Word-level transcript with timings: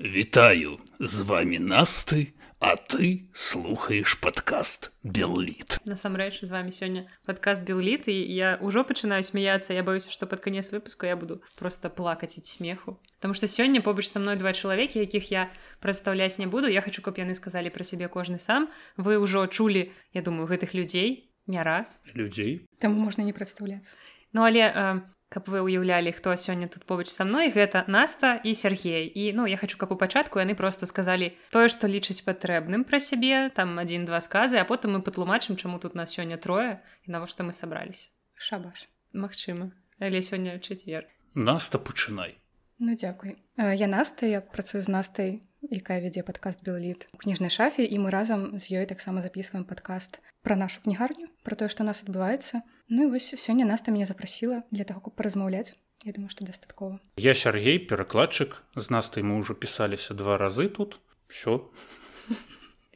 Вітаю 0.00 0.78
з 1.00 1.20
вами 1.20 1.56
насты, 1.56 2.34
а 2.60 2.76
ты 2.76 3.32
слухаеш 3.32 4.14
падкаст 4.20 4.92
Белліт. 5.02 5.80
Насамрэч 5.88 6.44
з 6.44 6.50
вами 6.52 6.68
сёння 6.68 7.08
падкаст 7.24 7.64
Белліт 7.64 8.04
і 8.04 8.12
я 8.12 8.60
ўжо 8.60 8.84
пачынаю 8.84 9.24
смяяцца, 9.24 9.72
я 9.72 9.80
баюся, 9.80 10.12
што 10.12 10.28
пад 10.28 10.44
канец 10.44 10.68
выпуску 10.68 11.08
я 11.08 11.16
буду 11.16 11.40
просто 11.56 11.88
плакаць 11.88 12.36
ад 12.36 12.44
смеху. 12.44 13.00
Таму 13.24 13.32
што 13.32 13.48
сёння 13.48 13.80
побач 13.80 14.04
са 14.04 14.20
мной 14.20 14.36
два 14.36 14.52
чалавекі, 14.52 15.00
якіх 15.00 15.32
я 15.32 15.48
прадстаўляць 15.80 16.36
не 16.36 16.44
буду. 16.44 16.68
Я 16.68 16.84
хочу, 16.84 17.00
каб 17.00 17.16
яны 17.16 17.32
сказалі 17.32 17.72
пра 17.72 17.80
сябе 17.80 18.12
кожны 18.12 18.36
сам. 18.36 18.68
Вы 19.00 19.16
ўжо 19.16 19.48
чулі, 19.48 19.96
я 20.12 20.20
думаю, 20.20 20.44
гэтых 20.44 20.76
людзей 20.76 21.32
не 21.48 21.62
раз 21.64 22.04
людзей. 22.12 22.68
Таму 22.84 23.00
можна 23.00 23.24
не 23.24 23.32
прадстаўляцца. 23.32 23.96
Ну 24.36 24.44
але 24.44 24.60
э, 24.60 25.00
каб 25.36 25.52
вы 25.52 25.60
ўяўлялі 25.60 26.16
хто 26.16 26.32
сёння 26.40 26.64
тут 26.64 26.88
побач 26.88 27.12
са 27.12 27.28
мной 27.28 27.52
гэта 27.52 27.84
наста 27.92 28.40
і 28.40 28.56
Сергей. 28.56 29.04
І 29.04 29.36
ну 29.36 29.44
я 29.44 29.60
хочу 29.60 29.76
каб 29.76 29.92
у 29.92 30.00
пачатку 30.00 30.40
яны 30.40 30.56
просто 30.56 30.88
сказалі 30.88 31.36
тое 31.52 31.68
што 31.68 31.84
лічыць 31.84 32.24
патрэбным 32.24 32.88
пра 32.88 32.96
сябе 32.96 33.52
там 33.52 33.76
адзін-два 33.76 34.24
сказы 34.24 34.56
а 34.56 34.64
потым 34.64 34.96
мы 34.96 35.04
патлумачым 35.04 35.60
чаму 35.60 35.76
тут 35.76 35.92
нас 35.92 36.16
сёння 36.16 36.40
трое 36.40 36.80
і 37.04 37.12
навошта 37.12 37.44
мы 37.44 37.52
сабрались. 37.52 38.08
Шабаш. 38.40 38.88
Магчыма. 39.12 39.76
Але 40.00 40.24
сёння 40.24 40.56
чацвер. 40.56 41.04
Наста 41.36 41.76
пачынай. 41.76 42.40
Ну 42.80 42.96
дзякуй. 42.96 43.36
Я 43.60 43.92
наста 43.92 44.24
я 44.24 44.40
працую 44.40 44.80
з 44.80 44.88
настай 44.88 45.44
якая 45.70 46.00
вядзе 46.00 46.22
падкаст 46.22 46.62
белліт 46.64 47.08
у 47.12 47.20
кніжнай 47.20 47.50
шафе 47.50 47.84
і 47.84 47.98
мы 47.98 48.10
разам 48.10 48.58
з 48.58 48.70
ёй 48.72 48.86
таксама 48.86 49.20
записываем 49.20 49.64
падкаст 49.68 50.20
пра 50.42 50.56
нашу 50.56 50.80
кнігарню 50.84 51.28
про 51.42 51.56
тое 51.56 51.68
што 51.68 51.84
нас 51.84 52.02
адбываецца 52.06 52.62
Ну 52.88 53.06
і 53.06 53.10
вось 53.10 53.34
сёння 53.34 53.66
наста 53.66 53.90
мяне 53.90 54.06
запрасіла 54.06 54.62
для 54.70 54.84
таго 54.84 55.00
каб 55.00 55.14
паразмаўляць 55.18 55.74
Я 56.04 56.12
думаю 56.12 56.30
што 56.30 56.44
дастаткова 56.46 57.00
Я 57.16 57.34
Сергей 57.34 57.78
перакладчык 57.78 58.62
з 58.76 58.90
настай 58.90 59.26
мы 59.26 59.42
ўжо 59.42 59.54
пісаліся 59.54 60.14
два 60.14 60.38
разы 60.38 60.68
тут. 60.76 61.00
Все 61.26 61.66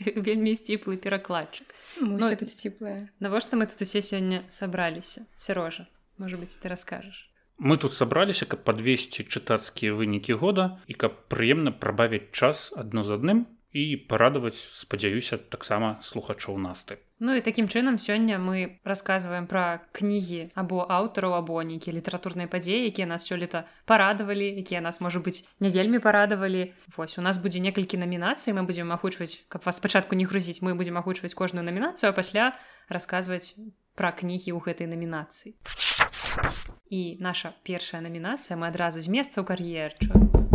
вельмі 0.00 0.56
сціплы 0.56 0.96
перакладчык 0.96 1.74
ну, 2.00 2.18
тут 2.36 2.48
сціплая 2.48 3.10
навошта 3.20 3.56
мы 3.56 3.66
тут 3.66 3.82
усе 3.82 4.00
сёння 4.00 4.44
сабраліся 4.48 5.26
сярожа 5.36 5.86
можа 6.18 6.36
быть 6.36 6.56
ты 6.60 6.68
раскажаш 6.68 7.26
Мы 7.60 7.76
тут 7.76 7.92
сабраліся 7.92 8.46
каб 8.48 8.64
падвесці 8.64 9.20
чытацкія 9.28 9.92
вынікі 9.92 10.32
года 10.40 10.80
і 10.88 10.96
каб 10.96 11.28
прыемна 11.28 11.76
прабавіць 11.76 12.32
час 12.32 12.72
адно 12.72 13.04
з 13.04 13.20
адным 13.20 13.44
і 13.72 13.96
парадаваць 14.10 14.58
спадзяюся 14.58 15.38
таксама 15.38 15.98
слухачоў 16.02 16.58
насты. 16.58 16.98
Ну 17.20 17.36
і 17.36 17.44
такім 17.44 17.68
чынам 17.68 18.00
сёння 18.02 18.40
мы 18.40 18.80
расказваем 18.82 19.46
пра 19.46 19.84
кнігі 19.92 20.50
або 20.58 20.82
аўтараў 20.88 21.36
або 21.38 21.62
нейкія 21.62 21.94
літаратурныя 21.94 22.50
падзеі 22.50 22.88
якія 22.90 23.06
нас 23.06 23.28
сёлета 23.30 23.68
парадавалі 23.86 24.48
якія 24.58 24.80
нас 24.80 25.00
можа 25.00 25.20
быць 25.20 25.46
не 25.60 25.70
вельмі 25.70 26.02
парадавалі. 26.02 26.74
Вось 26.96 27.18
у 27.18 27.22
нас 27.22 27.38
будзе 27.38 27.60
некалькі 27.60 28.00
намінацый 28.00 28.56
мы 28.56 28.66
будзем 28.66 28.90
агучваць 28.90 29.46
каб 29.48 29.62
вас 29.62 29.76
спачатку 29.76 30.18
не 30.18 30.24
грузіць 30.24 30.62
мы 30.66 30.74
будзем 30.74 30.98
агучваць 30.98 31.34
кожную 31.34 31.62
намінацыю 31.62 32.10
а 32.10 32.16
пасля 32.16 32.56
расказваць 32.88 33.54
пра 33.94 34.10
кнігі 34.10 34.50
ў 34.50 34.58
гэтай 34.64 34.90
намінацыі. 34.90 35.54
І 36.90 37.20
наша 37.20 37.54
першая 37.62 38.02
намінацыя 38.02 38.58
мы 38.58 38.66
адразу 38.66 38.98
з 38.98 39.06
месца 39.06 39.38
ў 39.38 39.46
кар'ерчу 39.46 40.49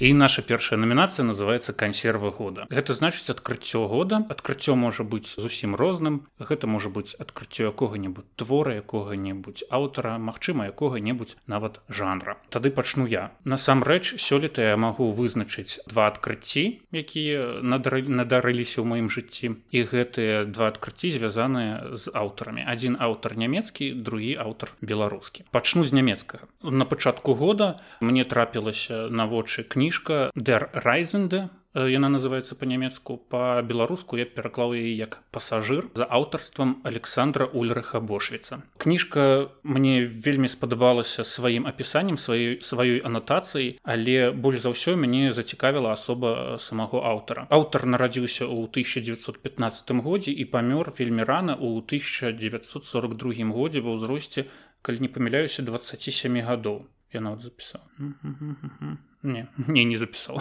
і 0.00 0.14
наша 0.14 0.42
першая 0.42 0.80
намінацыя 0.80 1.28
называется 1.28 1.72
кансервы 1.72 2.32
года 2.32 2.64
гэта 2.70 2.96
значыць 2.96 3.28
адкрыццё 3.30 3.86
года 3.86 4.24
адкрыццё 4.30 4.74
можа 4.74 5.04
быць 5.04 5.36
зусім 5.36 5.74
розным. 5.76 6.26
Гэта 6.38 6.66
можа 6.66 6.88
быць 6.88 7.18
адкрыццё 7.18 7.68
якога-небудзь 7.74 8.30
твора 8.36 8.78
якога-небудзь 8.80 9.66
аўтара 9.70 10.18
Мачыма 10.18 10.70
якога-небудзь 10.70 11.36
нават 11.46 11.80
жанра. 11.88 12.38
Тады 12.48 12.70
пачну 12.70 13.06
я. 13.06 13.32
Насамрэч 13.44 14.16
сёлета 14.16 14.62
я 14.62 14.76
магу 14.76 15.10
вызначыць 15.10 15.82
два 15.90 16.06
адкрыцці 16.08 16.80
якія 16.92 17.60
надарыліся 17.60 18.80
ў 18.80 18.86
маім 18.86 19.08
жыцці. 19.10 19.58
І 19.74 19.78
гэтыя 19.84 20.46
два 20.46 20.70
адкрыцці 20.70 21.10
звязаныя 21.10 21.98
з 21.98 22.08
аўтарамі. 22.14 22.64
Адзін 22.66 22.96
аўтар 23.00 23.36
нямецкі 23.36 23.92
другі 23.98 24.38
аўтар 24.38 24.72
беларускі. 24.80 25.44
Пачну 25.50 25.84
з 25.84 25.92
нямецкага. 25.92 26.46
На 26.62 26.84
пачатку 26.84 27.34
года 27.34 27.80
мне 28.00 28.24
трапілася 28.24 29.10
на 29.10 29.26
вочы 29.26 29.66
кніг 29.66 29.89
кніжка 29.90 30.30
der 30.36 30.70
райзенде 30.72 31.50
яна 31.74 32.08
называется 32.08 32.54
по-нямецку 32.54 33.16
по-беларуску 33.16 34.14
я 34.16 34.24
пераклаў 34.24 34.74
яе 34.78 34.94
як 34.94 35.18
пасажыр 35.34 35.90
за 35.98 36.06
аўтарствам 36.06 36.78
александра 36.84 37.46
ульрыха 37.46 37.98
бошвіца. 37.98 38.62
Кніжка 38.78 39.50
мне 39.62 40.06
вельмі 40.06 40.46
спадабалася 40.46 41.26
сваім 41.26 41.66
апісаннем 41.66 42.22
сваёй 42.22 42.62
сваёй 42.62 43.02
анатацыі 43.02 43.82
але 43.82 44.30
больш 44.30 44.62
за 44.62 44.70
ўсё 44.70 44.94
мяне 44.94 45.34
зацікавіла 45.34 45.90
асоба 45.98 46.58
самого 46.62 47.02
аўтара. 47.02 47.50
Аўтар 47.50 47.82
нарадзіўся 47.82 48.46
ў 48.46 48.70
1915 48.70 49.90
годзе 50.06 50.30
і 50.30 50.46
памёр 50.46 50.94
вельмі 50.94 51.26
рана 51.26 51.58
ў 51.58 51.82
1942 51.82 53.50
годзе 53.50 53.82
ва 53.82 53.98
ўзросце 53.98 54.46
калі 54.86 55.02
не 55.02 55.10
памыляюся 55.10 55.66
27 55.66 56.46
гадоў. 56.46 56.86
Я 57.10 57.26
нават 57.26 57.42
запісаў 57.42 57.82
не 59.22 59.46
не 59.68 59.84
не 59.84 59.96
запісаў 59.96 60.40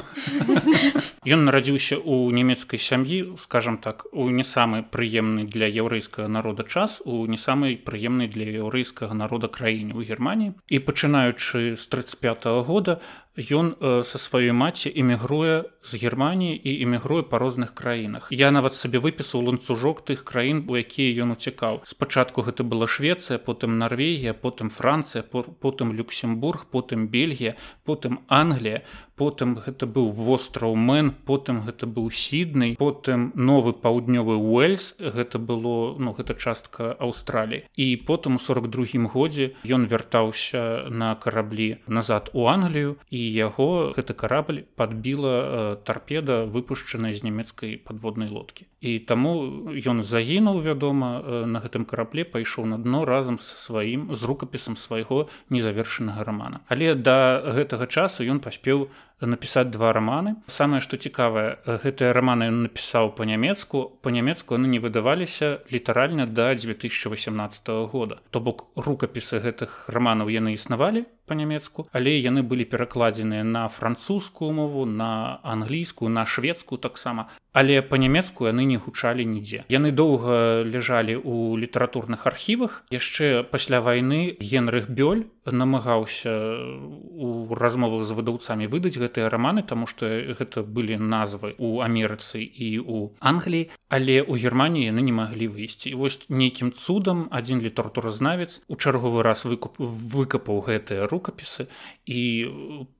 Ён 1.28 1.44
нарадзіўся 1.45 2.00
ў 2.00 2.31
нямецкай 2.31 2.79
сям'і 2.79 3.35
скажем 3.38 3.78
так 3.78 4.07
у 4.12 4.29
не 4.29 4.44
самы 4.44 4.84
прыемны 4.84 5.44
для 5.44 5.67
яўрэйскага 5.67 6.28
народа 6.28 6.63
час 6.63 7.01
у 7.06 7.25
не 7.28 7.38
самай 7.38 7.75
прыемнай 7.75 8.31
для 8.31 8.47
яўрэйскага 8.63 9.13
народа 9.13 9.47
краіне 9.47 9.94
ў 9.94 10.07
германії 10.07 10.53
і 10.67 10.79
пачынаючы 10.79 11.75
з 11.75 11.84
35 11.88 12.45
-го 12.45 12.63
года 12.63 13.01
ён 13.40 13.75
э, 13.79 14.03
са 14.03 14.17
сваёй 14.17 14.51
маці 14.51 14.91
эмігруе 14.91 15.63
з 15.84 15.96
германії 15.96 16.59
і 16.59 16.84
эмігруе 16.84 17.23
па 17.23 17.40
розных 17.40 17.73
краінах. 17.73 18.28
Я 18.31 18.51
нават 18.51 18.75
сабе 18.75 19.00
выпісаў 19.00 19.47
ланцужок 19.47 20.03
тых 20.03 20.23
краін 20.23 20.66
у 20.67 20.75
якія 20.75 21.23
ён 21.23 21.31
уцікаў. 21.31 21.81
Спачатку 21.85 22.41
гэта 22.41 22.63
была 22.63 22.88
швецыя 22.88 23.40
потым 23.40 23.79
норвегія 23.79 24.34
потым 24.34 24.69
францыя 24.69 25.23
потым 25.23 25.94
люксембург 25.94 26.66
потым 26.72 27.07
бельгія 27.07 27.56
потым 27.85 28.19
англія 28.28 28.69
det 28.69 28.81
потым 29.19 29.59
гэта 29.59 29.85
быў 29.85 30.09
востраў 30.16 30.75
мэн 30.80 31.12
потым 31.28 31.62
гэта 31.68 31.85
быў 31.85 32.07
сіднай 32.16 32.75
потым 32.80 33.31
новы 33.35 33.75
паўднёвы 33.75 34.40
уэльс 34.40 34.96
гэта 35.00 35.40
было 35.40 36.00
ну 36.00 36.16
гэта 36.16 36.34
частка 36.40 36.96
аўстраліі. 37.00 37.66
І 37.75 37.88
потым 38.08 38.35
у 38.35 38.40
42 38.40 39.12
годзе 39.12 39.52
ён 39.66 39.85
вяртаўся 39.85 40.88
на 40.90 41.16
караблі 41.16 41.78
назад 41.88 42.29
у 42.34 42.47
англію 42.47 42.96
і 43.09 43.19
яго 43.19 43.91
гэты 43.97 44.13
карабль 44.13 44.63
подбіла 44.75 45.35
э, 45.35 45.75
тарпеда 45.84 46.46
выпушчаная 46.46 47.13
з 47.13 47.24
нямецкай 47.24 47.78
подводнай 47.78 48.29
лодкі. 48.29 48.66
І 48.79 49.00
таму 49.00 49.69
ён 49.75 50.03
загінуў 50.03 50.63
вядома 50.63 51.19
э, 51.19 51.46
на 51.46 51.59
гэтым 51.59 51.84
карабле 51.84 52.24
пайшоў 52.24 52.66
на 52.66 52.78
дно 52.78 53.03
разам 53.06 53.40
са 53.40 53.58
сваім 53.58 54.16
з 54.16 54.24
рукапісам 54.24 54.79
свайго 54.79 55.28
незавершанага 55.50 56.24
рамана. 56.24 56.63
Але 56.68 56.96
да 56.96 57.44
гэтага 57.44 57.88
часу 57.88 58.24
ён 58.24 58.40
паспеў 58.40 58.88
напісаць 59.22 59.69
два 59.72 59.91
раманы. 59.94 60.35
Самае 60.47 60.81
што 60.81 60.97
цікавае 60.97 61.59
гэтыя 61.66 62.13
раманы 62.16 62.50
ён 62.52 62.63
напісаў 62.68 63.16
па-нямецку. 63.16 64.00
Па-нямецку 64.02 64.56
яны 64.56 64.68
не 64.72 64.80
выдаваліся 64.80 65.59
літаральна 65.72 66.25
да 66.25 66.53
2018 66.56 67.69
года. 67.91 68.19
То 68.31 68.40
бок 68.40 68.68
рукапісы 68.75 69.40
гэтых 69.40 69.90
раманаў 69.91 70.29
яны 70.29 70.56
існавалі 70.56 71.06
па-нямецку 71.29 71.85
але 71.94 72.18
яны 72.18 72.41
былі 72.41 72.66
перакладзеныя 72.66 73.46
на 73.46 73.68
французскую 73.69 74.50
мову 74.58 74.85
на 74.90 75.40
англійскую 75.44 76.09
на 76.09 76.25
шведскую 76.25 76.81
таксама 76.81 77.29
але 77.53 77.81
па-нямецку 77.81 78.45
яны 78.45 78.65
не 78.65 78.77
гучалі 78.77 79.25
нідзе. 79.25 79.65
Яны 79.69 79.91
доўга 79.91 80.61
ляжалі 80.63 81.17
ў 81.17 81.57
літаратурных 81.65 82.27
архівах. 82.29 82.83
Яшчэ 82.93 83.43
пасля 83.43 83.81
вайны 83.81 84.37
генрых 84.39 84.89
бёль 84.89 85.25
намагаўся 85.49 86.29
у 86.29 87.49
размовах 87.55 88.05
з 88.05 88.13
выдаўцамі 88.13 88.69
выдаць 88.69 88.97
гэтыя 89.01 89.29
раманы 89.34 89.66
таму 89.66 89.90
што 89.90 90.05
гэта 90.37 90.61
былі 90.61 91.01
назвы 91.01 91.55
у 91.57 91.81
амерыцы 91.81 92.43
і 92.43 92.69
у 92.85 92.97
англіі. 93.19 93.73
Але 93.90 94.22
ў 94.22 94.37
германії 94.37 94.93
яны 94.93 95.02
не 95.02 95.13
маглі 95.16 95.49
выйсці. 95.49 95.97
Вось 95.97 96.22
нейкім 96.29 96.72
цудам 96.72 97.28
адзін 97.34 97.66
літаратуразнавец 97.66 98.61
у 98.69 98.78
чарговы 98.78 99.25
раз 99.25 99.45
выкуп 99.45 99.81
выкапаў 99.81 100.61
гэтыя 100.69 101.09
рукапісы 101.09 101.66
і 102.05 102.22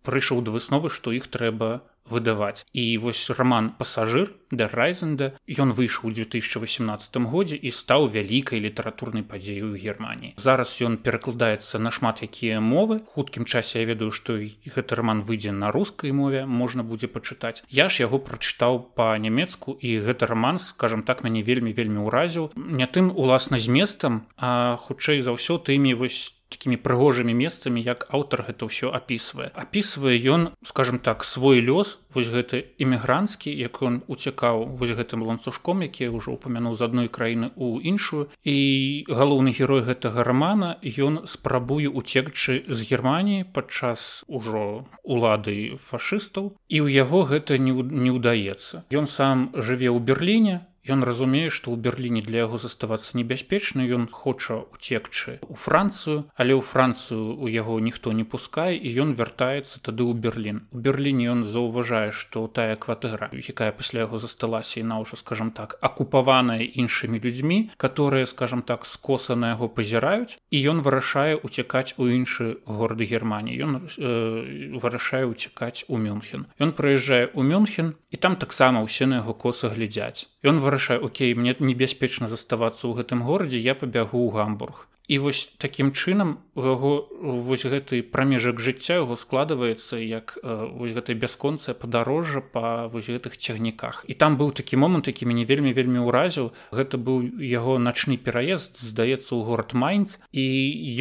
прыйшоў 0.02 0.42
да 0.42 0.58
высновы 0.58 0.90
што 0.90 1.14
іх 1.14 1.30
трэба 1.30 1.86
выдаваць. 2.10 2.66
І 2.74 2.98
вось 2.98 3.30
роман 3.30 3.72
пасажыр 3.78 4.34
да 4.52 4.68
райзенда 4.68 5.38
ён 5.46 5.74
выйшаў 5.78 6.10
у 6.10 6.12
2018 6.12 7.18
годзе 7.30 7.56
і 7.56 7.70
стаў 7.70 8.10
вялікай 8.10 8.60
літаратурнай 8.60 9.24
падзею 9.24 9.74
ў 9.74 9.78
германії 9.78 10.34
зараз 10.38 10.74
ён 10.82 10.98
перакладаецца 10.98 11.78
на 11.78 11.92
шмат 11.92 12.26
якія 12.26 12.58
мовы. 12.60 13.06
Хуткім 13.14 13.46
часе 13.46 13.82
я 13.82 13.86
ведаю 13.86 14.10
што 14.12 14.42
гэты 14.42 14.98
роман 14.98 15.22
выйдзе 15.22 15.54
на 15.54 15.72
рускай 15.72 16.12
мове 16.12 16.46
можна 16.46 16.84
будзе 16.84 17.08
пачытаць. 17.08 17.62
Я 17.70 17.90
ж 17.90 18.06
яго 18.08 18.18
прачытаў 18.18 18.96
па-нямецку 18.98 19.78
і 19.78 20.02
гэты 20.02 20.26
роман 20.26 20.60
скажем 20.60 21.04
так 21.04 21.24
мяне 21.24 21.46
вельмі 21.46 21.74
вельмі 21.74 22.10
ўразіў. 22.10 22.52
Не 22.58 22.88
тым 22.90 23.14
уласна 23.14 23.62
зместам 23.62 24.26
а 24.38 24.78
хутчэй 24.82 25.22
за 25.22 25.38
ўсё 25.38 25.62
тымі 25.62 25.94
вось 25.94 26.39
такімі 26.50 26.78
прыгожымі 26.82 27.34
месцамі 27.34 27.82
як 27.82 28.08
аўтар 28.10 28.44
гэта 28.50 28.66
ўсё 28.66 28.92
апісвае. 28.94 29.54
Апісвае 29.54 30.18
ён 30.18 30.54
скажем 30.66 31.00
так 31.00 31.24
свой 31.24 31.62
лёс 31.62 32.00
вось 32.14 32.30
гэты 32.34 32.74
эмігранцкі 32.82 33.54
як 33.54 33.82
ён 33.86 34.02
уцякаў 34.10 34.66
вось 34.78 34.94
гэтым 34.98 35.24
ланцужком 35.24 35.86
які 35.86 36.10
ўжо 36.10 36.36
упамянуў 36.36 36.74
з 36.74 36.82
адной 36.90 37.08
краіны 37.08 37.52
у 37.56 37.80
іншую. 37.80 38.30
І 38.44 39.06
галоўны 39.10 39.54
герой 39.54 39.86
гэтага 39.86 40.24
рамана 40.26 40.78
ён 40.82 41.26
спрабуе 41.30 41.88
уцекчы 41.88 42.66
з 42.68 42.80
германії 42.84 43.46
падчас 43.46 44.26
ужо 44.28 44.86
улады 45.04 45.78
фашыстаў 45.78 46.58
і 46.68 46.78
ў 46.82 46.88
яго 46.92 47.24
гэта 47.30 47.62
не 47.62 48.12
ўдаецца. 48.12 48.90
Ён 48.90 49.06
сам 49.06 49.54
жыве 49.54 49.94
ў 49.94 50.00
берерліне 50.02 50.69
Ён 50.90 51.06
разумее, 51.06 51.54
што 51.54 51.70
ў 51.70 51.78
Берліне 51.78 52.22
для 52.26 52.50
яго 52.50 52.58
заставацца 52.58 53.14
небяспечна, 53.14 53.86
ён 53.86 54.10
хоча 54.10 54.66
уцекчы 54.74 55.38
ў 55.46 55.54
Францыю, 55.54 56.26
але 56.34 56.58
ў 56.58 56.66
Францыю 56.66 57.38
у 57.38 57.46
яго 57.46 57.78
ніхто 57.78 58.10
не 58.10 58.26
пускае 58.26 58.74
і 58.74 58.90
ён 59.06 59.14
вяртаецца 59.14 59.86
тады 59.86 60.02
ў 60.02 60.18
Берлін. 60.18 60.66
У 60.74 60.82
Берліне 60.82 61.30
ён 61.30 61.46
заўважае, 61.46 62.10
што 62.10 62.48
тая 62.50 62.74
кватэра, 62.74 63.30
якая 63.38 63.70
пасля 63.70 64.10
яго 64.10 64.18
засталася 64.18 64.82
і 64.82 64.88
на 64.90 64.98
ўжо 65.04 65.20
скажем 65.22 65.54
так 65.54 65.78
акупаваная 65.82 66.66
іншымі 66.66 67.22
людзьмі, 67.22 67.70
которые 67.78 68.26
скажем 68.26 68.62
так 68.66 68.86
скоса 68.86 69.36
на 69.36 69.54
яго 69.54 69.70
пазіраюць 69.70 70.42
і 70.50 70.58
ён 70.74 70.82
вырашае 70.82 71.38
уцякаць 71.38 71.94
у 72.02 72.10
іншы 72.10 72.66
горады 72.66 73.06
Геррманіі. 73.06 73.62
Ён 73.62 73.72
э, 73.78 74.74
вырашае 74.82 75.30
уцякаць 75.30 75.86
у 75.88 76.02
Мюнхен. 76.02 76.50
Ён 76.58 76.74
прыязджае 76.74 77.30
ў 77.30 77.42
Мюнхен 77.46 77.94
і 78.10 78.18
там 78.18 78.36
таксама 78.36 78.82
ўсе 78.82 79.06
на 79.06 79.22
яго 79.22 79.38
коса 79.38 79.70
глядзяць. 79.70 80.26
Ён 80.44 80.60
вырашае 80.60 81.00
Окей 81.00 81.34
мне 81.34 81.56
небяспечна 81.60 82.28
заставацца 82.28 82.88
ў 82.88 83.04
гэтым 83.04 83.24
горадзе 83.24 83.60
я 83.60 83.76
пабягу 83.76 84.24
ў 84.24 84.30
гамбург 84.36 84.90
і 85.10 85.18
вось 85.18 85.50
такім 85.58 85.90
чынам 85.92 86.38
у 86.54 86.62
яго 86.62 87.10
вось 87.20 87.66
гэты 87.66 88.06
прамежак 88.06 88.62
жыцця 88.62 89.02
яго 89.02 89.18
складваецца 89.18 89.98
як 89.98 90.38
вось 90.46 90.94
гэтай 90.94 91.18
бясконцая 91.18 91.74
падарожжа 91.74 92.46
па 92.46 92.86
вось 92.94 93.10
гэтых 93.10 93.34
цягніках. 93.34 94.06
І 94.06 94.14
там 94.14 94.38
быў 94.38 94.54
такі 94.54 94.78
момант 94.78 95.10
які 95.10 95.26
мяне 95.26 95.50
вельмі 95.50 95.74
вельмі 95.74 96.06
ўразіў. 96.06 96.54
Гэта 96.70 97.02
быў 97.02 97.26
яго 97.42 97.82
начны 97.82 98.22
пераезд 98.22 98.78
здаецца 98.78 99.34
ў 99.34 99.42
горад 99.50 99.74
майнц. 99.74 100.22
І 100.30 100.46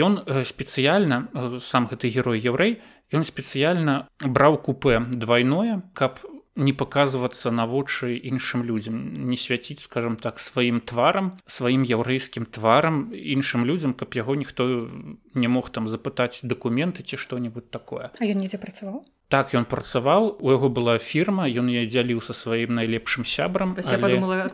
ён 0.01 0.25
спецыяльна 0.41 1.29
сам 1.61 1.93
гэты 1.93 2.09
герой 2.09 2.41
яўрэй 2.41 2.81
ён 3.13 3.29
спецыяльна 3.29 4.09
браў 4.25 4.57
купе 4.65 5.05
двойное 5.05 5.85
каб 5.93 6.17
у 6.25 6.38
не 6.59 6.73
паказвацца 6.75 7.51
на 7.55 7.67
вочы 7.71 8.19
іншым 8.19 8.67
людзям 8.67 8.99
не 9.31 9.39
свяціць 9.39 9.81
скажем 9.81 10.19
так 10.19 10.43
сваім 10.43 10.83
тварам 10.83 11.33
сваім 11.47 11.87
яўрэйскім 11.87 12.51
тварам 12.51 13.15
іншым 13.15 13.65
людзям 13.65 13.95
каб 13.95 14.19
яго 14.19 14.35
ніхто 14.35 14.91
не 15.35 15.49
мог 15.49 15.71
там 15.71 15.87
запытаць 15.87 16.43
дакументы 16.43 17.07
ці 17.07 17.17
што-нибудь 17.17 17.71
такое. 17.71 18.11
А 18.19 18.25
ён 18.27 18.43
недзе 18.43 18.59
працаваў 18.59 19.07
так 19.29 19.55
ён 19.55 19.65
працаваў 19.69 20.37
у 20.41 20.53
яго 20.53 20.69
была 20.69 20.99
фірма 20.99 21.49
ён 21.49 21.69
я 21.73 21.85
дзяліў 21.85 22.21
са 22.25 22.33
сваім 22.33 22.75
найлепшым 22.75 23.25
сябрам 23.25 23.77
але... 23.77 24.49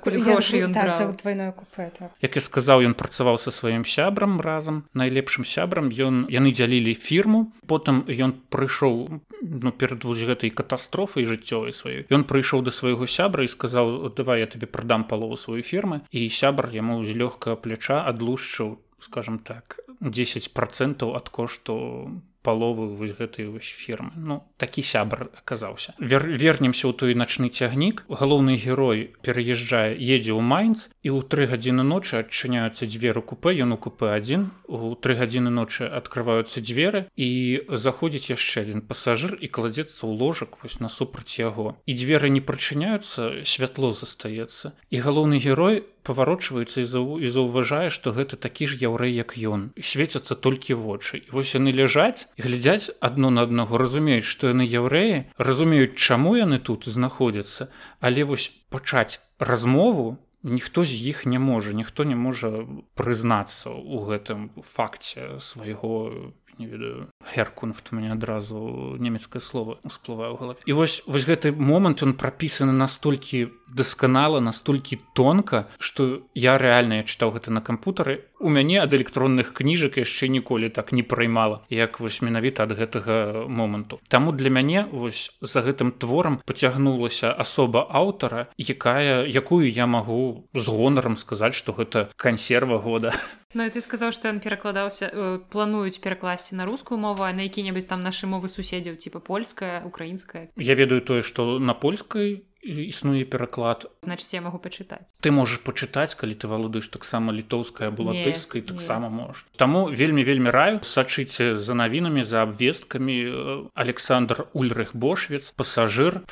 так, 0.75 1.56
купе, 1.56 1.91
так. 1.99 2.11
як 2.23 2.37
і 2.37 2.41
сказаў 2.41 2.85
ён 2.85 2.94
працаваў 2.94 3.38
са 3.38 3.50
сваім 3.50 3.85
сябрам 3.85 4.41
разам 4.41 4.85
найлепшым 4.94 5.44
сябрам. 5.44 5.91
Ён 5.91 6.26
яны 6.31 6.53
дзялілі 6.53 6.94
фірму 6.94 7.53
потым 7.67 8.05
ён 8.09 8.35
прыйшоў 8.50 9.21
ну 9.43 9.71
перад 9.73 10.05
вось 10.05 10.25
гэтай 10.25 10.50
катастрофай 10.50 11.25
жыццёвай 11.25 11.73
сваёй. 11.73 12.06
Ён 12.11 12.25
прыйшоў 12.25 12.65
да 12.65 12.71
свайго 12.71 13.06
сябра 13.06 13.44
і 13.44 13.50
сказаў 13.50 14.11
давай 14.17 14.44
я 14.44 14.47
табе 14.47 14.67
прадам 14.67 15.05
палову 15.05 15.37
сваёй 15.37 15.62
фірмы 15.62 16.03
і 16.11 16.29
сябар 16.29 16.71
яму 16.73 17.03
з 17.05 17.15
лёгкага 17.15 17.56
пляча 17.56 18.03
адлушчыў 18.05 18.79
скажем 18.99 19.38
так 19.38 19.81
10 20.00 20.53
процентаў 20.53 21.17
ад 21.17 21.29
кошту 21.29 22.11
паловы 22.44 22.93
вось 22.93 23.17
гэтай 23.17 23.49
вось 23.49 23.73
фірмы. 23.73 24.12
Ну 24.14 24.44
такі 24.61 24.85
сябр 24.85 25.32
аказаўся. 25.32 25.96
Вер, 25.99 26.29
вернемся 26.29 26.87
ў 26.87 26.93
той 26.93 27.17
начны 27.17 27.49
цягнік. 27.49 28.05
Галоўны 28.12 28.61
герой 28.61 29.17
пераязджае 29.25 29.96
едзе 29.96 30.37
ў 30.37 30.44
майнц 30.44 30.93
і 31.00 31.08
ў 31.17 31.25
тры 31.25 31.49
гадзіны 31.49 31.81
ночы 31.81 32.20
адчыняюцца 32.20 32.85
дзверы 32.85 33.25
купе 33.25 33.56
ён 33.64 33.75
у 33.75 33.79
купе 33.81 34.12
адзін. 34.12 34.52
У 34.69 34.93
тры 35.00 35.17
гадзіны 35.17 35.49
ночы 35.49 35.88
открываюцца 35.88 36.61
дзверы 36.61 37.08
і 37.17 37.64
заходзіць 37.73 38.37
яшчэ 38.37 38.69
адзін 38.69 38.85
пасажыр 38.85 39.40
і 39.40 39.49
кладзецца 39.49 40.05
ў 40.05 40.12
ложак 40.12 40.61
вось 40.61 40.79
насупраць 40.85 41.40
яго. 41.40 41.81
І 41.88 41.97
дзверы 41.97 42.29
не 42.29 42.44
прачыняюцца 42.44 43.40
святло 43.49 43.90
застаецца. 43.97 44.76
І 44.93 45.00
галоўны 45.00 45.40
герой 45.40 45.88
паварочваецца 46.06 46.85
і 46.85 47.29
заўважае 47.37 47.89
што 47.91 48.12
гэта 48.17 48.37
такі 48.37 48.69
ж 48.71 48.79
яўрэй 48.81 49.15
як 49.17 49.37
ён. 49.39 49.73
Свецяцца 49.81 50.37
толькі 50.37 50.79
вочы 50.81 51.25
і 51.25 51.29
вось 51.33 51.55
яны 51.56 51.73
ляжаць 51.73 52.29
глядзяць 52.39 52.93
адно 53.01 53.33
на 53.35 53.49
аднаго 53.49 53.81
разумеюць 53.81 54.29
што 54.29 54.53
яны 54.53 54.69
яўрэі 54.69 55.25
разумеюць 55.39 55.97
чаму 55.97 56.37
яны 56.37 56.61
тут 56.61 56.85
знаходзяцца. 56.85 57.73
Але 58.01 58.29
вось 58.29 58.53
пачаць 58.69 59.25
размову 59.39 60.19
ніхто 60.45 60.85
з 60.85 61.01
іх 61.11 61.25
не 61.27 61.41
можа 61.41 61.73
ніхто 61.73 62.05
не 62.05 62.15
можа 62.15 62.53
прызнацца 62.95 63.73
ў 63.73 63.97
гэтым 64.12 64.41
факце 64.61 65.41
свайго 65.41 66.12
не 66.59 66.67
ведаю 66.67 67.09
геркунфт 67.35 67.93
мне 67.93 68.12
адразу 68.12 68.97
нямецкае 68.99 69.41
слово 69.41 69.79
усплывае 69.85 70.31
ў 70.32 70.37
галаве 70.38 70.59
і 70.67 70.73
вось 70.76 71.03
вось 71.06 71.25
гэты 71.25 71.53
момант 71.53 72.03
он 72.03 72.15
прапісаны 72.15 72.73
настолькі 72.73 73.49
дасканала 73.71 74.41
настолькі 74.41 75.00
тонка 75.15 75.69
что 75.79 76.23
я 76.35 76.59
рэальна 76.59 77.00
я 77.00 77.05
чытаў 77.05 77.35
гэта 77.38 77.50
на 77.50 77.61
кампутары 77.61 78.29
у 78.44 78.50
мяне 78.50 78.76
ад 78.82 78.93
электронных 78.93 79.55
кніжак 79.56 79.97
яшчэ 79.97 80.29
ніколі 80.29 80.69
так 80.69 80.93
не 80.93 81.03
праймала 81.03 81.62
як 81.71 81.97
вось 82.00 82.21
менавіта 82.21 82.69
ад 82.69 82.76
гэтага 82.76 83.47
моманту. 83.49 84.00
Таму 84.09 84.32
для 84.32 84.50
мяне 84.50 84.85
вось 84.93 85.32
за 85.41 85.65
гэтым 85.65 85.97
творам 85.97 86.43
поцягнулася 86.44 87.32
асоба 87.32 87.87
аўтара 87.88 88.53
якая 88.59 89.25
якую 89.25 89.71
я 89.71 89.87
магу 89.87 90.44
з 90.53 90.67
гонарам 90.69 91.17
сказаць 91.17 91.55
что 91.55 91.73
гэта 91.73 92.11
кансерва 92.17 92.76
года. 92.79 93.15
Ну, 93.55 93.62
ты 93.71 93.79
сказаў 93.79 94.11
што 94.11 94.29
ён 94.35 94.43
перакладаўся 94.43 95.06
э, 95.06 95.38
плануюць 95.49 96.03
перакласці 96.03 96.59
на 96.59 96.67
рускую 96.67 96.99
мову 96.99 97.13
а 97.22 97.32
на 97.32 97.43
які-небудзь 97.43 97.87
там 97.87 98.02
нашы 98.02 98.26
мовы 98.26 98.49
суседзяў 98.49 98.96
типа 98.96 99.20
польская 99.20 99.84
украінская 99.84 100.50
Я 100.56 100.75
ведаю 100.75 101.00
тое 101.00 101.22
што 101.22 101.58
на 101.58 101.75
польскай 101.75 102.44
існуе 102.64 103.25
пераклад. 103.25 103.87
Значит 104.02 104.32
я 104.32 104.40
могу 104.40 104.58
пачытаць 104.58 105.05
ты 105.20 105.31
можаш 105.31 105.61
пачытаць 105.61 106.16
калі 106.16 106.34
ты 106.34 106.49
валодаеш 106.49 106.88
таксама 106.88 107.32
літоўская 107.32 107.90
была 107.90 108.12
тыскай 108.12 108.62
таксама 108.62 109.08
можаш. 109.08 109.46
Таму 109.56 109.90
вельмі 109.93 110.25
вельмі 110.25 110.50
раю 110.50 110.81
сачыце 110.82 111.56
за 111.56 111.75
навінамі 111.75 112.22
за 112.22 112.43
абвесткамі 112.43 113.16
э, 113.25 113.69
Александр 113.75 114.49
ульрых 114.52 114.96
бошвец 114.96 115.50
пасажыр. 115.52 116.25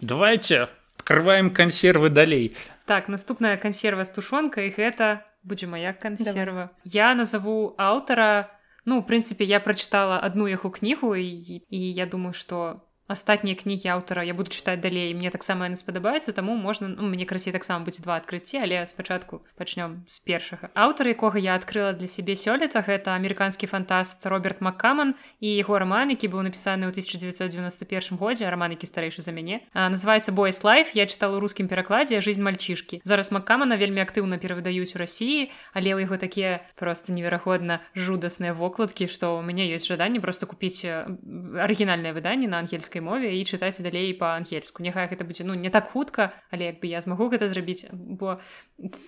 Давайте 0.00 0.68
открываем 0.98 1.50
кансервы 1.50 2.10
далей. 2.10 2.56
Так 2.86 3.08
наступная 3.08 3.56
кансерва 3.56 4.04
з 4.04 4.10
тушонкай 4.10 4.74
гэта 4.76 5.24
будзе 5.42 5.66
моя 5.66 5.92
кансерва. 5.92 6.70
Я 6.84 7.14
назову 7.14 7.74
аўтара 7.78 8.50
ну 8.84 9.00
в 9.00 9.06
прынцыпе 9.06 9.44
я 9.44 9.60
прачытала 9.60 10.18
одну 10.18 10.48
яго 10.48 10.70
кнігу 10.70 11.16
і, 11.16 11.62
і 11.68 11.92
я 11.92 12.06
думаю 12.06 12.32
что 12.32 12.82
астатнія 13.06 13.56
кнігі 13.56 13.88
аўтара 13.92 14.24
я 14.24 14.32
буду 14.32 14.48
чытаць 14.48 14.80
далей 14.80 15.12
мне 15.12 15.28
таксама 15.28 15.68
яны 15.68 15.76
спадабаюцца 15.76 16.32
таму 16.32 16.56
можна 16.56 16.88
ну, 16.88 17.04
мне 17.04 17.28
красей 17.28 17.52
таксама 17.52 17.84
будзе 17.84 18.00
два 18.02 18.16
адкрыцці 18.16 18.64
але 18.64 18.80
спачатку 18.88 19.44
пачнём 19.60 20.08
з 20.08 20.24
першага 20.24 20.72
аўтар 20.72 21.12
якога 21.12 21.36
я 21.38 21.54
адкрыла 21.54 21.92
для 21.92 22.08
сябе 22.08 22.32
сёлета 22.32 22.80
гэта 22.80 23.12
амерыканскі 23.12 23.68
фантаст 23.68 24.24
роберт 24.24 24.64
маккаман 24.64 25.14
і 25.40 25.48
яго 25.52 25.78
роман 25.78 26.16
які 26.16 26.32
быў 26.32 26.48
напісаны 26.48 26.88
ў 26.88 26.96
1991 26.96 28.16
годзе 28.16 28.48
роман 28.48 28.72
які 28.72 28.88
старэйшы 28.88 29.20
за 29.20 29.36
мяне 29.36 29.60
а, 29.76 29.92
называется 29.92 30.32
бойс 30.32 30.64
лайф 30.64 30.96
я 30.96 31.04
чытала 31.04 31.36
у 31.36 31.40
рускім 31.44 31.68
перакладзе 31.68 32.24
жизнь 32.24 32.40
мальчишки 32.40 33.04
зараз 33.04 33.28
маккамана 33.36 33.76
вельмі 33.76 34.00
актыўна 34.00 34.40
перавыдаюць 34.40 34.96
у 34.96 34.98
рассіі 34.98 35.52
але 35.76 35.92
ў 35.92 36.08
яго 36.08 36.16
такія 36.16 36.64
просто 36.80 37.12
неверагодна 37.12 37.84
жудасныя 37.92 38.56
вокладкі 38.56 39.12
што 39.12 39.36
у 39.36 39.42
мяне 39.44 39.68
ёсць 39.76 39.84
жаданне 39.84 40.24
просто 40.24 40.48
купіць 40.48 40.88
арыгінальнае 40.88 42.16
выданне 42.16 42.48
на 42.48 42.64
ангельскай 42.64 42.93
ангельскай 42.94 43.00
мове 43.00 43.34
і 43.34 43.44
чытаць 43.44 43.82
далей 43.82 44.14
па-ангельску. 44.14 44.82
Няхай 44.82 45.08
гэта 45.08 45.24
будзе 45.24 45.44
ну 45.44 45.54
не 45.54 45.70
так 45.70 45.90
хутка 45.90 46.32
але 46.50 46.66
як 46.70 46.80
бы 46.80 46.86
я 46.86 47.00
змагу 47.00 47.28
гэта 47.28 47.48
зрабіць 47.48 47.86
бо 47.90 48.40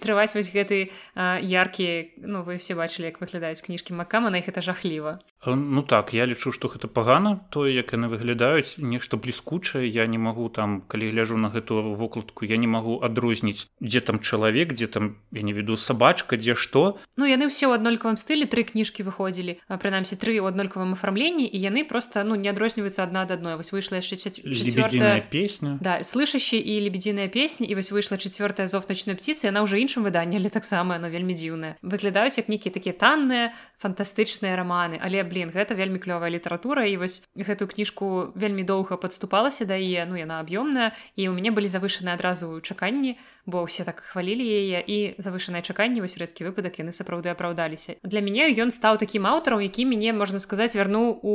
трываць 0.02 0.35
вось 0.35 0.50
гэты 0.50 0.90
яркія 1.14 2.11
ну 2.19 2.43
вы 2.43 2.59
все 2.59 2.75
бачылі 2.75 3.07
як 3.07 3.21
выглядаюць 3.21 3.62
кніжкі 3.62 3.95
макама 3.95 4.31
на 4.31 4.38
іх 4.38 4.49
это 4.49 4.62
жахліва 4.62 5.21
Ну 5.45 5.83
так 5.83 6.14
я 6.14 6.25
лічу 6.26 6.50
што 6.50 6.69
гэта 6.73 6.88
пагана 6.88 7.45
тое 7.52 7.76
як 7.76 7.93
яны 7.93 8.09
выглядаюць 8.09 8.81
нешта 8.81 9.21
бліскучае 9.21 9.85
я 9.85 10.07
не 10.09 10.16
магу 10.19 10.49
там 10.49 10.81
калі 10.88 11.12
гляжу 11.12 11.37
на 11.37 11.52
гэтую 11.52 11.93
вокладку 11.93 12.49
я 12.49 12.57
не 12.57 12.66
магу 12.66 12.99
адрозніць 13.05 13.69
дзе 13.78 14.00
там 14.00 14.19
чалавек 14.25 14.73
дзе 14.73 14.88
там 14.88 15.21
я 15.31 15.43
не 15.43 15.52
веду 15.52 15.76
сабачка 15.76 16.40
дзе 16.40 16.57
што. 16.57 16.99
Ну 17.21 17.28
яны 17.28 17.52
ўсе 17.52 17.69
ў 17.69 17.76
аднолькавым 17.76 18.16
стылі 18.16 18.49
тры 18.49 18.64
кніжкі 18.64 19.05
выходзілі 19.05 19.61
прынамсі 19.69 20.16
тры 20.16 20.40
ў 20.40 20.49
аднолькавым 20.49 20.97
афармленні 20.97 21.45
і 21.45 21.59
яны 21.61 21.85
просто 21.85 22.25
ну 22.25 22.35
не 22.35 22.49
адрозніваюцца 22.49 23.05
адна 23.05 23.28
ад 23.28 23.37
адной. 23.37 23.61
Вось 23.61 23.76
выйшла 23.76 24.00
яшчэ 24.00 24.16
чацвёртая 24.16 25.21
песня. 25.21 25.76
Да 25.85 26.00
слышащие 26.00 26.64
і 26.64 26.81
лебедзіная 26.88 27.28
песня 27.28 27.69
і 27.69 27.76
вось 27.76 27.93
выйшла 27.93 28.16
чацвёртая 28.16 28.66
зов 28.73 28.88
начной 28.88 29.14
птицы 29.14 29.52
яна 29.52 29.62
ўжо 29.62 29.76
іншым 29.76 30.02
выданне 30.02 30.40
але 30.40 30.49
таксама 30.49 30.97
но 30.99 31.12
вельмі 31.12 31.37
дзіўная 31.37 31.76
выглядаюць 31.85 32.40
як 32.40 32.49
нейкія 32.49 32.73
такія 32.73 32.97
танныя 32.97 33.52
фантастычныя 33.78 34.57
раманы 34.57 34.97
але 34.97 35.25
блин 35.26 35.50
гэта 35.50 35.75
вельмі 35.75 35.99
клёвая 35.99 36.30
літаратура 36.30 36.87
і 36.87 36.97
вось 37.02 37.23
гэтую 37.37 37.68
кніжку 37.68 38.33
вельмі 38.35 38.62
доўга 38.62 38.97
падступалася 38.97 39.68
да 39.68 39.76
яе 39.76 40.06
ну 40.06 40.16
яна 40.16 40.40
аб'ёмная 40.40 40.95
і 41.16 41.28
у 41.28 41.37
мяне 41.37 41.50
былі 41.50 41.68
завышаны 41.68 42.14
адразу 42.14 42.61
чаканні 42.61 43.18
бо 43.47 43.66
ўсе 43.66 43.87
так 43.87 44.00
хвалілі 44.00 44.42
яе 44.42 44.80
і 44.83 44.99
завышаныя 45.18 45.62
чаканні 45.62 46.02
вось 46.02 46.18
рэдкі 46.18 46.49
выпадак 46.50 46.78
яны 46.83 46.90
сапраўды 46.90 47.30
апраўдаліся. 47.30 47.99
Для 48.02 48.21
мяне 48.21 48.50
ён 48.50 48.75
стаў 48.75 48.99
такім 48.99 49.26
аўтарам 49.26 49.62
які 49.62 49.87
мяне 49.87 50.12
можна 50.12 50.42
сказаць 50.42 50.75
вярнуў 50.75 51.18
у 51.23 51.35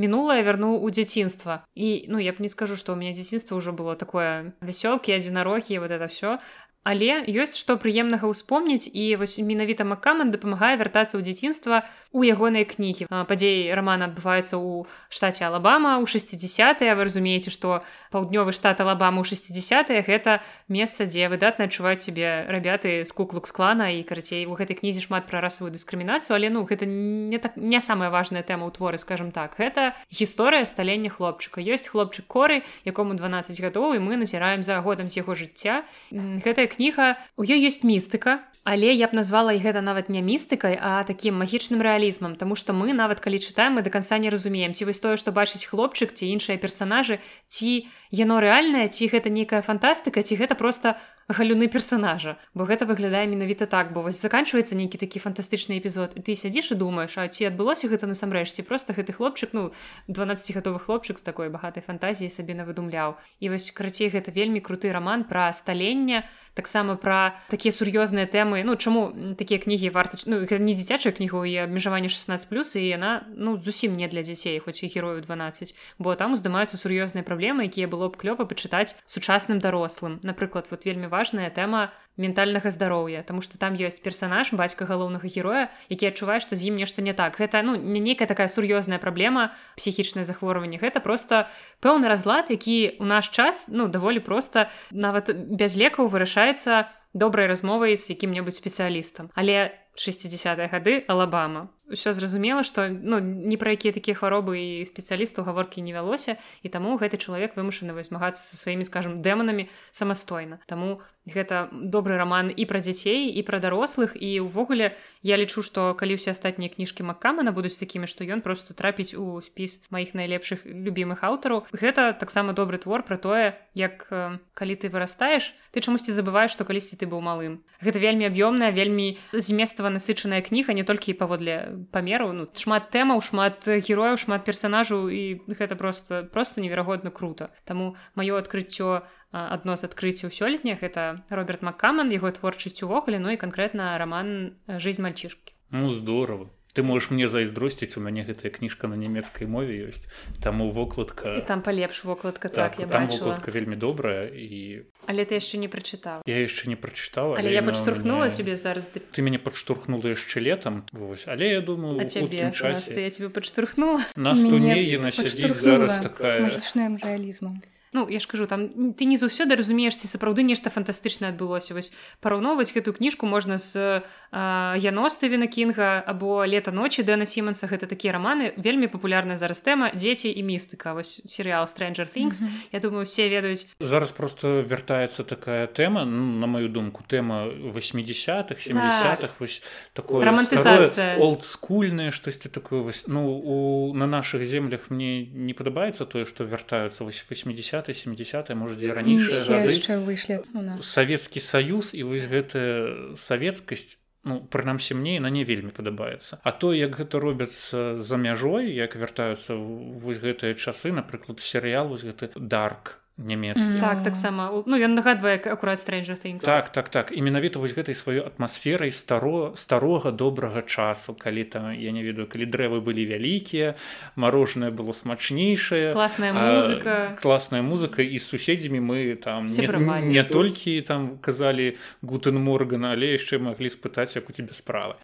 мінулае 0.00 0.40
вярнуў 0.40 0.80
у 0.80 0.88
дзяцінства. 0.88 1.64
І 1.76 2.08
ну 2.08 2.16
я 2.18 2.32
б 2.32 2.40
не 2.40 2.48
скажу 2.48 2.76
што 2.80 2.96
ў 2.96 3.04
мяне 3.04 3.12
дзяцінства 3.12 3.60
ўжо 3.60 3.76
было 3.76 3.96
такое 3.96 4.56
вясёлкі 4.64 5.12
адзінарокі 5.12 5.78
вот 5.84 5.92
это 5.92 6.08
все 6.08 6.40
Але 6.82 7.22
ёсць 7.30 7.54
што 7.62 7.78
прыемнага 7.78 8.26
ўспомніць 8.26 8.90
і 8.90 9.14
вось 9.14 9.38
менавіта 9.38 9.86
Маккаман 9.86 10.34
дапамагае 10.34 10.74
вяртацца 10.80 11.14
ў 11.14 11.22
дзяцінства 11.22 11.86
у 12.12 12.22
ягонай 12.22 12.68
кнігі. 12.68 13.08
Падзеі 13.08 13.72
рамана 13.72 14.12
адбываюцца 14.12 14.60
ў 14.60 14.84
штаце 15.08 15.48
Алабама 15.48 15.96
ў 15.96 16.04
60 16.04 16.84
вы 16.84 17.02
разумееце, 17.08 17.48
што 17.48 17.80
паўднёвы 18.12 18.52
штат 18.52 18.84
Алабама 18.84 19.24
ў 19.24 19.26
60 19.32 19.88
гэта 20.04 20.44
месца, 20.68 21.08
дзе 21.08 21.32
выдатна 21.32 21.66
адчуваюць 21.66 22.04
сябе 22.04 22.44
рабяты 22.52 23.08
з 23.08 23.10
куклук 23.16 23.48
склана 23.48 23.88
і 23.96 24.04
карацей 24.04 24.44
у 24.44 24.52
гэтай 24.52 24.76
кнізе 24.76 25.00
шмат 25.00 25.24
пра 25.24 25.40
расавую 25.40 25.72
дыскрымінацыю, 25.72 26.36
але 26.36 26.52
ну 26.52 26.68
гэта 26.68 26.84
не, 26.84 27.40
так, 27.40 27.56
не 27.56 27.80
самая 27.80 28.12
важная 28.12 28.44
тэма 28.44 28.68
ў 28.68 28.76
творы, 28.76 29.00
скажем 29.00 29.32
так. 29.32 29.56
Гэта 29.56 29.96
гісторыя 30.12 30.68
сталення 30.68 31.08
хлопчыка. 31.08 31.64
ёсць 31.64 31.88
хлопчык 31.88 32.28
коры, 32.28 32.62
якому 32.84 33.16
12 33.16 33.56
гадоў 33.56 33.96
і 33.96 34.04
мы 34.04 34.20
назіраем 34.20 34.60
за 34.62 34.76
годам 34.84 35.08
з 35.08 35.24
яго 35.24 35.32
жыцця. 35.32 35.88
Гэтая 36.12 36.68
кніга 36.68 37.16
у 37.40 37.48
ёй 37.48 37.64
ёсць 37.64 37.80
містыка 37.80 38.44
але 38.64 38.94
я 38.94 39.10
б 39.10 39.16
назвала 39.18 39.52
і 39.52 39.58
гэта 39.58 39.82
нават 39.82 40.08
не 40.08 40.22
містыкай 40.22 40.78
а 40.78 41.02
такім 41.02 41.38
магічным 41.42 41.82
рэалізмам 41.82 42.36
Таму 42.38 42.54
што 42.54 42.72
мы 42.72 42.94
нават 42.94 43.18
калі 43.18 43.42
чытаем 43.42 43.78
мы 43.78 43.82
до 43.82 43.90
конца 43.90 44.18
не 44.18 44.30
разумеем 44.30 44.74
ці 44.74 44.86
вось 44.86 45.02
тое 45.02 45.16
што 45.18 45.34
бачыць 45.34 45.66
хлопчык 45.66 46.14
ці 46.14 46.30
іншыя 46.30 46.58
персонажы 46.62 47.18
ці 47.50 47.90
яно 48.14 48.38
рэальнае 48.38 48.86
ці 48.86 49.10
гэта 49.10 49.34
нейкая 49.34 49.62
фантастыка 49.66 50.22
ці 50.22 50.38
гэта 50.38 50.54
просто 50.54 50.94
галюны 51.28 51.68
персонажа. 51.68 52.38
Бо 52.54 52.64
гэта 52.64 52.86
выглядае 52.86 53.26
менавіта 53.26 53.66
так 53.66 53.92
бо 53.92 54.02
вось 54.02 54.20
заканчваецца 54.20 54.74
нейкі 54.74 54.98
такі 54.98 55.22
фантастычны 55.22 55.78
эпізод 55.78 56.16
і 56.16 56.20
ты 56.20 56.36
сядзіш 56.36 56.72
і 56.72 56.80
думаеш 56.80 57.18
а 57.18 57.28
ці 57.28 57.50
адбылося 57.50 57.88
гэта 57.88 58.06
насамрэч 58.06 58.50
ці 58.52 58.62
просто 58.62 58.92
гэты 58.92 59.12
хлопчык 59.12 59.52
ну 59.52 59.72
12гадовы 60.08 60.78
хлопчык 60.78 61.18
з 61.18 61.22
такой 61.22 61.48
багатай 61.48 61.82
фантазіі 61.82 62.30
сабе 62.30 62.54
навыдумляў. 62.54 63.16
І 63.40 63.50
вось 63.50 63.70
карацей 63.70 64.10
гэта 64.10 64.32
вельмі 64.32 64.60
круты 64.60 64.92
роман 64.92 65.24
пра 65.24 65.52
сталення 65.52 66.24
таксама 66.54 66.96
пра 66.96 67.36
такія 67.48 67.72
сур'ёзныя 67.72 68.28
тэмы. 68.28 68.62
Ну 68.64 68.76
чаму 68.76 69.12
такія 69.38 69.58
кнігі 69.58 69.90
варта 69.90 70.18
ну, 70.26 70.44
не 70.44 70.74
дзіцячая 70.74 71.12
кнігу 71.12 71.44
і 71.44 71.56
абмежаванне 71.64 72.08
16 72.08 72.48
плюс 72.48 72.76
і 72.76 72.84
яна 72.84 73.24
ну 73.32 73.56
зусім 73.56 73.96
не 73.96 74.08
для 74.08 74.22
дзяцей 74.22 74.58
хоць 74.60 74.82
і 74.82 74.92
герою 74.92 75.20
12 75.20 75.74
бо 75.98 76.14
там 76.14 76.36
уздымаюцца 76.36 76.76
сур'ёзныя 76.76 77.24
праблемы 77.24 77.64
якія 77.68 77.88
было 77.88 78.08
б 78.12 78.20
клёва 78.20 78.44
пачытаць 78.44 78.94
сучасным 79.06 79.60
дарослым. 79.60 80.20
Напрыклад 80.22 80.68
вот 80.70 80.84
вельмі 80.84 81.08
важная 81.12 81.52
тэма 81.52 81.92
ментальнага 82.16 82.70
здароўя 82.72 83.22
Таму 83.22 83.44
что 83.44 83.58
там 83.58 83.76
ёсць 83.76 84.00
персонаж 84.00 84.52
бацька 84.52 84.88
галоўнага 84.88 85.28
героя 85.28 85.68
які 85.92 86.08
адчувае 86.08 86.40
што 86.40 86.56
з 86.56 86.72
ім 86.72 86.80
нешта 86.80 87.04
не 87.04 87.12
так. 87.12 87.36
Гэта 87.36 87.60
ну 87.60 87.76
не 87.76 88.00
нейкая 88.00 88.28
такая 88.28 88.48
сур'ёзная 88.48 88.98
праблема 88.98 89.52
псіхічнае 89.76 90.24
захворванне. 90.24 90.80
Гэта 90.80 91.00
просто 91.04 91.48
пэўны 91.84 92.08
разлад 92.08 92.48
які 92.48 92.96
у 93.00 93.04
наш 93.04 93.28
час 93.28 93.68
ну 93.68 93.88
даволі 93.88 94.24
проста 94.24 94.68
нават 94.90 95.32
без 95.32 95.76
лекаў 95.76 96.08
вырашаецца 96.08 96.88
добрай 97.12 97.46
размовай 97.46 97.96
з 97.96 98.16
якім-небудзь 98.16 98.56
спецыялістам. 98.56 99.28
Але 99.36 99.76
60 99.94 100.56
гады 100.72 101.04
алабама 101.08 101.68
ўсё 101.92 102.16
зразумела 102.16 102.64
што 102.64 102.88
ну 102.88 103.20
не 103.20 103.60
пра 103.60 103.76
якія 103.76 103.92
такія 103.92 104.16
хваробы 104.16 104.56
і 104.58 104.88
спецыялістаў 104.88 105.44
гаворкі 105.44 105.84
не 105.84 105.92
вялося 105.92 106.40
і 106.64 106.68
таму 106.72 106.96
гэты 106.96 107.20
чалавек 107.20 107.54
вымушаны 107.54 107.92
змагацца 108.02 108.40
са 108.40 108.56
сваімі 108.56 108.88
скажем 108.88 109.20
дэманамі 109.22 109.68
самастойна. 109.92 110.58
Таму 110.66 111.04
гэта 111.26 111.70
добры 111.70 112.18
раман 112.18 112.50
і 112.50 112.64
пра 112.66 112.82
дзяцей 112.82 113.30
і 113.30 113.42
пра 113.46 113.62
дарослых. 113.62 114.18
І 114.18 114.42
ўвогуле 114.42 114.96
я 115.22 115.38
лічу 115.38 115.62
што 115.62 115.94
калі 115.94 116.18
ўсе 116.18 116.34
астатнія 116.34 116.72
кніжкі 116.72 117.06
маккамана 117.06 117.54
будуць 117.54 117.78
такімі 117.78 118.10
што 118.10 118.26
ён 118.26 118.42
просто 118.42 118.74
трапіць 118.74 119.14
у 119.14 119.38
спіс 119.38 119.78
маіх 119.94 120.18
найлепшых 120.18 120.66
любімых 120.66 121.22
аўтараў 121.22 121.70
гэта 121.70 122.12
таксама 122.18 122.52
добры 122.52 122.82
твор 122.82 123.06
пра 123.06 123.16
тое 123.16 123.54
як 123.78 124.08
калі 124.10 124.74
ты 124.74 124.90
вырастаеш 124.90 125.54
ты 125.70 125.78
чамусьці 125.78 126.10
забываеш 126.10 126.50
што 126.50 126.66
калісьці 126.66 126.98
ты 126.98 127.06
быў 127.06 127.22
малым. 127.22 127.62
Гэта 127.78 128.02
вельмі 128.02 128.26
аб'ёмная 128.26 128.74
вельмі 128.74 129.18
зместава 129.30 129.94
насычаная 129.94 130.42
кніга 130.42 130.74
не 130.74 130.82
толькі 130.82 131.14
паводле 131.14 131.81
памеру 131.90 132.32
ну 132.32 132.46
шмат 132.54 132.90
тэмаў 132.94 133.22
шмат 133.24 133.66
герояў 133.66 134.20
шмат 134.20 134.44
персонажаў 134.44 135.08
і 135.08 135.22
гэта 135.48 135.74
просто 135.76 136.22
просто 136.32 136.60
неверагодна 136.60 137.10
круто. 137.10 137.50
Таму 137.64 137.96
маё 138.14 138.38
адкрыццё 138.38 139.02
адно 139.32 139.76
з 139.80 139.88
адкрыццяў 139.88 140.30
сёлетніх 140.30 140.80
гэта 140.84 141.24
роберт 141.32 141.62
маккаман 141.64 142.12
яго 142.12 142.30
творчасць 142.30 142.84
увогуле 142.84 143.18
ну 143.18 143.32
і 143.32 143.40
канкрэтна 143.40 143.96
роман 143.98 144.60
жизнь 144.68 145.02
мальчишки 145.02 145.56
ну 145.72 145.88
здорово 145.88 146.52
ты 146.72 146.82
можешь 146.82 147.10
мне 147.10 147.28
зайздросціць 147.28 147.96
у 147.96 148.00
мяне 148.00 148.24
гэтая 148.24 148.48
кніжка 148.48 148.88
на 148.88 148.96
нямецкай 148.96 149.46
мове 149.46 149.88
ёсць 149.88 150.08
таму 150.40 150.70
вокладка. 150.72 151.36
І 151.36 151.44
там 151.44 151.62
палепш 151.62 152.04
вокладка 152.04 152.48
так, 152.48 152.76
так 152.76 152.88
там 152.88 153.08
вокладка 153.08 153.50
вельмі 153.50 153.76
добрая 153.76 154.28
і 154.28 154.84
але 155.06 155.24
ты 155.24 155.36
яшчэ 155.36 155.58
не 155.58 155.68
прачытаў 155.68 156.22
я 156.26 156.38
яшчэ 156.40 156.72
не 156.72 156.76
прачытаў 156.76 157.36
але, 157.36 157.48
але 157.48 157.52
я 157.52 157.62
падштурхнула 157.62 158.30
мяне... 158.30 158.36
тебе 158.36 158.56
зараз 158.56 158.88
ты 158.92 159.20
мяне 159.22 159.38
падштурхнула 159.38 160.14
яшчэ 160.14 160.40
летом. 160.40 160.84
Вось. 160.92 161.26
Але 161.26 161.58
я 161.58 161.60
думаю 161.60 162.00
цябе 162.08 162.52
часе... 162.52 162.96
я 162.96 163.10
тебе 163.10 163.28
падштурхнула 163.28 164.00
нас 164.16 164.40
тут 164.40 164.60
не 164.60 164.80
яна 164.82 165.10
сядзіць 165.10 165.60
зараз 165.60 166.00
такая 166.00 166.48
рэалізмом 166.48 167.60
Ну 167.92 168.08
я 168.08 168.20
ж 168.20 168.26
кажу 168.26 168.46
там 168.46 168.94
ты 168.96 169.04
не 169.04 169.16
заўсёды 169.20 169.52
разумееш 169.52 170.00
ці 170.00 170.08
сапраўды 170.08 170.40
нешта 170.40 170.72
фантастычнае 170.72 171.36
адбылося 171.36 171.76
вось 171.76 171.92
параўноўваць 172.24 172.72
гэтую 172.72 172.96
кніжку 172.96 173.28
можна 173.28 173.60
з 173.60 174.00
яносты 174.32 175.28
віна 175.28 175.44
кінга 175.44 176.00
або 176.00 176.40
лета 176.48 176.72
ночи 176.72 177.04
дэна 177.04 177.28
сіманса 177.28 177.68
гэта 177.68 177.84
такія 177.84 178.16
раманы 178.16 178.56
вельмі 178.56 178.88
папулярная 178.88 179.36
зараз 179.36 179.60
тэма 179.60 179.92
дзеці 179.92 180.32
і 180.32 180.40
містыка 180.40 180.96
вось 180.96 181.20
серыял 181.28 181.68
stranger 181.68 182.08
things 182.08 182.40
mm 182.40 182.48
-hmm. 182.48 182.72
Я 182.72 182.80
думаю 182.80 183.04
все 183.04 183.28
ведаюць 183.28 183.66
зараз 183.80 184.12
просто 184.12 184.64
вяртаецца 184.64 185.24
такая 185.24 185.66
тэма 185.66 186.04
ну, 186.04 186.40
на 186.40 186.46
маю 186.46 186.68
думку 186.68 187.04
тэма 187.04 187.44
80-х 187.76 188.56
70-х 188.56 189.16
так. 189.20 189.30
вось 189.38 189.62
такое 189.92 190.24
романтызацыя 190.24 191.18
олдскульнае 191.20 192.10
штосьці 192.10 192.48
такое 192.48 192.80
вось 192.80 193.04
ну 193.08 193.20
у 193.28 193.94
на 193.94 194.06
наших 194.06 194.44
землях 194.44 194.90
мне 194.90 195.26
не 195.26 195.52
падабаецца 195.52 196.06
тое 196.06 196.24
што 196.24 196.44
вяртаюцца 196.44 197.04
вось 197.04 197.24
80 197.30 197.81
70 197.90 198.54
может 198.54 198.78
дзе 198.78 198.94
ранейшыя 198.94 199.98
выйшлі 199.98 200.38
савецкі 200.78 201.42
саюз 201.42 201.90
і 201.98 202.06
вось 202.06 202.30
гэтая 202.30 203.18
савецкасць 203.18 203.98
ну 204.22 204.38
прынамсі 204.46 204.94
мне 204.94 205.18
на 205.18 205.30
не 205.34 205.42
вельмі 205.42 205.74
падабаецца. 205.74 206.38
А 206.46 206.50
то 206.54 206.70
як 206.70 206.94
гэта 206.94 207.18
робяцца 207.18 207.98
за 207.98 208.16
мяжой 208.16 208.70
як 208.70 208.94
вяртаюцца 208.94 209.58
вось 209.58 210.22
гэтыя 210.22 210.54
часы 210.54 210.94
напрыклад 210.94 211.42
серыял 211.42 211.90
вось 211.90 212.06
гэты 212.06 212.30
дарк 212.38 213.01
нямецкі 213.22 213.78
mm. 213.78 213.80
так 213.80 214.02
таксама 214.02 214.50
ну 214.66 214.76
ён 214.76 214.94
нагадвае 214.94 215.38
акурат 215.38 215.78
things. 215.78 216.40
Так 216.40 216.72
так 216.72 216.88
так. 216.88 217.12
І 217.12 217.22
менавіта 217.22 217.58
вось 217.58 217.74
гэтай 217.74 217.94
сваёй 217.94 218.26
атмасферай 218.26 218.90
старо 218.90 219.52
старога 219.54 220.10
добрага 220.10 220.62
часу 220.62 221.14
калі 221.14 221.44
там 221.44 221.72
я 221.72 221.92
не 221.92 222.02
ведаю 222.02 222.26
калі 222.26 222.46
дрэвы 222.46 222.80
былі 222.80 223.06
вялікія 223.06 223.74
марожанае 224.16 224.70
было 224.70 224.92
смачнейшае 224.92 225.92
класная 225.92 226.32
музыка. 226.32 227.16
класная 227.22 227.62
музыка 227.62 228.02
і 228.02 228.18
з 228.18 228.24
суседзямі 228.26 228.80
мы 228.80 229.16
там 229.16 229.46
не, 229.46 229.66
не 230.02 230.24
толькі 230.24 230.80
там 230.82 231.18
казалі 231.18 231.76
гутен 232.02 232.36
моргана 232.36 232.92
але 232.92 233.14
яшчэ 233.16 233.38
маглі 233.38 233.68
спытаць 233.68 234.16
як 234.16 234.28
у 234.28 234.32
тебе 234.32 234.52
справа 234.52 234.96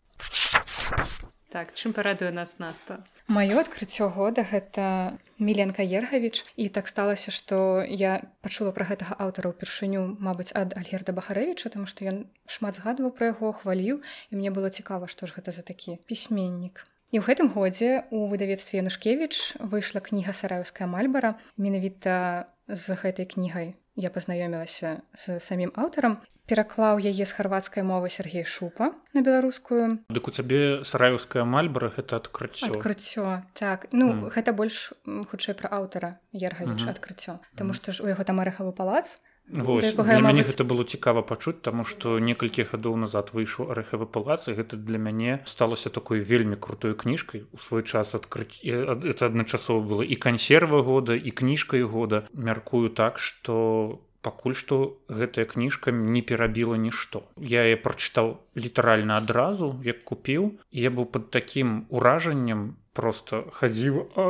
так 1.51 1.75
чым 1.75 1.93
парадуе 1.93 2.31
нас 2.31 2.59
наста? 2.59 3.05
Маё 3.29 3.61
адкрыццё 3.61 4.09
года 4.09 4.41
гэта 4.41 5.17
міленка 5.37 5.85
ергавіч. 5.85 6.45
І 6.57 6.69
так 6.69 6.89
сталася 6.89 7.29
што 7.31 7.85
я 7.85 8.25
пачула 8.41 8.73
пра 8.73 8.89
гэтага 8.89 9.21
аўтара 9.21 9.53
ўпершыню 9.53 10.17
мабыць 10.17 10.53
ад 10.57 10.73
альгерда 10.73 11.13
бахарэвіча 11.13 11.69
тому 11.73 11.85
што 11.85 12.09
ён 12.09 12.25
шмат 12.49 12.81
згадваў 12.81 13.13
пра 13.13 13.33
яго 13.37 13.53
хваліў. 13.53 14.01
І 14.31 14.33
мне 14.37 14.49
было 14.49 14.73
цікава 14.73 15.09
што 15.13 15.29
ж 15.29 15.37
гэта 15.37 15.53
за 15.53 15.61
такі 15.61 16.01
пісьменнік. 16.09 16.85
І 17.13 17.21
ў 17.21 17.25
гэтым 17.25 17.49
годзе 17.53 18.05
у 18.13 18.29
выдавецтве 18.29 18.85
Янушкевіч 18.85 19.61
выйшла 19.61 20.05
кніга 20.05 20.37
сараўская 20.37 20.89
мальбара 20.89 21.41
менавіта 21.57 22.49
з 22.69 22.97
гэтай 23.01 23.25
кнігай 23.25 23.77
я 23.99 24.11
пазнаёмілася 24.15 25.03
з 25.19 25.43
самім 25.43 25.75
аўтарам 25.75 26.23
пераклаў 26.49 26.97
яе 27.03 27.25
з 27.29 27.33
харвацкай 27.37 27.85
мовы 27.85 28.09
Сергей 28.09 28.47
шупа 28.49 28.95
на 29.13 29.21
беларускую 29.21 30.01
дык 30.09 30.31
у 30.31 30.33
цябе 30.33 30.81
сараюская 30.87 31.45
мальбара 31.45 31.93
гэта 31.93 32.23
адкрыццё 32.23 32.73
адкрыццё 32.79 33.45
так. 33.53 33.91
Ну 33.93 34.09
mm. 34.15 34.33
гэта 34.33 34.57
больш 34.57 34.95
хутчэй 35.05 35.59
пра 35.59 35.69
аўтара 35.69 36.17
ергавіч 36.33 36.81
mm 36.81 36.87
-hmm. 36.87 36.95
адкрыццё 36.95 37.39
Таму 37.59 37.75
што 37.75 37.93
ж 37.93 38.03
у 38.03 38.09
яго 38.09 38.25
там 38.25 38.41
арэхавы 38.41 38.73
палац 38.73 39.21
Вось, 39.51 39.95
для 39.95 40.21
мяне 40.21 40.45
гэта 40.45 40.65
было 40.65 40.85
цікава 40.85 41.23
пачуць 41.25 41.61
таму 41.65 41.85
што 41.89 42.19
некалькі 42.21 42.69
гадоў 42.69 42.97
назад 43.01 43.33
выйшаў 43.33 43.73
арэхавы 43.73 44.05
палац 44.05 44.49
і 44.49 44.57
гэта 44.61 44.77
для 44.77 45.01
мяне 45.01 45.41
сталася 45.49 45.91
такой 45.91 46.21
вельмі 46.21 46.57
крутой 46.57 46.95
кніжкай. 46.95 47.47
У 47.53 47.59
свой 47.59 47.83
час 47.83 48.15
адкрыць 48.15 48.61
это 48.65 49.33
адначасова 49.33 49.81
было 49.81 50.03
і 50.05 50.17
кансерва 50.17 50.83
года 50.83 51.17
і 51.17 51.31
кніжкай 51.31 51.83
года. 51.83 52.29
Мяркую 52.33 52.93
так 52.93 53.19
што 53.19 54.01
пакуль 54.21 54.55
што 54.59 54.99
гэтая 55.09 55.47
кніжка 55.49 55.95
не 55.95 56.21
перабіла 56.21 56.77
нішто. 56.77 57.25
Я 57.41 57.65
я 57.65 57.81
прачытаў 57.81 58.37
літаральна 58.53 59.17
адразу 59.17 59.81
як 59.85 60.05
купіў 60.05 60.59
я 60.73 60.91
быў 60.91 61.07
под 61.07 61.31
такім 61.31 61.87
уражаннем 61.89 62.77
просто 62.93 63.47
хадзіў 63.55 64.11
а 64.17 64.27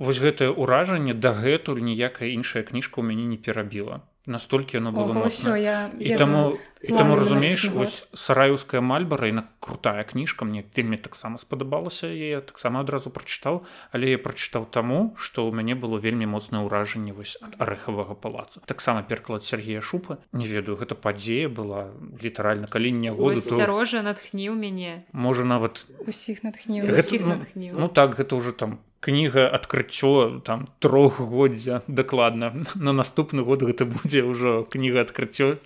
вось 0.00 0.18
гэтае 0.18 0.48
ўражанне 0.48 1.12
дагэтуль 1.14 1.84
ніякая 1.84 2.32
іншая 2.32 2.64
кніжка 2.64 3.04
ў 3.04 3.12
мяне 3.12 3.28
не 3.28 3.36
перабіла. 3.36 4.00
Настолькі 4.26 4.80
оно 4.80 4.92
было 4.92 5.12
Ого, 5.12 5.28
всё, 5.28 5.56
я, 5.56 5.92
і 6.00 6.16
таму 6.16 6.56
і 6.82 6.92
таму 6.96 7.16
разумееш 7.16 7.68
вось 7.70 8.08
сараюская 8.14 8.80
мальбара 8.80 9.28
і 9.28 9.32
на 9.32 9.44
крутая 9.60 10.04
кніжка 10.04 10.44
мне 10.44 10.64
вельмі 10.76 10.96
таксама 10.96 11.38
спадабалася 11.38 12.08
я 12.08 12.40
таксама 12.40 12.80
адразу 12.80 13.12
прачытаў 13.12 13.62
але 13.92 14.16
я 14.16 14.18
прачытаў 14.18 14.64
таму 14.72 15.12
што 15.20 15.44
ў 15.44 15.52
мяне 15.52 15.76
было 15.76 16.00
вельмі 16.00 16.24
моцнае 16.24 16.64
ўражанне 16.64 17.12
вось 17.12 17.36
ад 17.44 17.60
арэхавага 17.60 18.16
палаца. 18.16 18.64
Таксама 18.64 19.02
перклад 19.02 19.44
Сергея 19.44 19.80
шупа 19.80 20.18
не 20.32 20.48
ведаю 20.48 20.80
гэта 20.80 20.96
падзея 20.96 21.52
была 21.52 21.92
літаральна 22.16 22.66
калі 22.66 22.92
не 22.96 23.12
году 23.12 23.40
сярожа 23.40 24.00
то... 24.00 24.12
натхніў 24.12 24.56
мяне. 24.56 25.04
можа 25.12 25.44
нават 25.44 25.84
усіх 26.06 26.40
натхніў 26.42 26.88
ну, 26.88 27.80
ну 27.84 27.86
так 27.88 28.16
гэта 28.16 28.40
ўжо 28.40 28.56
там 28.56 28.80
кніга 29.00 29.48
адкрыццё 29.48 30.40
там 30.44 30.68
трохгоддзя 30.78 31.82
дакладна. 31.88 32.52
На 32.74 32.92
наступны 32.92 33.42
год 33.42 33.64
гэта 33.64 33.88
будзе 33.88 34.22
ўжо 34.22 34.68
кніга 34.68 35.00
адкрыццё 35.08 35.56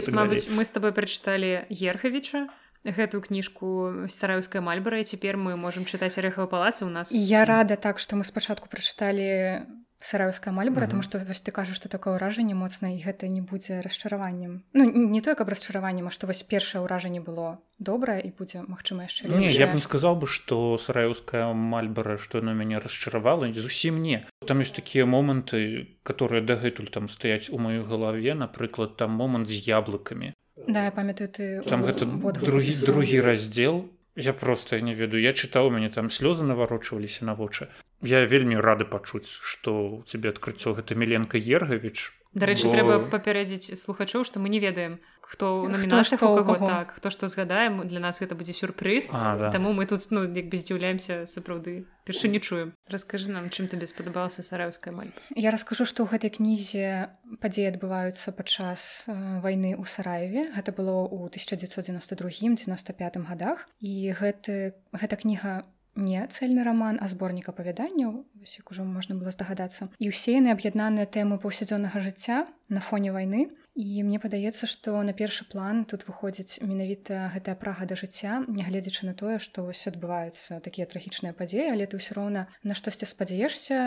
чатырохгоддзя 0.00 0.54
мы 0.54 0.64
с 0.64 0.70
тобой 0.70 0.92
прачыталі 0.92 1.66
ерхавіча 1.70 2.48
гэтую 2.84 3.20
кніжку 3.22 4.06
сараюская 4.08 4.62
мальбара 4.62 5.02
цяпер 5.02 5.36
мы 5.36 5.56
можемм 5.56 5.84
чытаць 5.84 6.16
рэхава 6.18 6.46
палацы 6.46 6.86
у 6.86 6.92
нас 6.92 7.10
я 7.12 7.44
рада 7.44 7.76
так 7.76 7.98
што 7.98 8.16
мы 8.16 8.24
спачатку 8.24 8.68
прачыталі 8.68 9.66
сараўская 10.00 10.52
мальбара 10.54 10.86
тому 10.86 11.02
что 11.02 11.18
вось 11.18 11.40
ты 11.40 11.50
кажаш 11.50 11.76
что 11.76 11.88
такое 11.88 12.14
ўражанне 12.14 12.54
моцна 12.54 12.94
і 12.94 13.02
гэта 13.02 13.28
не 13.28 13.40
будзе 13.40 13.80
расчараваннем 13.80 14.62
Ну 14.72 14.84
не 14.86 15.20
той 15.20 15.34
каб 15.34 15.48
расчараваннем 15.48 16.08
а 16.08 16.10
што 16.10 16.26
вось 16.26 16.42
першае 16.42 16.82
ўражанне 16.82 17.20
было 17.20 17.58
добрае 17.78 18.22
і 18.22 18.30
будзе 18.30 18.62
магчыма 18.62 19.10
яшчэ 19.10 19.26
не 19.26 19.50
я 19.52 19.66
б 19.66 19.74
не 19.74 19.82
сказаў 19.82 20.16
бы 20.16 20.26
что 20.26 20.78
сараюская 20.78 21.52
мальбара 21.52 22.16
што 22.16 22.40
на 22.40 22.54
мяне 22.54 22.78
расчаравала 22.78 23.50
зусім 23.52 24.02
не. 24.02 24.24
Там 24.46 24.60
ёсць 24.62 24.74
такія 24.74 25.06
моманты 25.06 25.98
которые 26.02 26.42
дагэтуль 26.42 26.88
там 26.88 27.08
стаяць 27.08 27.50
у 27.50 27.58
маёй 27.58 27.82
галаве 27.82 28.34
напрыклад 28.34 28.96
там 28.96 29.12
момант 29.12 29.48
з 29.48 29.58
яблыкамі 29.66 30.34
Да, 30.66 30.84
я 30.84 30.90
памятаю 30.90 31.28
ты 31.28 31.62
там 31.66 31.82
гэта 31.82 32.06
другі 32.06 32.72
другі 32.86 33.20
раздзел 33.20 33.90
Я 34.18 34.32
просто 34.32 34.80
не 34.80 34.94
ведаю 34.94 35.22
я 35.22 35.32
чытаў 35.32 35.70
мяне 35.70 35.90
там 35.90 36.10
слёзы 36.10 36.42
наварочваліся 36.42 37.24
на 37.24 37.34
вочы 37.34 37.68
я 38.02 38.24
вельмі 38.24 38.60
рады 38.62 38.84
пачуць 38.84 39.28
што 39.28 39.74
у 39.74 40.02
цябе 40.04 40.30
адкрыццё 40.34 40.74
гэта 40.78 40.94
меленка 40.94 41.38
ергавіч 41.38 42.12
дарэчы 42.34 42.68
бо... 42.68 42.72
трэба 42.74 42.94
папярэдзіць 43.10 43.74
слухачоў 43.78 44.24
што 44.24 44.38
мы 44.42 44.48
не 44.48 44.60
ведаем 44.60 45.00
хто 45.28 45.62
у 45.62 45.68
намінацыях 45.68 46.22
у 46.22 46.36
каго 46.36 46.56
так 46.56 46.96
хто 46.96 47.10
што 47.10 47.28
згадаем 47.28 47.86
для 47.86 48.00
нас 48.00 48.20
гэта 48.20 48.34
будзе 48.34 48.56
сюрпрыз. 48.56 49.12
А, 49.12 49.36
да. 49.36 49.50
Таму 49.52 49.72
мы 49.76 49.84
тут 49.84 50.08
ну 50.10 50.24
як 50.24 50.48
бы 50.48 50.56
здзіўляемся 50.56 51.28
сапраўды. 51.28 51.84
Першы 52.08 52.32
не 52.32 52.40
чуем. 52.40 52.72
Расскажы 52.88 53.28
нам 53.30 53.52
чым 53.52 53.68
табе 53.68 53.84
спадабалася 53.86 54.40
сараўская 54.40 54.94
маль 54.96 55.12
Я 55.36 55.52
раскажу 55.52 55.84
што 55.84 56.08
ў 56.08 56.16
гэтай 56.16 56.32
кнізе 56.32 57.12
падзеі 57.44 57.76
адбываюцца 57.76 58.32
падчас 58.32 59.04
вайны 59.44 59.76
ў 59.76 59.84
сараеве. 59.84 60.48
Гэта 60.56 60.72
было 60.72 61.04
ў 61.04 61.28
1992 61.28 62.56
95 62.64 63.20
годах. 63.28 63.68
І 63.84 64.16
гэты 64.16 64.80
гэта 64.96 65.14
кніга 65.20 65.68
не 65.98 66.22
цэльны 66.30 66.62
роман 66.62 66.98
а 67.02 67.10
зборнік 67.10 67.50
апавяданняў 67.50 68.24
як 68.46 68.70
ужо 68.70 68.86
можна 68.86 69.18
было 69.18 69.34
здагадацца. 69.34 69.90
І 69.98 70.14
ўсе 70.14 70.38
яны 70.38 70.54
аб'яднаныя 70.54 71.10
тэмы 71.10 71.42
паўсядзённага 71.42 72.00
жыцця 72.00 72.46
на 72.68 72.80
фоне 72.80 73.12
вайны 73.12 73.48
і 73.78 74.02
мне 74.02 74.18
падаецца 74.18 74.66
што 74.66 74.98
на 75.06 75.14
першы 75.14 75.46
план 75.46 75.84
тут 75.86 76.02
выходзіць 76.08 76.58
менавіта 76.66 77.30
гэтая 77.30 77.54
прага 77.54 77.86
да 77.86 77.94
жыцця 77.94 78.42
нягледзячы 78.50 79.06
на 79.06 79.14
тое 79.14 79.38
што 79.38 79.62
вось 79.62 79.86
адбываюцца 79.86 80.58
такія 80.66 80.88
трагічныя 80.90 81.30
падзеі 81.38 81.70
але 81.70 81.86
ты 81.86 82.02
ўсё 82.02 82.18
роўна 82.18 82.50
на 82.66 82.74
штосьці 82.74 83.06
спадзяешся 83.06 83.78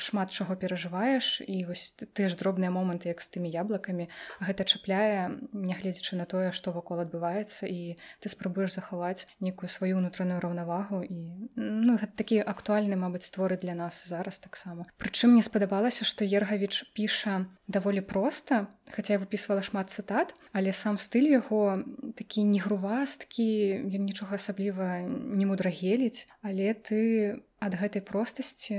шмат 0.00 0.32
чаго 0.32 0.56
перажываеш 0.56 1.44
і 1.44 1.68
вось 1.68 1.92
ты 2.00 2.32
ж 2.32 2.40
дробныя 2.40 2.72
моманты 2.72 3.12
як 3.12 3.20
з 3.20 3.28
тымі 3.36 3.52
яблыкамі 3.52 4.08
гэта 4.40 4.64
чапляе 4.64 5.28
нягледзячы 5.52 6.16
на 6.16 6.24
тое 6.24 6.48
што 6.56 6.72
вакол 6.72 7.04
адбываецца 7.04 7.68
і 7.68 8.00
ты 8.24 8.32
спрабуеш 8.32 8.72
захаваць 8.80 9.28
некую 9.44 9.68
сваю 9.68 10.00
ўнутраную 10.00 10.40
раўнавагу 10.40 11.04
і 11.04 11.52
ну 11.60 12.00
гэта 12.00 12.16
такі 12.24 12.40
актуальны 12.40 12.96
мабыць 12.96 13.28
творы 13.28 13.60
для 13.60 13.76
нас 13.76 14.08
зараз 14.08 14.40
таксама. 14.40 14.88
Прычым 14.96 15.36
мне 15.36 15.44
спадабалася 15.44 16.08
што 16.08 16.24
ергавіч 16.24 16.96
піша 16.96 17.44
даволі 17.68 18.07
проста 18.08 18.66
хаця 18.90 19.16
я 19.16 19.20
выпісвала 19.22 19.62
шмат 19.62 19.92
цытат 19.92 20.32
але 20.56 20.72
сам 20.72 20.96
стыль 20.96 21.28
яго 21.28 21.78
такі 22.16 22.44
негрувасткі 22.48 23.48
ён 23.84 24.02
нічога 24.08 24.40
асабліва 24.40 25.04
не 25.04 25.44
мудрагеліць 25.44 26.26
але 26.42 26.72
ты 26.72 27.00
ад 27.60 27.76
гэтай 27.76 28.02
простасці 28.02 28.74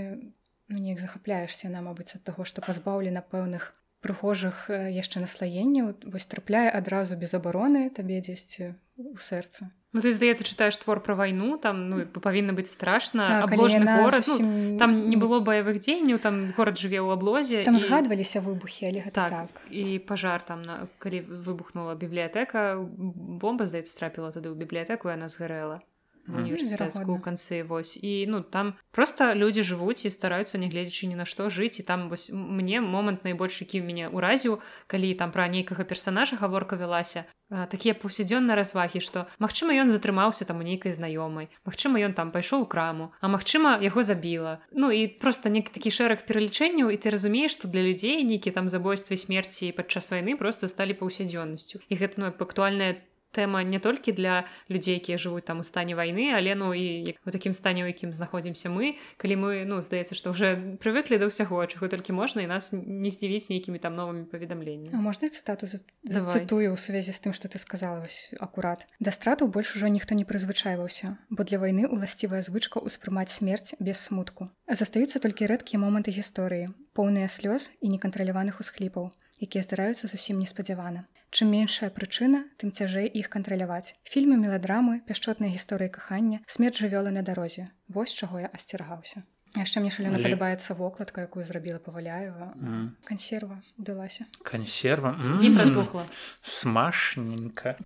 ну, 0.68 0.78
неяк 0.78 1.00
захапляешься 1.00 1.70
на 1.70 1.86
мабыць 1.86 2.18
ад 2.18 2.26
таго 2.26 2.46
што 2.50 2.66
пазбаўлена 2.66 3.22
пэўных 3.22 3.72
прыхожых 4.02 4.70
яшчэ 4.70 5.24
наслаенняў. 5.24 5.96
Вось 6.06 6.26
трапляе 6.26 6.70
адразу 6.70 7.16
без 7.16 7.34
абароны 7.34 7.90
табе 7.90 8.22
дзесьці 8.22 8.76
у 9.00 9.18
сэрца. 9.18 9.72
Ну, 9.90 10.02
ты 10.06 10.14
здаецца 10.14 10.46
чытаеш 10.46 10.78
твор 10.78 11.00
пра 11.02 11.16
вайну 11.18 11.58
там 11.58 11.90
ну 11.90 12.06
павінна 12.22 12.54
быць 12.54 12.70
страшна 12.70 13.48
так, 13.48 13.58
горад 13.58 14.22
зусім... 14.22 14.76
ну, 14.76 14.78
там 14.78 15.10
не 15.10 15.18
было 15.18 15.40
баявых 15.42 15.82
дзеянняў 15.82 16.22
там 16.22 16.54
горад 16.54 16.78
жыве 16.78 17.02
ў 17.02 17.18
аблозе 17.18 17.66
там 17.66 17.74
і... 17.74 17.82
згадваліся 17.82 18.46
выбухі 18.46 18.86
але 18.86 19.02
так, 19.10 19.34
так. 19.34 19.50
і 19.74 19.98
пажар 20.06 20.46
там 20.46 20.62
на 20.62 20.86
калі 21.02 21.26
выбухнула 21.26 21.98
бібліятэка 21.98 22.78
бомба 22.78 23.66
здаецца 23.66 23.98
трапіла 23.98 24.30
тады 24.30 24.54
ў 24.54 24.62
бібліятэку 24.62 25.10
яна 25.10 25.26
згарэла 25.26 25.82
універсітэцкую 26.30 27.18
mm, 27.18 27.24
канцы 27.24 27.64
вось. 27.64 27.98
І 27.98 28.26
ну 28.28 28.42
там 28.42 28.76
просто 28.92 29.34
людзі 29.34 29.64
жывуць 29.64 30.06
і 30.06 30.14
стараюцца 30.14 30.58
нягледзячы 30.62 31.10
ні 31.10 31.16
на 31.16 31.26
што 31.26 31.50
жыць 31.50 31.80
і 31.80 31.84
там 31.84 32.10
вось 32.10 32.30
мне 32.32 32.82
момант 32.82 33.24
найбольш 33.24 33.62
які 33.62 33.82
мяне 33.82 34.10
ўразіў 34.14 34.62
калі 34.88 35.10
там 35.16 35.32
пра 35.32 35.48
нейкага 35.48 35.84
персонажа 35.84 36.38
гаворка 36.38 36.76
вялася. 36.76 37.26
Такія 37.50 37.98
паўсядзённыя 37.98 38.54
развагі 38.54 39.02
што 39.02 39.26
Мачыма 39.42 39.74
ён 39.74 39.90
затрымаўся 39.90 40.46
там 40.46 40.62
у 40.62 40.66
нейкай 40.66 40.94
знаёмай 40.94 41.50
Мачыма 41.66 41.98
ён 41.98 42.14
там 42.14 42.30
пайшоў 42.30 42.64
у 42.64 42.70
краму 42.70 43.10
а 43.22 43.28
магчыма 43.28 43.82
яго 43.82 44.06
забіла. 44.06 44.62
Ну 44.72 44.92
і 44.94 45.08
просто 45.08 45.50
нек 45.50 45.74
такі 45.74 45.90
шэраг 45.90 46.30
пералічэнняў 46.30 46.94
і 46.94 46.98
ты 47.02 47.10
разумееш 47.10 47.58
што 47.58 47.68
для 47.68 47.82
людзей 47.82 48.22
нейкі 48.22 48.54
там 48.54 48.70
забойствы 48.70 49.18
смерці 49.18 49.74
падчас 49.74 50.14
вайны 50.14 50.38
просто 50.38 50.70
сталі 50.70 50.94
паўсядзённасцю. 50.94 51.82
І 51.90 51.94
гэта 51.98 52.22
ну 52.22 52.30
актуальная 52.30 53.02
тэма 53.32 53.64
не 53.64 53.80
толькі 53.80 54.12
для 54.12 54.46
людзей 54.70 54.98
якія 54.98 55.18
жывуць 55.18 55.46
там 55.46 55.60
у 55.60 55.66
стане 55.68 55.96
вайны 55.96 56.34
але 56.34 56.56
ну 56.56 56.74
і 56.74 57.16
у 57.26 57.32
такім 57.32 57.54
стане 57.54 57.84
у 57.84 57.88
якім 57.88 58.14
знаходзімся 58.14 58.70
мы 58.70 58.98
калі 59.18 59.36
мы 59.36 59.52
ну 59.66 59.82
здаецца 59.82 60.16
што 60.16 60.32
уже 60.34 60.78
прывыклі 60.82 61.22
да 61.22 61.30
ўсяго 61.30 61.62
чаго 61.66 61.88
толькі 61.88 62.18
можна 62.18 62.42
і 62.42 62.50
нас 62.50 62.74
не 62.74 63.10
здзівіць 63.10 63.50
нейкімі 63.50 63.80
там 63.80 63.96
новымі 63.96 64.26
паведамленнямі 64.26 64.98
можна 64.98 65.30
цытату 65.30 65.70
цытую 65.70 66.74
ў 66.74 66.78
сувязі 66.78 67.14
з 67.14 67.20
тым 67.20 67.34
што 67.38 67.52
ты 67.52 67.62
сказала 67.62 68.02
вось 68.02 68.34
акурат 68.40 68.88
да 69.00 69.12
страту 69.12 69.48
больш 69.48 69.76
ужо 69.76 69.88
ніхто 69.88 70.18
не 70.18 70.26
прызвычайваўся 70.26 71.18
бо 71.30 71.44
для 71.44 71.60
вайны 71.62 71.86
уласцівая 71.86 72.42
звычка 72.42 72.82
ўспрымаць 72.82 73.32
смерць 73.34 73.76
без 73.80 74.02
смутку. 74.02 74.50
Застаюцца 74.68 75.20
толькі 75.20 75.50
рэдкія 75.50 75.82
моманты 75.82 76.12
гісторыі 76.16 76.74
поўныя 76.98 77.28
слёз 77.28 77.72
і 77.82 77.94
некантраляваных 77.94 78.60
усхліпаў 78.60 79.12
якія 79.40 79.64
здараюцца 79.64 80.12
зусім 80.12 80.40
неспадзявана 80.44 81.08
Чым 81.32 81.52
меншая 81.54 81.90
прычына, 81.94 82.46
тым 82.58 82.72
цяжэй 82.74 83.06
іх 83.06 83.30
кантраляваць. 83.30 83.94
Фільмы 84.04 84.38
меладрамы, 84.42 85.02
пяшчотныя 85.06 85.54
гісторыі 85.54 85.94
кахання, 85.94 86.42
смерць 86.48 86.82
жывёлы 86.82 87.14
на 87.14 87.22
дарозе. 87.22 87.70
Вось 87.88 88.14
чаго 88.14 88.40
я 88.46 88.50
асцерагаўся. 88.50 89.26
яшчэ 89.58 89.82
мне 89.82 89.90
шалена 89.90 90.22
падабаецца 90.22 90.78
вокладка, 90.78 91.26
якую 91.26 91.42
зрабіла 91.46 91.80
паваляева 91.82 92.54
mm. 92.54 92.86
кансерва 93.06 93.62
удалася. 93.78 94.26
Кансерва 94.44 95.18
не 95.42 95.50
пратухла 95.50 96.06
смашненька. 96.42 97.78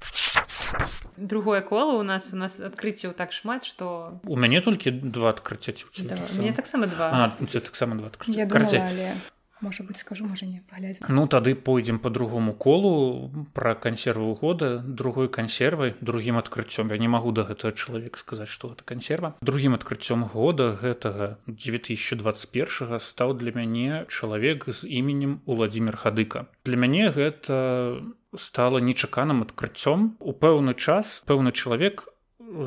другое 1.17 1.61
коло 1.61 1.99
у 1.99 2.03
нас 2.03 2.33
у 2.33 2.35
нас 2.35 2.59
адкрыццяў 2.59 3.13
так 3.13 3.31
шмат 3.31 3.63
что 3.63 4.19
у 4.27 4.35
мяне 4.35 4.59
толькі 4.61 4.91
два 4.91 5.29
адкрыцця 5.29 5.71
да, 6.03 6.17
таксама? 6.17 6.41
мне 6.41 6.53
таксама 6.53 6.87
два 6.87 7.07
А, 7.11 7.45
таксама 7.47 7.95
два 7.95 8.07
адкрыцця. 8.07 9.15
Можа 9.63 9.83
быць 9.87 10.01
скажу 10.03 10.27
можа 10.27 10.45
не 10.45 10.59
паглядзім 10.67 11.07
Ну 11.07 11.23
тады 11.31 11.55
пойдзем 11.55 11.99
по 12.03 12.09
другому 12.09 12.53
колу 12.53 13.31
пра 13.55 13.75
кансерву 13.75 14.35
года 14.35 14.83
другой 14.83 15.29
кансервай 15.29 15.95
другім 16.01 16.37
адкрыццём. 16.37 16.91
Я 16.91 16.97
не 16.99 17.07
магу 17.07 17.31
да 17.31 17.47
гэтага 17.47 17.71
чалавека 17.71 18.19
сказаць 18.19 18.51
што 18.51 18.73
гэта 18.75 18.83
кансерва. 18.83 19.35
Другім 19.41 19.79
адкрыццём 19.79 20.27
года 20.27 20.75
гэтага 20.75 21.37
2021 21.47 22.99
стаў 22.99 23.33
для 23.39 23.55
мяне 23.55 24.05
чалавек 24.09 24.67
з 24.67 24.83
іменем 24.83 25.39
Владимир 25.45 25.95
хадыка. 25.95 26.47
Для 26.65 26.75
мяне 26.75 27.09
гэта 27.09 28.03
стала 28.35 28.77
нечаканым 28.79 29.47
адкрыццём. 29.47 30.17
У 30.19 30.33
пэўны 30.33 30.75
час 30.75 31.23
пэўны 31.25 31.55
чалавек 31.55 32.12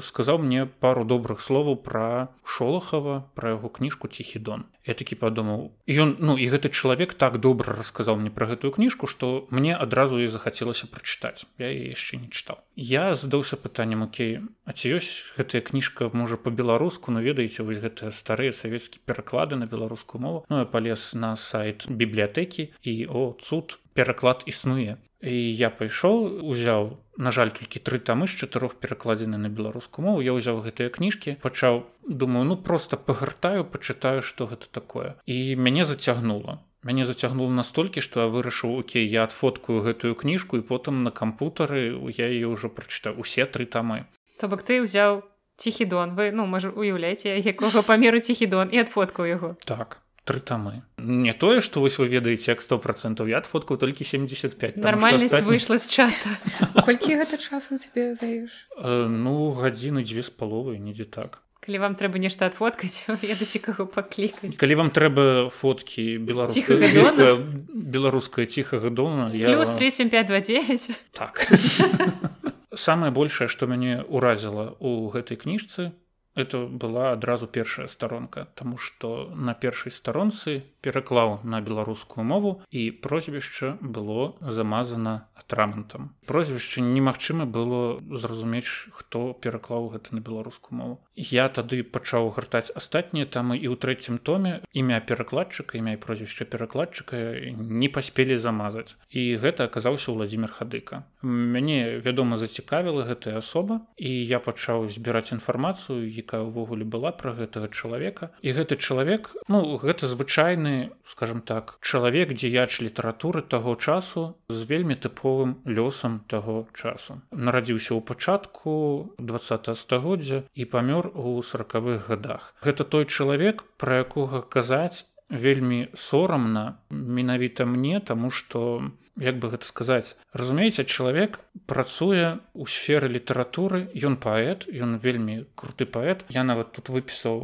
сказаў 0.02 0.38
мне 0.38 0.66
пару 0.66 1.04
добрых 1.04 1.40
словаў 1.40 1.76
пра 1.76 2.28
шолахава 2.44 3.24
пра 3.34 3.56
яго 3.56 3.68
кніжку 3.68 4.08
ціхі 4.08 4.38
дон 4.38 4.66
я 4.86 4.94
такі 4.94 5.18
падумаў 5.18 5.74
ён 5.90 6.14
ну 6.22 6.36
і 6.38 6.46
гэты 6.46 6.70
чалавек 6.70 7.14
так 7.18 7.38
добра 7.42 7.74
расказаў 7.74 8.18
мне 8.22 8.30
пра 8.30 8.46
гэтую 8.46 8.70
кніжку 8.76 9.10
што 9.10 9.46
мне 9.50 9.74
адразу 9.74 10.18
і 10.22 10.30
захацелася 10.30 10.86
прачытаць. 10.86 11.46
Я 11.58 11.70
яшчэ 11.70 12.22
не 12.22 12.28
чытаў. 12.30 12.62
Я 12.76 13.14
задаўся 13.14 13.56
пытаннем 13.56 14.06
Окей 14.06 14.40
А 14.64 14.72
ці 14.72 14.98
ёсць 14.98 15.26
гэтая 15.38 15.62
кніжка 15.62 16.10
можа 16.12 16.36
по-беларуску 16.36 17.10
но 17.10 17.20
ведаеце 17.20 17.66
вось 17.66 17.82
гэтыя 17.82 18.10
старыя 18.10 18.52
савецкія 18.52 19.02
пераклады 19.06 19.56
на 19.56 19.66
беларускую 19.66 20.22
мову. 20.22 20.44
Ну 20.48 20.62
я 20.62 20.66
палез 20.66 21.14
на 21.14 21.36
сайт 21.36 21.86
бібліятэкі 21.90 22.70
і 22.82 22.94
о 23.10 23.34
цуд 23.42 23.78
пераклад 23.96 24.44
існуе. 24.46 25.00
І 25.24 25.34
я 25.56 25.72
пайшоў 25.72 26.44
узяў 26.44 27.00
на 27.16 27.32
жаль 27.32 27.50
толькі 27.56 27.80
тры 27.80 27.98
тамы 27.98 28.28
з 28.28 28.36
чатырох 28.36 28.76
перакладзены 28.76 29.40
на 29.40 29.48
беларускую 29.48 30.04
мову. 30.04 30.20
Я 30.20 30.36
ўзяў 30.36 30.60
гэтыя 30.68 30.92
кніжкі 30.92 31.40
пачаў 31.40 31.88
думаю 32.04 32.44
ну 32.44 32.56
просто 32.60 33.00
пагартаю 33.00 33.64
пачытаю 33.64 34.20
што 34.20 34.46
гэта 34.52 34.68
такое. 34.70 35.16
І 35.24 35.56
мяне 35.56 35.88
зацягнула. 35.88 36.60
Мяне 36.84 37.08
зацягнула 37.08 37.50
настолькі 37.50 38.04
што 38.04 38.22
я 38.22 38.28
вырашыў 38.28 38.76
Окей 38.84 39.08
я 39.08 39.24
адфоткаю 39.24 39.80
гэтую 39.80 40.14
кніжку 40.14 40.60
і 40.60 40.66
потым 40.68 41.02
на 41.02 41.10
кампутары 41.10 41.96
я 42.12 42.28
ее 42.28 42.52
ўжо 42.52 42.68
прачытаю 42.68 43.16
усе 43.16 43.48
тры 43.48 43.64
тамы 43.64 44.04
то 44.36 44.48
бок 44.48 44.62
ты 44.62 44.80
ўзяў 44.84 45.24
ціхідон 45.56 46.14
вы 46.16 46.30
ну 46.30 46.44
можа 46.46 46.68
уяўляеце 46.68 47.40
якога 47.40 47.82
памеру 47.82 48.20
ціхідон 48.20 48.68
і 48.72 48.84
адфоткаў 48.84 49.24
яго. 49.32 49.56
Так 49.64 50.00
тры 50.26 50.40
тамы 50.42 50.82
не 50.98 51.32
тое 51.32 51.62
што 51.62 51.80
вось 51.80 51.96
вы 52.02 52.10
ведаеце 52.10 52.50
як 52.50 52.60
сто 52.62 52.76
процентаў 52.82 53.30
я 53.30 53.38
адфоткаў 53.38 53.78
толькі 53.78 54.02
75 54.04 54.58
таму 54.58 54.82
што 54.82 54.84
нармальнасць 54.90 55.30
астатні- 55.32 55.54
выйшла 55.54 55.78
з 55.78 55.86
чата. 55.86 56.30
Колькі 56.86 57.14
гэта 57.22 57.38
часу 57.38 57.76
у 57.76 57.78
цябе 57.78 58.14
заеш 58.18 58.50
Э, 58.82 59.06
ну 59.06 59.54
гадзіны 59.54 60.02
дзве 60.02 60.22
з 60.26 60.30
паловай 60.34 60.78
недзе 60.82 61.06
так. 61.06 61.40
Калі 61.66 61.78
вам 61.82 61.94
трэба 61.98 62.18
нешта 62.22 62.46
адфоткаць 62.46 63.06
ведаце 63.22 63.58
каго 63.58 63.86
паклікаць. 63.86 64.54
Калі 64.58 64.74
вам 64.82 64.90
трэба 64.90 65.50
фоткі 65.50 66.18
беларуская 66.22 66.78
Ціхага 66.78 66.90
блізкая 66.90 67.32
беларуская 67.74 68.46
ціхага 68.46 68.90
дона 68.90 69.30
я 69.34 69.50
плюс 69.54 69.70
37529 69.74 70.90
так. 71.14 71.42
Самае 72.76 73.10
большае 73.10 73.48
што 73.48 73.66
мяне 73.66 74.04
ўразіла 74.10 74.76
у 74.78 75.08
гэтай 75.10 75.38
кніжцы 75.40 75.90
это 76.36 76.66
была 76.66 77.12
адразу 77.12 77.48
першая 77.48 77.88
старонка 77.88 78.46
Таму 78.54 78.78
што 78.78 79.32
на 79.34 79.54
першай 79.54 79.90
старонцы 79.90 80.64
пераклаў 80.86 81.40
на 81.42 81.58
беларускую 81.58 82.22
мову 82.22 82.62
і 82.70 82.94
прозвішча 83.02 83.74
было 83.82 84.38
замазана 84.40 85.26
атрамантам. 85.34 86.14
Прозвішча 86.30 86.82
немагчыма 86.82 87.46
было 87.46 87.98
зразумець 88.14 88.70
хто 88.94 89.34
пераклаў 89.34 89.90
гэта 89.94 90.14
на 90.14 90.22
беларускую 90.22 90.78
мову. 90.78 90.94
Я 91.18 91.48
тады 91.50 91.82
пачаў 91.82 92.30
гартаць 92.38 92.70
астатнія 92.70 93.26
тамы 93.26 93.58
і 93.58 93.66
ў 93.66 93.74
трэцім 93.82 94.22
томе 94.22 94.62
імя 94.70 95.02
перакладчыка 95.02 95.78
імя 95.78 95.98
і 95.98 96.02
прозвішча 96.02 96.46
перакладчыка 96.46 97.18
не 97.58 97.90
паспелі 97.90 98.38
замазаць. 98.38 98.94
І 99.10 99.34
гэта 99.42 99.66
аказаўся 99.66 100.14
владимир 100.14 100.54
хадыка. 100.54 101.02
Мяне 101.22 101.98
вядома 101.98 102.38
зацікавіла 102.38 103.10
гэтая 103.10 103.42
асоба 103.42 103.82
і 103.98 104.10
я 104.10 104.38
пачаў 104.38 104.86
збіраць 104.86 105.34
інфармацыю 105.34 106.06
якая 106.06 106.46
ўвогуле 106.46 106.86
была 106.86 107.10
пра 107.10 107.34
гэтага 107.34 107.74
чалавека. 107.74 108.30
І 108.42 108.54
гэты 108.54 108.78
чалавек 108.78 109.34
ну 109.50 109.78
гэта 109.82 110.06
звычайны 110.06 110.75
скажем 111.04 111.40
так 111.40 111.78
чалавек 111.80 112.34
дзеяч 112.36 112.80
літаратуры 112.84 113.42
таго 113.42 113.74
часу 113.74 114.36
з 114.48 114.60
вельмі 114.70 114.96
тыповым 114.98 115.56
лёсам 115.64 116.20
таго 116.28 116.68
часу. 116.74 117.20
Нарадзіўся 117.32 117.96
ў 117.96 118.00
пачатку 118.04 118.76
два 119.18 119.40
стагоддзя 119.40 120.44
і 120.54 120.62
памёр 120.64 121.12
у 121.14 121.40
сороквых 121.42 122.08
годах 122.08 122.54
гэта 122.64 122.84
той 122.84 123.04
чалавек 123.06 123.64
пра 123.76 124.02
якога 124.04 124.42
казаць 124.42 125.04
вельмі 125.30 125.88
сорамна 125.94 126.78
менавіта 126.90 127.66
мне 127.66 128.00
таму 128.00 128.30
што 128.30 128.90
як 129.16 129.40
бы 129.40 129.50
гэта 129.50 129.64
сказаць 129.64 130.16
разумееце 130.32 130.84
чалавек 130.84 131.40
працуе 131.66 132.38
у 132.54 132.66
сферы 132.66 133.08
літаратуры 133.08 133.88
ён 133.96 134.16
паэт 134.20 134.68
ён 134.70 134.96
вельмі 135.00 135.46
круты 135.56 135.86
паэт. 135.86 136.24
Я 136.28 136.44
нават 136.44 136.72
тут 136.76 136.88
выпісаў 136.92 137.40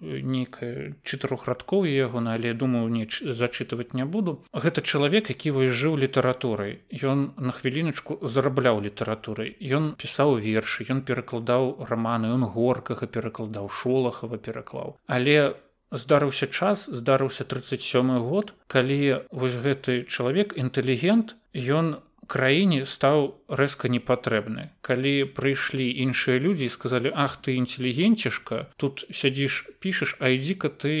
нейкае 0.00 0.94
чатырохрадкоў 1.02 1.88
яго 1.88 2.20
на 2.20 2.36
але 2.36 2.52
думаю 2.54 2.88
не 2.88 3.08
зачытваць 3.08 3.92
не 3.96 4.04
буду. 4.04 4.44
Гэта 4.52 4.82
чалавек 4.82 5.32
які 5.32 5.50
вось 5.56 5.72
жыў 5.72 5.96
літаратурай. 5.96 6.80
Ён 6.92 7.32
на 7.36 7.52
хвіліначку 7.52 8.18
зарабляў 8.22 8.80
літаратурай. 8.84 9.56
Ён 9.60 9.94
пісаў 9.96 10.38
вершы 10.38 10.86
ён 10.92 11.02
перакладаў 11.02 11.88
раманы 11.88 12.32
ён 12.36 12.44
горкага 12.44 13.06
перакладаў 13.06 13.68
шолахава 13.68 14.36
пераклаў. 14.36 14.96
Але 15.06 15.54
здарыўся 15.92 16.46
час 16.48 16.88
здарыўся 16.88 17.44
37 17.44 18.18
год 18.28 18.52
калі 18.66 19.20
вось 19.30 19.58
гэты 19.60 20.02
чалавек 20.08 20.56
інтэлігент 20.56 21.36
ён 21.52 21.96
краіне 22.26 22.84
стаў 22.86 23.38
рэзка 23.48 23.88
непатрэбны. 23.92 24.70
Калі 24.80 25.28
прыйшлі 25.36 25.86
іншыя 26.06 26.38
людзі 26.38 26.68
сказалі 26.72 27.12
ах 27.14 27.38
ты 27.42 27.56
інтэлігенцішка 27.60 28.72
тут 28.76 29.06
сядзіш 29.10 29.66
пішаш 29.80 30.16
а 30.20 30.32
ідзі-ка 30.32 30.68
ты 30.70 30.92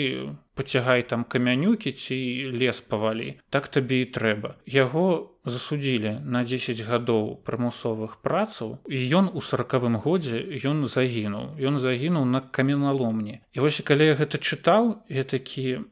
пацягай 0.54 1.02
там 1.08 1.24
камянюкі 1.24 1.92
ці 1.92 2.16
лес 2.52 2.84
павалі 2.84 3.40
так 3.48 3.68
табе 3.72 4.04
і 4.04 4.10
трэба 4.12 4.56
яго 4.68 5.32
засудзілі 5.44 6.22
на 6.24 6.44
10 6.44 6.82
гадоў 6.86 7.42
прымусовых 7.46 8.18
працаў 8.22 8.78
і 8.86 8.98
ён 9.18 9.30
у 9.34 9.42
сорокавым 9.42 9.98
годзе 9.98 10.38
ён 10.62 10.86
загінуў. 10.86 11.58
Ён 11.58 11.78
загінуў 11.82 12.24
на 12.24 12.40
каменаломні. 12.40 13.40
І 13.52 13.58
вось 13.60 13.82
калі 13.82 14.12
я 14.12 14.14
гэта 14.14 14.38
чытаў 14.38 15.02
я 15.10 15.24
такі 15.24 15.82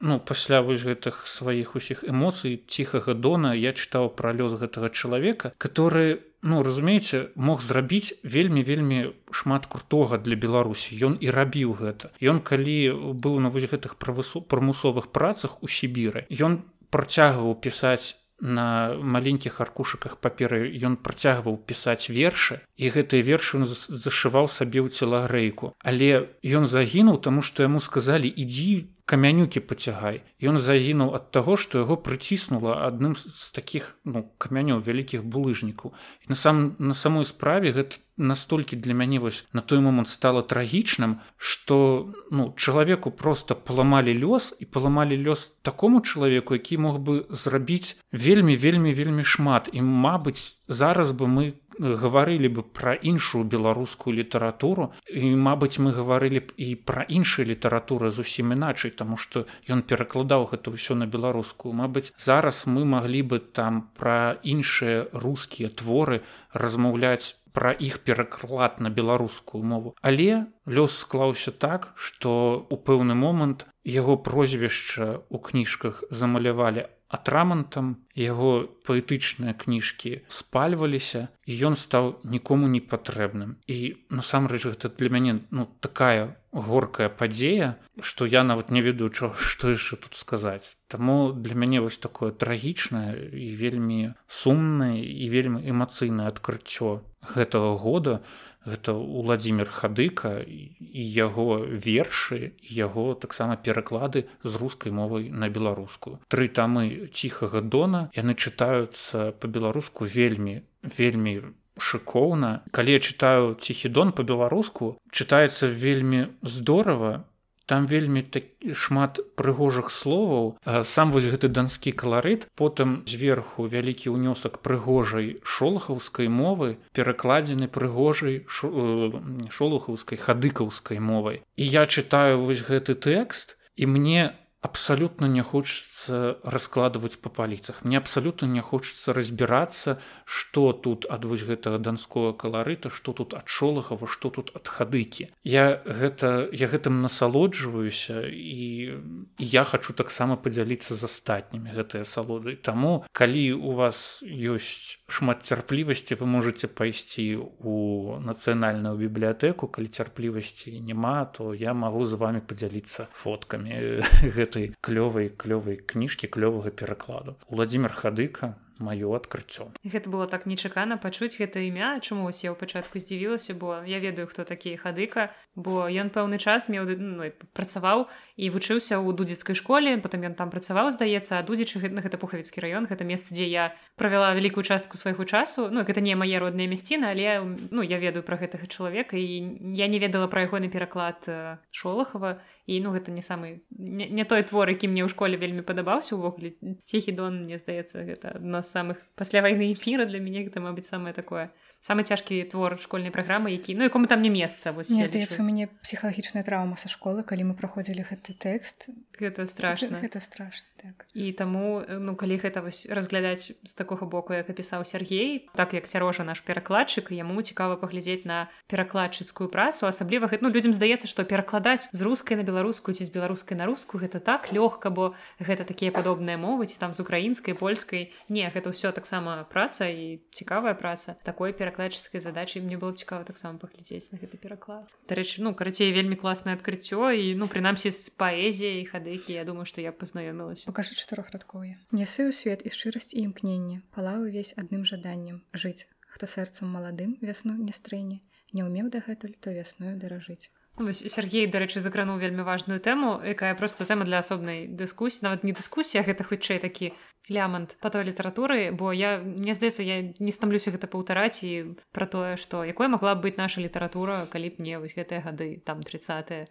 ну 0.00 0.18
пасля 0.18 0.60
вось 0.64 0.82
гэтых 0.84 1.26
сваіх 1.28 1.76
усіх 1.76 2.04
эмоцый 2.04 2.60
ціхага 2.66 3.14
дона 3.14 3.52
я 3.54 3.72
чытаў 3.72 4.10
пра 4.16 4.32
лёс 4.32 4.56
гэтага 4.56 4.88
чалавека 4.88 5.52
который 5.58 6.20
ну 6.42 6.62
разумееце 6.62 7.28
мог 7.36 7.60
зрабіць 7.62 8.16
вельмі 8.24 8.62
вельмі 8.64 9.12
шмат 9.30 9.66
крутога 9.66 10.18
для 10.18 10.36
беларусі. 10.36 10.96
Ён 10.96 11.18
і 11.20 11.28
рабіў 11.30 11.76
гэта. 11.76 12.10
Ён 12.20 12.40
калі 12.40 13.12
быў 13.12 13.40
на 13.44 13.52
вось 13.52 13.68
гэтых 13.68 14.00
правысу 14.00 14.40
прымусовых 14.40 15.12
працах 15.12 15.60
у 15.62 15.68
сібіры 15.68 16.24
ён 16.32 16.64
працягваў 16.90 17.54
пісаць 17.60 18.16
на 18.40 18.96
маленькіх 18.96 19.60
аркушыках 19.60 20.16
паперы 20.16 20.72
ён 20.80 20.96
працягваў 20.96 21.60
пісаць 21.60 22.08
вершы 22.08 22.64
і 22.80 22.88
гэтыя 22.88 23.20
вершы 23.20 23.60
ён 23.60 23.68
зашываў 23.68 24.48
сабе 24.48 24.80
ў 24.80 24.88
целагрэйку. 24.88 25.76
Але 25.84 26.32
ён 26.40 26.64
загінуў 26.64 27.20
таму 27.20 27.44
што 27.44 27.68
яму 27.68 27.84
сказалі 27.84 28.32
ідзі 28.32 28.88
камянюкі 29.10 29.60
пацягай 29.66 30.22
ён 30.46 30.56
загінуў 30.62 31.12
ад 31.18 31.28
таго 31.34 31.58
што 31.60 31.82
яго 31.82 31.98
прыціснула 31.98 32.78
адным 32.86 33.16
з 33.18 33.48
такіх 33.56 33.88
ну 34.06 34.22
камянёў 34.38 34.80
вялікіх 34.86 35.26
булыжнікаў. 35.26 35.92
На 36.30 36.38
сам 36.38 36.78
на 36.78 36.94
самой 36.94 37.26
справе 37.26 37.74
гэта 37.74 37.98
настолькі 38.16 38.78
для 38.78 38.94
мяне 38.94 39.18
вось 39.18 39.44
на 39.52 39.60
той 39.60 39.82
момант 39.84 40.08
стала 40.08 40.42
трагічным 40.46 41.18
что 41.36 42.14
ну 42.30 42.54
чалавеку 42.56 43.10
просто 43.10 43.58
паламалі 43.58 44.14
лёс 44.14 44.54
і 44.56 44.64
паламалі 44.64 45.18
лёс 45.18 45.50
такому 45.66 46.00
чалавеку 46.00 46.54
які 46.54 46.78
мог 46.78 47.02
бы 47.02 47.26
зрабіць 47.28 47.98
вельмі 48.12 48.56
вельмі 48.56 48.94
вельмі 48.94 49.24
шмат. 49.24 49.68
І 49.72 49.82
мабыць 49.82 50.56
зараз 50.68 51.10
бы 51.12 51.26
мы 51.26 51.44
гаварылі 51.80 52.48
бы 52.52 52.62
пра 52.62 52.94
іншую 52.94 53.44
беларускую 53.44 54.14
літаратуру 54.14 54.92
і 55.08 55.32
мабыць 55.34 55.80
мы 55.80 55.96
гаварылі 55.96 56.44
б 56.44 56.54
і 56.56 56.68
пра 56.76 57.08
іншыя 57.08 57.48
літаратуры 57.48 58.12
зусім 58.12 58.52
іначай 58.52 58.92
таму 58.92 59.16
што 59.16 59.46
ён 59.64 59.82
перакладаў 59.82 60.46
гэта 60.52 60.76
ўсё 60.76 60.94
на 60.94 61.08
беларускую. 61.08 61.72
Мабыць 61.72 62.12
зараз 62.20 62.68
мы 62.68 62.84
маглі 62.84 63.22
бы 63.32 63.38
там 63.40 63.88
пра 63.96 64.36
іншыя 64.44 65.08
рускія 65.12 65.72
творы 65.72 66.20
размаўляць 66.52 67.40
пра 67.52 67.72
іх 67.72 67.98
пераклад 68.04 68.78
на 68.78 68.90
беларускую 68.90 69.64
мову. 69.64 69.96
Але 70.02 70.46
лёс 70.66 71.00
склаўся 71.02 71.50
так 71.50 71.92
што 71.96 72.66
у 72.68 72.76
пэўны 72.76 73.16
момант 73.16 73.66
яго 73.84 74.16
прозвішча 74.16 75.24
ў 75.32 75.36
кніжках 75.40 76.04
замалявалі 76.10 76.86
атрамантам 77.10 77.96
яго 78.16 78.66
паэтычныя 78.86 79.54
кніжкі 79.54 80.26
спальваліся 80.28 81.28
і 81.46 81.52
ён 81.70 81.76
стаў 81.76 82.20
нікому 82.24 82.66
не 82.66 82.80
патрэбным. 82.80 83.56
І 83.66 84.02
насамрэч 84.10 84.66
гэта 84.66 84.90
для 84.90 85.10
мяне 85.10 85.40
ну 85.50 85.68
такая 85.80 86.36
горкая 86.52 87.08
падзея 87.08 87.76
што 88.02 88.26
я 88.26 88.42
нават 88.42 88.70
не 88.70 88.80
ведаю 88.82 89.10
чо 89.10 89.32
што 89.34 89.70
яшчэ 89.70 89.96
тут 89.96 90.14
сказаць. 90.16 90.76
Таму 90.88 91.32
для 91.32 91.54
мяне 91.54 91.80
вось 91.80 91.98
такое 91.98 92.32
трагічнае 92.32 93.30
і 93.30 93.54
вельмі 93.54 94.14
сумнае 94.26 94.98
і 94.98 95.28
вельмі 95.28 95.62
эмацыйнае 95.62 96.28
адкрыццё 96.28 97.00
гэтага 97.34 97.76
года. 97.76 98.22
Гэта 98.64 98.92
владимир 98.92 99.70
хадыка 99.72 100.44
і 100.44 101.00
яго 101.16 101.64
вершы 101.64 102.52
яго 102.60 103.14
таксама 103.14 103.56
пераклады 103.56 104.28
з 104.44 104.52
рускай 104.60 104.92
мовай 104.92 105.30
на 105.32 105.48
беларускую. 105.48 106.20
Тры 106.28 106.48
тамы 106.48 107.08
ціхага 107.08 107.64
дона 107.64 107.99
яны 108.16 108.32
чытаюцца 108.34 109.32
по-беларуску 109.36 110.08
вельмі 110.08 110.62
вельмі 110.82 111.52
шыкоўна. 111.80 112.60
Калі 112.70 112.92
я 112.96 113.00
чытаю 113.00 113.56
ціхі 113.56 113.88
дон 113.88 114.12
по-беларуску 114.12 114.96
чытаецца 115.10 115.66
вельмі 115.68 116.28
здорава. 116.42 117.24
Там 117.70 117.86
вельмі 117.86 118.22
так 118.26 118.50
шмат 118.74 119.22
прыгожых 119.38 119.94
словаў. 119.94 120.58
Сам 120.82 121.14
вось 121.14 121.30
гэты 121.30 121.46
данскі 121.46 121.94
каларыт 121.94 122.50
потым 122.58 123.06
зверху 123.06 123.70
вялікі 123.70 124.10
ўнёсак 124.10 124.58
прыгожай 124.58 125.38
шолахаўскай 125.46 126.26
мовы 126.26 126.82
перакладзены 126.98 127.70
прыгожай 127.70 128.42
шолухаўскай 128.50 130.18
хадыкаўскай 130.18 130.98
мовай. 130.98 131.46
І 131.54 131.64
я 131.64 131.86
чытаю 131.86 132.42
вось 132.42 132.66
гэты 132.66 132.98
тэкст 132.98 133.54
і 133.78 133.86
мне 133.86 134.34
абсалютна 134.60 135.26
не 135.26 135.42
хочется 135.42 136.38
раскладывать 136.44 137.18
по 137.18 137.30
паліцах 137.30 137.84
мне 137.84 137.98
абсалютна 137.98 138.46
не 138.46 138.60
хочется 138.60 139.12
разбираться 139.12 140.00
что 140.24 140.72
тут 140.72 141.06
ад 141.08 141.24
вось 141.24 141.44
гэтага 141.44 141.78
данского 141.78 142.32
каларыта 142.32 142.90
что 142.90 143.12
тут 143.12 143.34
ад 143.34 143.48
шолахава 143.48 144.06
что 144.06 144.30
тут 144.30 144.50
ад 144.54 144.68
хадыкі. 144.68 145.30
Я 145.44 145.82
гэта 145.84 146.48
я 146.52 146.66
гэтым 146.66 147.00
насалоджваюся 147.02 148.26
і 148.26 148.98
я 149.38 149.64
хочу 149.64 149.92
таксама 149.92 150.36
подзяліцца 150.36 150.94
з 150.94 151.04
астатнімі 151.04 151.70
гэтыя 151.70 152.04
салоды. 152.04 152.56
Таму 152.56 153.04
калі 153.12 153.52
у 153.54 153.72
вас 153.78 154.22
ёсць 154.26 154.98
шмат 155.06 155.46
цярплівасці 155.46 156.18
вы 156.18 156.26
можете 156.26 156.66
пайсці 156.66 157.38
у 157.38 158.18
нацыянальную 158.18 158.98
бібліятэку. 158.98 159.70
Калі 159.70 159.88
цярплівасці 159.88 160.74
няма 160.80 161.24
то 161.24 161.54
я 161.54 161.72
магу 161.74 162.04
з 162.04 162.18
вами 162.18 162.40
подзяліцца 162.42 163.06
фоткамі 163.14 164.02
гэта 164.36 164.49
гэтай 164.50 164.74
клёвай 164.82 165.30
клёвай 165.30 165.78
кніжкі 165.78 166.26
клёвага 166.26 166.74
перакладу. 166.74 167.38
Владимир 167.48 167.94
хадыка 167.94 168.58
маё 168.80 169.12
адкрыццё 169.14 169.70
гэта 169.84 170.08
было 170.08 170.26
так 170.26 170.48
нечакана 170.48 170.96
пачуць 170.96 171.36
гэта 171.36 171.60
імя 171.60 172.00
чаму 172.00 172.32
я 172.32 172.50
ў 172.50 172.56
пачатку 172.56 172.96
здзівілася 172.98 173.54
бо 173.54 173.84
я 173.84 174.00
ведаю 174.00 174.26
хто 174.26 174.48
такі 174.48 174.74
хадыка 174.80 175.30
бо 175.54 175.86
ён 175.86 176.08
пэўны 176.08 176.40
час 176.40 176.72
меў 176.72 176.88
ну, 176.96 177.28
працаваў 177.52 178.08
і 178.40 178.48
вучыўся 178.48 178.96
ў 178.96 179.12
дудзецкай 179.12 179.54
школе 179.54 180.00
потым 180.00 180.24
ён 180.32 180.34
там 180.34 180.48
працаваў 180.48 180.90
здаецца 180.96 181.38
а 181.38 181.44
дудзічы 181.44 181.92
на 181.92 182.00
гэта 182.00 182.16
пухавіцкі 182.16 182.64
раён 182.64 182.88
гэта 182.88 183.04
месца 183.04 183.36
дзе 183.36 183.44
я 183.44 183.76
правяла 184.00 184.32
вялікую 184.32 184.64
частку 184.64 184.96
свайго 184.96 185.28
часу. 185.28 185.68
Ну 185.68 185.84
гэта 185.84 186.00
не 186.00 186.16
мае 186.16 186.40
родныя 186.40 186.66
мясціны 186.66 187.12
але 187.12 187.44
ну 187.70 187.84
я 187.84 188.00
ведаю 188.00 188.24
пра 188.24 188.40
гэтага 188.40 188.64
чалавека 188.64 189.20
і 189.20 189.76
я 189.76 189.86
не 189.92 190.00
ведала 190.00 190.26
пра 190.26 190.48
ягоны 190.48 190.72
пераклад 190.72 191.28
шолахава 191.70 192.40
і 192.70 192.78
ну 192.84 192.92
гэта 192.94 193.10
не 193.10 193.22
самы 193.26 193.60
не, 193.74 194.06
не 194.06 194.24
той 194.24 194.42
твор 194.46 194.70
які 194.70 194.86
мне 194.86 195.02
ў 195.02 195.10
школе 195.10 195.34
вельмі 195.40 195.66
падабаўся 195.66 196.14
увогуле 196.14 196.54
ціхі 196.86 197.14
дон 197.18 197.42
мне 197.46 197.58
здаецца 197.58 198.06
гэта 198.06 198.38
адно 198.38 198.62
з 198.62 198.70
самых 198.70 199.02
пасля 199.18 199.42
вайны 199.42 199.72
эфіра 199.74 200.06
для 200.06 200.22
мяне 200.22 200.46
гэта 200.46 200.62
мабыць 200.62 200.86
самае 200.86 201.14
такое 201.16 201.50
самы 201.80 202.04
цяжкі 202.04 202.42
твор 202.50 202.78
школьнай 202.80 203.10
праграмы 203.10 203.50
які 203.50 203.74
ну 203.74 203.84
якому 203.84 204.06
там 204.06 204.22
не 204.22 204.30
месца 204.30 204.72
мне 204.72 205.06
здаецца 205.06 205.40
у 205.40 205.46
мяне 205.46 205.68
псіхалагічная 205.82 206.44
траўма 206.44 206.76
са 206.76 206.88
школы 206.92 207.22
калі 207.22 207.52
мы 207.52 207.54
праходзілі 207.54 208.04
гэты 208.04 208.36
тэкст 208.36 208.88
гэта 209.20 209.46
страшно. 209.46 210.00
Гэта 210.00 210.20
страшно 210.20 210.66
так. 210.80 211.06
і 211.12 211.32
таму 211.32 211.84
ну 211.88 212.16
калі 212.16 212.40
гэта 212.40 212.64
вось 212.64 212.88
разглядаць 212.88 213.52
з 213.52 213.72
такога 213.76 214.06
боку 214.06 214.32
як 214.32 214.48
апісаў 214.48 214.84
Сергей 214.84 215.48
так 215.54 215.74
як 215.74 215.86
сярожа 215.86 216.24
наш 216.24 216.40
перакладчык 216.40 217.12
яму 217.12 217.42
цікава 217.42 217.76
паглядзець 217.76 218.24
на 218.24 218.48
перакладчыцкую 218.66 219.52
працу 219.52 219.86
асабліва 219.86 220.32
гэта 220.32 220.44
ну 220.44 220.50
людзям 220.50 220.72
здаецца 220.72 221.08
што 221.08 221.24
перакладаць 221.24 221.88
з 221.92 222.00
рускай 222.00 222.40
на 222.40 222.44
беларускую 222.48 222.96
ці 222.96 223.04
з 223.04 223.12
беларускай 223.12 223.56
на 223.60 223.68
руску 223.68 224.00
гэта 224.00 224.20
так 224.20 224.52
лёгка 224.52 224.88
бо 224.88 225.14
гэта 225.38 225.68
такія 225.68 225.92
падобныя 225.92 226.40
мовы 226.40 226.66
ці 226.66 226.80
там 226.80 226.94
з 226.94 227.00
украінскай 227.04 227.54
польскай. 227.54 228.12
Не 228.28 228.48
гэта 228.48 228.72
ўсё 228.72 228.90
таксама 228.96 229.44
праца 229.44 229.86
і 229.86 230.24
цікавая 230.32 230.74
праца. 230.74 231.16
Такой 231.22 231.52
перак 231.52 231.69
перакладчыцкай 231.70 232.20
задачай 232.20 232.60
мне 232.62 232.76
было 232.76 232.92
цікава 232.92 233.24
таксама 233.24 233.58
паглядзець 233.58 234.10
на 234.10 234.18
гэты 234.18 234.36
пераклад. 234.42 234.90
Дарэчы 235.06 235.42
ну 235.46 235.54
карацей 235.54 235.94
вельмі 235.94 236.18
класнае 236.18 236.58
адкрыццё 236.58 237.14
і 237.14 237.34
ну 237.38 237.46
прынамсі 237.46 237.94
з 237.94 238.10
паэзіяй 238.18 238.82
хадыкі 238.90 239.38
я 239.38 239.46
думаю 239.46 239.64
што 239.70 239.80
я 239.80 239.94
пазнаёмілася. 239.94 240.66
Покажы 240.66 240.98
чатырохрадковыя. 240.98 241.78
Нясы 241.94 242.26
ў 242.26 242.34
свет 242.34 242.66
і 242.66 242.74
шчырасць 242.74 243.14
і 243.14 243.22
імкненне. 243.30 243.82
Палаў 243.94 244.26
увесь 244.26 244.54
адным 244.58 244.82
жаданнем. 244.82 245.46
Жыць. 245.54 245.86
Хто 246.10 246.26
сэрцам 246.26 246.74
маладым 246.74 247.16
вясну 247.22 247.54
не 247.54 247.72
стрэне. 247.72 248.20
Не 248.50 248.66
ўмеў 248.66 248.90
дагэтуль 248.90 249.38
то 249.38 249.54
вясною 249.54 249.94
даражыць 249.94 250.50
ну, 250.80 250.92
Сергей 250.92 251.46
дарэчы 251.46 251.80
закрануў 251.84 252.18
вельмі 252.18 252.42
важную 252.42 252.80
тэму 252.80 253.20
якая 253.20 253.54
просто 253.54 253.84
тэма 253.84 254.08
для 254.08 254.24
асобнай 254.24 254.66
дыскусіі 254.66 255.28
нават 255.28 255.44
не 255.44 255.52
дыскусія 255.52 256.02
гэта 256.02 256.24
хутчэй 256.24 256.58
такі 256.58 256.92
лямант 257.28 257.76
по 257.80 257.90
той 257.90 258.04
літаратуры 258.04 258.72
бо 258.72 258.92
я 258.92 259.20
мне 259.20 259.54
здаецца 259.54 259.84
я 259.84 260.02
не 260.18 260.32
стамлюся 260.32 260.72
гэта 260.72 260.88
паўтараць 260.88 261.44
і 261.44 261.76
пра 261.92 262.06
тое 262.08 262.34
што 262.40 262.64
якой 262.64 262.88
магла 262.88 263.14
б 263.14 263.28
быць 263.28 263.36
наша 263.36 263.60
літаратура 263.60 264.26
калі 264.26 264.50
б 264.50 264.54
мне 264.64 264.80
вось 264.80 264.96
гэтыя 264.96 265.20
гады 265.20 265.60
там 265.60 265.84
30 265.84 266.48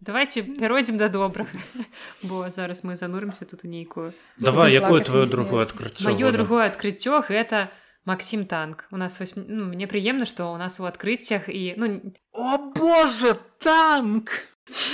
давайте 0.00 0.42
пяройдзем 0.42 0.98
да 0.98 1.08
добрых 1.08 1.48
бо 2.22 2.50
зараз 2.50 2.82
мы 2.82 2.96
занурымся 2.96 3.46
тут 3.46 3.64
у 3.64 3.68
нейкую 3.68 4.12
давай 4.36 4.74
якое 4.74 5.02
твоё 5.02 5.26
другое 5.26 5.64
адкрыццё 5.64 6.10
маё 6.10 6.32
другое 6.32 6.66
адкрыццё 6.66 7.22
гэта 7.22 7.70
Максім 8.07 8.45
танк 8.45 8.87
у 8.91 8.97
нас 8.97 9.19
вось, 9.19 9.33
ну, 9.35 9.71
мне 9.71 9.87
прыемна 9.87 10.27
што 10.27 10.51
ў 10.51 10.59
нас 10.59 10.79
у 10.79 10.87
адкрыццях 10.89 11.47
і 11.47 11.75
ну 11.79 12.13
о 12.35 12.57
боже 12.75 13.39
танк 13.63 14.31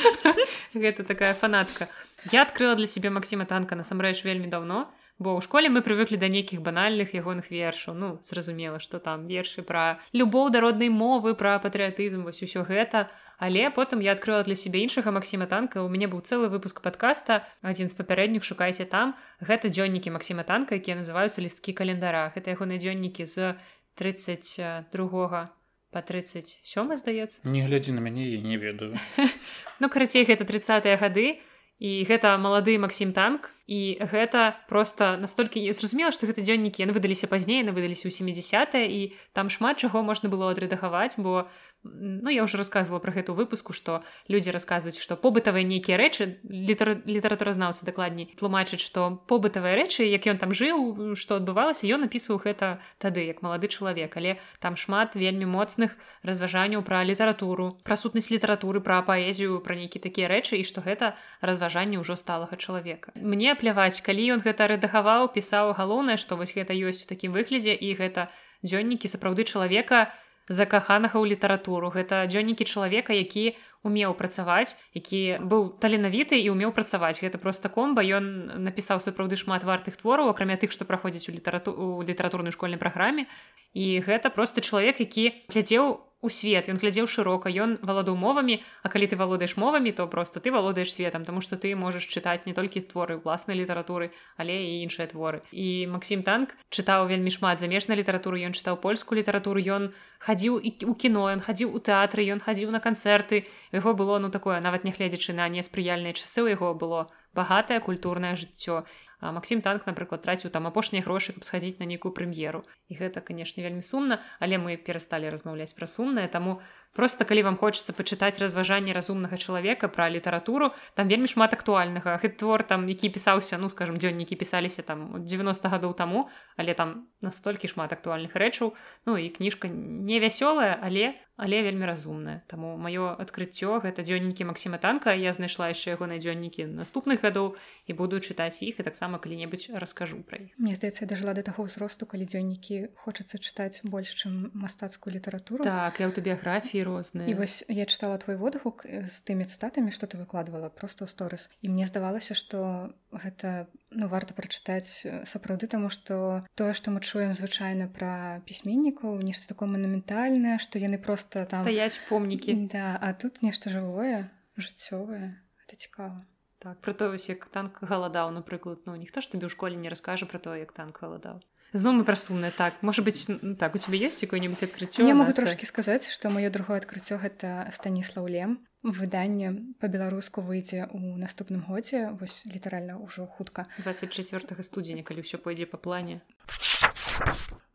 гэта 0.74 1.04
такая 1.04 1.34
фанатка 1.34 1.90
Я 2.32 2.44
адкрыла 2.44 2.76
для 2.76 2.88
сябе 2.88 3.10
Масіма 3.10 3.46
танка 3.48 3.80
насамрэч 3.80 4.28
вельмі 4.28 4.52
даўно, 4.52 4.92
Бо 5.19 5.39
ў 5.39 5.41
школе 5.47 5.71
мы 5.71 5.79
прывыклі 5.87 6.19
да 6.19 6.27
нейкіх 6.27 6.59
банальных 6.59 7.15
ягоных 7.15 7.51
вершаў. 7.51 7.95
Ну 7.95 8.09
зразумела, 8.23 8.83
што 8.83 8.99
там 8.99 9.27
вершы 9.31 9.63
пра 9.63 10.03
любоў 10.13 10.51
да 10.51 10.59
роднай 10.59 10.91
мовы, 10.91 11.39
пра 11.39 11.59
патрыятызм 11.63 12.27
вось 12.27 12.43
усё 12.43 12.67
гэта. 12.67 13.07
Але 13.39 13.71
потым 13.71 14.03
я 14.03 14.19
адкрыла 14.19 14.43
для 14.43 14.59
сябе 14.59 14.83
іншага 14.83 15.15
Масіма 15.15 15.47
танка. 15.47 15.87
У 15.87 15.89
мяне 15.89 16.11
быў 16.11 16.23
цэлы 16.27 16.51
выпуск 16.51 16.83
падкаста. 16.83 17.47
адзін 17.63 17.89
з 17.89 17.95
папярэдніх 17.95 18.43
шукайце 18.43 18.85
там. 18.91 19.15
Гэта 19.39 19.71
дзённікі 19.71 20.11
Масіма 20.11 20.43
танка, 20.43 20.75
якія 20.75 20.99
называюцца 20.99 21.39
лісткі 21.39 21.79
календара. 21.79 22.35
Гэта 22.35 22.59
ягоныя 22.59 22.83
дзённікі 22.83 23.23
з 23.27 23.55
32 23.95 25.51
по 25.95 26.03
37 26.03 26.97
здаецца. 26.99 27.47
Не 27.47 27.63
глядзі 27.63 27.95
на 27.95 28.03
мяне 28.03 28.27
я 28.35 28.43
не 28.43 28.59
ведаю. 28.59 28.99
ну 29.81 29.87
карацей 29.89 30.27
гэта 30.27 30.43
30 30.43 30.91
гады 30.99 31.39
і 31.85 31.93
гэта 32.09 32.33
малады 32.41 32.81
Масім 32.81 33.13
танк 33.13 33.53
і 33.69 34.01
гэта 34.01 34.57
просто 34.73 35.17
настолькі 35.21 35.61
я 35.61 35.77
зразумела 35.77 36.13
што 36.17 36.25
гэта 36.25 36.41
дзённікі 36.41 36.81
яны 36.81 36.97
выдаліся 36.97 37.29
пазней 37.29 37.61
яны 37.61 37.77
выдаліся 37.77 38.09
ў 38.09 38.13
70 38.13 38.73
і 38.89 39.01
там 39.37 39.53
шмат 39.53 39.85
чаго 39.85 40.01
можна 40.01 40.33
было 40.33 40.49
адрэдагаваць 40.49 41.21
бо 41.21 41.45
ну 41.85 42.31
я 42.31 42.43
уже 42.43 42.57
рассказывала 42.57 42.99
про 42.99 43.13
гэту 43.13 43.35
выпуску 43.35 43.73
что 43.73 44.03
люди 44.29 44.49
рассказываюць 44.49 44.99
что 45.01 45.17
побытавыя 45.17 45.63
нейкія 45.63 45.97
рэчы 46.01 46.41
літар 46.49 47.05
літаратуразнаўцы 47.05 47.85
дакладней 47.85 48.33
тлумачыць 48.37 48.81
что 48.81 49.23
побытавыя 49.29 49.77
рэчы 49.77 50.09
як 50.09 50.27
ён 50.27 50.39
там 50.39 50.57
жыў 50.57 51.15
что 51.15 51.37
адбывалася 51.37 51.87
ён 51.87 52.09
напісваў 52.09 52.41
гэта 52.41 52.81
тады 52.99 53.29
як 53.29 53.43
малады 53.43 53.69
чалавек 53.69 54.17
але 54.17 54.41
там 54.59 54.77
шмат 54.77 55.15
вельмі 55.15 55.45
моцных 55.45 55.97
разважанняў 56.23 56.83
пра 56.83 57.05
літаратуру 57.05 57.79
пра 57.85 57.97
сутнасць 57.97 58.33
літаратуры 58.33 58.81
пра 58.81 59.03
паэзію 59.05 59.61
пра 59.61 59.77
нейкі 59.77 60.01
такія 60.01 60.33
рэчы 60.33 60.57
і 60.57 60.65
что 60.65 60.81
гэта 60.81 61.15
разважанне 61.41 62.01
ўжо 62.01 62.17
сталага 62.17 62.57
чалавека. 62.57 63.13
Мне 63.15 63.55
пляваць 63.55 64.01
калі 64.01 64.39
ён 64.39 64.41
гэта 64.41 64.73
рэдагаваў 64.73 65.31
пісаў 65.37 65.77
галоўнае 65.77 66.17
што 66.17 66.41
вось 66.41 66.57
гэта 66.57 66.73
ёсць 66.73 67.05
у 67.05 67.09
такім 67.13 67.37
выглядзе 67.37 67.77
і 67.77 67.95
гэта 68.01 68.33
дзённікі 68.65 69.11
сапраўды 69.13 69.45
чалавека 69.45 70.09
закаханага 70.49 71.17
ў 71.17 71.37
літаратуру. 71.37 71.89
Гэта 71.89 72.25
дзённікі 72.29 72.65
чалавека 72.65 73.17
які 73.17 73.57
умеў 73.85 74.17
працаваць 74.17 74.77
які 74.97 75.41
быў 75.45 75.77
таленавіты 75.81 76.41
і 76.41 76.51
умеў 76.53 76.73
працаваць. 76.73 77.21
Гэта 77.21 77.39
просто 77.39 77.69
комба. 77.69 78.05
Ён 78.05 78.65
напісаў 78.65 79.01
сапраўды 79.01 79.37
шмат 79.37 79.65
вартых 79.65 79.97
твораў 79.97 80.29
акрамя 80.33 80.57
тых 80.57 80.73
што 80.73 80.85
праходзіць 80.85 81.29
у 81.29 81.37
літарату 81.37 81.73
у 81.73 82.03
літаратурнай 82.05 82.53
школьнай 82.53 82.81
праграме. 82.81 83.27
І 83.73 84.01
гэта 84.05 84.29
просто 84.29 84.61
чалавек 84.61 85.01
які 85.01 85.33
глядзеў 85.49 86.01
у 86.25 86.33
свет 86.33 86.73
ён 86.73 86.81
глядзеў 86.81 87.05
шырока 87.05 87.53
ён 87.53 87.77
валадаў 87.85 88.17
мовамі 88.17 88.57
А 88.83 88.89
калі 88.89 89.07
ты 89.13 89.17
валодаеш 89.21 89.57
мовамі 89.61 89.93
то 89.93 90.09
просто 90.09 90.41
ты 90.41 90.51
валодаеш 90.51 90.93
светом 90.93 91.25
тому 91.25 91.41
что 91.45 91.57
ты 91.61 91.77
можаш 91.77 92.09
чытаць 92.09 92.49
не 92.49 92.57
толькі 92.57 92.81
творы 92.81 93.21
ўласнай 93.21 93.61
літаратуры 93.61 94.11
але 94.41 94.57
і 94.57 94.89
іншыя 94.89 95.07
творы. 95.13 95.45
І 95.53 95.87
Макссім 95.93 96.25
танк 96.25 96.57
чытаў 96.73 97.07
вельмі 97.13 97.29
шмат 97.29 97.61
замежнай 97.61 98.01
літаратуры 98.01 98.41
ён 98.41 98.57
чытаў 98.57 98.81
польскую 98.81 99.21
літаратуру 99.21 99.61
ён 99.61 99.93
хадзіў 100.25 100.57
і 100.57 100.71
у 100.89 100.95
кіно 100.97 101.29
ён 101.29 101.45
хадзіў 101.45 101.77
у 101.77 101.79
тэатры 101.85 102.25
ён 102.33 102.41
хадзіў 102.41 102.73
на 102.73 102.81
канцэрты 102.81 103.45
яго 103.77 103.93
было 103.93 104.19
ну 104.19 104.33
такое 104.33 104.61
нават 104.65 104.89
нягледзячы 104.89 105.37
на 105.37 105.49
неспрыяльныя 105.53 106.17
часы 106.17 106.41
у 106.41 106.49
яго 106.49 106.73
было 106.73 107.13
багатае 107.35 107.81
культурнае 107.85 108.37
жыццё 108.41 108.85
Макссім 109.33 109.63
танк 109.65 109.87
напрыклад 109.87 110.23
траціў 110.23 110.51
там 110.51 110.67
апошнія 110.67 111.05
грошы 111.05 111.33
каб 111.33 111.45
схадзіць 111.45 111.79
на 111.81 111.87
нейкую 111.87 112.13
прэм'еру 112.13 112.65
і 112.89 112.99
гэта 113.01 113.25
канешне 113.25 113.65
вельмі 113.65 113.85
сумна 113.87 114.21
але 114.41 114.59
мы 114.59 114.77
перасталі 114.77 115.31
размаўляць 115.33 115.73
пра 115.79 115.87
сумнае 115.87 116.29
таму 116.29 116.61
просто 116.95 117.25
калі 117.25 117.43
вам 117.43 117.57
хочется 117.59 117.93
пачытаць 117.93 118.39
разважанне 118.39 118.95
разумнага 118.95 119.37
чалавека 119.37 119.91
пра 119.91 120.09
літаратуру 120.09 120.73
там 120.95 121.11
вельмі 121.11 121.27
шмат 121.27 121.53
актуальнага. 121.53 122.17
Гэты 122.23 122.39
твор 122.39 122.63
там 122.63 122.89
які 122.89 123.11
пісаўся 123.11 123.59
ну 123.59 123.69
скажем 123.69 123.99
дзённікі 123.99 124.39
пісаліся 124.39 124.83
там 124.83 125.27
90 125.27 125.69
гадоў 125.69 125.93
таму 125.99 126.31
але 126.57 126.75
там 126.75 127.11
настолькі 127.21 127.69
шмат 127.69 127.93
актуальных 127.93 128.39
рэчаў. 128.39 128.73
Ну 129.07 129.19
і 129.19 129.29
кніжка 129.29 129.69
не 129.69 130.23
вясёлая 130.23 130.79
але 130.81 131.19
але 131.37 131.63
вельмі 131.63 131.87
разумная. 131.87 132.43
Таму 132.47 132.79
маё 132.79 133.19
адкрыццё 133.19 133.83
гэта 133.83 134.07
дзённікі 134.07 134.47
Масіма 134.47 134.79
танка. 134.79 135.11
Я 135.19 135.35
знайшла 135.35 135.67
яшчэ 135.67 135.99
яго 135.99 136.07
на 136.07 136.23
дзённікі 136.23 136.71
наступных 136.71 137.27
гадоў 137.27 137.59
і 137.91 137.93
буду 137.93 138.23
чытаць 138.23 138.63
іх 138.63 138.79
і 138.79 138.87
таксама 138.87 139.19
калі-небудзь 139.19 139.75
раскажу 139.75 140.23
пра 140.23 140.39
іх. 140.39 140.55
Мне 140.59 140.79
здаецца 140.79 141.11
дажыла 141.11 141.35
да 141.35 141.43
таго 141.43 141.67
ўзросту 141.67 142.07
калі 142.07 142.23
дзённікі 142.23 142.95
хочацца 142.95 143.43
чытаць 143.43 143.83
больш 143.83 144.15
чым 144.15 144.55
мастацкую 144.55 145.19
літаратуру. 145.19 145.67
Так 145.67 145.99
я 145.99 146.07
аўтабіяграфіі 146.07 146.84
розныя 146.85 147.27
і 147.27 147.35
вось 147.35 147.65
я 147.69 147.89
чытала 147.89 148.19
твой 148.21 148.37
водгук 148.37 148.85
з 148.87 149.17
тымі 149.27 149.49
цытатамі 149.49 149.91
што 149.91 150.07
ты 150.07 150.21
выкладвала 150.21 150.69
просто 150.69 151.05
ў 151.05 151.11
сторыс 151.11 151.49
і 151.65 151.73
мне 151.73 151.89
здавалася 151.89 152.37
што 152.37 152.93
гэта 153.11 153.67
ну 153.91 154.09
варта 154.13 154.37
прачытаць 154.37 155.05
сапраўды 155.25 155.67
таму 155.67 155.89
што 155.89 156.45
тое 156.55 156.77
што 156.77 156.95
мы 156.95 157.01
чуем 157.01 157.33
звычайна 157.33 157.89
пра 157.89 158.45
пісьменнікаў 158.45 159.17
нешта 159.25 159.49
такое 159.49 159.69
манументальнае 159.73 160.61
што 160.61 160.79
яны 160.79 161.01
просто 161.01 161.49
там 161.49 161.65
стаять 161.65 161.99
помнікі 162.09 162.69
да 162.69 162.95
а 163.01 163.17
тут 163.17 163.41
нешта 163.41 163.73
жывое 163.73 164.31
жыццёвае 164.61 165.41
это 165.65 165.75
цікава 165.77 166.21
так 166.59 166.81
про 166.81 166.93
то 166.93 167.11
вось 167.11 167.29
як 167.29 167.45
танк 167.53 167.83
галадаў 167.83 168.31
напрыклад 168.31 168.87
ну 168.87 168.97
ніхто 168.97 169.21
ж 169.21 169.29
табе 169.33 169.47
ў 169.49 169.53
школе 169.53 169.77
не 169.77 169.89
раскажа 169.89 170.27
про 170.27 170.39
то 170.39 170.55
як 170.57 170.73
танк 170.73 171.01
галадаў 171.01 171.41
зноў 171.75 171.99
мы 171.99 172.05
пра 172.07 172.15
сумнае 172.15 172.53
так 172.55 172.81
можа 172.83 173.03
быть 173.03 173.27
так 173.59 173.75
у 173.75 173.79
тебе 173.79 173.99
есть 173.99 174.23
якое-нибудь 174.23 174.63
адкрыццё 174.63 175.07
я 175.07 175.15
могу 175.15 175.33
трошки 175.33 175.67
сказаць 175.67 176.09
что 176.09 176.31
маё 176.31 176.51
другое 176.51 176.79
адкрыццё 176.79 177.19
гэта 177.19 177.69
станіслав 177.75 178.31
лем 178.31 178.63
выданне 178.83 179.75
по-беларуску 179.81 180.41
выйдзе 180.41 180.87
у 180.93 181.19
наступным 181.19 181.67
годзе 181.67 182.15
вось 182.21 182.45
літаральна 182.47 183.01
ўжо 183.01 183.27
хутка. 183.27 183.67
24 183.83 184.63
студзеня 184.63 185.03
калі 185.03 185.27
ўсё 185.27 185.39
пойдзе 185.39 185.67
по 185.67 185.77
плане 185.77 186.23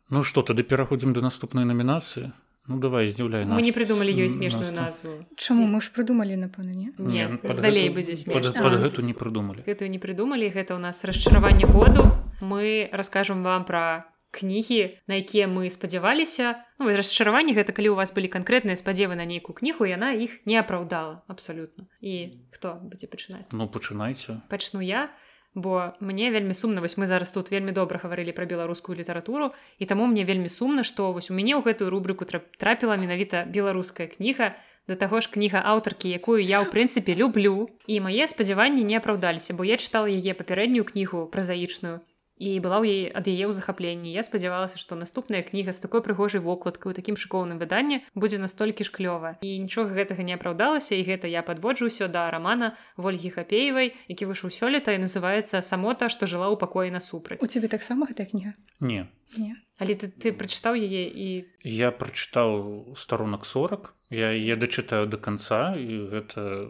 Ну 0.10 0.24
что 0.24 0.42
тады 0.42 0.64
пераходзім 0.64 1.14
до 1.14 1.22
наступнай 1.22 1.66
намінацыі 1.66 2.32
Ну 2.68 2.78
давай 2.78 3.08
здзіўляй 3.08 3.46
мы 3.46 3.62
не 3.62 3.72
придумалі 3.72 4.14
ёй 4.14 4.30
смешную 4.30 4.70
назву. 4.74 5.26
Чаму 5.38 5.66
мы 5.66 5.82
ж 5.82 5.90
прыдумалі 5.96 6.36
напэўна 6.38 6.74
не, 6.76 6.92
не 6.98 7.26
далей 7.42 7.90
будзе 7.90 8.20
гэту 8.20 9.02
не 9.02 9.14
прыдумалі 9.14 9.64
гэтую 9.66 9.90
не 9.90 10.00
прыдумалі 10.00 10.50
гэта 10.50 10.76
ў 10.76 10.82
нас 10.84 11.02
расчараванне 11.06 11.66
году 11.66 12.06
мы 12.42 12.90
раскажам 12.92 13.44
вам 13.44 13.66
пра 13.66 14.10
кнігі 14.32 15.02
на 15.08 15.18
якія 15.18 15.50
мы 15.50 15.70
спадзяваліся 15.74 16.62
ну, 16.78 16.90
расчараванне 16.94 17.58
гэта 17.58 17.74
калі 17.74 17.94
у 17.94 17.98
вас 17.98 18.14
былі 18.14 18.30
канкрэтныя 18.30 18.78
спадзевы 18.78 19.18
на 19.18 19.26
нейкую 19.26 19.58
кнігу 19.58 19.90
яна 19.90 20.14
іх 20.14 20.38
не 20.46 20.60
апраўдала 20.62 21.26
абсалютна 21.26 21.90
і 22.02 22.38
хто 22.54 22.78
будзе 22.86 23.10
пачынаць 23.10 23.50
Ну 23.52 23.66
пачынайце 23.66 24.46
пачну 24.50 24.86
я 24.86 25.10
бо 25.56 25.94
мне 26.00 26.32
вельмі 26.32 26.54
сумна 26.54 26.82
вось 26.82 26.98
мы 26.98 27.08
зараз 27.08 27.32
тут 27.32 27.52
вельмі 27.52 27.72
добра 27.72 28.00
гаварылі 28.00 28.34
пра 28.38 28.46
беларускую 28.46 28.98
літаратуру 28.98 29.52
і 29.80 29.86
таму 29.86 30.08
мне 30.08 30.24
вельмі 30.24 30.50
сумна 30.50 30.84
што 30.84 31.12
вось 31.12 31.32
у 31.32 31.38
мяне 31.38 31.58
ў 31.58 31.66
гэтую 31.66 31.90
рубрыку 31.90 32.26
трапіла 32.26 32.98
менавіта 32.98 33.46
беларуская 33.50 34.08
кніга 34.08 34.54
да 34.90 34.96
таго 34.96 35.22
ж 35.22 35.30
кніга 35.30 35.62
аўтаркі 35.62 36.10
якую 36.10 36.42
я 36.42 36.62
ў 36.62 36.70
прынцыпе 36.74 37.14
люблю. 37.14 37.70
І 37.86 38.02
мае 38.02 38.26
спадзяванні 38.26 38.82
не 38.82 38.98
апраўдаліся 38.98 39.54
бо 39.54 39.62
я 39.64 39.78
чытала 39.78 40.10
яе 40.10 40.34
папярэднюю 40.34 40.86
кнігу 40.86 41.30
празаічную 41.30 42.02
і 42.40 42.60
была 42.64 42.80
ў 42.80 42.88
яе 42.88 43.06
ад 43.12 43.28
яе 43.28 43.46
ў 43.46 43.54
захапленні 43.54 44.16
я 44.16 44.24
спадзявалася 44.24 44.80
што 44.80 44.96
наступная 44.96 45.44
кніга 45.44 45.76
з 45.76 45.84
такой 45.84 46.02
прыгожай 46.02 46.42
вокладкай 46.42 46.92
у 46.92 46.96
такім 46.96 47.20
шыкоўным 47.20 47.60
выданні 47.60 48.02
будзе 48.16 48.40
настолькі 48.40 48.88
ж 48.88 48.96
клёва 48.96 49.36
і 49.44 49.60
нічога 49.68 49.94
гэтага 49.94 50.24
не 50.24 50.34
апраўдалася 50.40 50.96
і 50.96 51.04
гэта 51.04 51.28
я 51.28 51.44
падводжу 51.44 51.92
ўсё 51.92 52.08
да 52.08 52.32
рамана 52.32 52.74
ольгі 52.98 53.36
хапеевай 53.36 53.94
які 54.08 54.32
выйшаў 54.32 54.56
сёлета 54.56 54.96
і 54.96 55.04
называецца 55.04 55.62
самота 55.62 56.08
што 56.08 56.26
жыла 56.26 56.48
ў 56.50 56.58
пакоі 56.58 56.96
насупраць 56.96 57.44
у 57.44 57.48
цябе 57.52 57.68
таксама 57.68 58.08
гэтая 58.08 58.32
кніга? 58.32 58.56
Не. 58.80 59.06
Не 59.38 59.60
але 59.80 59.96
ты, 59.96 60.12
ты 60.12 60.36
прачытаў 60.36 60.76
яе 60.76 61.08
і 61.08 61.28
я 61.64 61.92
прачытаў 61.92 62.94
старонак 63.00 63.48
40 63.48 63.96
я 64.12 64.32
я 64.32 64.56
дачытаю 64.56 65.08
до 65.08 65.18
конца 65.18 65.76
і 65.80 66.10
гэта 66.12 66.70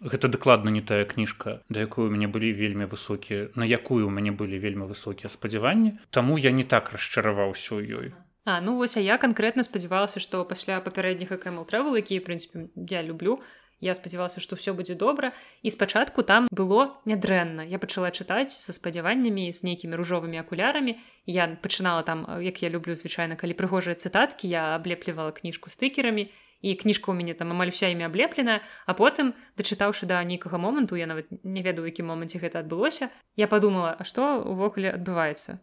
гэта 0.00 0.28
дакладна 0.28 0.70
не 0.70 0.82
тая 0.82 1.04
кніжка 1.04 1.60
да 1.68 1.80
якую 1.80 2.08
у 2.08 2.12
мяне 2.14 2.28
былі 2.28 2.52
вельмі 2.52 2.86
высокія 2.86 3.50
на 3.54 3.64
якую 3.64 4.06
у 4.06 4.10
мяне 4.10 4.32
былі 4.32 4.58
вельмі 4.58 4.84
высокія 4.84 5.28
спадзяванні. 5.28 5.98
Таму 6.10 6.38
я 6.38 6.52
не 6.52 6.64
так 6.64 6.92
расчараваўся 6.92 7.74
ў 7.74 7.82
ёй. 7.88 8.08
А 8.44 8.60
ну 8.60 8.76
вось 8.76 8.96
а 8.96 9.00
я 9.00 9.16
канкрэтна 9.16 9.64
спадзявалася 9.64 10.20
што 10.20 10.44
пасля 10.44 10.80
папярэдніх 10.84 11.32
кэмл 11.32 11.64
трэвел 11.64 11.96
які 11.96 12.20
прынцыпе 12.20 12.68
я 12.76 13.00
люблю 13.02 13.40
я 13.80 13.94
спадзявалася 13.94 14.40
што 14.40 14.56
ўсё 14.56 14.74
будзе 14.74 14.94
добра. 14.94 15.32
І 15.62 15.70
спачатку 15.70 16.22
там 16.22 16.48
было 16.50 17.00
нядрэнна. 17.04 17.66
Я 17.66 17.78
пачала 17.78 18.10
чытаць 18.10 18.54
са 18.54 18.72
спадзяваннямі 18.72 19.50
з 19.52 19.62
нейкімі 19.62 19.96
ружовымі 19.96 20.38
акулярамі. 20.38 20.98
Я 21.26 21.48
пачынала 21.60 22.02
там 22.02 22.26
як 22.40 22.62
я 22.62 22.68
люблю 22.68 22.94
звычайна 22.94 23.36
калі 23.36 23.54
прыгожыя 23.54 23.98
цытаткі 23.98 24.48
я 24.48 24.74
аблеплівала 24.76 25.32
кніжку 25.32 25.70
стыкерамі. 25.70 26.30
І 26.64 26.72
кніжка 26.80 27.12
ў 27.12 27.20
мяне 27.20 27.36
там 27.36 27.52
амаль 27.52 27.68
уся 27.68 27.92
імі 27.92 28.08
аблепленая. 28.08 28.64
А 28.86 28.96
потым 28.96 29.36
дачытаўшы 29.60 30.08
да 30.08 30.24
нейкага 30.24 30.56
моманту 30.56 30.96
я 30.96 31.04
нават 31.04 31.28
не 31.44 31.60
ведаю 31.60 31.84
якім 31.84 32.08
моманце 32.08 32.40
гэта 32.40 32.64
адбылося 32.64 33.12
я 33.36 33.46
подумала 33.48 33.92
а 33.98 34.02
што 34.08 34.40
увогуле 34.40 34.88
адбываецца 34.96 35.60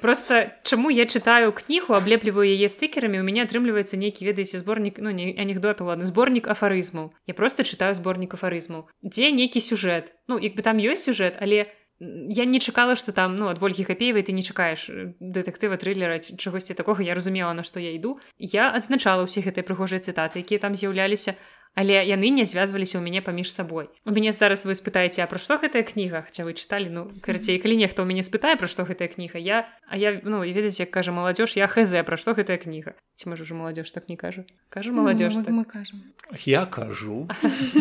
просто 0.00 0.52
чаму 0.62 0.90
я 0.90 1.04
чытаю 1.04 1.52
кнігу 1.52 1.94
аблепліваю 1.94 2.48
яе 2.48 2.68
стыкерамі 2.72 3.20
у 3.20 3.24
мяне 3.26 3.44
атрымліваецца 3.44 4.00
нейкі 4.00 4.24
ведаеце 4.24 4.58
зборнік 4.58 4.98
ну 4.98 5.10
не 5.10 5.36
анекдот 5.36 5.80
ладно 5.80 6.04
зборнік 6.04 6.48
афарызмаў 6.48 7.12
я 7.26 7.34
просто 7.34 7.62
чытаю 7.62 7.94
зборнік 7.94 8.34
афарызмаў 8.34 8.88
дзе 9.04 9.30
нейкі 9.30 9.60
сюжэт 9.60 10.12
ну 10.28 10.40
як 10.40 10.56
бы 10.56 10.62
там 10.62 10.80
ёсць 10.80 11.04
сюжэт 11.04 11.36
але 11.40 11.68
я 12.00 12.46
не 12.46 12.60
чакала 12.60 12.96
что 12.96 13.12
там 13.12 13.36
ну 13.36 13.48
ад 13.48 13.62
ольгі 13.62 13.84
хапеевай 13.84 14.24
ты 14.24 14.32
не 14.32 14.42
чакаеш 14.42 14.88
дэтэктыва 15.20 15.76
трылера 15.76 16.18
чагосьці 16.18 16.74
такога 16.74 17.04
я 17.04 17.14
разумела 17.14 17.52
на 17.52 17.62
што 17.62 17.78
я 17.80 17.92
іду 17.92 18.18
я 18.38 18.72
адзначала 18.72 19.28
ўсе 19.28 19.44
гэтыя 19.44 19.60
прыгожыя 19.68 20.00
цытаты 20.00 20.40
якія 20.40 20.64
там 20.64 20.72
з'яўляліся 20.72 21.36
але 21.74 22.02
яны 22.04 22.30
не 22.34 22.44
звязваліся 22.44 22.98
ў 22.98 23.02
мяне 23.04 23.22
паміж 23.22 23.52
сабой. 23.52 23.88
У 24.04 24.10
мяне 24.10 24.32
зараз 24.32 24.66
вы 24.66 24.74
спытаеце 24.74 25.22
а 25.22 25.28
пра 25.30 25.38
што 25.38 25.56
гэтая 25.62 25.86
кніга? 25.86 26.26
Хаця 26.26 26.44
вы 26.44 26.54
чыталі 26.58 26.90
ну 26.90 27.02
карацей 27.22 27.58
калі 27.62 27.78
нехто 27.78 28.02
ў 28.02 28.10
мяне 28.10 28.26
спытае 28.26 28.58
пра 28.58 28.66
што 28.66 28.84
гэтая 28.84 29.08
кніга 29.08 29.38
я 29.38 29.70
а 29.86 29.96
я 29.96 30.18
ну 30.24 30.42
і 30.42 30.50
ведаць 30.50 30.80
як 30.82 30.90
кажа 30.90 31.14
маладзёж 31.14 31.54
я 31.56 31.70
хз 31.70 31.94
пра 32.02 32.16
што 32.18 32.34
гэтая 32.34 32.58
кніга? 32.58 32.98
Ці 33.14 33.30
можа 33.30 33.46
ўжо 33.46 33.54
маладзёж 33.54 33.90
так 33.94 34.10
не 34.10 34.16
кажа? 34.16 34.44
Кажа 34.68 34.90
маладзёж 34.92 35.40
ну, 35.40 35.44
так. 35.44 35.54
мы 35.54 35.64
кажам. 35.64 36.02
Я 36.44 36.66
кажу. 36.66 37.28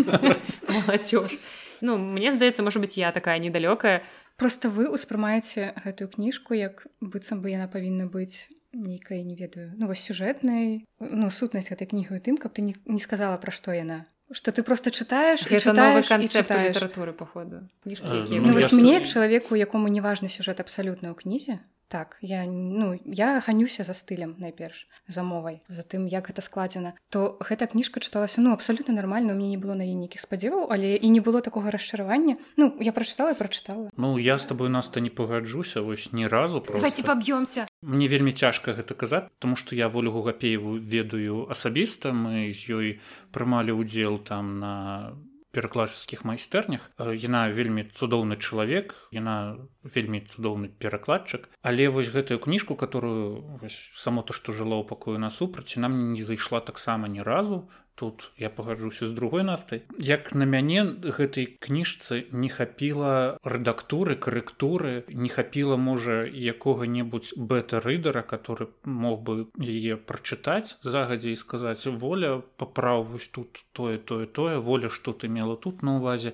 Маладзёж. 0.69 1.33
Ну 1.81 1.97
мне 1.97 2.31
здаецца 2.31 2.63
можа 2.63 2.79
быть 2.79 2.97
я 2.97 3.11
такая 3.11 3.39
недалёкая 3.39 4.03
просто 4.37 4.69
вы 4.69 4.87
ўспрымаеце 4.87 5.75
гэтую 5.83 6.13
кніжку 6.13 6.53
як 6.53 6.87
быццам 7.01 7.41
бы 7.41 7.51
яна 7.51 7.67
павінна 7.67 8.07
быць 8.07 8.47
нейкай 8.73 9.23
не 9.23 9.35
ведаю. 9.35 9.73
Ну 9.77 9.87
вось 9.87 10.01
сюжэтнай 10.01 10.85
ну 10.99 11.29
сутнасць 11.29 11.69
гэтай 11.69 11.89
кнігу 11.89 12.19
тым 12.21 12.37
каб 12.37 12.53
ты 12.53 12.61
не, 12.61 12.75
не 12.85 12.99
сказала 12.99 13.37
пра 13.37 13.51
што 13.51 13.73
яна. 13.73 14.05
Что 14.31 14.51
ты 14.51 14.61
просто 14.61 14.91
чытаеш 14.91 15.49
літаратуры 15.49 17.13
походу 17.13 17.65
ну, 17.83 17.95
ну, 17.97 18.77
мне 18.77 18.93
як 18.93 19.07
чалавеку 19.07 19.55
якому 19.55 19.87
не 19.87 20.01
важны 20.01 20.29
сюжэт 20.29 20.59
абсалютна 20.61 21.09
ў 21.09 21.17
кнізе 21.17 21.59
так 21.89 22.17
я 22.21 22.45
ну 22.45 22.97
я 23.05 23.41
ганюся 23.41 23.83
за 23.83 23.93
стылем 23.93 24.35
найперш 24.37 24.87
за 25.07 25.23
мовай 25.23 25.61
затым 25.67 26.05
як 26.05 26.29
гэта 26.29 26.41
складзена. 26.41 26.93
То 27.09 27.37
гэта 27.41 27.67
кніжка 27.67 27.99
чыталася 27.99 28.41
ну 28.41 28.53
абсалютна 28.53 28.93
нармальна 28.93 29.33
мне 29.33 29.49
не 29.49 29.57
было 29.57 29.73
на 29.73 29.83
нейкіх 29.83 30.21
спадзеваў 30.21 30.69
але 30.69 30.95
і 30.95 31.09
не 31.09 31.19
было 31.19 31.41
такога 31.41 31.71
расчаравання. 31.71 32.37
Ну 32.57 32.77
я 32.79 32.93
прачытала 32.93 33.33
прачытала. 33.33 33.89
Ну 33.97 34.17
я 34.17 34.37
з 34.37 34.45
тобой 34.45 34.69
наста 34.69 35.01
не 35.01 35.09
пагаджуся 35.09 35.81
вось 35.81 36.13
ні 36.13 36.27
разу 36.27 36.61
давайте 36.61 37.03
паб'ёмся. 37.03 37.67
Мне 37.81 38.07
вельмі 38.07 38.31
цяжка 38.31 38.71
гэта 38.71 38.93
казаць 38.93 39.27
тому 39.39 39.55
что 39.55 39.75
я 39.75 39.89
волю 39.89 40.11
гугапееву 40.11 40.77
ведаю 40.77 41.49
асабіста. 41.49 42.13
Мы 42.13 42.53
з 42.53 42.61
ёй 42.69 42.87
прымалі 43.33 43.73
ўдзел 43.73 44.21
там 44.21 44.59
на 44.59 45.17
перакладчыцкіх 45.59 46.23
майстэрнях. 46.23 46.87
Яна 46.95 47.51
вельмі 47.51 47.83
цудоўны 47.91 48.39
чалавек 48.39 48.95
яна 49.11 49.59
вельмі 49.83 50.23
цудоўны 50.23 50.71
перакладчык. 50.71 51.51
Але 51.59 51.91
вось 51.91 52.07
гэтую 52.15 52.39
кніжку 52.39 52.79
которую 52.79 53.59
вось, 53.59 53.91
само 53.99 54.23
то 54.23 54.31
што 54.31 54.55
жыла 54.55 54.79
ў 54.79 54.87
пакою 54.87 55.19
насупраць 55.19 55.75
нам 55.75 56.15
не 56.15 56.23
зайшла 56.23 56.63
таксама 56.63 57.11
ні 57.11 57.19
разу 57.19 57.67
тут 57.99 58.31
я 58.37 58.49
пагаджуся 58.49 59.07
з 59.07 59.11
другой 59.11 59.43
настай. 59.43 59.81
Як 59.99 60.31
на 60.33 60.45
мяне 60.47 60.83
гэтай 61.03 61.59
кніжцы 61.59 62.31
не 62.31 62.47
хапіла 62.47 63.35
рэдактуры 63.43 64.15
карэктуры 64.15 65.03
не 65.11 65.27
хапіла 65.27 65.75
можа 65.75 66.23
якога-небудзь 66.53 67.35
бета-рыдара 67.35 68.23
который 68.23 68.71
мог 68.85 69.19
бы 69.27 69.35
яе 69.59 69.99
прачытаць 69.99 70.79
загадзя 70.81 71.35
і 71.35 71.41
сказаць 71.43 71.83
воля 71.91 72.39
паправ 72.55 73.03
вось 73.11 73.27
тут 73.27 73.65
тое 73.73 73.99
тое 73.99 74.25
тое 74.25 74.57
воля 74.63 74.89
што 74.89 75.11
ты 75.11 75.27
мела 75.27 75.59
тут 75.59 75.83
на 75.83 75.99
увазе 75.99 76.33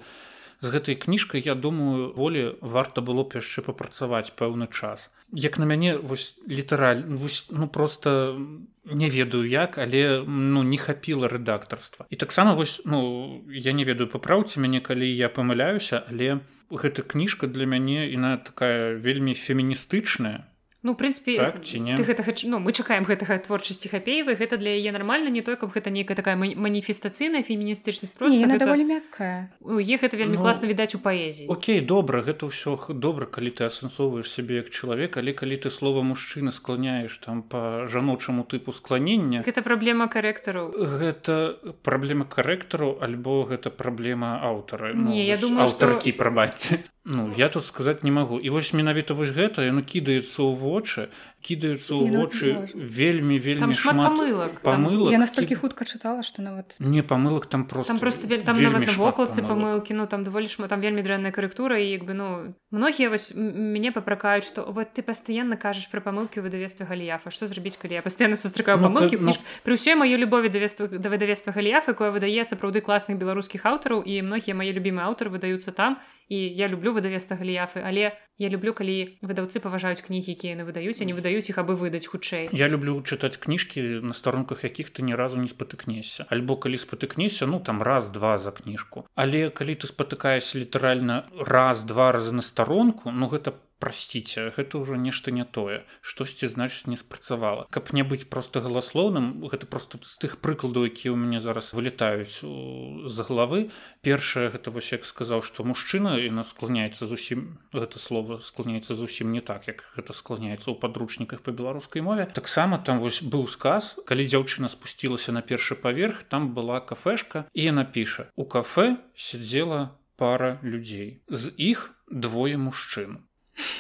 з 0.61 0.67
гэтай 0.69 0.95
кніжкай 0.95 1.41
я 1.45 1.55
думаю 1.55 2.13
волі 2.15 2.55
варта 2.61 3.01
было 3.01 3.23
б 3.23 3.41
яшчэ 3.41 3.61
папрацаваць 3.61 4.31
пэўны 4.35 4.67
час. 4.71 5.11
Як 5.33 5.59
на 5.59 5.65
мяне 5.65 5.97
вось 5.97 6.39
літараль 6.47 7.03
ну 7.05 7.67
просто 7.67 8.39
не 8.85 9.09
ведаю 9.09 9.45
як 9.45 9.77
але 9.77 10.23
ну 10.27 10.63
не 10.63 10.77
хапіла 10.77 11.27
рэдактарства. 11.27 12.05
І 12.09 12.15
таксама 12.15 12.53
вось 12.53 12.81
ну 12.85 13.43
я 13.49 13.73
не 13.73 13.85
ведаю 13.85 14.09
папраўце 14.09 14.59
мяне 14.59 14.81
калі 14.81 15.05
я 15.05 15.29
памыляюся 15.29 16.03
але 16.09 16.39
гэта 16.69 17.03
кніжка 17.03 17.47
для 17.47 17.65
мяне 17.65 18.09
іна 18.09 18.37
такая 18.37 18.95
вельмі 18.95 19.33
феміністычная 19.33 20.47
Ну 20.86 20.93
прынпе 20.93 21.38
так, 21.41 21.65
не 21.81 21.97
гэта 21.97 22.21
ну, 22.45 22.59
мы 22.61 22.69
чакаем 22.69 23.09
гэтага 23.09 23.41
творчасці 23.41 23.89
хапеевы 23.89 24.38
гэта 24.38 24.61
для 24.61 24.69
яе 24.77 24.93
нармальна 24.93 25.33
не 25.33 25.41
той 25.41 25.57
каб 25.57 25.73
гэта 25.73 25.89
нейкая 25.89 26.13
такая 26.13 26.38
маніфестацыйная 26.38 27.41
феміністычнасць 27.41 28.13
просто 28.13 28.38
гэта... 28.45 28.61
даволі 28.61 28.86
мяккая. 28.86 29.49
Е 29.65 29.97
гэта 29.97 30.13
вельмі 30.13 30.38
ну, 30.38 30.45
класна 30.45 30.69
відаць 30.69 30.93
у 30.93 31.01
паэзіі. 31.01 31.49
Окей 31.49 31.81
добра 31.81 32.21
гэта 32.21 32.45
ўсё 32.45 32.77
добра 32.93 33.25
калі 33.25 33.49
ты 33.49 33.65
асэнсоўваеш 33.65 34.29
сябе 34.29 34.61
як 34.61 34.69
чалавек 34.69 35.17
але 35.17 35.33
калі 35.33 35.57
ты 35.57 35.73
слова 35.73 36.05
мужчына 36.05 36.53
склоняеш 36.53 37.17
там 37.17 37.41
по 37.41 37.89
жаночаму 37.89 38.45
тыпу 38.45 38.69
скланення 38.69 39.41
гэта 39.41 39.65
праблема 39.65 40.05
карэктару 40.05 40.69
гэта 40.69 41.57
праблема 41.81 42.29
карэктару 42.29 43.01
альбо 43.01 43.49
гэта 43.49 43.73
праблема 43.73 44.38
аўтара. 44.38 44.93
Ну, 44.93 45.09
не 45.09 45.25
я 45.25 45.41
думаю 45.41 45.65
аўтаркі 45.65 46.13
што... 46.13 46.19
прабачце. 46.21 46.86
Ну 47.05 47.31
я 47.38 47.49
тут 47.49 47.65
сказаць 47.65 48.03
не 48.03 48.11
магу. 48.11 48.39
І 48.39 48.49
вось 48.49 48.73
менавіта 48.73 49.13
вось 49.13 49.29
гэта 49.29 49.61
яно 49.61 49.86
кідаецца 49.86 50.41
ў 50.41 50.51
вочы 50.76 51.09
кідаюцца 51.45 51.93
ў 51.93 52.09
вочы 52.09 52.47
вельмі 52.73 53.37
вельмі 53.37 53.77
шмат 53.77 54.17
памылак 54.17 54.53
памылак 54.65 55.13
я 55.13 55.21
настолькі 55.21 55.57
хутка 55.61 55.85
чытала 55.85 56.25
што 56.25 56.41
нават 56.41 56.73
не 56.79 57.05
памылак 57.05 57.45
там 57.45 57.69
просто 57.69 57.93
там 57.93 58.01
просто 58.01 58.25
там 58.41 58.57
вокладцы 58.97 59.45
памылкі 59.45 59.93
ну 59.93 60.07
там 60.09 60.25
даволі 60.25 60.49
шмат 60.49 60.73
там 60.73 60.81
вельмі 60.81 61.05
дрэнная 61.05 61.29
карэктура 61.29 61.77
і 61.77 61.85
як 61.85 62.09
бы 62.09 62.17
ну 62.17 62.55
многія 62.73 63.13
вось 63.13 63.29
мяне 63.35 63.93
папракаюць 63.93 64.49
што 64.49 64.65
вот 64.71 64.97
ты 64.97 65.05
пастаянна 65.05 65.57
кажаш 65.61 65.85
пра 65.93 66.01
памылкі 66.01 66.41
выдавецтва 66.41 66.89
галіяфа 66.89 67.29
што 67.29 67.45
зрабіць 67.45 67.77
калі 67.77 67.99
я 67.99 68.01
пастаянна 68.01 68.39
сустракаю 68.39 68.81
ну, 68.81 68.89
памылкі 68.89 69.21
ну... 69.21 69.37
пры 69.61 69.77
ўсёй 69.77 69.99
маёй 69.99 70.17
любові 70.17 70.49
давецтва 70.49 70.87
да 70.87 71.13
выдавецтва 71.13 71.53
галіяфа 71.53 71.93
якое 71.93 72.09
выдае 72.09 72.41
сапраўды 72.41 72.81
класных 72.81 73.21
беларускіх 73.21 73.65
аўтараў 73.69 74.01
і 74.01 74.21
многія 74.25 74.55
мае 74.55 74.71
любімыя 74.73 75.05
аўтары 75.05 75.29
выдаюцца 75.29 75.75
там 75.75 75.99
і 76.29 76.37
я 76.37 76.67
люблю 76.67 76.93
выдавецтва 76.93 77.37
галіяфы 77.37 77.83
але 77.85 78.17
я 78.37 78.49
люблю 78.49 78.73
калі 78.73 79.19
выдаўцы 79.21 79.59
паважаюць 79.59 80.01
кнігі 80.01 80.33
якія 80.33 80.55
яны 80.55 80.65
выдаюць 80.65 80.97
а 81.01 81.05
не 81.05 81.13
выдаюць 81.13 81.34
іх 81.43 81.59
абы 81.59 81.75
выдаць 81.75 82.07
хутчэй. 82.07 82.47
Я 82.55 82.71
люблю 82.71 82.95
чытаць 83.03 83.36
кніжкі 83.36 83.99
на 83.99 84.15
старонках 84.15 84.63
якіх 84.63 84.95
ты 84.95 85.03
ні 85.03 85.19
разу 85.19 85.43
не 85.43 85.51
спатыкнешся. 85.51 86.23
Альбо 86.31 86.55
калі 86.55 86.79
спатыкнешся 86.79 87.43
ну 87.45 87.59
там 87.59 87.83
раз 87.83 88.07
два 88.09 88.38
за 88.39 88.55
кніжку. 88.55 89.03
Але 89.15 89.51
калі 89.51 89.75
ты 89.75 89.91
спатыкаешься 89.91 90.63
літаральна 90.63 91.27
раз 91.36 91.83
два 91.83 92.11
разы 92.15 92.31
на 92.31 92.41
старонку 92.41 93.11
ну 93.11 93.27
гэта 93.27 93.51
по 93.51 93.74
прасціце 93.80 94.51
гэта 94.55 94.80
ўжо 94.82 94.95
нешта 94.95 95.32
не 95.32 95.45
тое 95.45 95.84
штосьці 96.01 96.47
значыць 96.47 96.88
не 96.88 96.95
спрацавала. 96.95 97.67
Каб 97.69 97.91
не 97.93 98.03
быць 98.03 98.28
просто 98.30 98.61
галаслоўным 98.61 99.45
гэта 99.51 99.67
просто 99.67 99.99
з 100.03 100.15
тых 100.21 100.39
прыкладаў 100.39 100.88
якія 100.89 101.11
ў 101.11 101.17
мяне 101.19 101.39
зараз 101.43 101.73
вылетаюць 101.76 102.41
з 102.41 103.17
галавы. 103.28 103.69
Першае 104.01 104.49
гэта 104.55 104.71
вось 104.71 104.91
як 104.95 105.05
сказаў 105.05 105.43
што 105.43 105.67
мужчына 105.67 106.15
і 106.21 106.32
нас 106.32 106.55
склоняецца 106.55 107.09
зусім 107.09 107.59
гэта 107.76 107.99
слово 107.99 108.39
склоняецца 108.39 108.95
зусім 108.95 109.36
не 109.36 109.41
так 109.41 109.67
як 109.67 109.84
гэта 109.97 110.15
склоняецца 110.15 110.71
ў 110.71 110.80
падручніках 110.80 111.43
по 111.43 111.51
беларускай 111.51 112.01
мове. 112.01 112.30
Таксама 112.32 112.80
там 112.80 113.03
вось 113.03 113.21
быў 113.21 113.47
сказ 113.51 113.95
калі 114.07 114.26
дзяўчына 114.26 114.71
спусцілася 114.71 115.36
на 115.36 115.41
першы 115.41 115.76
паверх 115.76 116.23
там 116.23 116.53
была 116.55 116.80
кафешка 116.80 117.45
і 117.53 117.69
яна 117.71 117.84
піша 117.84 118.32
у 118.36 118.45
кафе 118.45 118.97
сядзела 119.15 119.97
пара 120.15 120.59
людзей 120.63 121.21
з 121.28 121.51
іх 121.57 121.91
двое 122.09 122.57
мужчын 122.57 123.19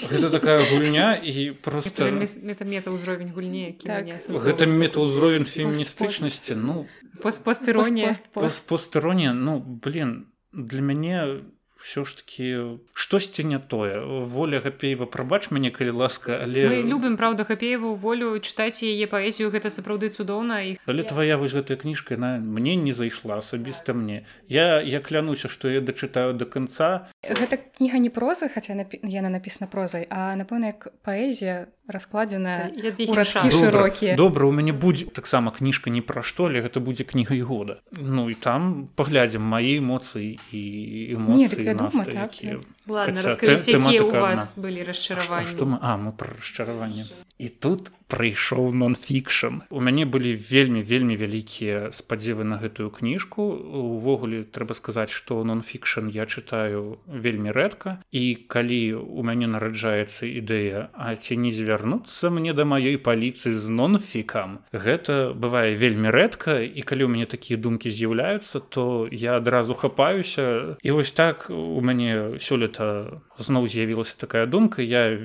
гэта 0.01 0.29
такая 0.29 0.63
гульня 0.71 1.15
і 1.15 1.51
просто 1.51 2.11
метаўзровень 2.11 3.31
гульні 3.31 3.75
так. 3.83 4.07
гэта 4.27 4.65
метаўзровень 4.65 5.45
феміністычнасці 5.45 6.55
ну 6.55 6.87
постпостыронія 7.21 8.15
постпостыронія 8.33 9.33
ну 9.33 9.59
блин 9.59 10.27
для 10.53 10.81
мяне 10.81 11.43
все 11.85 12.03
ж 12.03 12.17
таки 12.17 12.61
штосьці 12.93 13.43
не 13.43 13.59
тое. 13.59 14.05
Воля 14.05 14.59
гапеева 14.59 15.05
прабач 15.05 15.51
мяне 15.51 15.69
калі 15.69 15.89
ласка 16.01 16.41
але 16.41 16.65
Мы 16.65 16.81
любім 16.81 17.13
праўда 17.13 17.45
хапееву 17.45 17.93
волю 17.93 18.41
чытаць 18.41 18.81
яе 18.81 19.05
паэзію 19.05 19.53
гэта 19.53 19.69
сапраўды 19.69 20.09
цудоўна 20.09 20.65
і 20.65 20.81
але 20.89 21.05
твоя 21.05 21.37
вось 21.37 21.53
гэтая 21.53 21.77
кніжка 21.77 22.17
на 22.17 22.41
мне 22.41 22.73
не 22.73 22.89
зайшла 22.89 23.37
асабіста 23.37 23.93
мне. 23.93 24.25
Я 24.49 24.81
я 24.81 24.99
клянуся 24.99 25.47
что 25.47 25.69
я 25.69 25.77
дачытаю 25.77 26.33
до 26.33 26.49
конца. 26.49 27.05
Гэта 27.21 27.61
кніга 27.77 28.01
не 28.01 28.09
прозы 28.09 28.49
хаця 28.49 28.73
яна 28.73 29.29
напісана 29.29 29.69
прозай 29.69 30.09
а 30.09 30.33
напэўна 30.33 30.73
як 30.73 30.89
паэзія 31.05 31.69
раскладзеная 31.87 32.73
шырокія 33.51 34.15
добра 34.17 34.47
у 34.47 34.51
мяне 34.51 34.73
будзе 34.73 35.05
таксама 35.05 35.51
кніжка 35.51 35.89
не 35.89 36.01
пра 36.01 36.25
што 36.25 36.49
але 36.49 36.65
гэта 36.65 36.81
будзе 36.81 37.05
кніга 37.05 37.35
і 37.35 37.41
года. 37.41 37.79
Ну 37.91 38.29
і 38.29 38.35
там 38.35 38.89
паглядзім 38.95 39.41
мае 39.41 39.77
эмоцыі 39.79 40.39
і 40.51 40.63
эмоцыі 41.13 41.73
настрой, 41.77 42.15
так, 42.15 42.33
якія... 42.87 42.95
Ладно, 42.95 43.21
раскажите, 43.23 43.79
какие 43.79 43.99
у 43.99 44.09
вас 44.09 44.53
одна. 44.57 44.69
были 44.69 44.79
расчарования. 44.83 45.47
Что, 45.47 45.57
что 45.57 45.65
мы... 45.65 45.77
А, 45.81 45.97
мы 45.97 46.11
про 46.11 46.29
расчарования. 46.37 47.05
І 47.37 47.49
тут 47.49 47.91
прыйшоў 48.07 48.69
нон-фікшн. 48.71 49.67
У 49.69 49.81
мяне 49.81 50.05
былі 50.05 50.37
вельмі 50.37 50.79
вельмі 50.85 51.17
вялікія 51.17 51.91
спадзевы 51.91 52.45
на 52.45 52.61
гэтую 52.61 52.93
кніжку. 52.93 53.43
Увогуле 53.43 54.45
трэба 54.45 54.77
сказаць, 54.77 55.09
што 55.09 55.43
нон-фікшн 55.43 56.07
я 56.13 56.29
чытаю 56.29 57.01
вельмі 57.09 57.51
рэдка. 57.51 57.99
І 58.11 58.39
калі 58.47 59.01
у 59.01 59.25
мяне 59.25 59.49
нараджаецца 59.51 60.29
ідэя, 60.29 60.93
а 60.93 61.15
ці 61.15 61.35
не 61.35 61.51
звярнуцца 61.51 62.29
мне 62.29 62.53
да 62.53 62.63
маёй 62.63 63.01
паліцыі 63.01 63.51
з 63.51 63.67
нон-фікам. 63.67 64.63
Гэта 64.71 65.33
бывае 65.33 65.75
вельмі 65.75 66.13
рэдка 66.13 66.61
і 66.61 66.81
калі 66.85 67.03
ў 67.03 67.09
мяне 67.09 67.27
такія 67.27 67.57
думкі 67.59 67.89
з'яўляюцца, 67.89 68.61
то 68.61 69.09
я 69.11 69.41
адразу 69.41 69.73
хапаюся. 69.73 70.77
І 70.79 70.91
вось 70.91 71.11
так 71.11 71.49
у 71.49 71.81
мяне 71.81 72.37
сёлета 72.39 72.74
зноў 73.37 73.67
з'явілася 73.67 74.17
такая 74.17 74.45
думка. 74.45 74.81
Я 74.81 75.17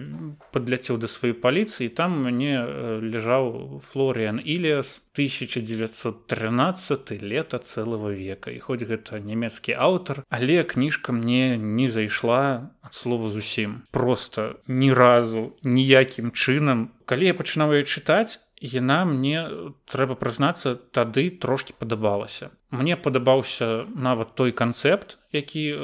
падляцеў 0.52 0.98
да 0.98 1.10
сваёй 1.10 1.34
паліцыі 1.34 1.90
там 1.90 2.22
мне 2.22 2.64
ляжаў 3.00 3.80
флориан 3.84 4.40
іліас 4.42 5.02
1913 5.14 7.22
лета 7.22 7.58
целого 7.58 8.14
века 8.14 8.50
і 8.50 8.58
хоць 8.58 8.86
гэта 8.86 9.20
нямецкі 9.20 9.74
аўтар 9.74 10.22
але 10.30 10.64
кніжка 10.64 11.12
мне 11.12 11.56
не 11.56 11.88
зайшла 11.88 12.70
ад 12.82 12.94
слова 12.94 13.28
зусім 13.28 13.82
просто 13.90 14.54
ні 14.66 14.92
разу 14.92 15.52
ніякім 15.62 16.30
чынам 16.30 16.88
калі 17.04 17.26
я 17.30 17.34
пачынаю 17.34 17.84
чытаць 17.84 18.40
яна 18.60 19.04
мне 19.08 19.48
трэба 19.90 20.14
прызнацца 20.20 20.76
тады 20.76 21.30
трошки 21.30 21.72
падабалася. 21.72 22.50
Мне 22.70 22.96
падабаўся 22.96 23.86
нават 23.94 24.36
той 24.36 24.52
канцэпт 24.52 25.20
які 25.32 25.62
э, 25.70 25.76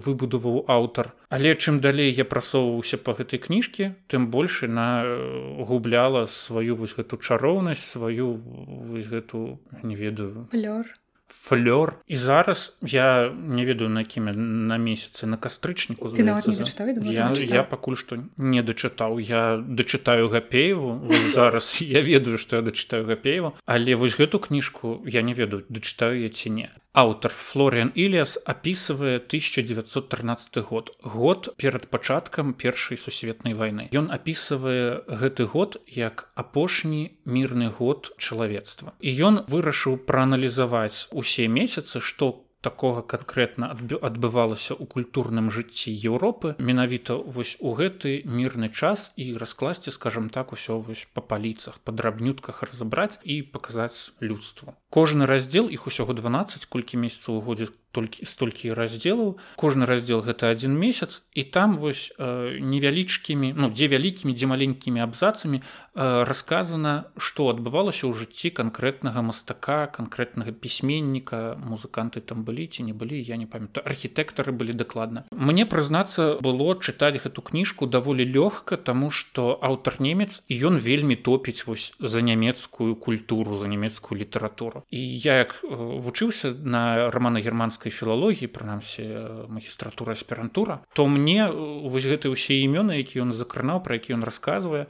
выбудаваў 0.00 0.64
аўтар. 0.68 1.12
Але 1.28 1.54
чым 1.54 1.80
далей 1.80 2.12
я 2.12 2.24
прасоўваўся 2.24 2.96
по 2.96 3.12
гэтай 3.12 3.38
кніжке 3.38 3.94
тым 4.08 4.32
больш 4.32 4.62
на 4.64 5.04
э, 5.04 5.64
губляла 5.64 6.26
сваю 6.26 6.76
вось 6.76 6.96
гэту 6.96 7.20
чароўнасць 7.20 7.84
сваю 7.84 8.40
вось 8.88 9.06
гэту 9.06 9.60
не 9.82 9.94
ведаю. 9.94 10.48
Лёр 10.52 10.88
флёр. 11.28 11.94
І 12.06 12.16
зараз 12.16 12.76
я 12.82 13.30
не 13.30 13.64
ведаю 13.64 13.90
на 13.90 14.04
кіме 14.04 14.32
на 14.32 14.78
месяцы 14.78 15.26
на 15.26 15.36
кастрычніку 15.36 16.08
я 17.12 17.30
я, 17.54 17.62
пакуль 17.64 17.96
што 17.96 18.18
не 18.36 18.62
дачытаў. 18.62 19.20
Я 19.20 19.56
дачытаю 19.56 20.28
гапееву. 20.28 21.08
Зараз 21.34 21.82
я 21.82 22.00
ведаю 22.02 22.38
што 22.38 22.56
я 22.56 22.62
дачытаю 22.62 23.04
гапеева 23.06 23.52
але 23.66 23.94
вось 23.94 24.16
гэту 24.18 24.38
кніжку 24.38 25.02
я 25.06 25.22
не 25.22 25.34
ведаю 25.34 25.64
дачытаю 25.68 26.20
я 26.20 26.28
ці 26.28 26.50
не 26.50 26.68
аўтар 26.98 27.30
флориан 27.30 27.92
іліас 27.94 28.38
апісвае 28.42 29.16
1913 29.22 30.58
год 30.66 30.90
год 31.02 31.54
перад 31.56 31.86
пачаткам 31.86 32.52
першай 32.54 32.98
сусветнай 32.98 33.54
вайны. 33.54 33.86
Ён 33.94 34.10
апісвае 34.10 35.06
гэты 35.06 35.46
год 35.46 35.78
як 35.86 36.26
апошні 36.34 37.14
мірны 37.24 37.70
год 37.70 38.10
чалавецтва. 38.18 38.98
І 38.98 39.14
ён 39.14 39.46
вырашыў 39.46 40.02
прааналізаваць 40.10 41.06
усе 41.14 41.46
месяцы 41.46 42.02
што 42.02 42.47
такога 42.60 43.02
канкрэтна 43.02 43.70
адбывалася 43.70 44.74
ў 44.74 44.84
культурным 44.90 45.50
жыцці 45.54 45.94
Еўропы 45.94 46.54
менавіта 46.58 47.14
вось 47.14 47.56
у 47.60 47.74
гэты 47.78 48.22
мірны 48.26 48.68
час 48.68 49.12
і 49.16 49.38
раскласці 49.38 49.94
скажем 49.94 50.28
так 50.28 50.52
усё 50.52 50.78
вось 50.82 51.06
па 51.14 51.22
паліцах 51.22 51.78
па 51.84 51.92
драбнютках 51.92 52.62
разабраць 52.62 53.18
і 53.22 53.42
паказаць 53.42 54.10
людству. 54.20 54.74
Кожны 54.90 55.26
раздзел 55.30 55.70
іх 55.70 55.86
усяго 55.86 56.18
12 56.18 56.66
колькі 56.66 56.98
месяцаў 56.98 57.38
у 57.38 57.40
годзе 57.40 57.70
толькі 57.92 58.24
столькі 58.24 58.72
раздзелаў 58.72 59.38
кожны 59.56 59.86
раздзел 59.86 60.20
гэта 60.20 60.48
один 60.52 60.76
месяц 60.78 61.22
і 61.34 61.42
там 61.44 61.76
вось 61.76 62.12
э, 62.18 62.58
невялічкімі 62.60 63.54
ну 63.56 63.70
дзе 63.70 63.88
вялікімі 63.88 64.32
дзе 64.32 64.46
маленькімі 64.46 65.00
абзацамі 65.00 65.62
э, 65.62 66.24
расказана 66.24 67.10
што 67.16 67.48
адбывалася 67.48 68.06
ў 68.06 68.12
жыцці 68.12 68.50
канкрэтнага 68.54 69.22
мастака 69.22 69.86
канкрэтнага 69.86 70.52
пісьменніка. 70.52 71.58
Музыканты 71.58 72.20
там 72.20 72.44
былі 72.44 72.66
ці 72.66 72.82
не 72.82 72.92
былі 72.92 73.18
я 73.20 73.36
не 73.36 73.46
памятаю. 73.46 73.86
Архітэктары 73.86 74.52
былі 74.52 74.72
дакладна. 74.72 75.24
Мне 75.30 75.66
прызнацца 75.66 76.38
было 76.44 76.74
чытаць 76.78 77.18
гэту 77.22 77.42
кніжку 77.42 77.86
даволі 77.86 78.26
лёгка 78.26 78.76
таму 78.76 79.10
што 79.10 79.58
аўтар 79.62 80.00
немец 80.00 80.42
і 80.48 80.54
ён 80.70 80.78
вельмі 80.78 81.16
топіць 81.16 81.66
вось 81.66 81.94
за 81.98 82.20
нямецкую 82.22 82.96
культуру 82.96 83.56
за 83.56 83.68
нямецкую 83.68 84.20
літаратуру. 84.20 84.84
І 84.90 85.00
я 85.18 85.38
як 85.38 85.56
э, 85.62 85.74
вучыўся 85.74 86.52
на 86.52 87.10
романа 87.10 87.40
германская 87.40 87.77
германскай 87.78 87.92
філалогіі 87.92 88.48
прынамсі 88.50 89.02
магістратура 89.48 90.12
аспірантура 90.12 90.80
то 90.94 91.06
мне 91.06 91.46
вось 91.46 92.06
гэты 92.10 92.26
ўсе 92.26 92.58
імёны 92.66 92.98
які 92.98 93.22
ён 93.22 93.30
закранаў 93.32 93.82
пра 93.86 93.94
які 93.94 94.18
ён 94.18 94.26
расказвае 94.26 94.86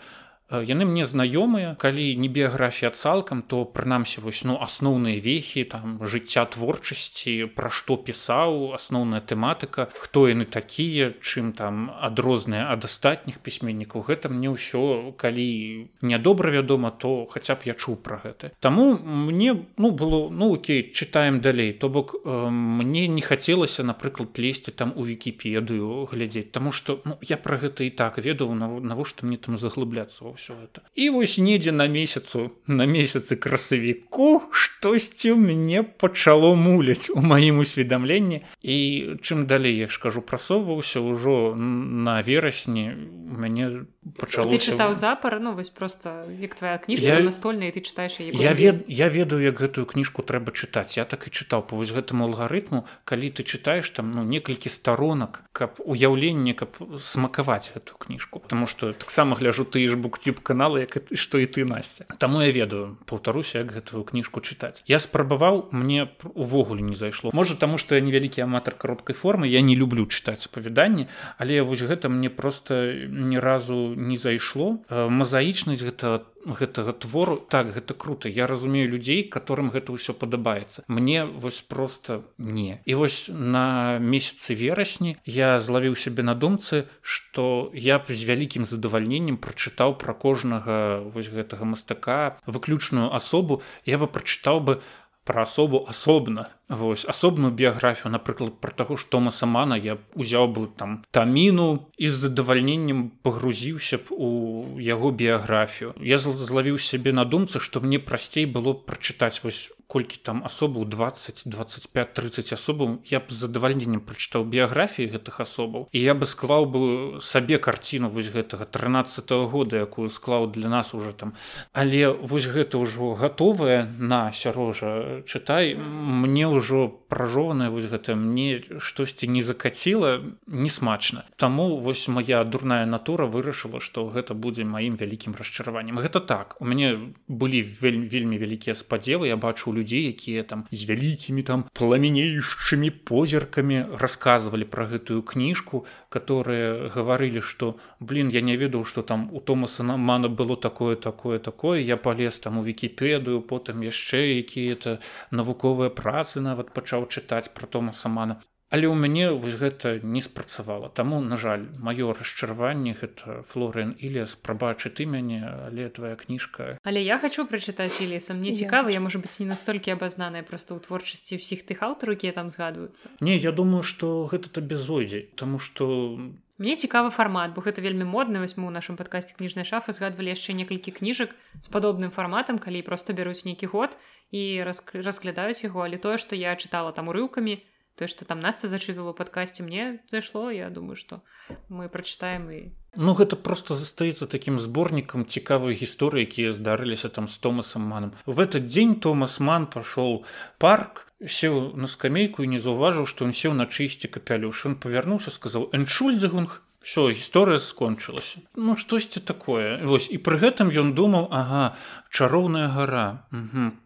яны 0.51 0.85
мне 0.89 1.05
знаёмыя. 1.05 1.77
Калі 1.77 2.17
не 2.17 2.29
біяграфія 2.29 2.91
цалкам 2.91 3.43
то 3.43 3.65
прынамсі 3.65 4.21
вось 4.25 4.45
ну 4.45 4.57
асноўныя 4.57 5.21
вехі 5.21 5.65
там 5.65 6.01
жыцця 6.01 6.49
творчасці 6.49 7.53
пра 7.53 7.69
што 7.69 8.01
пісаў 8.01 8.73
асноўная 8.73 9.21
тэматыка 9.21 9.93
хто 9.93 10.29
яны 10.29 10.49
такія 10.49 11.13
чым 11.21 11.53
там 11.53 11.93
адрозныя 12.01 12.73
ад 12.73 12.89
астатніх 12.89 13.45
пісьменнікаў 13.45 14.09
гэта 14.09 14.33
мне 14.33 14.49
ўсё 14.49 15.13
калі 15.21 15.93
нядобра 16.01 16.49
вядома 16.49 16.91
то 16.91 17.29
хаця 17.29 17.55
б 17.61 17.69
я 17.69 17.75
чуў 17.77 18.01
пра 18.01 18.21
гэта. 18.25 18.51
Таму 18.61 18.97
мне 18.97 19.53
ну 19.77 19.91
было 19.91 20.31
ну 20.31 20.55
окей 20.55 20.89
чытаем 20.89 21.41
далей. 21.41 21.73
То 21.73 21.89
бок 21.89 22.17
э, 22.25 22.49
мне 22.49 23.07
не 23.09 23.21
хацелася 23.21 23.85
напрыклад 23.85 24.39
лезці 24.39 24.73
там 24.73 24.97
у 24.97 25.05
вікіпедыю 25.05 26.09
глядзець 26.09 26.51
Таму 26.53 26.73
што 26.73 27.01
ну, 27.05 27.19
я 27.21 27.37
пра 27.37 27.59
гэта 27.61 27.85
і 27.85 27.91
так 27.91 28.17
ведаў 28.19 28.55
навошта 28.55 29.27
мне 29.27 29.37
там 29.37 29.59
заглыбляцца 29.61 30.25
ўсё 30.39 30.55
это. 30.63 30.87
І 30.95 31.11
вось 31.11 31.39
недзе 31.39 31.73
на 31.75 31.91
месяцу 31.91 32.55
на 32.67 32.87
месяцы 32.87 33.35
красавіку 33.35 34.47
штосьці 34.55 35.35
мне 35.35 35.83
пачало 35.83 36.55
муляць 36.55 37.11
у 37.11 37.21
маім 37.21 37.59
усведамленні. 37.59 38.47
І 38.63 38.77
чым 39.19 39.47
далей 39.51 39.75
я 39.77 39.89
ж 39.91 39.99
кажу 39.99 40.23
прасоўваўся 40.23 41.03
ўжо 41.03 41.59
на 41.59 42.23
верасні 42.23 42.95
мяне 43.29 43.91
пачало 44.17 44.55
чытаў 44.55 44.95
запар 44.95 45.41
ну 45.41 45.53
вось 45.55 45.69
просто 45.69 46.25
як 46.41 46.55
твоя 46.55 46.79
кніжка 46.79 47.19
я... 47.19 47.21
настольная 47.21 47.75
ты 47.75 47.83
чытаеш 47.83 48.21
я 48.21 48.55
вед... 48.55 48.85
я 48.87 49.09
ведаю 49.09 49.43
як 49.43 49.59
гэтую 49.59 49.85
кніжку 49.87 50.23
трэба 50.23 50.55
чытаць. 50.55 50.97
Я 50.97 51.05
так 51.05 51.27
і 51.27 51.31
чытаў 51.35 51.67
по 51.67 51.77
вось 51.77 51.91
гэтаму 51.91 52.31
алгарытму. 52.31 52.87
Калі 53.05 53.29
ты 53.35 53.43
чытаеш 53.43 53.91
там 53.91 54.15
ну 54.15 54.23
некалькі 54.23 54.71
старонак 54.71 55.43
каб 55.53 55.83
уяўленне 55.83 56.55
каб 56.55 56.79
смакаваць 57.03 57.75
гэту 57.75 57.99
кніжку. 57.99 58.39
Потому 58.39 58.67
что 58.67 58.93
таксама 58.93 59.35
гляжу 59.35 59.65
ты 59.65 59.83
ж 59.89 59.97
бук 59.97 60.19
youtube 60.29 60.43
каналы 60.43 60.85
як 60.85 60.99
што 61.17 61.39
і 61.39 61.47
ты 61.47 61.65
насця. 61.65 62.05
Таму 62.19 62.43
я 62.43 62.53
ведаю 62.53 62.99
паўтаруся 63.07 63.65
як 63.65 63.73
гэтую 63.73 64.05
кніжку 64.05 64.41
чытаць. 64.41 64.85
Я 64.87 64.99
спрабаваў 64.99 65.69
мне 65.73 66.09
увогуле 66.35 66.83
не 66.83 66.95
зайшло. 66.95 67.31
Можа 67.33 67.57
таму 67.57 67.79
што 67.79 67.95
я 67.95 68.01
невялікі 68.01 68.45
аматар 68.45 68.75
кароткай 68.75 69.17
формы 69.17 69.49
я 69.49 69.61
не 69.61 69.77
люблю 69.77 70.07
чытаць 70.07 70.47
апавяданні 70.47 71.09
але 71.39 71.63
вось 71.63 71.83
гэта 71.83 72.09
мне 72.09 72.31
просто 72.31 72.93
ні 73.09 73.39
разу 73.39 73.95
не 73.97 74.17
зайшло. 74.17 74.79
Мазаічнасць 74.89 75.83
гэта 75.83 76.23
гэтага 76.45 76.93
твору 76.93 77.37
так 77.37 77.73
гэта 77.75 77.95
круто 77.95 78.29
я 78.29 78.47
разумею 78.47 78.91
людзей 78.91 79.23
которым 79.25 79.71
гэта 79.71 79.93
ўсё 79.93 80.13
падабаецца. 80.13 80.85
Мне 80.89 81.25
вось 81.25 81.61
просто 81.61 82.23
не. 82.39 82.81
І 82.85 82.95
вось 82.95 83.29
на 83.29 83.99
месяцы 83.99 84.55
верасні 84.55 85.17
я 85.25 85.59
злавіў 85.61 85.97
сябе 85.97 86.23
на 86.23 86.35
думцы 86.35 86.87
что 87.03 87.71
я 87.75 87.99
б 87.99 88.13
з 88.13 88.23
вялікім 88.25 88.65
задавальненнем 88.65 89.37
прачытаў 89.39 89.99
пра 89.99 90.15
кожнага 90.15 91.03
вось 91.05 91.31
гэтага 91.31 91.65
мастака 91.65 92.39
выключную 92.47 93.15
асобу 93.15 93.63
я 93.87 93.99
бы 93.99 94.07
прачытаў 94.07 94.61
бы 94.61 94.81
пра 95.25 95.43
асобу 95.45 95.85
асобна 95.89 96.49
Вось 96.69 97.07
асобную 97.09 97.53
біяграфію 97.53 98.13
напрыклад 98.13 98.61
пра 98.61 98.73
таго 98.77 98.97
што 99.01 99.21
масамана 99.25 99.77
я 99.81 99.97
узяў 100.13 100.53
бы 100.53 100.69
там 100.77 101.01
таміну 101.11 101.89
і 101.97 102.09
з 102.09 102.29
задавальненнем 102.29 103.09
пагрузіўся 103.25 103.99
б 104.05 104.13
у 104.13 104.29
яго 104.77 105.11
біяграфію. 105.11 105.95
Я 105.97 106.19
злавіў 106.19 106.77
сябе 106.77 107.17
на 107.17 107.25
думцы 107.25 107.57
што 107.61 107.81
мне 107.81 107.99
прасцей 107.99 108.45
было 108.45 108.77
прачытаць 108.77 109.41
вось 109.45 109.73
колькі 109.89 110.21
там 110.23 110.45
асобаў 110.45 110.85
20 110.85 111.49
25 111.49 112.13
30 112.13 112.53
асобаў 112.53 113.01
я 113.09 113.21
б 113.25 113.33
з 113.33 113.49
задавальненнем 113.49 114.05
прачытаў 114.05 114.45
біяграфіі 114.45 115.09
гэтых 115.17 115.41
асобаў. 115.41 115.89
І 115.97 116.05
я 116.05 116.13
бы 116.13 116.29
склаў 116.29 116.69
бы 116.69 116.81
сабе 117.25 117.57
карціну 117.57 118.13
вось 118.13 118.29
гэтага 118.29 118.69
13 118.69 119.25
-го 119.33 119.49
года 119.49 119.81
якую 119.81 120.13
склаў 120.13 120.53
для 120.53 120.69
нас 120.69 120.95
уже 120.95 121.13
там. 121.17 121.33
Але 121.73 122.13
вось 122.13 122.47
гэта 122.47 122.77
ўжо 122.77 123.17
гатовая 123.17 123.89
на 123.99 124.33
сярожа 124.33 125.25
чытай 125.25 125.75
мне 125.75 126.47
уже 126.59 126.77
ўжо 126.77 126.93
пражованае 127.09 127.71
вось 127.71 127.89
гэта 127.89 128.15
мне 128.15 128.61
штосьці 128.79 129.29
не 129.29 129.43
закаціла 129.43 130.21
не 130.47 130.69
смачна. 130.69 131.25
Таму 131.37 131.79
вось 131.79 132.09
моя 132.09 132.45
дурная 132.45 132.85
натура 132.87 133.25
вырашыла 133.25 133.81
што 133.81 134.09
гэта 134.13 134.35
будзе 134.35 134.65
маім 134.65 134.97
вялікім 135.01 135.33
расчараваннем. 135.39 135.99
Гэта 135.99 136.21
так 136.21 136.57
у 136.61 136.67
мяне 136.69 137.15
былі 137.29 137.63
вельмі 137.63 138.05
вельмі 138.09 138.39
вялікія 138.39 138.75
спадзелы 138.75 139.29
я 139.29 139.37
бачу 139.37 139.73
людзей 139.73 140.13
якія 140.13 140.43
там 140.43 140.67
з 140.71 140.85
вялікімі 140.85 141.43
там 141.43 141.65
пламенеючымі 141.73 142.91
позіркамі 142.91 143.97
рассказывалі 143.97 144.69
пра 144.69 144.87
гэтую 144.93 145.23
кніжку 145.23 145.87
которые 146.09 146.93
гаварылі 146.93 147.41
што 147.41 147.77
блин 148.01 148.29
я 148.29 148.41
не 148.41 148.57
ведаў 148.57 148.85
что 148.85 149.03
там 149.03 149.29
у 149.33 149.41
томаса 149.41 149.83
намана 149.83 150.29
было 150.29 150.57
такое 150.57 150.97
такое 150.97 151.39
такое 151.39 151.81
я 151.81 151.97
полез 151.97 152.39
там 152.39 152.59
у 152.59 152.63
вікіпедыю 152.63 153.41
потым 153.41 153.81
яшчэ 153.81 154.45
якія-то 154.45 154.99
навуковыя 155.31 155.89
працы 155.89 156.41
на 156.41 156.59
нават 156.59 156.75
пачаў 156.75 156.98
чытаць 157.07 157.53
пра 157.55 157.67
тома 157.67 157.93
самана. 157.93 158.41
Але 158.69 158.85
ў 158.85 158.97
мяне 159.01 159.33
вось 159.33 159.57
гэта 159.57 159.97
не 160.05 160.21
спрацавала. 160.21 160.93
Таму 160.93 161.21
на 161.25 161.41
жаль 161.41 161.65
маё 161.81 162.13
расчарванне 162.13 162.93
гэта 162.93 163.41
флорен 163.49 163.97
или 163.97 164.25
спрабачы 164.29 164.93
ты 164.93 165.09
мяне 165.09 165.41
але 165.41 165.89
твоя 165.89 166.17
кніжка. 166.21 166.77
Але 166.85 167.01
я 167.01 167.17
хочу 167.19 167.49
прачытаць 167.49 167.97
леса 168.05 168.37
мне 168.37 168.53
цікава 168.53 168.93
я 168.93 169.01
можа 169.01 169.19
быть 169.19 169.41
не 169.41 169.49
настолькі 169.49 169.97
абазнаная 169.97 170.45
просто 170.45 170.77
ў 170.77 170.85
творчасці 170.85 171.41
ўсіх 171.41 171.65
тых 171.65 171.81
аўтараў 171.81 172.21
якія 172.21 172.37
там 172.37 172.53
згадваюцца. 172.53 173.09
Не 173.25 173.41
я 173.41 173.57
думаю 173.57 173.81
что 173.81 174.29
гэта 174.29 174.53
то 174.53 174.61
безойдзе 174.61 175.33
тому 175.33 175.57
что 175.57 176.21
Мне 176.59 176.75
цікавы 176.75 177.11
фармат 177.15 177.55
бо 177.55 177.63
гэта 177.63 177.79
вельмі 177.83 178.03
модна. 178.03 178.43
Вось 178.43 178.59
мы 178.59 178.67
ў 178.67 178.75
нашым 178.75 178.99
падкасці 178.99 179.39
кніжнай 179.39 179.63
шафы 179.63 179.95
згадвалі 179.95 180.35
яшчэ 180.35 180.59
некалькі 180.59 180.91
кніжак 180.91 181.35
з 181.63 181.69
падобным 181.71 182.11
фарматам 182.11 182.59
калі 182.59 182.83
просто 182.83 183.15
бяруць 183.15 183.47
нейкі 183.47 183.71
год 183.71 183.95
і 184.35 184.67
расглядаюць 184.67 185.63
яго. 185.63 185.87
Але 185.87 186.03
тое 186.03 186.19
што 186.19 186.35
я 186.35 186.59
чытала 186.59 186.91
там 186.91 187.15
урыўкамі 187.15 187.63
то 187.99 188.07
что 188.07 188.25
там 188.25 188.39
наста 188.39 188.69
зачитывала 188.69 189.13
подкасте 189.13 189.63
мне 189.63 190.01
зайшло 190.09 190.51
я 190.51 190.71
думаю 190.71 190.95
что 190.95 191.21
мы 191.69 191.89
прочитаем 191.89 192.51
і 192.51 192.71
Ну 192.97 193.15
гэта 193.15 193.37
просто 193.37 193.75
застаецца 193.75 194.27
таким 194.27 194.59
зборнікам 194.59 195.27
цікавыя 195.27 195.75
гісторыі 195.75 196.25
якія 196.27 196.51
здарыліся 196.51 197.09
там 197.09 197.29
с 197.29 197.39
томасом 197.39 197.83
маном. 197.83 198.13
В 198.27 198.41
этот 198.41 198.67
дзень 198.67 198.95
томас 199.01 199.39
ман 199.41 199.67
пошел 199.67 200.25
парк 200.59 201.07
сеў 201.27 201.77
на 201.77 201.87
скамейку 201.87 202.43
і 202.43 202.49
не 202.49 202.59
заўважыў 202.59 203.07
што 203.07 203.25
он 203.27 203.33
сеў 203.33 203.55
на 203.55 203.67
чысці 203.67 204.09
капялюш 204.09 204.67
он 204.67 204.75
павярнуўся 204.77 205.31
сказаў 205.31 205.69
эншульдзегунг 205.73 206.63
все 206.81 207.11
гісторыя 207.11 207.59
скончылася 207.59 208.41
ну 208.55 208.77
штосьці 208.77 209.21
такое. 209.21 209.83
Вось 209.85 210.11
і 210.11 210.19
пры 210.19 210.39
гэтым 210.39 210.71
ён 210.71 210.95
думаў 210.95 211.29
ага 211.31 211.75
чароўная 212.11 212.71
гара 212.71 213.27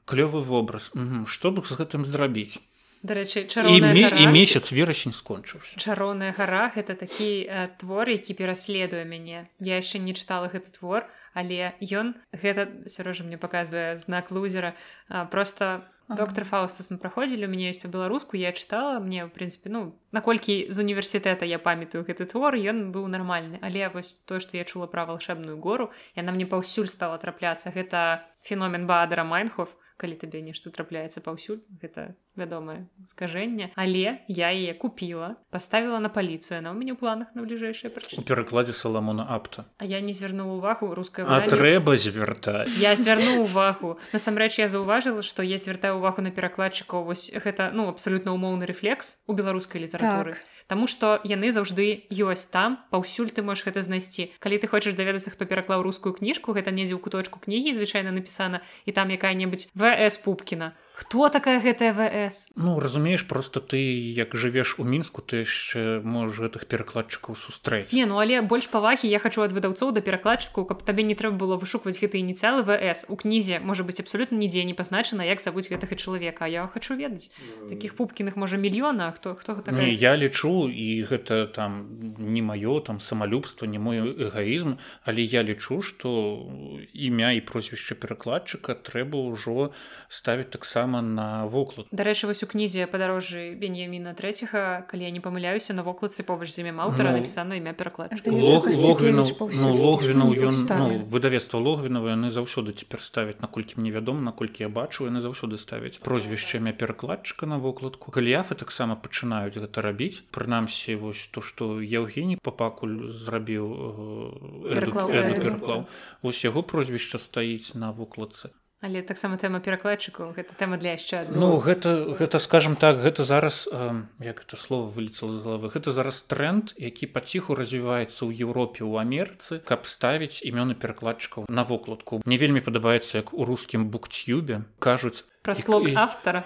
клёвы 0.04 0.44
вобраз. 0.44 0.92
Што 1.26 1.50
б 1.50 1.64
з 1.64 1.80
гэтым 1.80 2.04
зрабіць 2.04 2.60
дарэчы 3.02 3.46
і, 3.46 3.80
ме, 3.82 4.08
і 4.08 4.26
месяц 4.30 4.72
верасень 4.72 5.12
скончыўся 5.12 5.78
чароўная 5.78 6.32
гара 6.32 6.70
это 6.76 6.94
такі 6.94 7.46
э, 7.46 7.68
твор 7.78 8.08
які 8.08 8.34
пераследуе 8.34 9.04
мяне 9.04 9.48
я 9.58 9.76
яшчэ 9.82 9.98
не 9.98 10.14
чытала 10.14 10.48
гэты 10.48 10.70
твор 10.78 11.06
але 11.34 11.74
ён 11.82 12.14
гэта 12.30 12.86
сярожа 12.86 13.24
мне 13.24 13.38
паказвае 13.38 13.96
знак 13.98 14.30
лузера 14.30 14.76
а, 15.08 15.24
просто 15.24 15.88
доктор 16.08 16.44
фаустус 16.44 16.90
мы 16.90 16.98
праходзілі 16.98 17.46
у 17.46 17.50
мяне 17.50 17.70
ёсць 17.72 17.80
па-беларуску 17.82 18.36
я 18.36 18.52
чытала 18.52 19.00
мне 19.00 19.24
в 19.26 19.30
прынцыпе 19.34 19.72
ну 19.72 19.96
наколькі 20.12 20.68
з 20.70 20.76
універсітэта 20.78 21.48
я 21.48 21.58
памятаю 21.58 22.04
гэты 22.04 22.26
твор 22.26 22.54
ён 22.54 22.92
быў 22.92 23.06
нармальны. 23.08 23.58
Але 23.62 23.88
вось 23.88 24.22
то 24.26 24.40
што 24.40 24.56
я 24.56 24.64
чула 24.64 24.86
пра 24.86 25.06
валшебную 25.06 25.58
гору 25.58 25.90
яна 26.16 26.32
мне 26.32 26.46
паўсюль 26.46 26.88
стала 26.88 27.18
трапляцца. 27.18 27.72
Гэта 27.72 28.26
феномен 28.42 28.86
баадара 28.86 29.24
майнхов 29.24 29.74
калі 30.02 30.18
табе 30.18 30.42
нешта 30.42 30.74
трапляецца 30.74 31.22
паўсюль 31.22 31.62
гэта 31.78 32.18
вядомае 32.34 32.90
скажэнне 33.06 33.70
але 33.78 34.18
я 34.26 34.50
яе 34.50 34.74
купила 34.74 35.38
поставила 35.54 36.02
на 36.02 36.10
паліцыю 36.10 36.58
на 36.58 36.74
ў 36.74 36.76
мяне 36.76 36.92
ў 36.92 36.98
планах 36.98 37.30
на 37.38 37.46
бліжэйшае 37.46 37.94
у 37.94 38.22
перакладзе 38.26 38.74
саламона 38.74 39.26
апта. 39.30 39.64
А 39.78 39.86
я 39.86 40.00
не 40.00 40.12
звярнула 40.12 40.58
увагу 40.58 40.90
руская 40.94 41.26
а 41.26 41.46
трэба 41.46 41.94
звяртаць 41.96 42.68
я 42.82 42.96
звярну 42.96 43.46
увагу. 43.46 43.98
Насамрэч 44.12 44.58
я 44.58 44.68
заўважыла 44.68 45.22
што 45.22 45.46
я 45.46 45.58
звяртаю 45.62 46.02
увагу 46.02 46.22
на 46.26 46.34
перакладчыкаў 46.34 47.06
вось 47.06 47.30
гэта 47.30 47.70
ну 47.72 47.88
абсалютна 47.88 48.34
умоўны 48.34 48.66
рэфлекс 48.66 49.22
у 49.26 49.38
беларускай 49.38 49.86
літаратуры 49.86 50.34
так. 50.34 50.51
Таму 50.72 50.86
што 50.88 51.20
яны 51.28 51.52
заўжды 51.52 52.08
ёсць 52.08 52.48
там 52.48 52.80
паўсюль 52.88 53.28
ты 53.28 53.44
можаш 53.44 53.68
гэта 53.68 53.84
знайсці. 53.84 54.32
Калі 54.40 54.56
ты 54.56 54.72
хочаш 54.72 54.96
даведацца 54.96 55.28
хто 55.28 55.44
пераклаў 55.44 55.84
рускую 55.84 56.16
кніжку 56.16 56.56
гэта 56.56 56.72
недзе 56.72 56.96
ў 56.96 57.00
куточку 57.04 57.44
кнігі 57.44 57.76
звычайна 57.76 58.08
напісана 58.08 58.64
і 58.88 58.96
там 58.96 59.12
якая-небудзь 59.12 59.68
вс 59.76 60.16
пупкіна 60.24 60.72
хто 60.94 61.28
такая 61.28 61.60
гэтая 61.60 61.92
вс 61.96 62.48
ну 62.54 62.78
разумееш 62.78 63.26
просто 63.26 63.60
ты 63.60 63.80
як 64.12 64.36
жывеш 64.36 64.76
у 64.78 64.84
мінску 64.84 65.22
ты 65.22 65.40
яшчэ 65.40 66.04
можаш 66.04 66.52
гэтых 66.52 66.68
перакладчыкаў 66.68 67.32
сустрэць. 67.32 67.92
Не 67.96 68.04
ну 68.04 68.20
але 68.20 68.42
больш 68.42 68.68
павагі 68.68 69.08
я 69.08 69.18
хочу 69.18 69.40
ад 69.40 69.56
выдаўцоў 69.56 69.92
да 69.96 70.04
перакладчыку 70.04 70.64
каб 70.68 70.84
табе 70.84 71.02
не 71.02 71.16
трэба 71.16 71.40
было 71.40 71.56
вышукваць 71.56 71.96
гэтыя 71.96 72.20
ініцыялы 72.20 72.60
вс 72.68 73.08
у 73.08 73.16
кнізе 73.16 73.60
можа 73.64 73.84
быть 73.88 74.00
абсолютно 74.04 74.36
нідзе 74.36 74.64
не 74.68 74.76
пазначана 74.76 75.24
як 75.24 75.40
завуць 75.40 75.72
гэтага 75.72 75.96
чалавека 75.96 76.44
я 76.44 76.68
хочу 76.68 76.94
ведаць. 76.94 77.32
Таких 77.68 77.96
пупкіных 77.96 78.36
можа 78.36 78.60
мільёна 78.60 79.12
хто 79.16 79.34
хто 79.34 79.56
гэта 79.56 79.72
не, 79.72 79.96
я 79.96 80.12
лічу 80.16 80.68
і 80.68 81.08
гэта 81.08 81.48
там 81.48 81.88
не 82.20 82.44
маё 82.44 82.84
там 82.84 83.00
самалюбства 83.00 83.64
не 83.64 83.80
мой 83.80 84.12
эгаізм 84.28 84.76
але 85.08 85.24
я 85.24 85.40
лічу 85.42 85.80
что 85.80 86.44
імя 86.92 87.32
і 87.32 87.40
прозвішча 87.40 87.96
перакладчыка 87.96 88.76
трэба 88.76 89.16
ўжо 89.32 89.72
ставіць 90.12 90.52
таксама 90.52 90.81
таксама 90.82 91.02
на 91.02 91.46
воклад 91.46 91.86
дарэчы 91.92 92.26
вось 92.26 92.42
у 92.42 92.46
кнізе 92.46 92.86
падарожжы 92.90 93.54
беньяміна 93.54 94.14
трэцяга 94.18 94.82
калі 94.90 95.06
я 95.06 95.12
не 95.14 95.20
памыляюся 95.20 95.74
на 95.74 95.86
вокладцы 95.86 96.26
побач 96.26 96.50
з 96.50 96.66
імем 96.66 96.82
аўтара 96.82 97.14
ну, 97.14 97.22
напісана 97.22 97.56
імя 97.56 97.72
пераклад 97.72 98.10
логвіну 98.26 100.26
ён 100.34 100.66
ну, 100.66 100.86
выдавецтва 101.06 101.62
логвінава 101.62 102.18
яны 102.18 102.30
заўсёды 102.30 102.74
цяпер 102.74 103.00
ставяць 103.00 103.40
наколькі 103.40 103.78
мне 103.78 103.90
вядома 103.90 104.34
наколькі 104.34 104.66
я 104.66 104.68
бачу 104.68 105.06
яны 105.06 105.22
заўсёды 105.22 105.58
ставяць 105.58 106.02
прозвішча 106.02 106.58
імя 106.58 106.72
перакладчыка 106.72 107.46
на 107.46 107.58
вокладку 107.58 108.10
каліяфы 108.10 108.58
таксама 108.58 108.96
пачынаюць 108.96 109.58
гэта 109.58 109.82
рабіць. 109.82 110.26
Прынамсі 110.34 110.98
вось 110.98 111.26
то 111.30 111.40
што 111.40 111.78
Евгеній 111.78 112.38
папакуль 112.42 113.10
зрабіў 113.10 114.66
э, 114.66 114.66
пераклаў. 114.66 115.86
Ось 116.22 116.44
яго 116.44 116.62
прозвішча 116.62 117.18
стаіць 117.18 117.74
на 117.74 117.92
вокладцы 117.92 118.50
але 118.82 119.02
таксама 119.06 119.38
тэма 119.38 119.62
перакладчыкаў 119.62 120.34
гэта 120.34 120.58
тэма 120.58 120.76
для 120.76 120.98
яшчэ 120.98 121.30
ну 121.30 121.56
гэта 121.62 122.18
гэта 122.18 122.42
скажем 122.42 122.74
так 122.74 122.98
гэта 122.98 123.22
зараз 123.22 123.70
э, 123.70 124.02
як 124.18 124.42
это 124.42 124.58
слово 124.58 124.90
вылецела 124.90 125.32
з 125.32 125.38
головы 125.38 125.70
гэта 125.70 125.94
зараз 125.94 126.20
тренд 126.26 126.74
які 126.76 127.06
паціху 127.06 127.54
развіваецца 127.54 128.26
ў 128.26 128.34
Еўропе 128.42 128.82
ў 128.82 128.98
Амерыцы 128.98 129.62
каб 129.62 129.86
ставіць 129.86 130.42
імёны 130.42 130.74
перакладчыкаў 130.74 131.46
на 131.48 131.62
вокладку. 131.62 132.20
Мне 132.26 132.36
вельмі 132.42 132.58
падабаецца 132.58 133.22
як 133.22 133.30
у 133.30 133.46
рускім 133.46 133.86
буктюбе 133.86 134.66
кажуць 134.82 135.22
слог 135.54 135.86
автора 135.94 136.42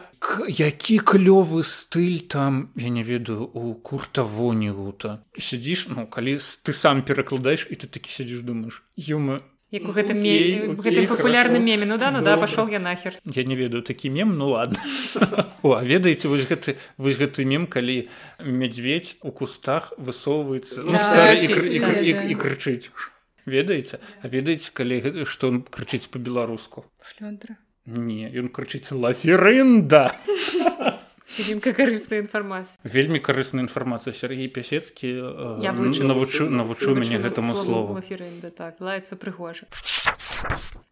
які 0.49 1.01
клёвы 1.01 1.65
стыль 1.65 2.21
там 2.29 2.69
я 2.77 2.93
не 2.93 3.03
ведаю 3.03 3.49
у 3.49 3.75
курта 3.75 4.29
вонігута. 4.29 5.25
Сядзіш 5.41 5.89
ну 5.89 6.05
калі 6.05 6.37
ты 6.37 6.77
сам 6.77 7.01
перакладаеш 7.01 7.65
і 7.73 7.81
ты 7.81 7.89
такі 7.89 8.13
сядзіш 8.13 8.45
думаешь 8.45 8.85
юма 8.97 9.41
як 9.77 9.89
у 9.89 9.95
гэтым 9.97 10.21
гэтым 10.81 11.07
папулярным 11.13 11.65
меме 11.65 11.87
ну 11.87 11.99
да 11.99 12.11
ну 12.11 12.23
да 12.23 12.37
пашол 12.37 12.69
я 12.69 12.79
нахер. 12.79 13.19
Я 13.25 13.45
не 13.45 13.57
ведаю 13.57 13.83
такі 13.83 14.11
мем 14.11 14.37
ну 14.39 14.49
ладно. 14.57 14.79
О 15.63 15.81
ведаеце 15.83 16.29
вось 16.29 16.47
гэты 16.49 16.77
вось 16.97 17.19
гэты 17.21 17.45
мем 17.45 17.67
калі 17.67 18.09
мядзведь 18.41 19.17
у 19.23 19.31
кустах 19.31 19.93
высоўваецца 19.99 20.83
ну, 20.83 20.97
і 20.97 22.35
крычыць 22.35 22.91
ведаеце 23.47 24.01
а 24.23 24.29
ведаеце 24.29 24.75
калі 24.75 25.25
што 25.25 25.49
он 25.49 25.63
крычыць 25.63 26.11
по-беларуску 26.11 26.85
не 27.87 28.27
ён 28.27 28.51
крычыць 28.51 28.91
лаферында 28.91 30.11
Вельмі 31.39 31.61
карысная 31.61 32.21
інфармацыя. 32.25 32.81
Вельмі 32.85 33.19
карысная 33.21 33.63
інфармацыя 33.67 34.13
Сергій 34.13 34.49
Пясецкі 34.49 35.13
навучу 36.03 36.51
навучу 36.51 36.95
мяне 36.95 37.19
гэтаму 37.19 37.55
слову. 37.55 38.01
Так. 38.57 38.81
Лаецца 38.81 39.17
прыгожа. 39.17 39.67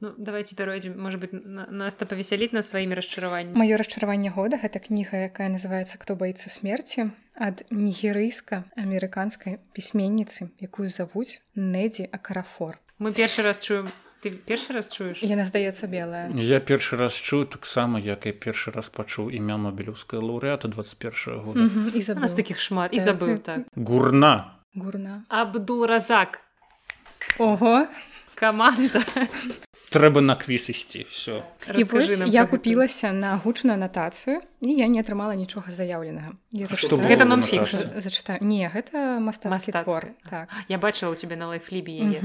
Ну, 0.01 0.13
давайте 0.19 0.57
пяройдзем 0.57 1.01
можа 1.01 1.19
быть 1.19 1.33
нас 1.33 1.95
то 1.95 2.07
павесяліць 2.07 2.53
на 2.53 2.63
сваімі 2.63 2.95
расчараванні 2.95 3.57
маё 3.57 3.77
расчараванне 3.81 4.29
года 4.29 4.61
гэта 4.61 4.83
кніга 4.85 5.33
якая 5.33 5.49
называется 5.49 5.97
кто 5.97 6.13
баіцца 6.13 6.53
смерці 6.53 7.09
ад 7.33 7.65
нігерыйска 7.71 8.65
амерыканскай 8.77 9.65
пісьменніцы 9.73 10.53
якую 10.61 10.93
завуць 10.93 11.41
недзі 11.57 12.05
акарафор 12.13 12.77
мы 12.99 13.17
першы 13.17 13.41
раз 13.43 13.65
чуем 13.65 13.89
ты 14.25 14.31
першы 14.33 14.73
раз 14.73 14.89
чуеш 14.89 15.21
яна 15.21 15.45
здаецца 15.45 15.85
белая. 15.87 16.33
Я 16.33 16.61
першы 16.61 16.97
раз 16.97 17.13
чую 17.13 17.45
таксама 17.45 18.01
як 18.01 18.25
я 18.25 18.33
першы 18.33 18.73
раз 18.73 18.89
пачуў 18.89 19.29
імя 19.29 19.61
нобелеўская 19.61 20.21
лаўрэата 20.21 20.69
21 20.69 21.45
года. 21.45 21.61
Mm 21.61 21.93
-hmm. 21.93 22.27
з 22.27 22.35
таких 22.35 22.61
шмат 22.61 22.91
так. 22.91 23.01
і 23.01 23.05
забыў 23.05 23.39
так. 23.39 23.61
Гурна. 23.77 24.57
Гурна. 24.75 25.23
Абдул 25.29 25.87
разак. 25.87 26.41
Ого. 27.39 27.87
Каманда 28.35 29.05
трэба 29.91 30.21
на 30.21 30.37
квіз 30.37 30.71
ісці 30.71 31.07
все 31.11 31.43
я 32.27 32.47
купілася 32.47 33.13
на 33.13 33.37
гучную 33.37 33.75
анатацыю 33.75 34.41
і 34.61 34.73
я 34.73 34.87
не 34.89 35.01
атрымала 35.01 35.35
нічога 35.35 35.73
заяўленага 35.73 36.33
гэта 36.53 37.25
нонфікс. 37.25 38.01
зачытаю 38.01 38.41
не 38.41 38.69
гэта 38.69 39.21
мастацкі 39.21 39.73
твор 39.73 40.13
так. 40.29 40.49
я 40.69 40.79
бачыла 40.79 41.13
у 41.13 41.15
тебе 41.15 41.37
на 41.37 41.49
лайфлібе 41.49 42.21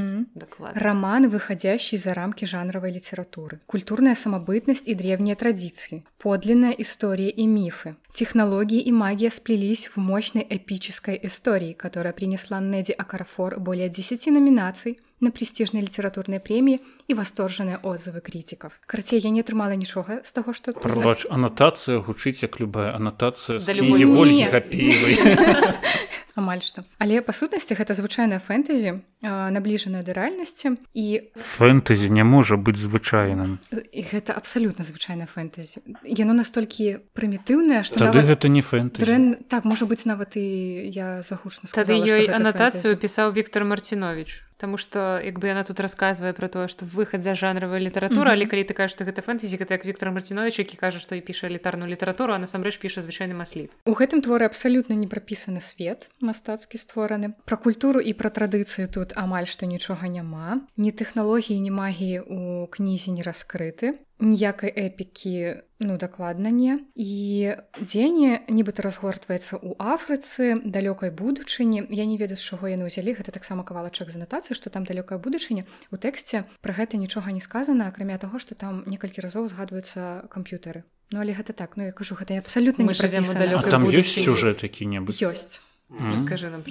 роман 0.76 1.30
выходящий 1.30 1.98
за 1.98 2.14
рамки 2.14 2.46
жанравай 2.46 2.92
літаратуры 2.92 3.60
культурная 3.66 4.16
самабытнасць 4.16 4.88
і 4.88 4.96
древнія 4.96 5.36
традиции 5.36 6.04
подлинная 6.18 6.72
история 6.72 7.30
и 7.30 7.46
мифы 7.48 7.96
технологии 8.14 8.82
и 8.82 8.92
магия 8.92 9.30
сплелись 9.30 9.90
в 9.94 9.98
мощной 9.98 10.46
эпической 10.50 11.20
истории 11.24 11.74
которая 11.74 12.14
принесла 12.14 12.60
неди 12.60 12.94
акарафор 12.94 13.60
более 13.60 13.90
10 13.90 14.28
номинаций 14.28 15.00
на 15.20 15.32
престижныя 15.32 15.84
літаратурныя 15.84 16.40
прэміі 16.40 16.80
і 17.10 17.18
восторжаныя 17.18 17.82
отзывы 17.82 18.22
критиков 18.22 18.78
карцей 18.86 19.20
я 19.20 19.34
не 19.34 19.42
атрымала 19.42 19.74
нічога 19.74 20.22
з 20.24 20.32
таго 20.32 20.54
что 20.54 20.78
прабач 20.78 21.26
анатацыя 21.30 21.98
гучыць 22.00 22.46
як 22.46 22.62
любая 22.62 22.94
анатацыя 22.94 23.58
ольгі 23.58 24.46
гапівай 24.54 25.18
амаль 26.40 26.64
што. 26.64 26.84
Але 27.04 27.20
па 27.22 27.36
сутнасці 27.36 27.76
гэта 27.78 27.94
звычайная 27.94 28.40
фэнтэзі 28.40 29.04
набліжаная 29.22 30.02
да 30.08 30.16
рэальнасці 30.16 30.80
і 30.96 31.06
фэнтэзі 31.36 32.10
не 32.16 32.24
можа 32.24 32.56
быць 32.56 32.80
звычайным. 32.80 33.60
І 33.76 34.02
гэта 34.08 34.34
абсалютна 34.34 34.88
звычайная 34.88 35.28
фэнтэзі. 35.28 35.84
Яно 36.08 36.34
настолькі 36.34 37.04
прымітыўнае 37.14 37.84
што 37.84 38.00
тады 38.00 38.24
нават... 38.24 38.32
гэта 38.34 38.46
не 38.48 38.64
фэнтэзі. 38.64 39.04
Дрэн... 39.04 39.26
так 39.52 39.68
можа 39.68 39.86
быць 39.86 40.08
нават 40.08 40.40
і 40.40 40.48
я 40.90 41.22
загушна 41.22 41.70
тады 41.70 42.00
ёй 42.00 42.32
анатацыю 42.32 42.96
пісаў 42.96 43.36
Віктор 43.36 43.68
Марцінович 43.68 44.49
Таму 44.60 44.76
што 44.76 45.24
як 45.24 45.40
бы 45.40 45.48
яна 45.48 45.64
тут 45.64 45.80
расказвае 45.80 46.36
пра 46.36 46.52
тое 46.52 46.68
што 46.68 46.84
выхад 46.84 47.24
за 47.24 47.32
жанравая 47.32 47.80
літаратура 47.80 48.32
mm 48.32 48.36
-hmm. 48.36 48.44
але 48.44 48.46
калі 48.46 48.64
ты 48.68 48.74
кажаш 48.76 48.92
што 48.92 49.08
гэта 49.08 49.24
фэнтэзі 49.24 49.56
гэта 49.56 49.72
як 49.80 49.86
Віктор 49.86 50.12
Марцінович 50.12 50.60
які 50.60 50.76
кажа 50.78 51.00
што 51.00 51.16
і 51.16 51.22
піша 51.22 51.48
элітарную 51.48 51.88
літаратуру 51.88 52.34
а 52.34 52.40
насамрэч 52.44 52.78
піша 52.78 53.02
звычайны 53.02 53.34
масліт 53.34 53.72
у 53.86 53.92
гэтым 53.92 54.20
творы 54.22 54.46
абсалютна 54.46 54.94
не 54.94 55.08
прапісаны 55.08 55.62
свет 55.62 56.10
мастацкі 56.20 56.78
створаны. 56.78 57.34
Пра 57.46 57.58
культуру 57.58 58.00
і 58.00 58.14
пра 58.14 58.30
традыцыю 58.30 58.88
тут 58.92 59.16
амаль 59.16 59.46
што 59.46 59.66
нічога 59.66 60.08
няма. 60.08 60.62
Ні 60.78 60.92
тэхналогіі 60.92 61.60
ні 61.60 61.72
магіі 61.72 62.20
у 62.20 62.68
кнізе 62.68 63.12
не 63.12 63.24
раскрыты 63.24 63.96
ніякай 64.20 64.70
эпікі 64.70 65.64
ну 65.80 65.98
дакладна 65.98 66.52
не. 66.52 66.84
І 66.96 67.56
дзеянне 67.80 68.44
нібыта 68.52 68.84
разгортваецца 68.84 69.56
ў 69.56 69.80
афрыцы 69.80 70.60
далёкай 70.68 71.10
будучыні. 71.10 71.88
Я 71.90 72.06
не 72.06 72.20
ведаю 72.20 72.36
з 72.36 72.44
чаго 72.44 72.68
яны 72.68 72.92
ўзялі. 72.92 73.16
Гэта 73.16 73.32
таксама 73.32 73.64
кавалачак 73.64 74.12
з 74.12 74.20
анатацыі 74.20 74.60
што 74.60 74.70
там 74.70 74.84
далёкая 74.84 75.18
будучыня 75.18 75.64
у 75.92 75.96
тэксце 75.96 76.44
пра 76.60 76.72
гэта 76.76 77.00
нічога 77.00 77.32
не 77.32 77.40
сказана 77.40 77.88
акрамя 77.88 78.20
таго 78.20 78.40
што 78.44 78.56
там 78.60 78.84
некалькі 78.86 79.24
разоў 79.24 79.48
згадваюцца 79.48 80.28
камп'ютары. 80.28 80.84
Ну 81.16 81.24
але 81.24 81.32
гэта 81.32 81.56
так. 81.56 81.80
Ну 81.80 81.88
я 81.88 81.96
кажу 81.96 82.20
гэта 82.20 82.38
абсалютна 82.44 82.84
не 82.84 82.94
жывем 82.94 83.24
там 83.72 83.88
ёсць 83.88 84.20
сюжэт 84.20 84.68
які-небудзь? 84.68 85.24
Ёсць. 85.24 85.64
Скажы 85.90 86.52
нам 86.52 86.62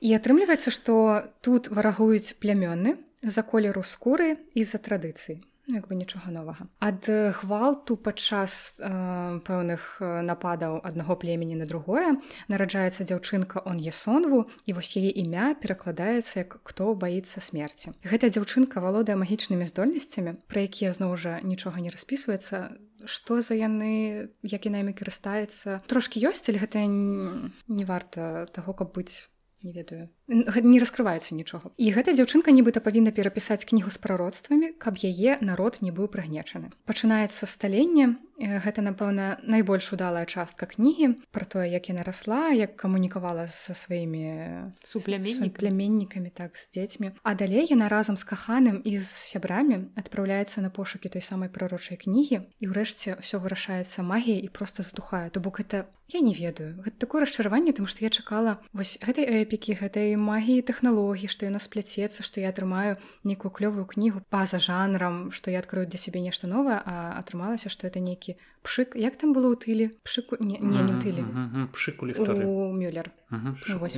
і 0.00 0.08
атрымліваецца 0.16 0.70
што 0.70 1.28
тут 1.42 1.68
варагуюць 1.68 2.38
плямёны 2.40 2.96
за 3.20 3.42
колеру 3.42 3.82
скуры 3.84 4.38
і 4.54 4.62
за 4.64 4.78
традыцыі 4.80 5.42
бы 5.66 5.94
нічога 5.98 6.30
новага. 6.30 6.70
Ад 6.78 7.06
гвалту 7.10 7.96
падчас 7.98 8.78
э, 8.78 9.40
пэўных 9.42 9.98
нападаў 10.00 10.78
аднаго 10.86 11.16
племені 11.18 11.58
на 11.58 11.66
другое 11.66 12.16
нараджаецца 12.48 13.02
дзяўчынка 13.02 13.62
он 13.66 13.82
есонву 13.82 14.46
і 14.66 14.78
вось 14.78 14.94
яе 14.94 15.10
імя 15.10 15.58
перакладаецца 15.58 16.46
як 16.46 16.58
хто 16.62 16.94
баіцца 16.94 17.42
смерці 17.42 17.98
гэтая 18.06 18.30
дзяўчынка 18.30 18.78
валодае 18.80 19.18
магічнымі 19.18 19.66
здольнасцямі 19.66 20.38
пра 20.46 20.66
якія 20.70 20.94
зноў 20.94 21.18
жа 21.18 21.40
нічога 21.42 21.82
не 21.82 21.90
распісваецца. 21.90 22.78
Што 23.04 23.42
за 23.44 23.54
яны 23.54 24.32
як 24.42 24.66
і 24.66 24.72
намі 24.72 24.96
карыстаецца? 24.96 25.82
Трошки 25.86 26.22
ёсць 26.22 26.48
але 26.48 26.62
гэта 26.62 26.86
не 26.86 27.84
варта 27.84 28.46
таго 28.54 28.72
каб 28.72 28.94
быць 28.94 29.28
не 29.66 29.72
ведаю. 29.74 30.06
Не 30.30 30.78
раскрываецца 30.78 31.34
нічога. 31.34 31.74
І 31.76 31.90
гэта 31.90 32.14
дзяўчынка 32.14 32.54
нібыта 32.54 32.78
павінна 32.78 33.10
перапісаць 33.10 33.66
кнігу 33.66 33.90
з 33.90 33.98
прароцтвамі 33.98 34.70
каб 34.78 35.02
яе 35.02 35.38
народ 35.42 35.82
не 35.82 35.90
быў 35.90 36.06
прыгнечаны. 36.06 36.70
Пачынаецца 36.86 37.50
сталенне 37.50 38.14
гэта 38.38 38.84
напэўна 38.84 39.40
найбольш 39.42 39.92
удалая 39.92 40.26
частка 40.26 40.66
кнігі 40.66 41.16
про 41.32 41.44
тое 41.48 41.66
як 41.72 41.88
яна 41.88 42.04
расла 42.04 42.52
як 42.52 42.76
камунікавала 42.76 43.48
са 43.48 43.74
сваімі 43.74 44.72
супляменнікамі. 44.84 46.30
так 46.30 46.56
з 46.56 46.70
дзецьмі. 46.72 47.12
А 47.22 47.34
далей 47.34 47.66
яна 47.70 47.88
разам 47.88 48.16
з 48.16 48.24
каханым 48.24 48.82
і 48.84 48.98
з 48.98 49.08
сябрамі 49.08 49.88
адпраўляецца 49.96 50.60
на 50.60 50.70
пошукі 50.70 51.08
той 51.08 51.22
самай 51.22 51.48
прарочай 51.48 51.96
кнігі 51.96 52.44
і 52.60 52.64
ўрэшце 52.68 53.20
ўсё 53.20 53.40
вырашаецца 53.40 54.02
магія 54.02 54.40
і 54.40 54.48
просто 54.48 54.82
здухае 54.82 55.30
то 55.30 55.40
бок 55.40 55.60
это 55.60 55.88
я 56.08 56.20
не 56.20 56.34
ведаю 56.34 56.78
гэта 56.82 56.98
такое 56.98 57.22
расчараванне 57.22 57.72
тому 57.72 57.88
што 57.90 58.04
я 58.04 58.10
чакала 58.10 58.58
вось 58.72 58.98
гэтай 59.02 59.42
эпікі 59.42 59.74
гэтай 59.82 60.14
магіі 60.14 60.62
тэхналогій 60.62 61.26
што 61.26 61.46
яна 61.50 61.58
спляцецца 61.58 62.22
што 62.22 62.40
я 62.40 62.54
атрымаю 62.54 62.94
нейкую 63.26 63.50
клёвую 63.50 63.86
кнігу 63.90 64.22
па-за 64.30 64.62
жанрам 64.62 65.32
што 65.32 65.50
я 65.50 65.58
адкрою 65.58 65.86
для 65.86 65.98
сябе 65.98 66.22
нешта 66.22 66.46
новае 66.46 66.78
а 66.78 67.18
атрымалася 67.18 67.68
што 67.68 67.90
это 67.90 67.98
нейкі 67.98 68.25
пшык 68.66 68.98
як 68.98 69.14
там 69.14 69.30
было 69.30 69.54
ў 69.54 69.56
тылі 69.62 69.84
пшыку 70.02 70.34
не, 70.42 70.58
не, 70.58 70.82
не 70.82 70.94
тылі 70.98 71.22
пшыку 71.70 72.10
мюллер. 72.10 73.12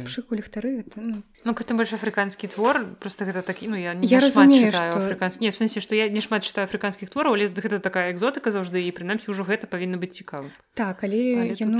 Пшыку 0.05 0.37
ліхтары 0.37 0.85
ну. 1.01 1.25
Гэта 1.45 1.73
больш 1.73 1.97
афрыканскі 1.97 2.53
твор 2.53 2.85
просто 3.01 3.25
гэта 3.25 3.41
такі 3.41 3.73
ну 3.73 3.81
я 3.81 3.95
не 3.95 4.05
я 4.05 4.21
разумею 4.21 4.69
што... 4.69 5.01
афрыканскі 5.01 5.49
не 5.49 5.53
сэнсе 5.53 5.81
што 5.81 5.97
я 5.97 6.09
не 6.13 6.21
шмат 6.21 6.45
чытаю 6.45 6.69
афрыканскіх 6.69 7.09
твораў 7.09 7.39
але 7.39 7.49
гэта 7.49 7.81
такая 7.81 8.13
экзотыка 8.13 8.53
заўжды 8.53 8.85
і 8.85 8.93
прынамсі 8.93 9.33
ўжо 9.33 9.49
гэта 9.49 9.65
павінна 9.65 9.97
быць 9.97 10.21
цікава 10.21 10.53
так 10.75 11.01
але, 11.05 11.23
але 11.49 11.55
яно 11.57 11.79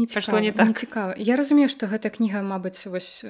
не 0.00 0.06
цікава, 0.08 0.40
не 0.40 0.52
так. 0.52 0.78
цікава 0.78 1.12
я 1.18 1.36
разумею 1.36 1.68
што 1.68 1.90
гэта 1.90 2.08
кніга 2.08 2.40
мабыць 2.40 2.86
вось 2.88 3.24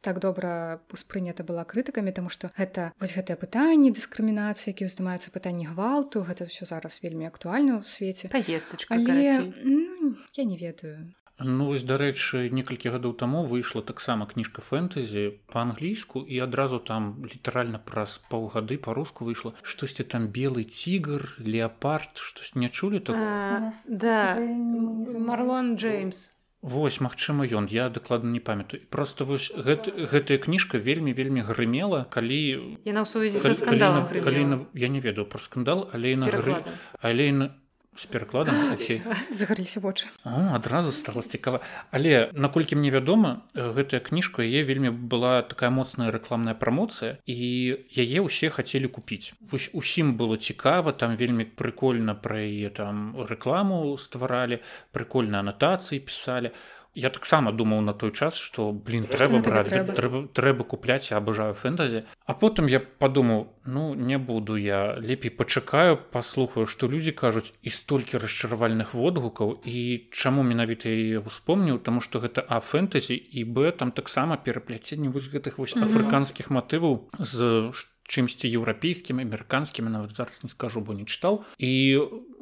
так 0.00 0.20
добра 0.20 0.80
успрынята 0.92 1.44
была 1.44 1.64
крытыкамі 1.64 2.12
тому 2.12 2.30
что 2.30 2.50
гэта 2.56 2.92
вось 3.00 3.14
гэтае 3.14 3.36
пытанне 3.36 3.90
дыскрымінацыі 3.90 4.72
які 4.72 4.86
ўздымаюцца 4.86 5.34
пытанні 5.34 5.66
гвалту 5.70 6.22
гэта 6.22 6.46
все 6.46 6.64
зараз 6.64 7.02
вельмі 7.02 7.26
актуальна 7.26 7.82
ў 7.82 7.84
свеце. 7.86 8.30
Паездачка 8.30 8.94
але 8.94 9.52
ну, 9.64 10.14
я 10.34 10.44
не 10.44 10.56
ведаю. 10.56 11.12
Ну 11.38 11.66
вось 11.70 11.84
дарэчы 11.86 12.50
некалькі 12.50 12.90
гадоў 12.90 13.14
таму 13.14 13.44
выйшла 13.46 13.82
таксама 13.86 14.26
кніжка 14.26 14.58
фэнтэзі 14.58 15.38
па-англійску 15.54 16.22
і 16.26 16.42
адразу 16.42 16.82
там 16.82 17.22
літаральна 17.22 17.78
праз 17.78 18.18
паўгады 18.26 18.78
па-руску 18.82 19.22
выйшла 19.22 19.54
штосьці 19.62 20.02
там 20.02 20.26
белы 20.34 20.66
цігр 20.66 21.38
леапард 21.38 22.18
штось 22.18 22.56
не 22.58 22.68
чулі 22.68 22.98
так 22.98 23.14
да. 23.86 24.34
марлон 25.30 25.76
джеймс 25.78 26.26
Вось 26.62 26.98
магчыма 26.98 27.46
ён 27.46 27.70
я 27.70 27.88
дакладна 27.88 28.30
не 28.30 28.40
памятаю. 28.40 28.82
Просто 28.90 29.24
вось 29.24 29.52
гэт, 29.54 29.86
гэтая 29.94 30.38
кніжка 30.42 30.78
вельмі 30.78 31.14
вельмі 31.14 31.46
грымела 31.46 32.10
калі 32.10 32.82
яна 32.82 33.02
ў 33.02 33.06
сувязі 33.06 33.38
калі, 33.38 33.54
калі, 33.62 33.78
калі, 33.78 34.22
калі, 34.26 34.66
я 34.74 34.88
не 34.90 34.98
ведаю 34.98 35.26
пра 35.30 35.38
скандал 35.38 35.86
але 35.94 36.16
на 36.18 36.26
гры 36.26 36.58
але 36.98 37.30
на 37.30 37.54
перакладам 38.10 38.54
загарыліся 39.30 39.80
вочы. 39.80 40.06
Адразу 40.24 40.92
стала 40.92 41.22
цікава. 41.22 41.60
Але 41.90 42.30
наколькі 42.34 42.76
мне 42.76 42.90
вядома 42.90 43.42
гэтая 43.54 44.00
кніжка 44.00 44.42
яе 44.42 44.62
вельмі 44.62 44.90
была 44.90 45.42
такая 45.42 45.70
моцная 45.70 46.10
рэкламная 46.14 46.54
прамоцыя 46.54 47.18
і 47.26 47.38
яе 47.90 48.18
ўсе 48.22 48.50
хацелі 48.54 48.88
купіць. 48.88 49.34
Вось 49.40 49.70
усім 49.72 50.14
было 50.14 50.36
цікава 50.36 50.92
там 50.92 51.16
вельмі 51.16 51.44
прыкольна 51.44 52.14
пра 52.14 52.38
яе 52.46 52.70
там 52.70 53.18
рэкламу 53.18 53.96
стваралі 53.98 54.62
прыкольна 54.92 55.42
анатацыі 55.42 55.98
пісалі. 55.98 56.54
а 56.54 56.77
я 56.98 57.10
таксама 57.14 57.52
думаў 57.52 57.80
на 57.86 57.94
той 57.94 58.10
час 58.10 58.34
что 58.34 58.72
блин 58.72 59.06
трэба 59.06 59.38
браць 59.38 59.70
трэба. 59.70 59.94
трэба 59.94 60.18
трэба 60.34 60.64
купляць 60.64 61.10
я 61.10 61.22
абажаю 61.22 61.54
фэнтазі 61.54 62.02
а 62.26 62.34
потым 62.34 62.66
я 62.66 62.80
падумаў 62.80 63.46
ну 63.64 63.94
не 63.94 64.18
буду 64.18 64.56
я 64.58 64.98
лепей 64.98 65.30
пачакаю 65.30 65.96
паслухаю 65.96 66.66
што 66.66 66.90
людзі 66.90 67.12
кажуць 67.12 67.54
і 67.62 67.70
столькі 67.70 68.18
расчаравальных 68.18 68.94
водгукаў 68.98 69.62
і 69.64 70.10
чаму 70.10 70.42
менавіта 70.42 70.90
я 70.90 71.20
успомніў 71.22 71.78
тому 71.78 72.00
что 72.00 72.18
гэта 72.18 72.42
а 72.42 72.58
фэнтазі 72.58 73.14
і 73.14 73.44
б 73.44 73.70
там 73.70 73.94
таксама 73.94 74.36
перапляценне 74.36 75.08
вось 75.08 75.30
гэтых 75.30 75.62
вось 75.62 75.78
афрыканскіх 75.78 76.50
матываў 76.50 77.06
з 77.18 77.70
чымсьці 78.08 78.50
еўрапейскім 78.58 79.22
амерыканскім 79.22 79.86
нават 79.92 80.16
зараз 80.18 80.42
не 80.42 80.50
скажу 80.50 80.80
бо 80.80 80.96
не 80.98 81.06
чытаў 81.06 81.44
і 81.62 81.70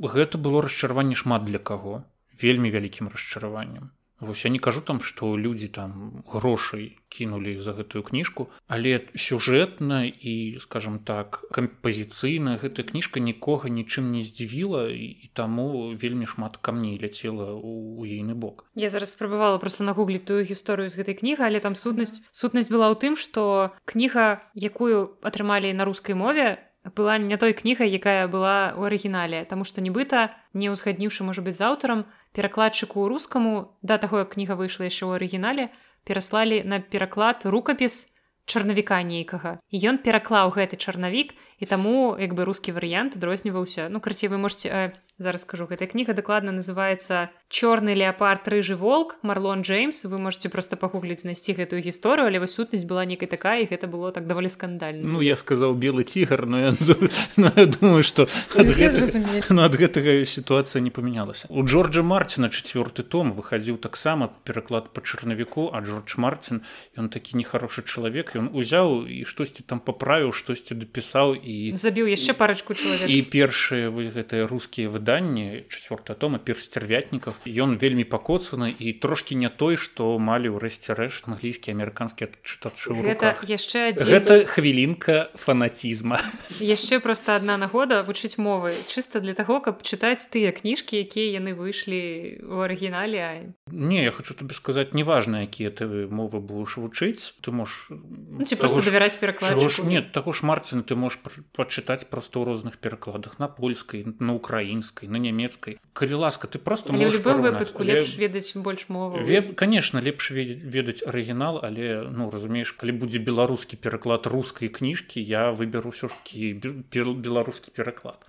гэта 0.00 0.38
было 0.38 0.62
расчараванне 0.64 1.18
шмат 1.18 1.44
для 1.44 1.58
каго 1.58 2.06
вельмі 2.40 2.70
вялікім 2.70 3.10
расчараваннем 3.12 3.90
Вось 4.20 4.44
я 4.44 4.50
не 4.50 4.58
кажу 4.58 4.80
там, 4.80 5.00
што 5.00 5.36
людзі 5.36 5.68
там 5.68 6.24
грошай 6.26 6.96
кінулі 7.08 7.60
за 7.60 7.72
гэтую 7.76 8.02
кніжку, 8.02 8.48
але 8.68 9.04
сюжэтна 9.12 10.08
і 10.08 10.56
скажем 10.60 10.98
так 11.04 11.44
кампазіцыйна 11.52 12.56
гэтая 12.56 12.88
кніжка 12.88 13.20
нікога 13.20 13.68
нічым 13.68 14.12
не 14.12 14.24
здзівіла 14.24 14.88
і 14.88 15.30
таму 15.32 15.92
вельмі 15.92 16.24
шмат 16.24 16.56
камней 16.56 16.96
ляцела 16.96 17.52
ў 17.56 18.08
ейны 18.08 18.34
бок. 18.34 18.64
Я 18.74 18.88
зараз 18.88 19.12
спрабавала 19.12 19.58
просто 19.58 19.84
нагугліць 19.84 20.24
тую 20.24 20.44
гісторыю 20.44 20.88
з 20.88 20.96
гэтай 20.96 21.16
кніга, 21.16 21.46
але 21.46 21.60
там 21.60 21.76
сутнасць 21.76 22.24
сутнасць 22.32 22.72
была 22.72 22.88
ў 22.92 22.96
тым, 22.96 23.16
што 23.16 23.76
кніга, 23.84 24.40
якую 24.56 25.16
атрымалі 25.22 25.72
на 25.76 25.84
рускай 25.84 26.16
мове, 26.16 26.58
была 26.94 27.18
не 27.18 27.36
той 27.36 27.52
кнігай 27.52 27.90
якая 27.90 28.28
была 28.30 28.76
ў 28.76 28.86
арыгінале 28.90 29.42
таму 29.50 29.64
што 29.64 29.82
нібыта 29.82 30.30
не 30.54 30.70
ўзгадніўшы 30.70 31.26
можа 31.26 31.42
быць 31.42 31.58
з 31.58 31.66
аўтарам 31.66 32.04
перакладчыку 32.36 33.08
рускаму 33.08 33.74
да 33.82 33.98
таго 33.98 34.22
як 34.22 34.36
кніга 34.36 34.54
выйшла 34.60 34.86
яшчэ 34.86 35.02
ў 35.08 35.12
арыгінале 35.18 35.72
пераслалі 36.06 36.62
на 36.62 36.78
пераклад 36.78 37.42
рукапіс 37.42 38.14
чарнавіка 38.46 39.02
нейкага. 39.02 39.58
І 39.74 39.82
ён 39.90 39.98
пераклаў 39.98 40.54
гэты 40.54 40.78
чарнавік 40.78 41.34
і 41.58 41.66
таму 41.66 42.16
як 42.20 42.34
бы 42.34 42.44
рускі 42.44 42.72
варыянт 42.76 43.16
адрозніваўся 43.16 43.88
ну 43.88 44.00
карці 44.00 44.28
вы 44.28 44.38
можете 44.38 44.68
э, 44.68 44.92
зараз 45.18 45.42
скажу 45.42 45.64
гэтая 45.64 45.88
кніга 45.88 46.12
дакладна 46.12 46.52
называется 46.52 47.30
чорны 47.48 47.94
леопард 47.94 48.48
рыжы 48.48 48.76
волк 48.76 49.16
марлон 49.22 49.62
джеймс. 49.62 50.04
Вы 50.04 50.18
можете 50.18 50.48
просто 50.48 50.76
пагугліць 50.76 51.24
знайсці 51.24 51.56
гэтую 51.56 51.80
гісторыю 51.80 52.28
але 52.28 52.38
вось 52.38 52.52
сутнасць 52.52 52.84
была 52.84 53.06
некай 53.08 53.24
такая 53.24 53.64
і 53.64 53.68
гэта 53.70 53.88
было 53.88 54.12
так 54.12 54.26
даволі 54.26 54.52
скандальна. 54.52 55.08
Ну 55.08 55.22
я 55.24 55.36
сказаў 55.36 55.72
белы 55.74 56.04
тигр 56.04 56.44
но 56.46 56.60
я, 56.60 56.70
думаю 57.80 58.02
что 58.02 58.28
ад 58.52 58.68
гэтага, 58.68 59.76
гэтага 59.80 60.24
сітуацыя 60.28 60.82
не 60.82 60.90
памянялася 60.90 61.48
у 61.48 61.64
джорджа 61.64 62.02
марціна 62.02 62.52
четверты 62.52 63.02
том 63.02 63.32
выхадзіў 63.32 63.80
таксама 63.80 64.28
пераклад 64.44 64.92
по 64.92 65.00
чарнавіку 65.00 65.72
а 65.72 65.80
джордж 65.80 66.20
мартин 66.20 66.60
ён 66.96 67.08
такі 67.08 67.40
нехарошы 67.40 67.88
чалавек 67.88 68.36
ён 68.36 68.52
узяў 68.52 69.08
і 69.08 69.24
штосьці 69.24 69.64
там 69.64 69.80
паправіў 69.80 70.36
штосьці 70.36 70.76
дапісаў 70.76 71.40
і 71.46 71.72
забіў 71.78 72.10
яшчэ 72.10 72.34
парачку 72.34 72.74
чалавек 72.74 73.06
і 73.06 73.22
першыя 73.22 73.90
вось 73.94 74.10
гэтыя 74.10 74.50
рускія 74.50 74.90
выданні 74.90 75.62
чавёртая 75.70 76.18
тома 76.18 76.42
персцярвятнікаў 76.42 77.38
ён 77.46 77.78
вельмі 77.78 78.02
пакоцаны 78.02 78.74
і 78.74 78.92
трошки 78.98 79.38
не 79.38 79.48
той 79.48 79.78
што 79.78 80.18
малі 80.18 80.50
ў 80.50 80.58
рэшце 80.58 80.98
рэшт 80.98 81.30
англійскі 81.30 81.70
амерыканскі 81.70 82.34
чытачы 82.42 82.90
гэта 82.98 83.38
яшчэ 83.46 83.94
адзін 83.94 84.10
гэта 84.10 84.34
хвілінка 84.50 85.30
фанацізма 85.38 86.18
яшчэ 86.58 86.98
просто 86.98 87.38
адна 87.38 87.56
нагода 87.56 88.02
вучыць 88.02 88.38
мовы. 88.38 88.74
Чыста 88.90 89.20
для 89.20 89.34
таго 89.34 89.60
каб 89.62 89.86
чытаць 89.86 90.26
тыя 90.26 90.50
кніжкі 90.50 90.98
якія 90.98 91.38
яны 91.38 91.54
выйшлі 91.54 92.42
у 92.42 92.66
арыгінале 92.66 93.54
не 93.70 94.02
я 94.02 94.10
хочу 94.10 94.34
табе 94.34 94.54
сказаць 94.58 94.94
неважна 94.98 95.46
якія 95.46 95.70
ты 95.70 95.86
мовы 96.10 96.42
будешь 96.42 96.76
вучыць 96.76 97.38
ты 97.40 97.54
можешь 97.54 97.86
ну, 97.90 98.42
ці 98.42 98.56
просто 98.56 98.82
давяраць 98.82 99.14
перакладчыку. 99.16 99.86
нет 99.86 100.12
таго 100.12 100.32
ж 100.32 100.42
марціна 100.42 100.82
ты 100.82 100.96
можешь 100.96 101.18
пачытаць 101.52 102.08
просто 102.08 102.40
ў 102.40 102.44
розных 102.46 102.78
перакладах 102.78 103.38
на 103.38 103.48
польскай 103.48 104.04
на 104.18 104.34
украінскай 104.34 105.08
на 105.08 105.16
нямецкай 105.16 105.78
калі 105.92 106.14
ласка 106.26 106.48
ты 106.48 106.58
просто 106.58 106.92
выпадку 106.92 107.82
лепш 107.82 108.16
ведаць 108.16 108.52
больш 108.54 108.88
мову 108.88 109.18
Ве... 109.18 109.42
конечно 109.42 109.98
лепш 109.98 110.30
ведаць 110.30 111.02
арыгінал 111.06 111.60
але 111.62 112.08
ну 112.10 112.30
разумееш 112.30 112.72
калі 112.72 112.92
будзе 112.92 113.18
беларускі 113.18 113.76
пераклад 113.76 114.26
рускай 114.26 114.68
кніжкі 114.68 115.20
я 115.20 115.52
выберу 115.52 115.90
ўсё 115.90 116.08
жкі 116.12 116.54
беларускі 116.92 117.70
пераклад 117.72 118.20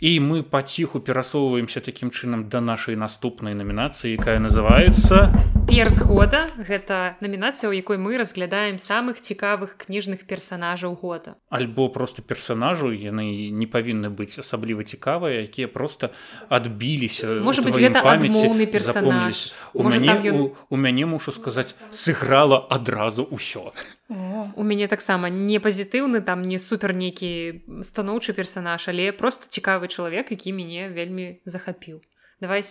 і 0.00 0.10
мы 0.20 0.42
паціху 0.42 1.00
перасоўваемся 1.00 1.80
такім 1.80 2.10
чынам 2.10 2.48
да 2.48 2.60
нашай 2.60 2.96
наступнай 2.96 3.54
намінацыі 3.54 4.16
якая 4.16 4.40
называется 4.40 5.28
перс 5.70 6.02
года 6.02 6.50
гэта 6.58 7.14
намінацыя 7.22 7.70
у 7.70 7.72
якой 7.72 7.94
мы 7.94 8.18
разглядаем 8.18 8.82
самых 8.82 9.22
цікавых 9.22 9.78
кніжных 9.78 10.26
персонажаў 10.26 10.98
года. 10.98 11.38
Альбо 11.48 11.88
просто 11.88 12.22
персонажу 12.22 12.90
яны 12.90 13.54
не 13.54 13.66
павінны 13.70 14.10
быць 14.10 14.42
асабліва 14.42 14.82
цікавыя 14.82 15.46
якія 15.46 15.70
просто 15.70 16.10
адбіліся 16.50 17.38
может 17.38 17.62
быть 17.62 17.78
гэта 17.78 18.02
памяці 18.02 18.66
персонаж 18.66 19.54
у 19.72 19.86
мяне 19.86 20.18
ён... 20.26 20.34
у, 20.34 20.56
у 20.74 20.76
мяне 20.76 21.06
мушу 21.06 21.30
сказаць 21.30 21.78
сыграла 21.94 22.58
адразу 22.58 23.30
ўсё. 23.30 23.70
У 24.10 24.62
мяне 24.66 24.90
таксама 24.90 25.30
не 25.30 25.62
пазітыўны 25.62 26.18
там 26.26 26.50
не 26.50 26.58
супер 26.58 26.98
нейкі 26.98 27.62
станоўчы 27.86 28.34
персонаж 28.34 28.90
але 28.90 29.14
просто 29.14 29.46
цікавы 29.46 29.86
чалавек 29.86 30.34
які 30.34 30.50
мяне 30.50 30.90
вельмі 30.90 31.38
захапіў 31.46 32.02
давай 32.40 32.64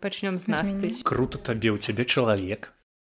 пачнём 0.00 0.38
з 0.38 0.46
нас 0.48 0.68
ты 0.70 0.90
круто 1.02 1.38
табе 1.38 1.70
у 1.70 1.76
цябе 1.76 2.04
чалавек 2.04 2.74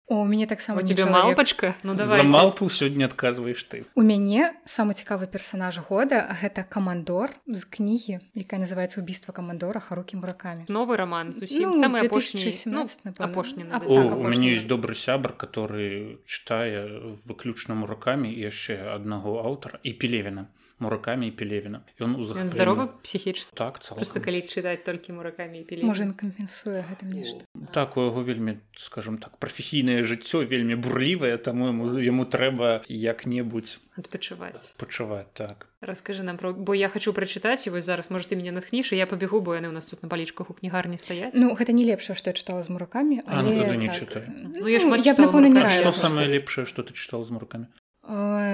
у 0.10 0.24
мяне 0.24 0.48
таксама 0.48 0.84
тебе 0.84 1.06
малпачка 1.06 1.76
ну 1.84 1.94
давай 1.94 2.24
малпу 2.24 2.70
сёння 2.70 3.06
адказваеш 3.06 3.64
ты. 3.68 3.86
У 3.96 4.02
мяне 4.02 4.56
самы 4.66 4.96
цікавы 4.96 5.28
персонаж 5.28 5.80
года 5.90 6.32
гэта 6.32 6.64
камандор 6.64 7.36
з 7.46 7.68
кнігі 7.68 8.24
якая 8.34 8.64
называется 8.64 9.04
убийство 9.04 9.36
камандора 9.36 9.84
харукі 9.84 10.16
муракамі 10.24 10.64
новы 10.72 10.96
роман 10.96 11.34
зусім 11.34 11.76
ну, 11.76 11.84
самы 11.84 12.00
апошні 12.08 12.56
ну, 12.72 12.88
апошні 13.20 13.68
у 13.68 14.24
мяне 14.24 14.56
есть 14.56 14.68
добры 14.68 14.96
сябар 14.96 15.36
который 15.36 16.24
чытае 16.24 17.20
выключна 17.28 17.76
муракамі 17.76 18.32
яшчэ 18.32 18.80
аднаго 18.96 19.44
аўтара 19.44 19.84
і 19.84 19.92
пелевіна 19.92 20.48
муракамі 20.80 21.28
і 21.28 21.32
пелевіна 21.32 21.82
ён 22.00 22.16
узахаплен... 22.22 22.50
здорова 22.50 22.86
псіхічна 23.02 23.52
так 23.54 23.82
цалкам. 23.82 23.98
просто 23.98 24.22
калі 24.22 24.46
чытаць 24.46 24.86
толькі 24.86 25.18
муракамі 25.18 25.66
можа 25.82 26.06
кампенсуе 26.14 26.86
гэтым 26.86 27.14
нешта 27.14 27.42
так 27.74 27.98
у 27.98 28.06
яго 28.06 28.22
вельмі 28.22 28.62
скажем 28.78 29.18
так 29.18 29.38
прафесійнае 29.42 30.06
жыццё 30.06 30.46
вельмі 30.46 30.78
бурлівае 30.78 31.38
таму 31.38 31.74
яму 31.74 31.98
яму 31.98 32.30
трэба 32.30 32.86
як-небудзь 32.86 33.82
адпачываць 33.98 34.78
пачуваць 34.78 35.34
так. 35.34 35.68
Расскажы 35.82 36.22
нам 36.22 36.38
про 36.38 36.54
бо 36.54 36.74
я 36.78 36.90
хочу 36.90 37.14
прачытаць 37.14 37.66
і 37.66 37.74
вось 37.74 37.86
зараз 37.86 38.10
можа 38.14 38.30
ты 38.30 38.38
мяне 38.38 38.54
натхніш 38.54 38.94
я 38.94 39.10
пабегу 39.10 39.42
бо 39.42 39.58
яны 39.58 39.70
ў 39.70 39.74
нас 39.74 39.90
тут 39.90 40.06
на 40.06 40.10
палічках 40.10 40.50
у 40.50 40.54
кнігарні 40.54 41.02
стаяць 41.02 41.34
ну 41.34 41.58
гэта 41.58 41.74
не 41.74 41.86
лепшае 41.90 42.14
што 42.14 42.30
я 42.30 42.36
чытала 42.38 42.62
з 42.62 42.70
муракамі 42.70 43.26
але... 43.26 43.50
ну, 43.50 43.66
так... 43.66 43.78
не 43.82 43.90
чытай 43.90 44.24
ну, 44.30 44.70
я, 44.70 44.78
ну, 44.78 44.96
я, 45.02 45.18
я 45.18 45.70
што 45.82 45.92
самае 45.92 46.30
лепшае 46.30 46.70
што 46.70 46.86
ты 46.86 46.94
чытал 46.94 47.26
з 47.26 47.34
муракамі 47.34 47.66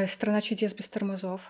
страна 0.08 0.42
чудес 0.42 0.74
без 0.74 0.90
тормозов 0.90 1.42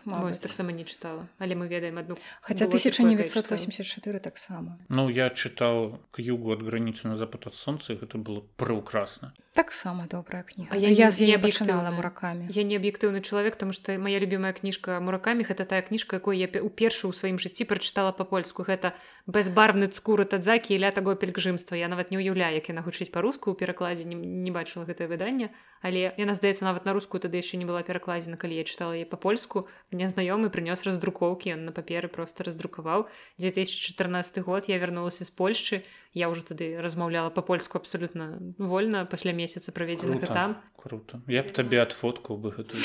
таксама 0.42 0.72
не 0.72 0.84
чытала 0.86 1.28
але 1.40 1.56
мы 1.56 1.68
ведаем 1.68 1.98
одну 1.98 2.16
хотя 2.42 2.66
1984 2.66 4.20
таксама 4.20 4.78
ну 4.90 5.10
я 5.10 5.30
чытаў 5.30 6.00
к 6.12 6.20
югу 6.20 6.54
ад 6.54 6.64
граніцы 6.64 7.08
на 7.08 7.16
запад 7.16 7.48
ад 7.48 7.56
сонца 7.56 7.96
гэта 7.96 8.18
было 8.18 8.44
прыўкрасна 8.58 9.34
таксама 9.54 10.08
добрая 10.10 10.44
кніга 10.44 10.76
я, 10.76 10.90
я 10.90 11.12
з 11.12 11.30
абачынала 11.38 11.94
муракамі 11.94 12.50
я 12.50 12.64
не 12.66 12.76
аб'ектыўны 12.82 13.22
чалавек 13.22 13.56
там 13.56 13.72
што 13.72 13.96
моя 14.02 14.20
любимая 14.20 14.54
кніжка 14.54 15.00
муракамі 15.00 15.46
гэта 15.46 15.66
тая 15.70 15.82
кніжка 15.86 16.18
якой 16.18 16.42
я 16.42 16.50
у 16.62 16.70
першую 16.70 17.14
ў 17.14 17.16
сваім 17.16 17.38
жыцці 17.38 17.70
прачытала 17.70 18.12
па-польску 18.18 18.66
гэта 18.66 18.98
бэзбарбны 19.24 19.88
скуры 19.96 20.26
тадзакі 20.28 20.76
ля 20.82 20.92
таго 20.92 21.16
пельгжымства 21.16 21.80
я 21.80 21.88
нават 21.88 22.12
не 22.12 22.20
ўяўляю 22.20 22.60
як 22.60 22.68
яна 22.68 22.84
гучыць 22.84 23.08
па-руску 23.08 23.54
ў 23.54 23.56
перакладзе 23.56 24.04
не, 24.04 24.16
не 24.20 24.52
бачыла 24.52 24.84
гэтае 24.84 25.08
выданне. 25.08 25.54
Але 25.80 26.12
яна 26.20 26.36
здаецца 26.36 26.68
нават 26.68 26.84
на 26.84 26.92
рускую 26.92 27.24
тады 27.24 27.40
яшчэ 27.40 27.56
не 27.60 27.68
была 27.68 27.84
перакладзена 27.88 28.36
калі 28.36 28.60
я 28.60 28.68
чытала 28.68 28.96
яе 29.00 29.08
па-польску. 29.08 29.68
Мне 29.92 30.12
знаёмы 30.12 30.52
прынёс 30.52 30.84
раздрукоўкі 30.84 31.56
ён 31.56 31.64
на 31.68 31.72
паперы 31.72 32.12
просто 32.12 32.44
раздрукаваў. 32.44 33.08
2014 33.40 34.44
год 34.44 34.68
я 34.68 34.80
вярнулася 34.80 35.24
з 35.24 35.32
Польшчы 35.32 35.84
я 36.14 36.30
ўжо 36.30 36.46
тады 36.46 36.78
размаўляла 36.78 37.34
па-польску 37.34 37.82
абсалютна 37.82 38.38
вольна 38.58 39.06
пасля 39.06 39.34
месяца 39.34 39.72
праведзенага 39.72 40.28
там. 40.28 40.58
круто. 40.78 41.22
Я 41.28 41.44
б 41.44 41.50
табе 41.50 41.82
ад 41.82 41.92
фоткаў 41.92 42.38
бы 42.38 42.54
гэтую 42.54 42.82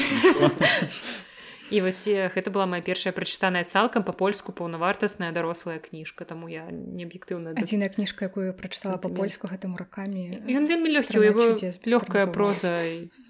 і 1.70 1.80
вось 1.84 2.08
гэта 2.08 2.48
была 2.48 2.64
моя 2.64 2.80
першая 2.80 3.12
прачытаная 3.12 3.64
цалкам 3.68 4.02
па-польску 4.02 4.52
паўнавартасная 4.56 5.32
дарослая 5.36 5.78
кніжка 5.78 6.24
таму 6.24 6.48
я 6.48 6.64
не 6.72 7.04
аб'ектыўна 7.04 7.52
адзіная 7.52 7.92
кніжка 7.92 8.32
якую 8.32 8.56
прачытала 8.56 8.96
па-польску 8.96 9.52
гэтым 9.52 9.76
ракамі 9.76 10.40
ён 10.48 10.64
вельмі 10.64 10.96
лёгкі 10.96 11.20
его 11.20 11.52
лёгкая 11.84 12.26
проза 12.32 12.80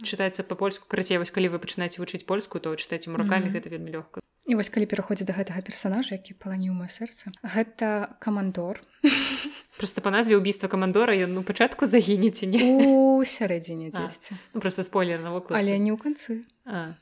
чытаецца 0.07 0.47
па-польску 0.47 0.87
карацей 0.87 1.19
вось 1.19 1.35
калі 1.35 1.51
вы 1.51 1.59
пачынаеце 1.59 1.99
вучыць 1.99 2.23
польску 2.23 2.63
то 2.63 2.75
чытайце 2.79 3.11
рукамі 3.11 3.51
гэта 3.51 3.75
вельмі 3.75 3.99
лёгка 3.99 4.23
і 4.49 4.57
вось 4.57 4.73
калі 4.73 4.89
пераходзіць 4.89 5.29
да 5.29 5.37
гэтага 5.37 5.61
персонажа 5.61 6.17
які 6.17 6.33
паланіў 6.41 6.73
маё 6.73 6.89
сэрца 6.89 7.31
гэта 7.45 8.17
камандор. 8.19 8.81
Просто 9.79 10.01
па 10.01 10.11
назве 10.11 10.35
убийства 10.41 10.67
камандора 10.73 11.13
ён 11.15 11.37
ну 11.37 11.45
пачатку 11.45 11.87
загінеце 11.87 12.49
не? 12.49 12.59
У 12.65 13.23
сярэдзіне 13.23 13.93
дзесьці. 13.93 14.35
ну, 14.57 14.61
просто 14.61 14.83
спойлер 14.83 15.21
навокал. 15.21 15.55
Але 15.55 15.77
не 15.79 15.93
ў 15.93 16.01
канцы 16.01 16.49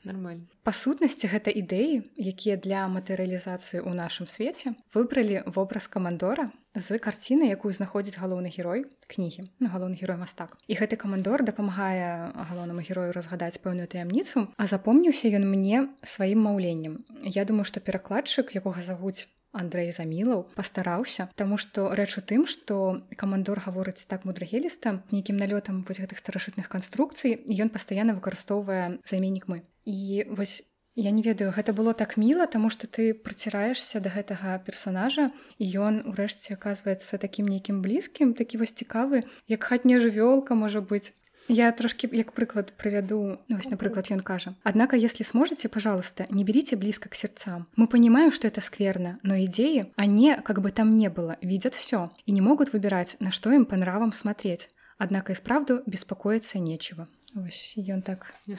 нормально. 0.03 0.47
Па 0.63 0.71
сутнасці 0.71 1.27
гэта 1.31 1.51
ідэі 1.51 2.03
якія 2.15 2.55
для 2.55 2.87
матэрыялізацыі 2.87 3.83
ў 3.83 3.91
нашым 3.95 4.27
свеце 4.27 4.75
выбралі 4.95 5.43
вобраз 5.47 5.87
камандора 5.87 6.51
з 6.75 6.99
карціны 6.99 7.51
якую 7.51 7.71
знаходзіць 7.75 8.19
галоўны 8.19 8.51
герой 8.51 8.87
кнігі 9.07 9.47
ну, 9.59 9.67
галоўны 9.67 9.99
герой 9.99 10.19
мастак. 10.19 10.55
І 10.67 10.79
гэты 10.79 10.95
камандор 10.95 11.43
дапамагае 11.43 12.31
галоўнаму 12.35 12.83
герою 12.83 13.11
разгадаць 13.11 13.59
пэўную 13.59 13.87
таямніцу 13.87 14.47
а 14.55 14.63
запомніўся 14.67 15.31
ён 15.35 15.47
мне 15.47 15.87
сваім 16.03 16.47
маўленнем. 16.47 17.03
Я 17.23 17.43
думаю 17.43 17.67
што 17.67 17.79
перакладчык 17.79 18.55
якога 18.55 18.83
завуць 18.83 19.27
Андрэй 19.57 19.91
замілаў 19.91 20.45
пастараўся 20.55 21.27
Таму 21.35 21.57
што 21.57 21.89
рэч 21.97 22.21
у 22.21 22.23
тым 22.23 22.45
што 22.45 23.01
камандор 23.17 23.59
гаворыць 23.65 24.05
так 24.07 24.23
мудрагеліста 24.29 25.01
нейкім 25.11 25.41
налётам 25.41 25.83
вось 25.89 25.99
гэтых 25.99 26.21
старажытных 26.21 26.69
канструкцый 26.69 27.33
і 27.33 27.53
ён 27.65 27.73
пастаянна 27.73 28.17
выкарыстоўвае 28.17 29.01
заменнік 29.05 29.49
мы 29.51 29.63
і 29.85 30.25
вось 30.29 30.63
я 30.97 31.11
не 31.11 31.21
ведаю 31.21 31.51
гэта 31.53 31.73
было 31.77 31.93
так 31.93 32.17
міла 32.17 32.47
таму 32.49 32.69
што 32.73 32.87
ты 32.89 33.13
праціраешся 33.13 34.01
да 34.01 34.09
гэтага 34.09 34.57
персонажа 34.65 35.29
і 35.61 35.65
ён 35.77 36.01
урэшце 36.09 36.57
аказваецца 36.57 37.21
такім 37.21 37.45
нейкім 37.45 37.85
блізкім 37.85 38.33
такі 38.33 38.57
вось 38.61 38.73
цікавы 38.73 39.21
як 39.53 39.61
хатня 39.69 40.01
жывёлка 40.01 40.57
можа 40.57 40.81
быць 40.81 41.13
Я 41.47 41.71
трошки 41.71 42.09
як 42.11 42.33
прыклад 42.33 42.73
проведу, 42.77 43.39
ну, 43.47 43.57
ось, 43.57 43.69
например, 43.69 44.03
он 44.11 44.19
кажа. 44.19 44.55
Однако, 44.63 44.95
если 44.95 45.23
сможете, 45.23 45.69
пожалуйста, 45.69 46.25
не 46.29 46.43
берите 46.43 46.75
близко 46.75 47.09
к 47.09 47.15
сердцам. 47.15 47.67
Мы 47.75 47.87
понимаем, 47.87 48.31
что 48.31 48.47
это 48.47 48.61
скверно, 48.61 49.19
но 49.23 49.37
идеи, 49.45 49.93
они, 49.95 50.35
как 50.43 50.61
бы 50.61 50.71
там 50.71 50.97
ни 50.97 51.07
было, 51.07 51.37
видят 51.41 51.73
все 51.73 52.11
и 52.25 52.31
не 52.31 52.41
могут 52.41 52.73
выбирать, 52.73 53.15
на 53.19 53.31
что 53.31 53.51
им 53.51 53.65
по 53.65 53.75
нравам 53.75 54.13
смотреть. 54.13 54.69
Однако 54.97 55.33
и 55.33 55.35
вправду 55.35 55.83
беспокоиться 55.85 56.59
нечего. 56.59 57.07
Ось, 57.35 57.75
ён 57.77 58.01
так 58.01 58.33
не 58.47 58.55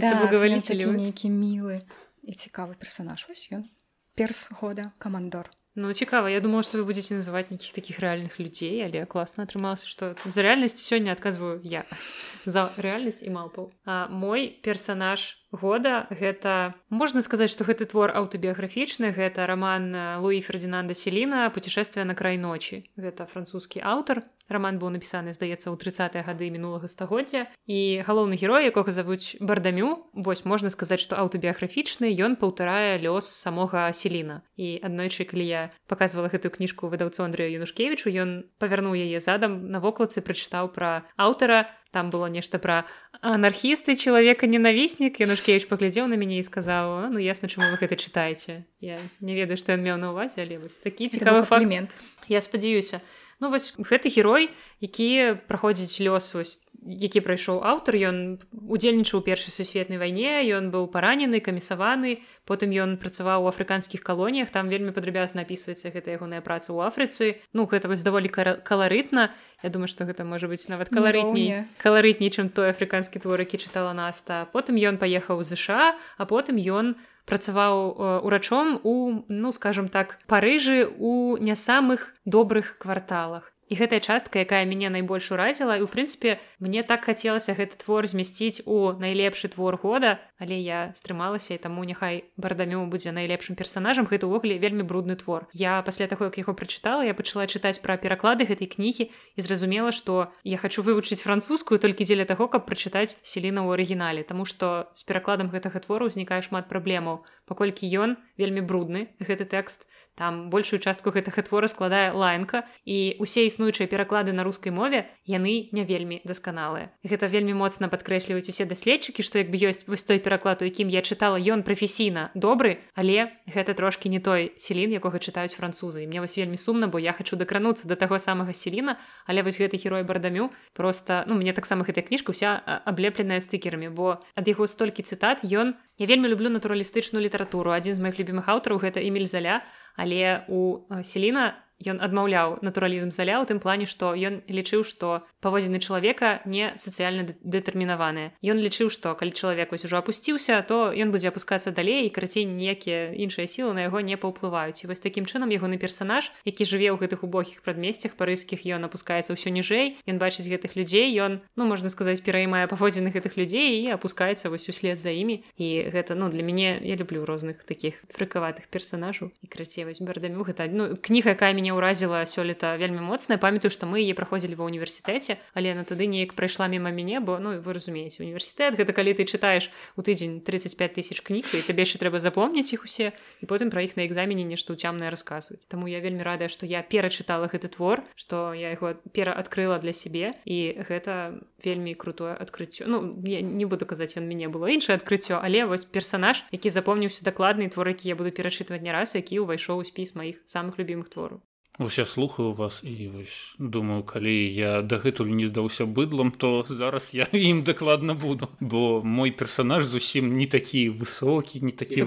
да, 0.00 0.10
соблаговолители. 0.10 0.84
нейкі 0.84 1.30
милы 1.30 1.82
і 2.22 2.32
цікавы 2.32 2.74
персонаж. 2.74 3.26
Ось 3.30 3.48
ён. 3.52 3.70
Перс 4.14 4.48
года, 4.50 4.92
камандор. 4.98 5.50
Ну 5.80 5.94
цікава 5.94 6.30
я 6.30 6.40
думала 6.40 6.62
что 6.62 6.76
вы 6.76 6.84
будете 6.84 7.14
называть 7.14 7.50
нейкіх 7.50 7.72
таких 7.72 8.00
рэальных 8.00 8.36
людзей 8.38 8.84
але 8.84 9.06
класна 9.06 9.44
атрымалася 9.48 9.88
что 9.88 10.14
за 10.28 10.42
рэальнасць 10.44 10.76
сёння 10.76 11.12
адказваю 11.12 11.60
я. 11.64 11.88
За 12.44 12.68
рэальнасць 12.76 13.24
і 13.24 13.32
малпаў 13.32 13.72
а 13.88 14.04
мой 14.12 14.52
персонаж 14.60 15.40
года. 15.52 16.06
Гэта 16.10 16.74
можна 16.88 17.22
сказаць 17.22 17.50
што 17.50 17.66
гэты 17.66 17.86
твор 17.90 18.14
аўтабіяграфічны. 18.14 19.10
Гэта 19.10 19.46
роман 19.46 19.92
луі 20.22 20.40
фердинанда 20.40 20.94
селіна 20.94 21.50
путешествие 21.50 22.04
на 22.04 22.14
край 22.14 22.38
ночи 22.38 22.86
гэта 22.96 23.26
французскі 23.26 23.82
аўтар. 23.82 24.22
Роман 24.50 24.82
быў 24.82 24.90
напісаны 24.90 25.30
здаецца 25.30 25.70
ў 25.70 25.78
30 25.78 26.26
гады 26.26 26.50
мінулага 26.50 26.90
стагоддзя. 26.90 27.46
І 27.70 28.02
галоўны 28.02 28.34
герой 28.34 28.66
якога 28.66 28.90
завуць 28.90 29.38
бардамю 29.38 30.10
вось 30.14 30.42
можна 30.42 30.74
сказаць 30.74 30.98
што 30.98 31.14
аўтабіяграфічны 31.22 32.10
ён 32.10 32.34
паўтарае 32.34 32.98
лёс 32.98 33.30
самога 33.30 33.90
селіна. 33.94 34.42
І 34.58 34.82
аднойчы 34.82 35.22
калі 35.22 35.46
я 35.46 35.62
показывала 35.86 36.26
гэтую 36.26 36.50
кніжку 36.50 36.90
выдаўцу 36.90 37.22
Андрея 37.22 37.54
юнушкевичу 37.62 38.10
ён 38.10 38.50
павярнуў 38.58 38.98
яе 38.98 39.22
задам 39.22 39.70
на 39.70 39.78
вокладцы 39.78 40.18
прачытаў 40.18 40.74
пра 40.74 41.06
аўтара 41.14 41.70
там 41.90 42.10
было 42.10 42.26
нешта 42.26 42.58
пра 42.58 42.86
анархісты 43.20 43.96
чалавека 43.98 44.46
ненавіснік 44.46 45.20
Янушкевич 45.20 45.66
паглядзеў 45.68 46.06
на 46.06 46.16
мяне 46.16 46.40
і 46.40 46.46
сказаў 46.46 47.10
ну 47.10 47.18
ясна 47.18 47.50
чаму 47.50 47.70
вы 47.70 47.76
гэта 47.82 47.98
чытаеце 47.98 48.62
я 48.80 48.98
не 49.20 49.34
ведаю 49.34 49.58
што 49.58 49.74
ён 49.74 49.82
меў 49.82 49.96
на 49.98 50.14
увазе 50.14 50.46
але 50.46 50.58
вось 50.62 50.78
такі 50.78 51.10
цікавы 51.10 51.42
фрагмент 51.42 51.90
я 52.30 52.40
спадзяюся 52.40 53.02
ну 53.40 53.50
вось 53.50 53.74
гэты 53.76 54.12
герой 54.12 54.50
які 54.80 55.40
праходзіць 55.48 56.00
лёс 56.00 56.34
вось 56.34 56.60
які 56.80 57.20
прайшоў 57.20 57.60
аўтар 57.60 57.96
ён 58.08 58.16
удзельнічаў 58.52 59.20
у 59.20 59.24
першай 59.24 59.52
сусветнай 59.52 60.00
вайне 60.00 60.40
ён 60.56 60.72
быў 60.72 60.88
паранены 60.88 61.40
камісаваны 61.44 62.24
потым 62.48 62.72
ён 62.72 62.96
працаваў 62.96 63.44
у 63.44 63.50
афрыканскіх 63.52 64.00
калоніях 64.00 64.50
там 64.50 64.72
вельмі 64.72 64.96
падрабязна 64.96 65.44
напісваецца 65.44 65.92
гэта 65.92 66.16
ягоная 66.16 66.40
праца 66.40 66.72
ў 66.72 66.88
афрыцы. 66.88 67.44
Ну 67.52 67.68
гэта 67.68 67.86
вось 67.86 68.02
даволі 68.02 68.32
каларытна. 68.32 69.30
Я 69.62 69.68
думаю 69.68 69.92
што 69.92 70.08
гэта 70.08 70.24
можа 70.24 70.48
быць 70.48 70.66
нават 70.72 70.88
каларытней 70.88 71.68
каларытней 71.78 72.32
чым 72.32 72.48
той 72.48 72.72
афрыканскі 72.72 73.20
твор 73.20 73.44
які 73.44 73.60
чытала 73.60 73.92
наста. 73.92 74.48
Потым 74.50 74.80
ён 74.80 74.96
паехаў 74.96 75.44
у 75.44 75.44
ЗША 75.44 75.94
а 75.94 76.22
потым 76.24 76.56
ён 76.56 76.96
працаваў 77.24 78.22
урачом 78.24 78.80
у 78.82 79.24
ну 79.28 79.52
скажем 79.52 79.88
так 79.88 80.18
парыжы 80.26 80.88
у 80.98 81.36
не 81.36 81.56
самых 81.56 82.14
добрых 82.24 82.76
кварталах 82.78 83.52
і 83.70 83.78
гэтая 83.78 84.02
частка 84.02 84.42
якая 84.42 84.66
мяне 84.66 84.90
найбольш 84.90 85.30
уразіла. 85.30 85.78
І 85.78 85.86
у 85.86 85.88
прынцыпе 85.88 86.42
мне 86.58 86.82
так 86.82 87.06
хацелася 87.06 87.54
гэты 87.54 87.78
твор 87.78 88.10
змясціць 88.10 88.66
у 88.66 88.92
найлепшы 88.98 89.48
твор 89.48 89.78
года 89.78 90.18
але 90.42 90.58
я 90.58 90.90
стрымалася 90.96 91.54
і 91.54 91.62
таму 91.62 91.84
няхай 91.86 92.24
бардамю 92.36 92.82
будзе 92.90 93.14
найлепшым 93.14 93.54
персонажам 93.54 94.10
гэта 94.10 94.26
ўвогуле 94.26 94.58
вельмі 94.58 94.82
брудны 94.82 95.14
твор. 95.14 95.46
Я 95.54 95.78
пасля 95.86 96.10
таго 96.10 96.26
як 96.26 96.40
яго 96.42 96.56
прачытала 96.56 97.06
я 97.06 97.14
пачала 97.14 97.46
чытаць 97.46 97.78
пра 97.78 97.94
пераклады 98.00 98.48
гэтай 98.48 98.66
кнігі 98.66 99.12
і 99.12 99.40
зразумела 99.40 99.94
што 99.94 100.32
я 100.42 100.58
хочу 100.58 100.82
вывучыць 100.82 101.22
французскую 101.22 101.78
толькі 101.78 102.08
дзеля 102.08 102.26
таго 102.26 102.48
каб 102.50 102.66
прачытаць 102.66 103.20
селіна 103.22 103.62
ў 103.62 103.78
арыгінале 103.78 104.26
Таму 104.26 104.48
што 104.48 104.90
з 104.96 105.06
перакладам 105.06 105.52
гэтага 105.54 105.78
твору 105.84 106.10
ўзнікае 106.10 106.42
шмат 106.42 106.66
праблемаў 106.66 107.22
паколькі 107.50 107.90
ён 107.90 108.14
вельмі 108.38 108.62
брудны 108.62 109.10
гэты 109.18 109.50
тэкст 109.50 109.90
там 110.20 110.50
большую 110.50 110.80
частку 110.84 111.10
гэтага 111.14 111.40
твора 111.48 111.68
складае 111.72 112.12
лайнка 112.12 112.68
і 112.84 113.16
усе 113.24 113.46
існуючыя 113.48 113.88
пераклады 113.88 114.36
на 114.36 114.44
рускай 114.44 114.68
мове 114.68 115.08
яны 115.24 115.72
не 115.72 115.84
вельмі 115.88 116.20
дасканалыя. 116.28 116.92
Гэта 117.00 117.30
вельмі 117.32 117.56
моцна 117.56 117.88
падкрэсліваюць 117.88 118.52
усе 118.52 118.68
даследчыкі 118.68 119.24
што 119.24 119.40
як 119.40 119.48
бы 119.48 119.56
ёсць 119.56 119.88
вось 119.88 120.04
той 120.04 120.20
пераклад 120.20 120.60
у 120.60 120.68
якім 120.68 120.92
я 120.92 121.00
чытала 121.00 121.40
ён 121.40 121.64
прафесійна 121.64 122.28
добры 122.34 122.84
але 122.92 123.32
гэта 123.48 123.72
трошки 123.72 124.12
не 124.12 124.20
той 124.20 124.52
селін 124.60 124.92
якога 124.92 125.16
чытаюць 125.24 125.56
французы. 125.56 126.04
Мне 126.04 126.20
вось 126.20 126.36
вельмі 126.36 126.60
сумна 126.60 126.84
бо 126.84 127.00
я 127.00 127.16
хочу 127.16 127.40
дакрануцца 127.40 127.88
до 127.88 127.96
таго 127.96 128.20
самага 128.20 128.52
селіна 128.52 129.00
але 129.24 129.42
вось 129.42 129.56
гэты 129.56 129.80
герой 129.80 130.04
бардамю 130.04 130.52
просто 130.76 131.24
ну 131.26 131.34
мне 131.34 131.56
таксама 131.56 131.88
гэтая 131.88 132.04
кніжка 132.04 132.36
вся 132.36 132.60
аблепленая 132.84 133.40
стыкерамі 133.40 133.88
бо 133.88 134.20
ад 134.36 134.44
яго 134.44 134.68
столькі 134.68 135.00
цытат 135.00 135.40
ён 135.48 135.80
я 136.00 136.06
вельмі 136.06 136.28
люблю 136.28 136.48
натуралістычную 136.48 137.24
літаратуру. 137.40 137.72
Адзін 137.72 137.94
з 137.94 138.00
моих 138.00 138.20
любимых 138.20 138.48
аўтараў 138.48 138.78
гэта 138.84 139.00
эмиль 139.00 139.26
заля. 139.26 139.64
Але 139.96 140.44
у 140.48 140.84
селіна 141.02 141.56
ён 141.86 142.00
адмаўляў 142.04 142.60
натуралізм 142.60 143.10
заля 143.10 143.40
ў 143.40 143.48
тым 143.48 143.58
плане 143.60 143.88
што 143.88 144.12
ён 144.12 144.44
лічыў 144.48 144.84
што 144.84 145.24
паводзіны 145.40 145.80
чалавека 145.80 146.44
не 146.44 146.72
сацыяльна 146.76 147.32
дэтэрмінаваныя. 147.40 148.36
Ён 148.44 148.60
лічыў 148.60 148.92
што 148.92 149.16
калі 149.16 149.32
чалавек 149.32 149.72
вось 149.72 149.84
ужо 149.88 150.00
апусціўся 150.00 150.60
то 150.68 150.92
ён 150.92 151.10
будзе 151.10 151.32
апускацца 151.32 151.72
далей 151.72 152.06
і 152.06 152.12
карацей 152.12 152.44
ніякія 152.44 153.16
іншыя 153.16 153.48
сілы 153.48 153.72
на 153.72 153.88
яго 153.88 154.04
не 154.04 154.20
паўплываюць. 154.20 154.84
І 154.84 154.92
вось 154.92 155.00
такім 155.00 155.24
чынам 155.24 155.48
ягоны 155.48 155.80
персанаж 155.80 156.32
які 156.44 156.68
жыве 156.68 156.92
ў 156.92 157.00
гэтых 157.00 157.24
убогіх 157.24 157.64
прадмесцях 157.64 158.14
парыскіх 158.20 158.68
ён 158.68 158.84
апускаецца 158.84 159.32
ўсё 159.32 159.48
ніжэй 159.48 159.96
ён 160.04 160.20
бачыць 160.20 160.48
гэтых 160.48 160.76
людзей 160.76 161.08
ён 161.16 161.40
ну 161.56 161.64
можна 161.64 161.88
сказаць 161.88 162.20
пераймае 162.20 162.68
паводзіны 162.68 163.08
гэтых 163.08 163.40
людзей 163.40 163.80
і 163.80 163.96
апускаецца 163.96 164.52
вось 164.52 164.68
услед 164.68 165.00
за 165.00 165.10
імі. 165.10 165.40
І 165.56 165.88
гэта 165.88 166.14
ну 166.14 166.28
для 166.28 166.44
мяне 166.44 166.76
я 166.84 166.96
люблю 166.96 167.24
розных 167.24 167.64
таких 167.64 168.04
фрыкаватых 168.12 168.68
персонажаў 168.68 169.32
і 169.40 169.46
крацей 169.48 169.88
вось 169.88 170.04
бардамю 170.04 170.44
гэта 170.44 170.68
ну 170.68 170.96
кніга 171.00 171.32
якая 171.32 171.56
мяне 171.56 171.69
ўразіла 171.72 172.24
сёлета 172.26 172.76
вельмі 172.80 173.04
моцная 173.04 173.38
памятаю 173.38 173.70
што 173.70 173.86
мы 173.86 174.02
яе 174.02 174.14
праходзілі 174.18 174.58
ва 174.58 174.64
універсітэце 174.68 175.38
але 175.54 175.74
на 175.74 175.84
тады 175.84 176.06
неяк 176.10 176.34
прайшла 176.34 176.68
міма 176.68 176.90
мяне 176.90 177.20
бо 177.20 177.38
ну 177.38 177.56
вы 177.60 177.70
разумееце 177.72 178.22
універсітэт 178.22 178.76
гэта 178.80 178.92
калі 178.96 179.14
ты 179.14 179.26
чытаеш 179.26 179.70
у 179.96 180.02
тыдзень 180.02 180.40
35 180.40 180.98
тысяч 180.98 181.20
кніг 181.22 181.46
і 181.54 181.62
табе 181.66 181.86
яшчэ 181.86 182.00
трэба 182.02 182.18
запомніць 182.18 182.72
іх 182.72 182.84
усе 182.84 183.12
і 183.40 183.50
потым 183.50 183.70
пра 183.70 183.84
іх 183.86 183.96
на 183.96 184.06
экзамене 184.06 184.44
нешта 184.44 184.74
ўцямнае 184.74 185.10
расказваць 185.10 185.62
Таму 185.68 185.86
я 185.86 186.00
вельмі 186.00 186.22
радая 186.26 186.48
што 186.48 186.66
я 186.66 186.82
перачытала 186.82 187.50
гэты 187.52 187.68
твор 187.72 188.04
што 188.16 188.52
я 188.54 188.74
яго 188.74 188.96
пераадкрыла 189.12 189.78
для 189.78 189.92
сябе 189.92 190.34
і 190.44 190.80
гэта 190.88 191.38
вельмі 191.64 191.94
крутое 191.94 192.34
адкрыццё 192.34 192.86
Ну 192.86 193.20
я 193.24 193.40
не 193.40 193.64
буду 193.64 193.86
казаць 193.86 194.16
ён 194.16 194.26
мяне 194.26 194.48
было 194.48 194.66
іншае 194.72 194.96
адкрыццё 194.96 195.40
але 195.42 195.64
вось 195.66 195.84
персанаж 195.84 196.44
які 196.50 196.70
запомніўся 196.70 197.24
дакладны 197.24 197.68
твор 197.68 197.88
які 197.88 198.08
я 198.08 198.16
буду 198.16 198.30
перачытваць 198.30 198.82
не 198.82 198.92
раз 198.92 199.14
які 199.14 199.44
ўвайшоў 199.44 199.84
у 199.84 199.84
спіс 199.84 200.14
маіх 200.14 200.40
самых 200.46 200.78
любімых 200.80 201.08
твораў 201.08 201.40
Вось 201.80 201.98
я 201.98 202.04
слухаю 202.04 202.52
вас 202.52 202.82
і 202.84 203.08
вось 203.08 203.54
думаю 203.58 204.02
калі 204.04 204.36
я 204.52 204.82
дагэтуль 204.82 205.32
не 205.32 205.46
здаўся 205.48 205.86
быдлам 205.88 206.28
то 206.28 206.60
зараз 206.68 207.14
я 207.14 207.26
ім 207.32 207.62
дакладна 207.62 208.14
буду. 208.14 208.48
Бо 208.60 209.00
мой 209.04 209.30
персонаж 209.30 209.84
зусім 209.84 210.32
не 210.32 210.46
такі 210.46 210.90
высокі 210.90 211.64
не 211.64 211.72
такі 211.72 212.04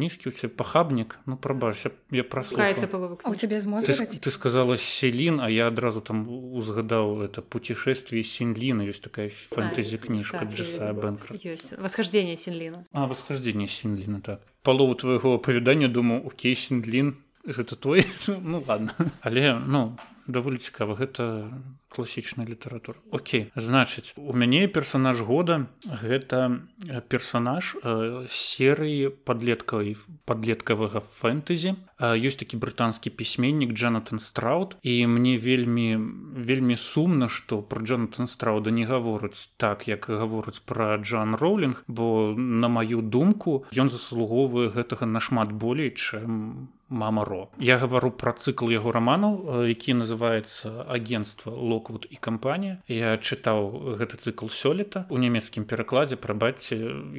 нізкі 0.00 0.32
у 0.32 0.48
пахабнік. 0.48 1.18
Ну 1.26 1.36
прабачся 1.36 1.90
я 2.10 2.24
праслухаецца 2.24 2.88
у 3.28 3.34
цябе 3.34 3.60
ты, 3.60 4.18
ты 4.18 4.30
сказала 4.30 4.76
селін 4.76 5.40
а 5.40 5.50
я 5.50 5.68
адразу 5.68 6.00
там 6.00 6.24
узгадаў 6.56 7.20
это 7.20 7.42
путешествие 7.42 8.24
сінліна 8.24 8.88
ёсць 8.88 9.04
такая 9.04 9.28
фэнтэзі 9.28 10.00
кніжка 10.00 10.48
так, 10.48 10.56
джеса 10.56 10.88
бэнкра 10.96 11.36
восхождение 11.76 12.40
сінліна 12.40 12.88
а 12.92 13.04
восхождение 13.04 13.68
сінліна 13.68 14.20
так. 14.24 14.40
Палову 14.62 14.94
твайго 14.94 15.34
апавядання 15.34 15.88
думаю 15.88 16.22
у 16.24 16.30
кейсінлін 16.30 17.14
гэта 17.46 17.76
той 17.76 18.04
ну 18.42 18.62
ладно 18.66 18.92
але 19.22 19.54
ну 19.66 19.96
даволі 20.26 20.58
цікава 20.58 20.98
гэта 20.98 21.50
класічная 21.88 22.46
літаратура. 22.46 22.98
Окей 23.10 23.52
значыць 23.54 24.12
у 24.16 24.34
мяне 24.34 24.66
персонаж 24.68 25.22
года 25.22 25.66
гэта 25.86 26.60
персонаж 27.08 27.76
э, 27.78 28.26
серыі 28.28 29.14
подлеткавай 29.24 29.96
подлеткавага 30.26 31.00
фэнтэзі. 31.00 31.78
Ёсць 31.96 32.36
такі 32.42 32.58
брытанскі 32.60 33.08
пісьменнік 33.14 33.72
Джанатан 33.72 34.20
страут 34.20 34.76
і 34.82 35.06
мне 35.06 35.38
вельмі 35.38 35.96
вельмі 36.36 36.76
сумна 36.76 37.30
што 37.30 37.62
про 37.62 37.80
Джанатан 37.80 38.26
страуда 38.26 38.70
не 38.70 38.84
гаворыць 38.84 39.54
так 39.56 39.88
як 39.88 40.10
гаворыць 40.10 40.60
пра 40.66 40.98
Джан 40.98 41.38
роулинг 41.38 41.84
бо 41.86 42.34
на 42.36 42.68
маю 42.68 43.00
думку 43.00 43.64
ён 43.72 43.88
заслугоўвае 43.88 44.68
гэтага 44.74 45.06
нашмат 45.06 45.54
болей 45.54 45.94
чым 45.94 46.68
мамаро 46.88 47.50
я 47.58 47.78
гавару 47.78 48.10
пра 48.10 48.32
цыкл 48.32 48.70
яго 48.70 48.92
раманаў 48.92 49.66
які 49.66 49.94
называется 49.98 50.84
агентство 50.88 51.50
локвуд 51.50 52.06
і 52.10 52.16
кампанія 52.16 52.82
я 52.88 53.16
чытаў 53.16 53.96
гэты 53.98 54.20
цыкл 54.20 54.48
сёлета 54.48 55.06
у 55.10 55.18
нямецкім 55.18 55.64
перакладзе 55.64 56.16
прабачце 56.16 56.76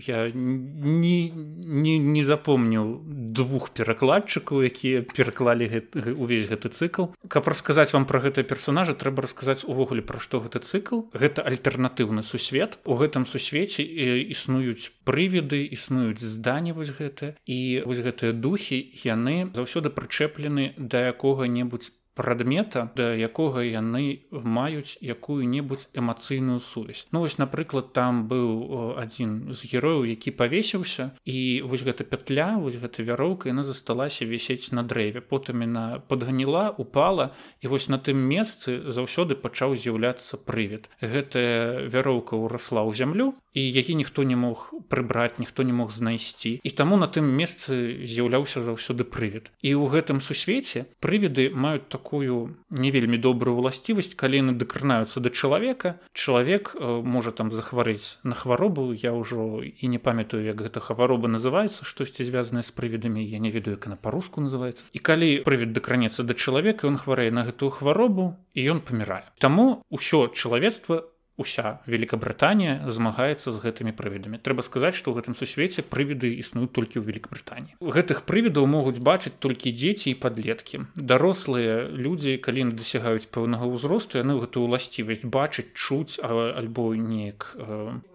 я 0.07 0.29
не 0.33 1.31
не, 1.33 1.97
не 1.97 2.23
запомніў 2.23 3.01
двух 3.07 3.69
перакладчыкаў 3.71 4.63
якія 4.63 5.01
пераклалі 5.01 5.67
гэты, 5.67 6.13
увесь 6.15 6.47
гэты 6.47 6.69
цыкл 6.69 7.11
каб 7.27 7.47
расказаць 7.47 7.91
вам 7.93 8.05
пра 8.05 8.23
гэтыя 8.23 8.47
персонажы 8.47 8.93
трэба 8.93 9.27
расказаць 9.27 9.65
увогуле 9.67 10.01
пра 10.01 10.19
што 10.19 10.39
гэты 10.39 10.63
цыкл 10.63 11.07
гэта 11.13 11.43
альтэрнатыўны 11.43 12.23
сусвет. 12.23 12.79
У 12.85 12.95
гэтым 12.95 13.25
сусвеце 13.25 13.83
існуюць 13.83 14.91
прывіды 15.03 15.63
існуюць 15.65 16.21
здані 16.21 16.71
вось 16.71 16.93
гэта 16.95 17.35
і 17.45 17.83
вось 17.85 18.03
гэтыя 18.03 18.31
духі 18.31 18.79
яны 19.03 19.49
заўсёды 19.57 19.89
прычэплены 19.89 20.73
да 20.77 21.07
якога-небудзь 21.13 21.91
прадмета 22.17 22.89
да 22.97 23.13
якога 23.13 23.61
яны 23.61 24.25
маюць 24.33 24.97
якую-небудзь 25.05 25.93
эмацыйную 25.93 26.59
сувязь. 26.59 27.05
Ну 27.13 27.21
вось 27.21 27.37
напрыклад 27.37 27.93
там 27.93 28.25
быў 28.25 28.97
адзін 28.97 29.53
з 29.53 29.69
герояў 29.69 30.09
які 30.09 30.33
павесіўся 30.33 31.13
і 31.29 31.37
вось 31.69 31.85
гэта 31.85 32.09
пятля 32.09 32.57
вось 32.57 32.81
гэта 32.81 33.05
вяроўка 33.05 33.53
яна 33.53 33.63
засталася 33.63 34.25
вісець 34.25 34.73
на 34.73 34.81
дрэве. 34.81 35.21
Потым 35.21 35.61
яна 35.61 36.01
подганіла 36.09 36.73
упала 36.73 37.31
і 37.61 37.69
вось 37.69 37.87
на 37.93 38.01
тым 38.01 38.17
месцы 38.17 38.81
заўсёды 38.89 39.37
пачаў 39.37 39.77
з'яўляцца 39.77 40.41
прывід. 40.41 40.89
Гэтая 41.05 41.85
вяроўка 41.85 42.33
ўрасла 42.33 42.81
ў 42.81 42.97
зямлю 42.97 43.37
і 43.57 43.61
яе 43.73 43.97
ніхто 43.97 44.21
не 44.21 44.37
мог 44.37 44.69
прыбраць 44.85 45.41
ніхто 45.41 45.65
не 45.65 45.73
мог 45.73 45.89
знайсці. 45.89 46.61
І 46.61 46.69
таму 46.69 46.97
на 47.01 47.09
тым 47.09 47.25
месцы 47.25 48.05
з'яўляўся 48.05 48.61
заўсёды 48.61 49.01
прывід. 49.01 49.49
І 49.65 49.73
ў 49.73 49.89
гэтым 49.89 50.21
сусвеце 50.21 50.85
прывіды 51.01 51.49
маюць 51.49 51.89
такую 51.89 52.61
не 52.69 52.93
вельмі 52.93 53.17
добрую 53.17 53.57
ўласцівасць 53.57 54.13
калі 54.13 54.45
яны 54.45 54.53
дакранаюцца 54.53 55.25
да 55.25 55.33
чалавека. 55.33 55.97
Чалавек 56.13 56.77
э, 56.77 57.01
можа 57.01 57.33
там 57.33 57.49
захварэць 57.49 58.21
на 58.21 58.37
хваробу. 58.37 58.93
Я 58.93 59.17
ўжо 59.17 59.65
і 59.65 59.85
не 59.89 59.97
памятаю 59.97 60.45
як 60.45 60.61
гэта 60.61 60.77
хвароба 60.77 61.25
называется 61.25 61.81
штосьці 61.81 62.29
звязанае 62.29 62.61
з 62.61 62.71
прывідамі. 62.77 63.25
Я 63.25 63.41
не 63.41 63.49
ведаю 63.49 63.81
як 63.81 63.89
на 63.89 63.97
па-руску 63.97 64.37
называется 64.37 64.85
і 64.93 64.99
калі 65.01 65.41
прывід 65.41 65.73
дакранецца 65.73 66.21
да 66.21 66.37
чалавека 66.37 66.85
ён 66.85 67.01
хварэе 67.01 67.33
на 67.33 67.41
гэтую 67.41 67.73
хваробу 67.73 68.37
і 68.53 68.61
ён 68.69 68.85
памірае. 68.85 69.25
Таму 69.41 69.81
ўсё 69.89 70.29
чалавецтва 70.29 71.09
уся 71.37 71.79
Великабрытанія 71.85 72.89
змагаецца 72.89 73.51
з 73.53 73.57
гэтымі 73.61 73.93
прывідамі. 73.93 74.41
Трэба 74.41 74.65
сказаць 74.65 74.97
што 74.97 75.13
ў 75.13 75.21
гэтым 75.21 75.33
сусвеце 75.37 75.85
прывіды 75.85 76.33
існуюць 76.37 76.73
толькі 76.73 76.99
ў 76.99 77.05
Великабрытаніі 77.07 77.77
гэтых 77.97 78.23
прывідаў 78.29 78.67
могуць 78.67 78.99
бачыць 78.99 79.35
толькі 79.39 79.71
дзеці 79.71 80.11
і 80.11 80.19
падлеткі. 80.21 80.85
Дарослыя 80.95 81.87
людзі 81.89 82.37
калі 82.37 82.67
яны 82.67 82.73
дасягаюць 82.77 83.29
пэўнага 83.31 83.65
ўзросту 83.69 84.21
яны 84.21 84.37
гэтую 84.41 84.67
ўласцівасць 84.67 85.25
бачыць 85.25 85.71
чуць 85.73 86.19
альбо 86.21 86.93
неяк 86.95 87.55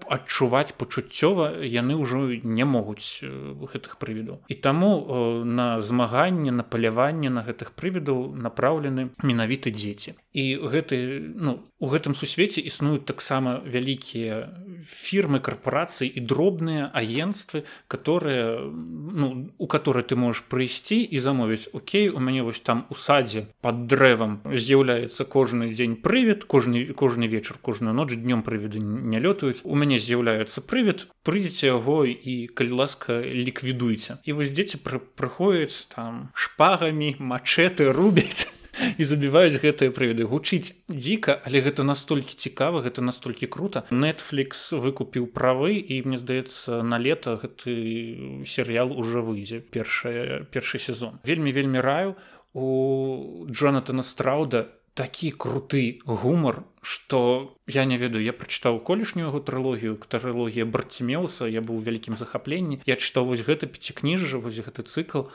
адчуваць 0.07 0.75
пачуццёва 0.77 1.63
яны 1.65 1.97
ўжо 1.97 2.27
не 2.43 2.65
могуць 2.67 3.23
гэтых 3.23 3.97
прывідаў. 4.03 4.43
І 4.49 4.55
таму 4.55 5.45
на 5.45 5.81
змаганне 5.81 6.53
на 6.53 6.63
паляванне 6.63 7.31
на 7.31 7.43
гэтых 7.47 7.73
прывідаў 7.73 8.35
направлены 8.35 9.11
менавіта 9.23 9.71
дзеці. 9.71 10.19
І 10.33 10.59
гэты 10.59 10.97
ну 11.37 11.63
у 11.79 11.87
гэтым 11.89 12.15
сусвеце 12.15 12.61
існуюць 12.61 13.07
таксама 13.13 13.61
вялікія 13.69 14.49
фірмы 14.89 15.39
карпорацыі 15.45 16.09
і 16.09 16.21
дробныя 16.25 16.89
агенствы 16.97 17.63
которые 17.89 18.65
ну 18.65 19.53
у 19.59 19.67
которые 19.67 20.03
ты 20.03 20.17
можешь 20.17 20.43
прыйсці 20.49 20.97
і 21.05 21.19
замовіць 21.19 21.69
Окей 21.73 22.09
у 22.09 22.19
мяне 22.19 22.43
вось 22.43 22.61
там 22.61 22.87
у 22.89 22.95
садзе 22.95 23.47
под 23.61 23.87
дрэвам 23.87 24.41
з'яўляецца 24.49 25.29
кожны 25.29 25.69
дзень 25.77 25.97
прывід 25.97 26.45
кожны 26.45 26.87
кожны 26.97 27.29
вечар 27.29 27.61
кожную 27.61 27.95
ноч 27.95 28.17
днём 28.17 28.43
прывіды 28.43 28.81
не 28.81 29.21
лётаюць 29.21 29.61
у 29.65 29.77
мяне 29.77 30.01
з'яўляецца 30.01 30.65
прывід 30.65 31.07
прыйдзеце 31.23 31.69
яго 31.69 32.09
і 32.09 32.49
калі 32.49 32.83
ласка 32.83 33.21
ліквідуйце 33.21 34.19
і 34.25 34.33
вось 34.33 34.57
дзеці 34.57 34.81
прыходяць 35.21 35.87
там 35.93 36.33
шпагамі 36.33 37.17
мачэты 37.21 37.93
рубяць 37.93 38.49
і 39.01 39.05
забіваюць 39.05 39.61
гэтыя 39.61 39.93
прывіды. 39.93 40.25
Гучыць 40.29 40.75
дзіка 40.89 41.39
але 41.45 41.61
гэта 41.61 41.85
настолькі 41.85 42.35
цікава 42.37 42.83
гэта 42.83 43.05
настолькі 43.05 43.47
круто 43.47 43.85
netflix 43.91 44.73
выкупіў 44.73 45.29
правы 45.33 45.77
і 45.77 46.03
мне 46.09 46.19
здаецца 46.19 46.83
на 46.83 46.99
лета 46.99 47.39
гэты 47.43 48.45
серыял 48.47 48.93
уже 48.93 49.21
выйдзе 49.21 49.61
першая 49.61 50.45
першы 50.49 50.79
сезон. 50.79 51.21
Вельмі 51.25 51.53
вельмі 51.53 51.81
раю. 51.81 52.17
У 52.53 53.47
джонатана 53.49 54.03
страуда 54.03 54.69
такі 54.95 55.33
круты 55.33 56.01
гумар 56.05 56.65
что 56.83 57.57
я 57.67 57.85
не 57.85 57.97
ведаю 57.97 58.25
я 58.25 58.33
прачытаў 58.35 58.83
колішнюю 58.83 59.31
яго 59.31 59.41
трылогію 59.41 59.97
трылогія 59.97 60.67
барцімеуса 60.67 61.47
я 61.47 61.63
быў 61.63 61.79
вялікім 61.79 62.19
захапленні. 62.19 62.83
Я 62.87 62.99
чытаў 62.99 63.31
вось 63.31 63.47
гэта 63.47 63.71
пяцікніжжа 63.71 64.43
вось 64.43 64.59
гэты 64.59 64.83
цыкл. 64.83 65.31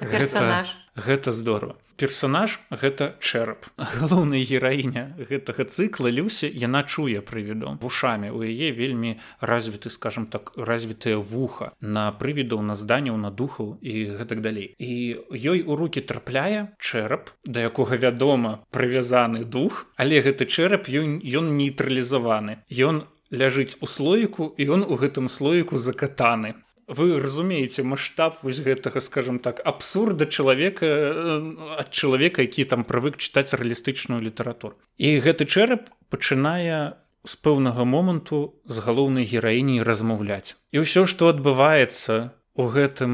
Гэта 0.00 0.66
гэта 0.96 1.32
здорово 1.32 1.76
персонаж 2.02 2.58
гэта 2.70 3.14
чэрап. 3.22 3.68
Галоўная 3.78 4.42
гераіня 4.42 5.14
гэтага 5.22 5.70
цыкла 5.70 6.10
люся 6.10 6.50
яна 6.50 6.82
чуе 6.82 7.22
прывіду 7.22 7.78
вушамі 7.78 8.34
у 8.34 8.42
яе 8.42 8.74
вельмі 8.74 9.22
развіты 9.38 9.86
скажем 9.86 10.26
так 10.26 10.50
развітае 10.56 11.14
вуха 11.14 11.70
на 11.78 12.10
прывідаў 12.10 12.58
на 12.66 12.74
зданяў 12.74 13.16
на 13.22 13.30
духаў 13.30 13.78
і 13.78 14.18
гэтак 14.18 14.42
далей. 14.42 14.74
І 14.82 15.22
ёй 15.30 15.62
у 15.62 15.76
руки 15.76 16.00
трапляе 16.00 16.74
чэрап 16.82 17.30
да 17.46 17.62
якога 17.62 17.94
вядома 17.94 18.66
прывязаны 18.74 19.44
дух 19.46 19.86
але 19.96 20.18
гэты 20.18 20.50
чэрап 20.50 20.61
ён 20.68 21.22
ён 21.22 21.56
нейтралізаваны. 21.56 22.62
Ён 22.70 23.06
ляжыць 23.32 23.80
у 23.80 23.86
слоіку 23.86 24.52
і 24.56 24.62
ён 24.76 24.84
у 24.84 24.94
гэтым 25.00 25.28
слоіку 25.28 25.78
закатаны. 25.78 26.54
Вы 26.86 27.22
разумееце 27.22 27.86
маштаб 27.86 28.42
вось 28.42 28.60
гэтага 28.60 29.00
скажем 29.00 29.38
так 29.38 29.62
абсурда 29.64 30.26
чалавека 30.26 30.86
ад 31.78 31.88
чалавека 31.90 32.42
які 32.42 32.64
там 32.64 32.84
прывык 32.84 33.16
чытаць 33.16 33.54
рэалістычную 33.56 34.20
літаратуру. 34.20 34.76
І 34.98 35.22
гэты 35.24 35.48
чэрап 35.48 35.88
пачынае 36.10 36.98
з 37.24 37.34
пэўнага 37.38 37.86
моманту 37.86 38.58
з 38.66 38.82
галоўнай 38.82 39.24
гераіняй 39.24 39.86
размаўляць. 39.86 40.58
І 40.74 40.82
ўсё 40.82 41.06
што 41.06 41.30
адбываецца 41.30 42.34
у 42.54 42.68
гэтым 42.68 43.12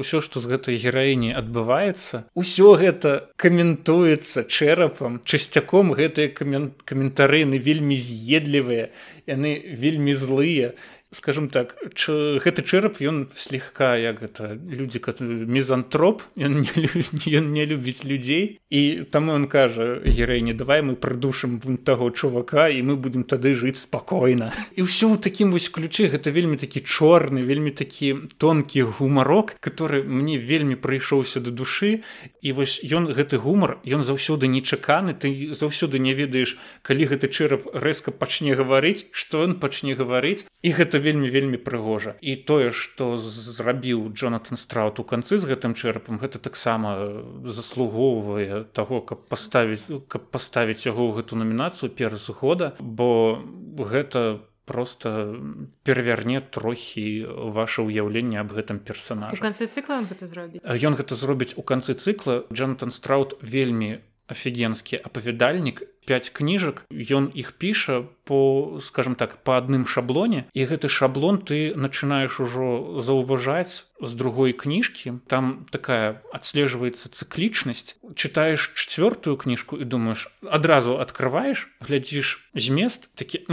ўсё 0.00 0.20
што 0.20 0.40
з 0.40 0.52
гэтай 0.52 0.76
гераіні 0.76 1.32
адбываецца 1.32 2.28
усё 2.36 2.76
гэта 2.76 3.32
каментуецца 3.40 4.44
чэрапам. 4.44 5.20
Часцяком 5.24 5.96
гэтыя 5.96 6.28
каментарыны 6.32 7.56
вельмі 7.56 7.96
з'едлівыя 7.96 8.92
яны 9.26 9.52
вельмі 9.72 10.12
злыя 10.12 10.76
скажем 11.12 11.48
так 11.48 11.76
ч, 11.94 12.38
гэты 12.42 12.66
чэрап 12.66 12.98
ён 12.98 13.30
слегка 13.34 13.94
як 13.94 14.20
гэта 14.20 14.58
людзі 14.58 14.98
мезантроп 15.22 16.22
ён 16.34 16.66
не, 16.66 16.70
ён 17.38 17.52
не 17.54 17.64
любіць 17.66 18.04
людзей. 18.04 18.58
І 18.70 19.06
таму 19.10 19.38
ён 19.38 19.46
кажа 19.46 20.02
герэйне 20.02 20.54
давай 20.54 20.82
мы 20.82 20.96
прыдушым 20.98 21.62
таго 21.86 22.10
чувака 22.10 22.68
і 22.68 22.82
мы 22.82 22.96
будемм 22.96 23.22
тады 23.22 23.54
жыць 23.54 23.78
спакойна 23.78 24.50
і 24.74 24.82
ўсё 24.82 25.14
ў 25.14 25.22
такім 25.22 25.54
вось 25.54 25.70
ключы 25.70 26.10
гэта 26.10 26.34
вельмі 26.34 26.58
такі 26.58 26.82
чорны 26.82 27.46
вельмі 27.46 27.70
такі 27.70 28.26
тонкі 28.36 28.90
гумарок 28.98 29.54
который 29.62 30.02
мне 30.02 30.38
вельмі 30.38 30.74
прыйшоўся 30.74 31.40
да 31.40 31.54
душы. 31.54 32.02
І 32.42 32.52
вось 32.52 32.82
ён 32.82 33.06
гэты 33.14 33.38
гумар 33.38 33.78
ён 33.86 34.02
заўсёды 34.02 34.50
нечаканы 34.50 35.14
ты 35.14 35.54
заўсёды 35.54 36.02
не 36.02 36.14
ведаеш 36.18 36.58
калі 36.82 37.06
гэты 37.14 37.30
чэрап 37.30 37.70
рэзка 37.70 38.10
пачне 38.10 38.58
гаварыць 38.58 39.06
што 39.14 39.46
ён 39.46 39.62
пачне 39.62 39.94
гаварыць. 39.94 40.50
І 40.66 40.74
гэта 40.74 40.95
вельмі 40.98 41.30
вельмі 41.30 41.58
прыгожа. 41.60 42.16
І 42.20 42.36
тое 42.36 42.70
што 42.70 43.16
зрабіў 43.18 44.12
Джонатан 44.12 44.56
страут 44.56 45.00
у 45.00 45.04
канцы 45.04 45.38
з 45.38 45.48
гэтым 45.48 45.76
чэрапам 45.76 46.18
гэта 46.22 46.38
таксама 46.42 47.22
заслугоўвае 47.44 48.66
таго 48.72 49.00
каб 49.00 49.24
паставіць 49.28 49.84
каб 50.08 50.28
паставіць 50.30 50.86
яго 50.86 51.08
ў 51.10 51.22
гэту 51.22 51.36
намінацыю 51.36 51.90
перш 51.90 52.30
года 52.40 52.74
бо 52.80 53.40
гэта 53.78 54.40
просто 54.66 55.38
перавярне 55.86 56.42
трохі 56.42 57.24
ваше 57.54 57.86
ўяўленне 57.86 58.42
аб 58.42 58.50
гэтым 58.50 58.82
персонаж 58.82 59.38
канцы 59.38 59.70
цыкла 59.70 60.02
гэта 60.10 60.26
зробіць? 60.26 60.60
Ён 60.66 60.98
гэта 60.98 61.14
зробіць 61.14 61.54
у 61.54 61.62
канцы 61.62 61.94
цыкла. 61.94 62.44
Джонатан 62.50 62.90
страут 62.90 63.38
вельмі 63.40 64.02
офігенскі 64.26 64.98
апавядальнік 64.98 65.82
5 66.06 66.30
кніжак 66.30 66.86
ён 66.90 67.34
іх 67.34 67.58
піша 67.58 68.06
по 68.26 68.78
скажем 68.82 69.14
так 69.14 69.42
по 69.42 69.54
адным 69.54 69.86
шаблоне 69.86 70.46
і 70.54 70.66
гэты 70.66 70.90
шаблон 70.90 71.38
ты 71.38 71.74
начинаешь 71.78 72.40
ужо 72.40 72.98
заўважаць 72.98 73.86
з 74.00 74.12
другой 74.14 74.52
кніжкі. 74.52 75.22
Там 75.26 75.66
такая 75.70 76.22
адслежваецца 76.32 77.08
цыклічнасць. 77.08 77.96
Читаешь 78.14 78.72
четвертую 78.74 79.36
кніжку 79.36 79.78
і 79.78 79.84
думаешь 79.84 80.28
адразу 80.42 80.98
открываешь 80.98 81.70
глядзіш 81.80 82.50
змест 82.54 83.08
такі 83.14 83.46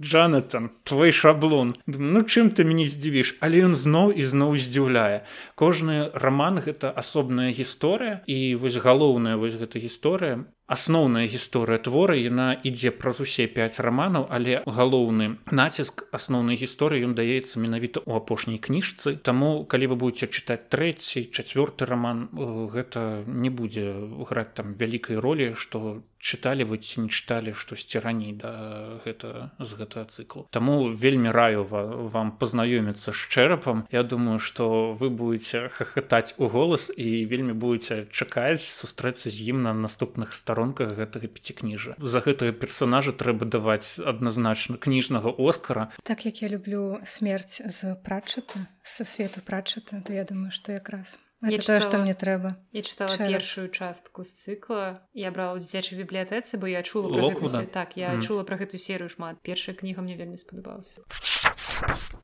Джанатан 0.00 0.70
твой 0.84 1.12
шаблон 1.12 1.74
ну 1.86 2.22
чым 2.22 2.52
ты 2.52 2.68
мяне 2.68 2.86
здзівіш? 2.86 3.40
Але 3.40 3.64
ён 3.64 3.76
зноў 3.76 4.12
і 4.12 4.22
зноў 4.22 4.60
здзіўляе. 4.60 5.24
Кожны 5.56 6.12
роман 6.12 6.60
гэта 6.60 6.92
асобная 6.92 7.50
гісторыя 7.50 8.20
і 8.28 8.54
вось 8.60 8.76
галоўная 8.76 9.40
вось 9.40 9.56
гэта 9.56 9.80
гісторыя 9.80 10.44
асноўная 10.66 11.26
гісторыя 11.26 11.78
твора 11.82 12.14
яна 12.16 12.54
ідзе 12.62 12.92
праз 12.94 13.20
усе 13.24 13.46
пяць 13.50 13.82
раманаў 13.82 14.28
але 14.30 14.62
галоўны 14.66 15.38
націск 15.50 16.06
асноўнай 16.12 16.56
гісторыі 16.60 17.08
ён 17.10 17.14
даецца 17.18 17.58
менавіта 17.58 18.00
ў 18.04 18.22
апошняй 18.22 18.58
кніжцы. 18.62 19.16
Таму 19.20 19.64
калі 19.64 19.92
вы 19.92 19.96
будете 20.06 20.30
чытаць 20.30 20.70
трэці 20.70 21.28
чацвёрты 21.34 21.88
раман 21.88 22.28
гэта 22.72 23.24
не 23.26 23.50
будзе 23.50 23.90
граць 24.30 24.54
там 24.54 24.72
вялікай 24.72 25.18
ролі 25.18 25.52
што 25.58 26.02
чыталі 26.22 26.64
вы 26.70 26.78
ці 26.78 27.02
не 27.02 27.10
чыталі 27.10 27.52
штосьці 27.52 27.98
раней 27.98 28.32
да 28.32 29.02
гэта 29.02 29.50
з 29.58 29.70
гэтага 29.74 30.06
цыклу 30.06 30.46
Таму 30.54 30.88
вельмі 30.94 31.34
раю 31.34 31.66
вам 31.66 32.38
пазнаёміцца 32.38 33.10
з 33.10 33.20
чэрапам. 33.28 33.84
Я 33.90 34.02
думаю 34.06 34.38
што 34.38 34.94
вы 34.94 35.10
будете 35.10 35.68
хахатаць 35.68 36.34
у 36.38 36.46
голас 36.46 36.90
і 36.94 37.26
вельмі 37.26 37.52
будете 37.52 38.06
чакаць 38.10 38.62
сустрэцца 38.62 39.30
з 39.30 39.50
ім 39.50 39.66
на 39.66 39.74
наступных 39.74 40.34
старонках 40.34 40.94
гэтага 40.94 41.26
пяцікніжа. 41.26 41.98
За 41.98 42.22
гэтага 42.22 42.54
персонажа 42.54 43.10
трэба 43.12 43.48
даваць 43.48 43.98
адназначна 43.98 44.78
кніжнага 44.78 45.34
оскара. 45.34 45.90
Так 46.02 46.26
як 46.26 46.42
я 46.42 46.48
люблю 46.48 47.02
смерць 47.04 47.58
з 47.64 47.96
прачата 48.06 48.66
са 48.82 49.04
свету 49.04 49.42
прачата 49.42 50.02
то 50.06 50.12
я 50.12 50.24
думаю 50.24 50.54
што 50.54 50.72
якраз 50.72 51.18
я 51.42 51.58
читала, 51.58 51.80
тое, 51.80 51.88
што 51.88 51.98
мне 51.98 52.14
трэба 52.14 52.56
я 52.72 52.82
чытала 52.82 53.18
першую 53.18 53.68
частку 53.68 54.24
з 54.24 54.32
цыкла 54.32 55.02
я 55.14 55.30
брала 55.30 55.58
дзіцячай 55.58 55.98
бібліятэцы 55.98 56.58
бо 56.58 56.70
я 56.70 56.82
чула 56.82 57.10
гэту, 57.10 57.50
так 57.72 57.96
я 57.96 58.14
mm. 58.14 58.22
чула 58.22 58.44
пра 58.44 58.56
гэту 58.56 58.78
серыю 58.78 59.10
шмат 59.10 59.42
першая 59.42 59.74
кніга 59.74 60.02
мне 60.02 60.16
вельмі 60.16 60.38
спадабалася 60.38 61.02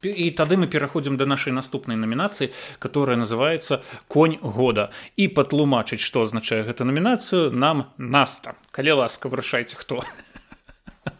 І 0.02 0.30
тады 0.38 0.54
мы 0.54 0.70
пераходзім 0.70 1.18
да 1.18 1.26
нашай 1.26 1.52
наступнай 1.52 1.98
намінацыі, 1.98 2.54
которая 2.78 3.18
называется 3.18 3.82
конь 4.06 4.38
года 4.38 4.90
і 5.16 5.26
патлумачыць, 5.28 5.98
што 5.98 6.22
азначае 6.22 6.62
гэта 6.62 6.86
намінацыю 6.86 7.50
нам 7.50 7.90
наста. 7.98 8.54
Калі 8.70 9.02
ласка 9.02 9.26
вырашайце 9.26 9.74
хто 9.74 10.06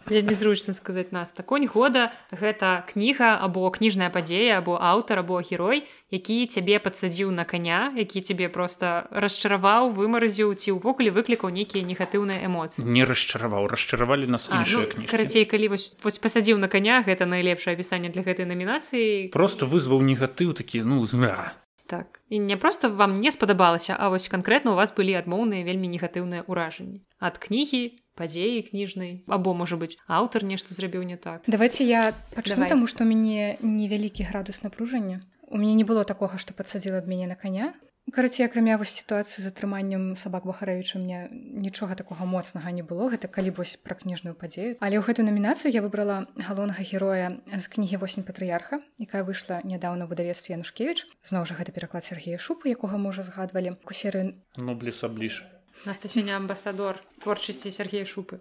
вельмі 0.07 0.34
зручна 0.34 0.74
сказаць 0.74 1.12
нас. 1.12 1.34
Конь 1.47 1.66
года 1.66 2.12
гэта 2.32 2.84
кніга 2.89 3.39
або 3.41 3.70
кніжная 3.70 4.11
падзея 4.11 4.59
або 4.59 4.78
аўтар 4.80 5.20
або 5.20 5.41
герой 5.41 5.84
які 6.11 6.47
цябе 6.49 6.80
падсадзіў 6.80 7.30
на 7.30 7.45
коня 7.45 7.93
які 7.97 8.20
тебе 8.24 8.49
просто 8.49 9.09
расчараваў 9.12 9.93
вымаразіў 9.93 10.55
ці 10.57 10.80
ўвогуле 10.80 11.12
выклікаў 11.12 11.53
нейкія 11.53 11.84
негатыўныя 11.84 12.41
эмоцыі 12.49 12.89
не 12.89 13.05
расчараваў 13.05 13.68
расчаравалі 13.68 14.26
нас 14.26 14.49
іншыя 14.49 14.89
ну, 14.97 15.05
карацей 15.05 15.45
калі 15.45 15.76
вось, 15.76 15.93
вось 16.01 16.18
пасадзіў 16.18 16.57
на 16.59 16.68
коня 16.72 17.05
гэта 17.05 17.28
найлепшае 17.28 17.76
апісанне 17.76 18.09
для 18.09 18.24
гэтай 18.24 18.49
намінацыі 18.49 19.28
просто 19.36 19.68
вызваў 19.68 20.01
негатыў 20.01 20.57
такі 20.57 20.84
ну 20.89 21.05
зна 21.07 21.53
так. 21.89 22.20
І 22.28 22.39
не 22.39 22.57
просто 22.57 22.91
вам 22.91 23.20
не 23.20 23.32
спадабалася 23.32 23.97
а 23.99 24.09
вось 24.09 24.28
канкрэтна 24.28 24.72
у 24.72 24.76
вас 24.76 24.93
былі 24.97 25.16
адмоўныя 25.20 25.64
вельмі 25.64 25.89
негатыўныя 25.93 26.45
ўражанні 26.49 27.05
ад 27.20 27.36
кнігі 27.36 28.01
падзеі 28.18 28.66
кніжнай 28.66 29.22
або 29.30 29.54
можа 29.54 29.78
быть 29.78 29.96
аўтар 30.10 30.42
нешта 30.42 30.74
зрабіў 30.74 31.06
не 31.06 31.16
так. 31.16 31.46
Давайте 31.46 31.86
я 31.86 32.12
пачну 32.34 32.66
таму 32.66 32.90
што 32.90 33.06
мяне 33.06 33.56
невялікі 33.62 34.26
градус 34.26 34.66
напружання 34.66 35.22
у 35.50 35.56
мяне 35.56 35.74
не 35.74 35.84
было 35.84 36.04
такога 36.04 36.38
што 36.38 36.54
падсадзіла 36.54 37.00
б 37.00 37.08
мяне 37.08 37.26
на 37.26 37.36
коня. 37.36 37.74
Карацей 38.08 38.46
акрамя 38.46 38.78
вось 38.80 38.94
сітуацыі 38.96 39.44
з 39.44 39.52
атрыманнем 39.52 40.16
сабак 40.16 40.48
бахарэвіча 40.48 40.96
мне 40.96 41.28
нічога 41.32 41.92
такога 41.92 42.24
моцнага 42.24 42.72
не 42.72 42.80
было. 42.80 43.12
Гэта 43.12 43.28
калі 43.28 43.52
вось 43.60 43.76
пра 43.76 44.00
кніжную 44.00 44.32
падзею. 44.32 44.80
Але 44.80 44.96
ў 44.96 45.04
гэтую 45.04 45.28
намінацыю 45.28 45.68
я 45.68 45.84
выбрала 45.84 46.24
галоўнага 46.40 46.80
героя 46.80 47.36
з 47.53 47.64
кнігі 47.68 48.00
восень 48.00 48.24
патрыярха 48.24 48.80
якая 48.96 49.28
выйшла 49.28 49.61
нядаўна 49.61 50.08
выдавецтве 50.08 50.57
янушкевич 50.57 51.04
зноў 51.20 51.45
жа 51.45 51.61
гэта 51.61 51.76
пераклад 51.76 52.04
Сергея 52.04 52.40
шупу 52.40 52.72
якога 52.72 52.96
мы 52.96 53.12
ўжо 53.12 53.28
згадвалі. 53.28 53.76
Кусеры 53.84 54.40
ну 54.57 54.72
бліса 54.72 55.12
бліж 55.12 55.45
Наста 55.87 56.09
сёння 56.09 56.37
амбасадор 56.37 56.99
творчасці 57.22 57.71
Сергея 57.71 58.05
шупы. 58.05 58.41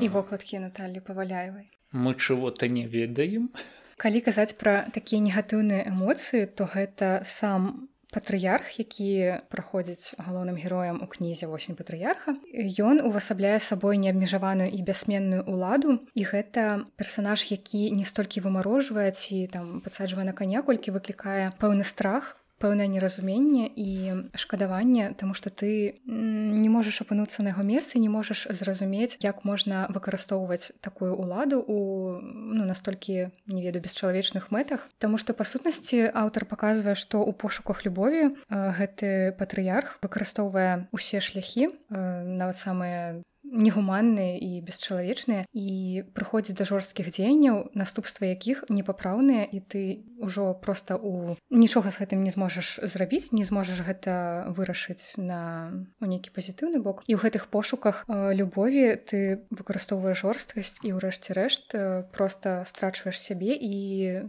І 0.00 0.08
вокладкі 0.08 0.58
Наталі 0.58 1.00
паваляевай 1.00 1.70
мы 1.94 2.14
чего-то 2.14 2.66
не 2.68 2.86
ведаем. 2.86 3.50
Калі 3.96 4.20
казаць 4.26 4.58
пра 4.58 4.90
такія 4.90 5.22
негатыўныя 5.22 5.86
эмоцыі 5.86 6.50
то 6.50 6.66
гэта 6.66 7.22
сам 7.22 7.86
патрыярх 8.10 8.74
які 8.78 9.38
праходзіць 9.50 10.18
галоўным 10.18 10.58
героем 10.58 10.98
у 11.02 11.06
кнізе 11.10 11.46
восень 11.46 11.78
патрыярха 11.78 12.34
ён 12.82 13.02
увасабляе 13.06 13.58
сабой 13.62 13.98
неабмежаваную 14.02 14.66
і 14.70 14.82
бясменную 14.82 15.46
ўладу 15.46 15.98
і 16.14 16.22
гэта 16.26 16.86
персанаж 16.98 17.46
які 17.50 17.90
не 17.94 18.06
столькі 18.06 18.42
вымарожвае 18.42 19.10
ці 19.14 19.46
там 19.54 19.78
падсаджвае 19.86 20.26
на 20.26 20.34
каня 20.34 20.62
колькі 20.66 20.94
выклікае 20.94 21.54
пэўны 21.62 21.86
страх 21.86 22.34
пэўнае 22.62 22.86
неразуменне 22.88 23.66
і 23.68 24.30
шкадаванне 24.38 25.12
таму 25.18 25.34
што 25.34 25.50
ты 25.50 25.98
не 26.06 26.68
можаш 26.68 27.02
апынуцца 27.04 27.42
на 27.42 27.54
яго 27.54 27.66
месцы 27.66 27.98
не 27.98 28.08
можаш 28.08 28.46
зразумець 28.50 29.18
як 29.24 29.44
можна 29.44 29.86
выкарыстоўваць 29.90 30.72
такую 30.80 31.12
ўладу 31.14 31.60
у 31.60 31.78
ну 32.20 32.64
настолькі 32.64 33.30
не 33.46 33.62
веду 33.62 33.80
бесчалавечных 33.80 34.50
мэтах. 34.50 34.86
Таму 34.98 35.18
што 35.18 35.34
па 35.34 35.44
сутнасці 35.44 36.10
аўтар 36.14 36.46
паказвае 36.46 36.94
што 36.94 37.20
ў 37.22 37.32
пошуках 37.34 37.84
любові 37.84 38.34
гэты 38.48 39.34
патрыярх 39.38 39.98
выкарыстоўвае 40.02 40.88
усе 40.92 41.20
шляхі 41.20 41.70
нават 41.90 42.56
самыя 42.56 43.22
негуманныя 43.44 44.36
і 44.40 44.60
бесчалавечныя 44.64 45.46
і 45.52 46.02
прыходзіць 46.16 46.56
да 46.58 46.66
жорсткіх 46.66 47.12
дзеянняў 47.14 47.70
наступствы 47.76 48.32
якіх 48.32 48.64
непапраўныя 48.68 49.44
і 49.44 49.60
ты 49.60 49.82
ўжо 50.24 50.56
просто 50.56 50.96
у 50.96 51.36
нічога 51.52 51.92
з 51.92 52.00
гэтым 52.00 52.24
не 52.24 52.32
зможаш 52.32 52.80
зрабіць 52.82 53.30
не 53.36 53.44
зможаш 53.44 53.84
гэта 53.84 54.48
вырашыць 54.56 55.20
на 55.20 55.70
у 56.00 56.08
нейкі 56.08 56.32
пазітыўны 56.32 56.80
бок. 56.80 57.04
І 57.06 57.14
ў 57.14 57.20
гэтых 57.28 57.52
пошуках 57.52 58.02
любові 58.08 58.96
ты 59.04 59.44
выкарыстоўваеш 59.52 60.24
жорсткасць 60.24 60.80
і 60.82 60.96
ўрэшце 60.96 61.36
рэшт 61.36 61.76
просто 62.16 62.64
страчваеш 62.64 63.20
сябе 63.20 63.52
і 63.54 63.72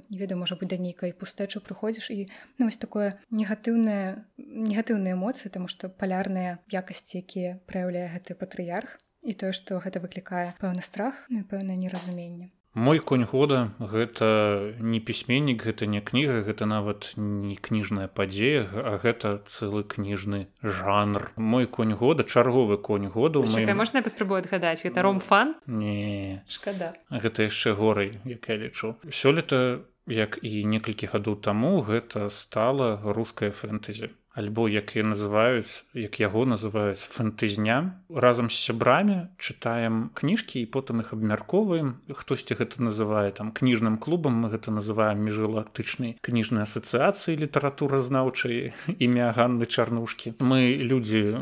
не 0.10 0.18
ведаю 0.20 0.40
можа 0.42 0.60
быць 0.60 0.70
да 0.72 0.78
нейкай 0.78 1.16
пустэчы 1.16 1.64
прыходзіш 1.64 2.12
і 2.12 2.28
ну, 2.60 2.68
вось 2.68 2.82
такое 2.82 3.16
негатыўнае 3.32 4.28
негатыўныя 4.38 5.16
эмоцыі 5.16 5.52
тому 5.54 5.72
што 5.72 5.90
палярныя 5.90 6.60
якасці 6.70 7.24
якія 7.24 7.58
праяўляе 7.70 8.12
гэты 8.14 8.36
патрыярх 8.36 8.98
і 9.26 9.34
тое 9.34 9.54
што 9.58 9.82
гэта 9.82 10.02
выклікае 10.04 10.54
пэўны 10.62 10.86
страх 10.86 11.26
ну, 11.30 11.44
пэўнае 11.50 11.78
неразуменне 11.82 12.55
мой 12.76 13.00
конь 13.00 13.24
года 13.24 13.72
гэта 13.80 14.76
не 14.84 15.00
пісьменнік 15.00 15.64
гэта 15.64 15.88
не 15.88 16.04
кніга 16.04 16.44
гэта 16.44 16.68
нават 16.68 17.14
не 17.16 17.56
кніжная 17.56 18.12
падзея 18.12 18.68
а 18.68 19.00
гэта 19.00 19.40
цэлы 19.48 19.88
кніжны 19.88 20.52
жанр. 20.62 21.32
Мой 21.40 21.66
конь 21.66 21.96
года 21.96 22.28
чарговы 22.28 22.78
конь 22.78 23.08
году 23.08 23.44
моим... 23.48 23.72
можна 23.80 24.04
паспрабую 24.04 24.44
адгадаць? 24.44 24.84
Гэта 24.84 25.02
ромфан 25.02 25.56
не. 25.66 26.44
Шкада. 26.52 26.94
Гэта 27.10 27.48
яшчэ 27.48 27.74
горай 27.74 28.20
як 28.28 28.52
я 28.52 28.60
лічу. 28.60 29.00
Сёлета 29.08 29.88
як 30.06 30.38
і 30.44 30.68
некалькі 30.68 31.08
гадоў 31.10 31.40
таму 31.40 31.80
гэта 31.82 32.30
стала 32.30 33.00
руская 33.02 33.56
фэнтэзі 33.56 34.12
альбо 34.36 34.68
як 34.70 34.96
і 35.00 35.04
называюць 35.08 35.88
як 35.96 36.20
яго 36.20 36.44
называюць 36.44 37.00
фантызня 37.00 37.96
разам 38.12 38.52
з 38.52 38.60
сябрамі 38.60 39.32
чытаем 39.40 40.12
кніжкі 40.14 40.60
і 40.60 40.68
потым 40.68 41.00
іх 41.00 41.16
абмяркоўваем. 41.16 42.04
Хтосьці 42.12 42.60
гэта 42.60 42.84
называе 42.84 43.32
там 43.32 43.56
кніжным 43.56 43.98
клубам 43.98 44.36
мы 44.44 44.52
гэта 44.52 44.76
называем 44.76 45.24
міжгалактычнай 45.24 46.20
кніжнай 46.20 46.68
асацыяцыі 46.68 47.40
літаратуразнаўчай 47.40 48.76
імя 49.00 49.32
ганны 49.32 49.66
чарнушкі. 49.66 50.36
Мы 50.44 50.76
людзі 50.84 51.40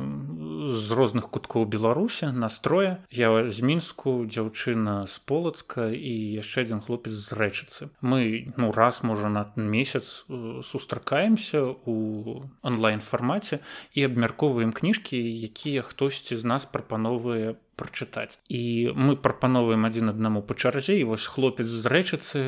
з 0.70 0.88
розных 0.94 1.34
куткоў 1.34 1.66
беларуся 1.66 2.32
настроя 2.32 3.02
я 3.10 3.50
з 3.50 3.60
мінску 3.66 4.22
дзяўчына 4.30 5.10
з 5.10 5.18
полацка 5.26 5.90
і 5.90 6.14
яшчэ 6.38 6.70
адзін 6.70 6.86
хлопец 6.86 7.18
з 7.18 7.34
рэчыцы. 7.34 7.90
Мы 8.06 8.54
ну 8.56 8.70
раз 8.72 9.02
можа 9.02 9.34
на 9.34 9.50
месяц 9.58 10.30
сустракаемся 10.62 11.74
у 11.90 12.46
онлайн 12.62 12.83
онлайн-фармаце 12.84 13.60
і 13.96 14.04
абмяркоўваем 14.04 14.76
кніжкі 14.76 15.16
якія 15.16 15.82
хтосьці 15.88 16.36
з 16.36 16.44
нас 16.44 16.68
прапановвае 16.68 17.56
прачытаць 17.80 18.38
і 18.52 18.92
мы 18.94 19.16
прапановваем 19.16 19.88
адзін 19.88 20.12
аднаму 20.12 20.44
па 20.44 20.54
чарзе 20.54 21.00
і 21.00 21.08
вось 21.08 21.26
хлопец 21.26 21.66
з 21.72 21.88
рэчыцы 21.88 22.44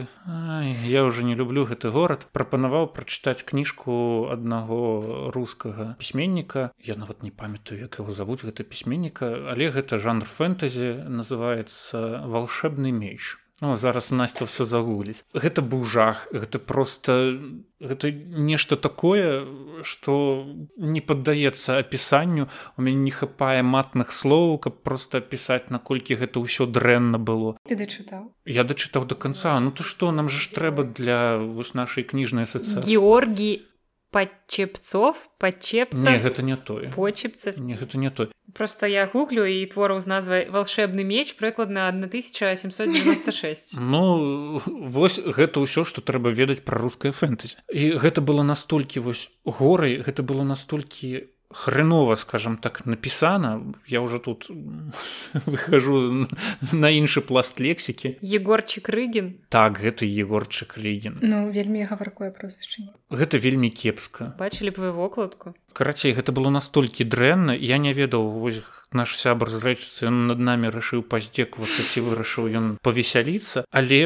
я 0.92 1.06
уже 1.08 1.24
не 1.24 1.40
люблю 1.40 1.64
гэты 1.64 1.90
горад 1.90 2.28
прапанаваў 2.36 2.92
прачытаць 2.92 3.48
кніжку 3.48 4.28
аднаго 4.36 5.32
рускага 5.32 5.96
пісьменніка. 6.04 6.72
Я 6.84 7.00
нават 7.00 7.24
не 7.24 7.32
памятаю 7.32 7.80
як 7.88 7.98
яго 8.04 8.12
завуць 8.12 8.44
гэта 8.44 8.68
пісьменніка 8.68 9.32
але 9.56 9.72
гэта 9.72 9.98
жанр 9.98 10.28
фэнтэзі 10.28 11.08
называется 11.08 12.22
волшебны 12.28 12.92
меч 12.92 13.40
О, 13.62 13.76
зараз 13.76 14.12
Настя 14.12 14.46
все 14.46 14.66
загуліць. 14.66 15.24
Гэта 15.32 15.64
быў 15.64 15.88
жах, 15.88 16.28
гэта 16.36 16.60
просто 16.60 17.40
гэта 17.80 18.12
нешта 18.12 18.76
такое, 18.76 19.48
што 19.84 20.44
не 20.76 21.00
паддаецца 21.00 21.80
апісанню. 21.80 22.50
У 22.76 22.82
мяне 22.82 23.08
не 23.08 23.12
хапае 23.16 23.64
матных 23.64 24.12
слоў, 24.12 24.60
каб 24.60 24.84
проста 24.84 25.24
апісаць, 25.24 25.72
наколькі 25.72 26.20
гэта 26.20 26.44
ўсё 26.44 26.68
дрэнна 26.68 27.16
было. 27.16 27.56
Ты 27.64 27.80
дачытаў. 27.80 28.36
Я 28.44 28.68
дачытаў 28.68 29.08
до 29.08 29.16
конца. 29.16 29.56
Ну 29.64 29.72
то 29.72 29.88
што 29.88 30.12
нам 30.12 30.28
жа 30.28 30.44
ж 30.44 30.52
трэба 30.52 30.84
для 30.84 31.40
вось 31.40 31.72
нашай 31.74 32.04
кніжнай 32.04 32.44
асацыяцыі. 32.44 32.84
Георгій 32.84 33.64
падчепцов 34.16 35.28
падчепца 35.44 36.08
не, 36.08 36.20
гэта 36.24 36.40
не 36.48 36.56
тое 36.56 36.88
почепца 36.96 37.52
не 37.60 37.76
гэта 37.76 38.00
не 38.00 38.08
той 38.08 38.32
просто 38.56 38.88
я 38.88 39.04
гуглю 39.12 39.44
і 39.44 39.60
твораў 39.68 40.00
з 40.00 40.08
назвай 40.08 40.48
волшебны 40.48 41.04
меч 41.04 41.36
прыкладна 41.36 41.92
1796 41.92 43.76
ну 43.92 44.62
вось 44.64 45.20
гэта 45.20 45.60
ўсё 45.60 45.84
што 45.84 46.00
трэба 46.00 46.32
ведаць 46.32 46.64
пра 46.64 46.80
рускае 46.80 47.12
фэнтэзі. 47.12 47.60
І 47.68 48.00
гэта 48.00 48.24
было 48.24 48.48
настолькі 48.48 49.04
вось 49.04 49.28
горай 49.44 50.00
гэта 50.00 50.24
было 50.24 50.48
настолькі 50.48 51.35
хренова 51.52 52.16
скажем 52.16 52.58
так 52.58 52.86
напісана 52.86 53.62
я 53.88 54.02
уже 54.02 54.20
тут 54.20 54.50
выхожу 55.46 56.28
на 56.72 56.90
іншы 56.92 57.22
пласт 57.22 57.60
лексікі 57.60 58.18
егорчик 58.22 58.90
рыгін 58.90 59.38
так 59.50 59.80
гэта 59.80 60.06
егорчык 60.06 60.78
рыгін 60.78 61.20
ну 61.22 61.50
вельмі 61.52 61.86
гаваркое 61.86 62.32
прозвішча 62.32 62.90
гэта 63.10 63.38
вельмі 63.38 63.70
кепска. 63.70 64.34
Бачылі 64.40 64.72
б 64.76 64.82
вы 64.82 64.92
вокладку 64.92 65.56
карацей 65.74 66.16
гэта 66.16 66.32
было 66.32 66.50
настолькі 66.50 67.04
дрэнна 67.04 67.54
я 67.54 67.78
не 67.78 67.94
ведаў 67.94 68.30
вось 68.40 68.64
наш 68.96 69.16
сябр 69.20 69.52
зрэчыцца 69.52 70.08
ён 70.08 70.28
над 70.32 70.40
намі 70.40 70.72
рашыў 70.72 71.04
паздзеквацца 71.04 71.84
ці 71.84 72.06
вырашыў 72.08 72.48
ён 72.48 72.66
павесяліцца 72.82 73.66
але 73.72 74.00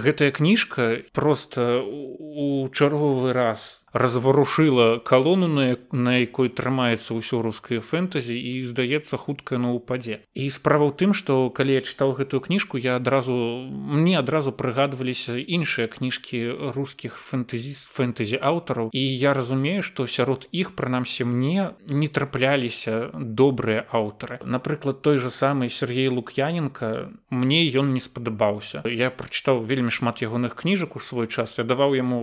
гэтая 0.00 0.30
кніжка 0.30 1.02
просто 1.12 1.82
у 1.82 2.68
чарговы 2.72 3.32
раз 3.32 3.80
разварушыла 3.96 4.98
калону 4.98 5.48
на, 5.48 5.78
на 5.92 6.20
якой 6.20 6.52
трымаецца 6.52 7.16
ўсё 7.16 7.40
рускае 7.40 7.80
фэнтазі 7.80 8.36
і 8.36 8.60
здаецца 8.60 9.16
хутка 9.16 9.56
на 9.56 9.72
ўпадзе 9.72 10.20
і 10.36 10.44
справа 10.52 10.90
ў 10.90 10.92
тым 11.00 11.10
што 11.16 11.48
калі 11.48 11.80
я 11.80 11.82
чытаў 11.82 12.12
гэтую 12.20 12.44
кніжку 12.44 12.76
я 12.76 13.00
адразу 13.00 13.32
мне 13.32 14.20
адразу 14.20 14.52
прыгадваліся 14.52 15.40
іншыя 15.40 15.88
кніжкі 15.88 16.72
рускіх 16.76 17.16
фэнтазі 17.16 17.72
фэнтазі 17.88 18.36
аўтараў 18.36 18.92
і 18.92 19.00
я 19.00 19.32
разумею 19.32 19.80
што 19.80 20.04
сярод 20.04 20.44
іх 20.52 20.76
прынамсі 20.76 21.24
мне 21.24 21.72
не 21.88 22.08
трапляліся 22.08 23.10
добрыя 23.14 23.86
аўтары. 23.90 24.40
Напрыклад 24.44 25.02
той 25.02 25.16
же 25.16 25.30
самый 25.30 25.68
Сергей 25.68 26.08
лук'яненко 26.08 27.12
мне 27.30 27.64
ён 27.70 27.92
не 27.94 28.00
спадабаўся. 28.00 28.82
Я 28.84 29.10
прачытаў 29.10 29.62
вельмі 29.64 29.85
шмат 29.90 30.22
ягоных 30.22 30.56
кніжак 30.56 30.96
у 30.96 31.00
свой 31.00 31.26
час. 31.26 31.58
Я 31.58 31.64
даваў 31.64 31.94
яму 31.96 32.20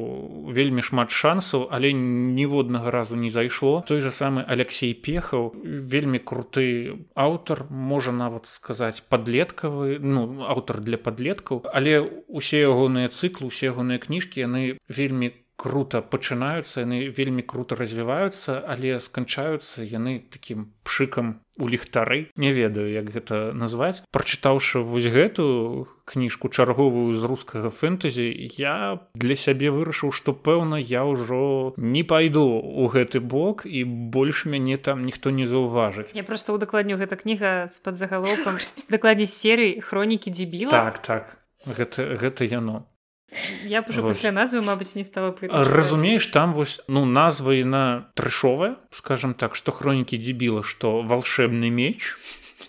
вельмі 0.49 0.81
шмат 0.81 1.11
шансаў 1.11 1.67
але 1.71 1.93
ніводнага 1.93 2.91
разу 2.91 3.15
не 3.15 3.29
зайшло. 3.29 3.83
Той 3.87 4.01
же 4.01 4.11
самы 4.11 4.43
Алексей 4.47 4.93
пехаў 4.93 5.53
вельмі 5.63 6.19
круты 6.19 6.97
аўтар 7.15 7.65
можа 7.69 8.11
нават 8.11 8.47
сказаць 8.47 9.03
подлеткавы 9.09 9.99
ну 9.99 10.45
аўтар 10.47 10.81
для 10.81 10.97
подлеткаў 10.97 11.65
але 11.73 12.01
усе 12.27 12.63
ягоныя 12.63 13.09
цыклы 13.09 13.47
усе 13.47 13.69
ягоныя 13.73 13.99
кніжкі 13.99 14.45
яны 14.47 14.77
вельмі 14.87 15.33
круто 15.63 16.03
пачынаюцца 16.03 16.83
яны 16.83 17.07
вельмі 17.07 17.43
круто 17.47 17.79
развіваюцца 17.79 18.59
але 18.67 18.99
сканчаюцца 18.99 19.87
яны 19.87 20.19
таким 20.27 20.75
пшыкам 20.83 21.39
у 21.59 21.69
ліхтары. 21.71 22.27
Не 22.35 22.51
ведаю 22.51 22.91
як 22.91 23.07
гэта 23.13 23.55
назваць. 23.55 24.03
Прачытаўшы 24.11 24.83
вось 24.83 25.07
гэту 25.07 25.87
кніжку 26.03 26.51
чарговую 26.51 27.15
з 27.15 27.23
рускага 27.23 27.71
фэнтазі 27.71 28.27
я 28.59 28.99
для 29.15 29.39
сябе 29.39 29.71
вырашыў 29.71 30.11
што 30.11 30.35
пэўна 30.35 30.81
я 30.83 31.07
ўжо 31.07 31.71
не 31.79 32.03
пайду 32.03 32.43
у 32.43 32.91
гэты 32.91 33.23
бок 33.23 33.63
і 33.63 33.87
больш 33.87 34.43
мяне 34.43 34.75
там 34.75 35.07
ніхто 35.07 35.31
не 35.31 35.47
заўважыць. 35.47 36.11
Я 36.11 36.27
просто 36.27 36.51
удакладню 36.51 36.99
гэта 36.99 37.15
кніга 37.15 37.71
з-пад 37.71 37.95
загалоўкам 37.95 38.59
дакладней 38.91 39.31
серый 39.31 39.79
хронікі 39.79 40.27
дзебіла 40.27 40.75
так 40.75 40.99
так. 40.99 41.23
Гэта 41.63 42.19
гэта 42.19 42.43
яно 42.43 42.83
Я 43.65 43.81
б 43.81 43.89
уже 43.89 44.01
пасля 44.01 44.31
назвы 44.31 44.61
мабыць 44.61 44.95
не 44.95 45.03
стала 45.03 45.35
разумееш 45.41 46.27
там 46.27 46.53
вось 46.53 46.81
ну 46.87 47.05
назва 47.05 47.53
на 47.63 48.09
трэшовая 48.15 48.75
скажем 48.91 49.33
так 49.33 49.55
што 49.55 49.71
хронікі 49.71 50.17
дзебіла 50.17 50.63
што 50.63 51.01
волшебны 51.01 51.69
меч. 51.69 52.17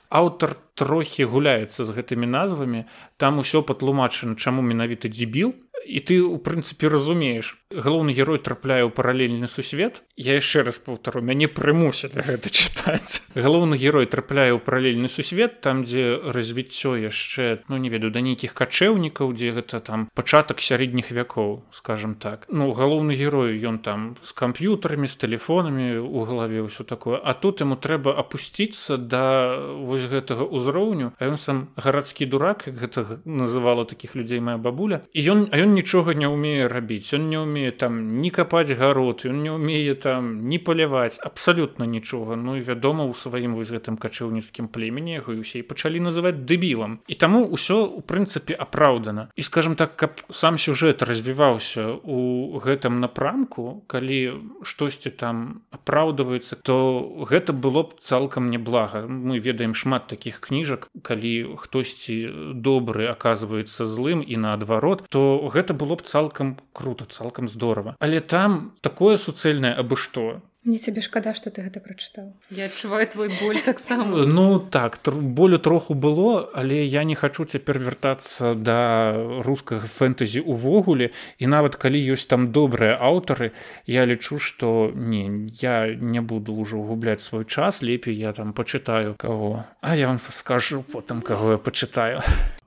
Аўтар 0.08 0.54
трохі 0.74 1.24
гуляецца 1.24 1.82
з 1.82 1.90
гэтымі 1.90 2.26
назвамі. 2.26 2.86
Там 3.16 3.38
усё 3.38 3.62
патлумачана 3.62 4.34
чаму 4.34 4.62
менавіта 4.62 5.08
дзебіл 5.08 5.54
і 5.86 6.00
ты 6.00 6.20
у 6.22 6.38
прынцыпе 6.38 6.88
разумееш. 6.88 7.56
Галоўны 7.70 8.14
герой 8.14 8.38
трапляе 8.38 8.84
ў 8.86 8.90
паралельны 8.90 9.48
сусвет. 9.48 10.02
Я 10.16 10.38
яшчэ 10.38 10.62
раз 10.64 10.78
паўтару 10.78 11.20
мяне 11.20 11.48
прымусілі 11.48 12.22
гэта 12.28 12.48
чытаць. 12.48 13.20
Галоўны 13.34 13.76
герой 13.76 14.06
трапляе 14.06 14.54
ў 14.54 14.60
паралельны 14.62 15.08
сусвет 15.08 15.60
там 15.60 15.84
дзе 15.84 16.22
развіццё 16.22 16.96
яшчэ 16.96 17.66
ну 17.68 17.76
не 17.76 17.90
ведаю 17.90 18.14
да 18.14 18.22
нейкіх 18.24 18.54
качэўнікаў 18.54 19.34
дзе 19.34 19.58
гэта 19.58 19.80
там 19.84 20.08
пачатак 20.14 20.62
сярэдніх 20.62 21.10
вякоў 21.10 21.66
скажем 21.74 22.14
так. 22.14 22.46
Ну 22.48 22.72
галоўны 22.72 23.18
герой 23.18 23.58
ён 23.58 23.82
там 23.82 24.16
з 24.22 24.32
камп'ютарамі 24.32 25.10
з 25.10 25.18
тэлефонамі 25.18 26.00
у 26.00 26.24
галаве 26.24 26.64
ўсё 26.64 26.86
такое. 26.86 27.18
А 27.18 27.34
тут 27.34 27.60
яму 27.60 27.76
трэба 27.76 28.14
апусціцца 28.14 28.96
да 28.96 29.58
вось 29.82 30.06
гэтага 30.06 30.46
ўзроўню. 30.46 31.12
А 31.18 31.26
ён 31.26 31.36
сам 31.36 31.74
гарадскі 31.76 32.30
дурак 32.30 32.70
гэта 32.70 33.20
называла 33.26 33.84
такіх 33.84 34.14
людзей 34.14 34.38
моя 34.40 34.56
бабуля. 34.56 35.02
І 35.10 35.20
ён 35.26 35.48
а 35.50 35.58
ён 35.58 35.73
нічога 35.74 36.14
не 36.14 36.28
ўмее 36.30 36.68
рабіць 36.70 37.14
ён 37.16 37.28
не 37.28 37.38
ўмее 37.42 37.72
там 37.74 38.20
не 38.22 38.30
капаць 38.30 38.70
гарод 38.78 39.24
ён 39.26 39.42
не 39.42 39.50
ўмее 39.54 39.94
там 39.98 40.48
не 40.48 40.58
паляваць 40.58 41.18
абсалютна 41.18 41.86
нічога. 41.86 42.36
Ну 42.36 42.56
і 42.56 42.62
вядома 42.62 43.04
у 43.04 43.14
сваім 43.14 43.54
вось 43.54 43.72
гэтым 43.72 43.96
качэўніцкім 43.96 44.68
племені 44.68 45.18
яго 45.18 45.32
і 45.32 45.40
усе 45.40 45.62
пачалі 45.62 46.04
называць 46.04 46.44
дэбілам. 46.44 47.00
І 47.08 47.14
таму 47.14 47.48
ўсё 47.48 47.88
у 47.88 48.00
прынцыпе 48.04 48.52
апраўдана. 48.54 49.30
І 49.34 49.42
скажем 49.42 49.74
так 49.74 49.96
каб 49.96 50.20
сам 50.30 50.58
сюжэт 50.58 51.02
развіваўся 51.02 51.96
у 52.04 52.60
гэтым 52.60 53.00
напрамку 53.00 53.84
калі 53.88 54.60
штосьці 54.62 55.10
там 55.10 55.64
апраўдваецца 55.72 56.60
то 56.60 56.76
гэта 57.24 57.56
было 57.56 57.88
б 57.88 57.96
цалкам 58.00 58.50
неблага. 58.50 59.08
Мы 59.08 59.40
ведаем 59.40 59.72
шмат 59.72 60.06
такіх 60.12 60.44
кніжак 60.44 60.92
калі 61.02 61.56
хтосьці 61.56 62.52
добры 62.52 63.08
оказывается 63.08 63.88
злым 63.88 64.20
і 64.20 64.36
наадварот 64.36 65.08
то 65.08 65.40
гэта 65.48 65.63
было 65.72 65.96
б 65.96 66.02
цалкам 66.02 66.58
круто 66.74 67.06
цалкам 67.06 67.48
здорово. 67.48 67.96
Але 68.00 68.20
там 68.20 68.74
такое 68.82 69.16
суцэльнае 69.16 69.72
абы 69.72 69.96
што. 69.96 70.42
Мне 70.64 70.78
цябе 70.78 71.02
шкада 71.04 71.34
что 71.36 71.50
ты 71.52 71.60
гэта 71.60 71.76
прачытаў. 71.84 72.32
Я 72.48 72.72
адчуваю 72.72 73.04
твой 73.06 73.28
боль 73.28 73.60
таксама. 73.60 74.24
Ну 74.24 74.58
так 74.58 74.96
болю 75.04 75.58
троху 75.58 75.92
было 75.92 76.48
але 76.54 76.86
я 76.86 77.04
не 77.04 77.14
хачу 77.14 77.44
цяпер 77.44 77.78
вяртацца 77.78 78.54
да 78.56 79.12
рускага 79.44 79.84
фэнтэзі 79.84 80.40
увогуле 80.40 81.12
і 81.36 81.52
нават 81.52 81.76
калі 81.76 82.00
ёсць 82.16 82.24
там 82.24 82.48
добрыя 82.48 82.96
аўтары 82.96 83.52
я 83.84 84.08
лічу 84.08 84.40
что 84.40 84.90
не 84.94 85.52
я 85.60 85.92
не 85.92 86.24
буду 86.24 86.56
ўжо 86.56 86.80
губляць 86.80 87.20
свой 87.20 87.44
час 87.44 87.82
лепей 87.82 88.16
я 88.16 88.32
там 88.32 88.56
пачытаю 88.56 89.16
каго 89.20 89.68
а 89.82 89.96
я 89.96 90.08
вам 90.08 90.18
скажу 90.18 90.80
потым 90.80 91.20
каго 91.20 91.52
я 91.52 91.58
пачытаю 91.58 92.24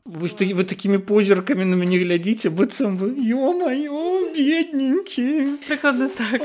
вы 0.08 0.28
вы 0.54 0.64
такімі 0.64 0.98
позіркамі 0.98 1.66
на 1.66 1.76
мяне 1.76 2.00
глядзіце 2.00 2.50
быццам 2.50 2.98
вы 2.98 3.12
ё-маё 3.16 4.32
бедненькі 4.36 5.60
прыкладна 5.68 6.10
так 6.10 6.42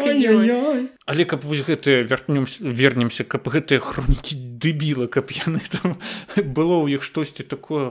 але 1.07 1.25
каб 1.25 1.45
вось 1.45 1.63
гэтыя 1.67 2.03
вярнёмся 2.07 2.63
вернемся 2.63 3.25
каб 3.25 3.47
гэтыя 3.47 3.79
хронікі 3.79 4.39
дэбіла 4.63 5.07
каб 5.07 5.31
яны 5.31 5.61
там 5.71 5.99
было 6.57 6.83
ў 6.83 6.99
іх 6.99 7.03
штосьці 7.03 7.43
такое 7.45 7.91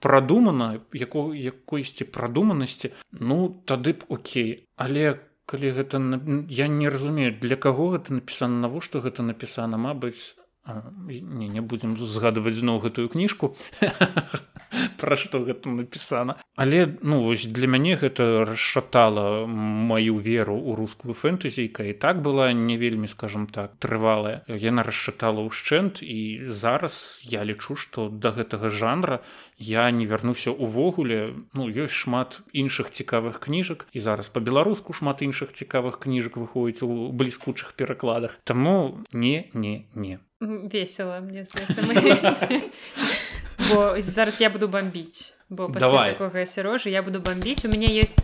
прадумана 0.00 0.80
яко 0.92 1.32
якойсьці 1.32 2.08
прадуманасці 2.08 2.92
ну 3.12 3.62
тады 3.64 3.96
б 3.96 4.06
Окей. 4.08 4.66
Але 4.76 5.20
калі 5.46 5.70
гэта 5.70 5.98
я 6.50 6.66
не 6.68 6.88
разумею 6.88 7.34
для 7.40 7.56
каго 7.56 7.94
гэта 7.94 8.14
напісана 8.18 8.66
навошта 8.66 9.00
гэта 9.00 9.22
напісана 9.22 9.78
Мабыць 9.78 10.34
не 10.66 11.48
не 11.48 11.60
будзем 11.60 11.96
згадваць 11.96 12.56
зноў 12.58 12.82
гэтую 12.86 13.08
кніжку 13.08 13.54
пра 15.00 15.16
што 15.16 15.40
гэта 15.44 15.70
напісана. 15.70 16.36
Але 16.56 16.96
ну 17.02 17.22
вось 17.22 17.46
для 17.46 17.66
мяне 17.66 17.96
гэта 17.96 18.44
расшатала 18.48 19.46
маю 19.46 20.18
веру 20.18 20.56
ў 20.56 20.76
рускую 20.76 21.14
фэнтэзійка 21.14 21.86
і 21.90 21.94
так 21.94 22.22
была 22.22 22.52
не 22.52 22.76
вельмі 22.76 23.08
скажем 23.08 23.46
так 23.46 23.76
трывалая. 23.78 24.42
Яна 24.48 24.82
расшатала 24.82 25.44
ўшчэнт 25.46 26.02
і 26.02 26.48
зараз 26.48 27.20
я 27.22 27.44
лічу 27.44 27.76
што 27.76 28.08
да 28.08 28.32
гэтага 28.32 28.70
жанра 28.70 29.22
я 29.56 29.90
не 29.90 30.06
вярнуся 30.06 30.50
увогуле 30.50 31.34
ну 31.54 31.68
ёсць 31.68 31.96
шмат 31.96 32.40
іншых 32.52 32.92
цікавых 32.92 33.40
кніжак 33.40 33.86
і 33.92 33.98
зараз 34.00 34.28
па-беларуску 34.28 34.92
шмат 34.92 35.22
іншых 35.22 35.56
цікавых 35.56 35.98
кніжак 35.98 36.36
выходзіць 36.36 36.84
у 36.84 37.12
бліскучых 37.12 37.72
перакладах. 37.72 38.38
Таму 38.44 39.00
не 39.12 39.48
не 39.54 39.88
не. 39.94 40.20
Весело 40.40 41.20
мне 41.20 41.44
здаецца 41.44 41.80
бо 43.72 43.96
зараз 43.98 44.40
я 44.40 44.50
буду 44.50 44.68
бомбіць. 44.68 45.32
Бо 45.48 45.68
давай. 45.68 46.12
такога 46.12 46.46
сярожа 46.46 46.90
я 46.90 47.02
буду 47.02 47.20
бомбіць. 47.20 47.64
У 47.64 47.68
мяне 47.68 47.86
есть 47.86 48.20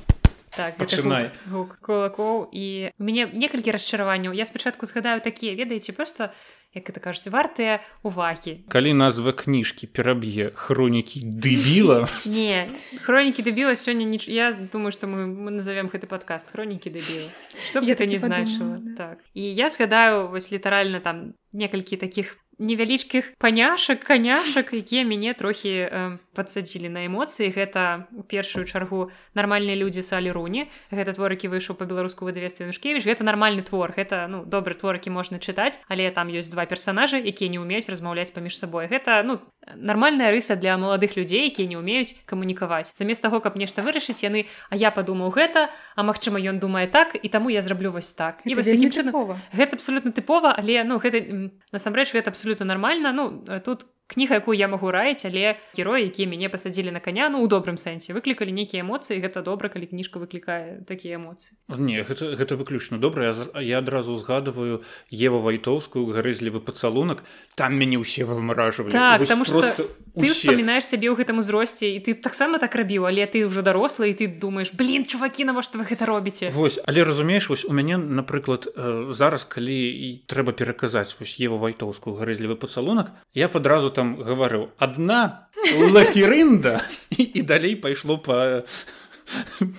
так 0.51 0.77
пачынай. 0.77 1.31
гук 1.49 1.79
кулакоў. 1.81 2.49
І 2.53 2.93
мне 2.99 3.27
некалькі 3.33 3.73
расчараванняў. 3.73 4.33
Я 4.33 4.45
спачатку 4.47 4.87
згадаю 4.87 5.21
такія 5.21 5.57
ведаеце 5.57 5.93
просто 5.93 6.31
як 6.75 6.89
это 6.89 7.01
кажуць 7.01 7.29
вартыя 7.33 7.81
увагі 8.03 8.65
калі 8.73 8.93
назва 8.97 9.33
кніжкі 9.33 9.87
пераб'е 9.93 10.51
хронікі 10.55 11.23
дэбіла 11.25 12.09
не 12.25 12.69
хронікі 13.05 13.45
дэбіла 13.45 13.77
сёння 13.77 14.09
ніч 14.09 14.29
я 14.29 14.53
думаю 14.53 14.93
што 14.93 15.07
мы, 15.07 15.27
мы 15.27 15.51
назовем 15.51 15.93
гэты 15.93 16.09
падкаст 16.09 16.53
хронікі 16.53 16.93
дэбіла 16.93 17.29
што 17.71 17.81
б 17.81 17.93
гэта 17.93 18.07
не 18.07 18.19
значыла 18.19 18.81
так. 18.97 19.19
І 19.35 19.43
я 19.43 19.69
згадаю 19.69 20.29
вось 20.29 20.53
літаральна 20.53 21.01
там 21.01 21.35
некалькі 21.53 21.97
такіх 21.97 22.37
невялічкіх 22.63 23.35
паняшак 23.43 24.07
каняшак 24.07 24.73
якія 24.73 25.03
мяне 25.05 25.35
трохі 25.35 25.73
э, 25.91 26.19
падсадзілі 26.33 26.89
на 26.89 27.05
эмоцыі. 27.11 27.51
Гэта 27.51 28.07
у 28.15 28.23
першую 28.23 28.65
чаргу 28.65 29.11
нармальныя 29.35 29.77
людзі 29.77 30.03
салі 30.07 30.33
руні. 30.33 30.71
Гэта 30.95 31.13
творыкі 31.13 31.51
выйшаў 31.53 31.77
па-беларуску 31.77 32.25
выдавестве 32.25 32.65
нушкевіч 32.71 33.05
гэта 33.05 33.27
нармальны 33.27 33.67
твор 33.67 33.93
гэта 33.93 34.31
ну 34.31 34.45
добры 34.47 34.79
творыкі 34.79 35.11
можна 35.11 35.43
чытаць 35.43 35.83
але 35.91 36.09
там 36.15 36.31
ёсць 36.31 36.49
два 36.49 36.65
персонажы 36.65 37.19
якія 37.19 37.51
не 37.51 37.59
умеюць 37.59 37.91
размаўляць 37.91 38.31
паміж 38.31 38.57
сабой. 38.57 38.87
Гэта 38.87 39.21
ну 39.27 39.43
нармальная 39.77 40.31
рыса 40.31 40.57
для 40.57 40.79
маладых 40.79 41.19
людзей 41.19 41.51
якія 41.51 41.69
не 41.69 41.77
умеюць 41.77 42.15
камунікаваць. 42.25 42.95
Замест 42.95 43.23
таго 43.23 43.43
каб 43.43 43.59
нешта 43.59 43.83
вырашыць 43.83 44.23
яны 44.23 44.47
а 44.71 44.79
я 44.79 44.95
падумаў 44.95 45.35
гэта 45.35 45.69
а 45.97 46.07
магчыма 46.07 46.39
ён 46.39 46.63
думае 46.63 46.87
так 46.87 47.19
і 47.19 47.29
таму 47.29 47.51
я 47.51 47.61
зраблю 47.61 47.93
вось 47.93 48.13
так 48.15 48.41
і 48.47 48.55
вось 48.55 48.71
такім 48.71 48.95
чынам 48.95 49.37
гэта 49.53 49.77
абсолютно 49.77 50.15
тыпова 50.15 50.55
але 50.57 50.85
ну 50.85 50.97
гэта 51.03 51.51
насамрэч 51.73 52.15
гэта 52.15 52.31
абсолютно 52.31 52.52
нормально 52.61 53.13
ну 53.13 53.45
тут 53.65 53.87
кніга 54.07 54.41
якую 54.43 54.59
я 54.59 54.69
магу 54.69 54.91
раіць 54.91 55.25
але 55.25 55.57
героі 55.77 56.05
якія 56.09 56.29
мяне 56.29 56.49
пасадзілі 56.49 56.91
на 56.91 57.01
каня 57.01 57.29
ну 57.29 57.43
у 57.43 57.49
добрым 57.49 57.81
сэнсе 57.81 58.13
выклікалі 58.13 58.53
нейкія 58.53 58.83
эмоцыі 58.83 59.23
гэта 59.23 59.43
добра 59.43 59.69
калі 59.69 59.87
кніжка 59.87 60.19
выклікае 60.19 60.85
такія 60.85 61.17
эмоцыі. 61.17 61.57
Не 61.69 62.03
гэта, 62.03 62.35
гэта 62.37 62.57
выключна 62.57 62.99
добра. 62.99 63.33
Я, 63.33 63.35
я 63.61 63.79
адразу 63.79 64.17
згадываю 64.17 64.83
ева 65.11 65.39
вайтоўскую 65.39 66.07
гарызлівы 66.13 66.61
пацалунак 66.61 67.23
там 67.55 67.79
мяне 67.79 68.01
ўсе 68.01 68.25
вымаражвалі. 68.25 68.93
Так, 68.93 69.21
потому 69.21 69.45
что 69.45 69.63
ты 69.63 69.87
успамінаеш 70.15 70.85
сябе 70.85 71.09
ў 71.09 71.17
гэтым 71.17 71.41
узросце 71.41 71.97
і 71.97 72.01
ты 72.05 72.13
таксама 72.13 72.59
так 72.59 72.75
рабіў 72.77 73.09
але 73.09 73.25
ты 73.25 73.45
ўжо 73.49 73.63
дарослы 73.65 74.13
і 74.13 74.15
ты 74.19 74.29
думаеш 74.29 74.73
блин 74.77 75.09
чувакі 75.09 75.49
навошта 75.49 75.81
вы 75.81 75.89
гэта 75.89 76.05
робіце? 76.05 76.51
Вось 76.53 76.81
але 76.85 77.05
разумееш 77.05 77.49
вось 77.49 77.65
у 77.65 77.73
мяне 77.73 77.97
напрыклад 77.97 78.69
зараз 79.13 79.45
калі 79.49 79.73
і 79.73 80.09
трэба 80.29 80.53
пераказаць 80.53 81.17
вось 81.17 81.41
ева 81.41 81.57
вайтоўскую 81.57 82.17
гарызлівы 82.17 82.57
пацалунак 82.61 83.17
я 83.33 83.49
падразу 83.49 83.89
там 83.95 84.17
гаварыў 84.19 84.73
адна 84.79 85.49
лаферында 85.93 86.81
і, 87.15 87.23
і 87.39 87.47
далей 87.47 87.77
пайшло 87.77 88.19
па 88.19 88.65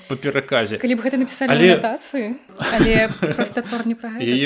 по 0.07 0.15
пераказе 0.23 0.77
калі 0.81 0.95
б 0.97 0.99
гэта 1.05 1.19
напісалі 1.19 1.51
але... 1.51 1.77
але 2.57 2.93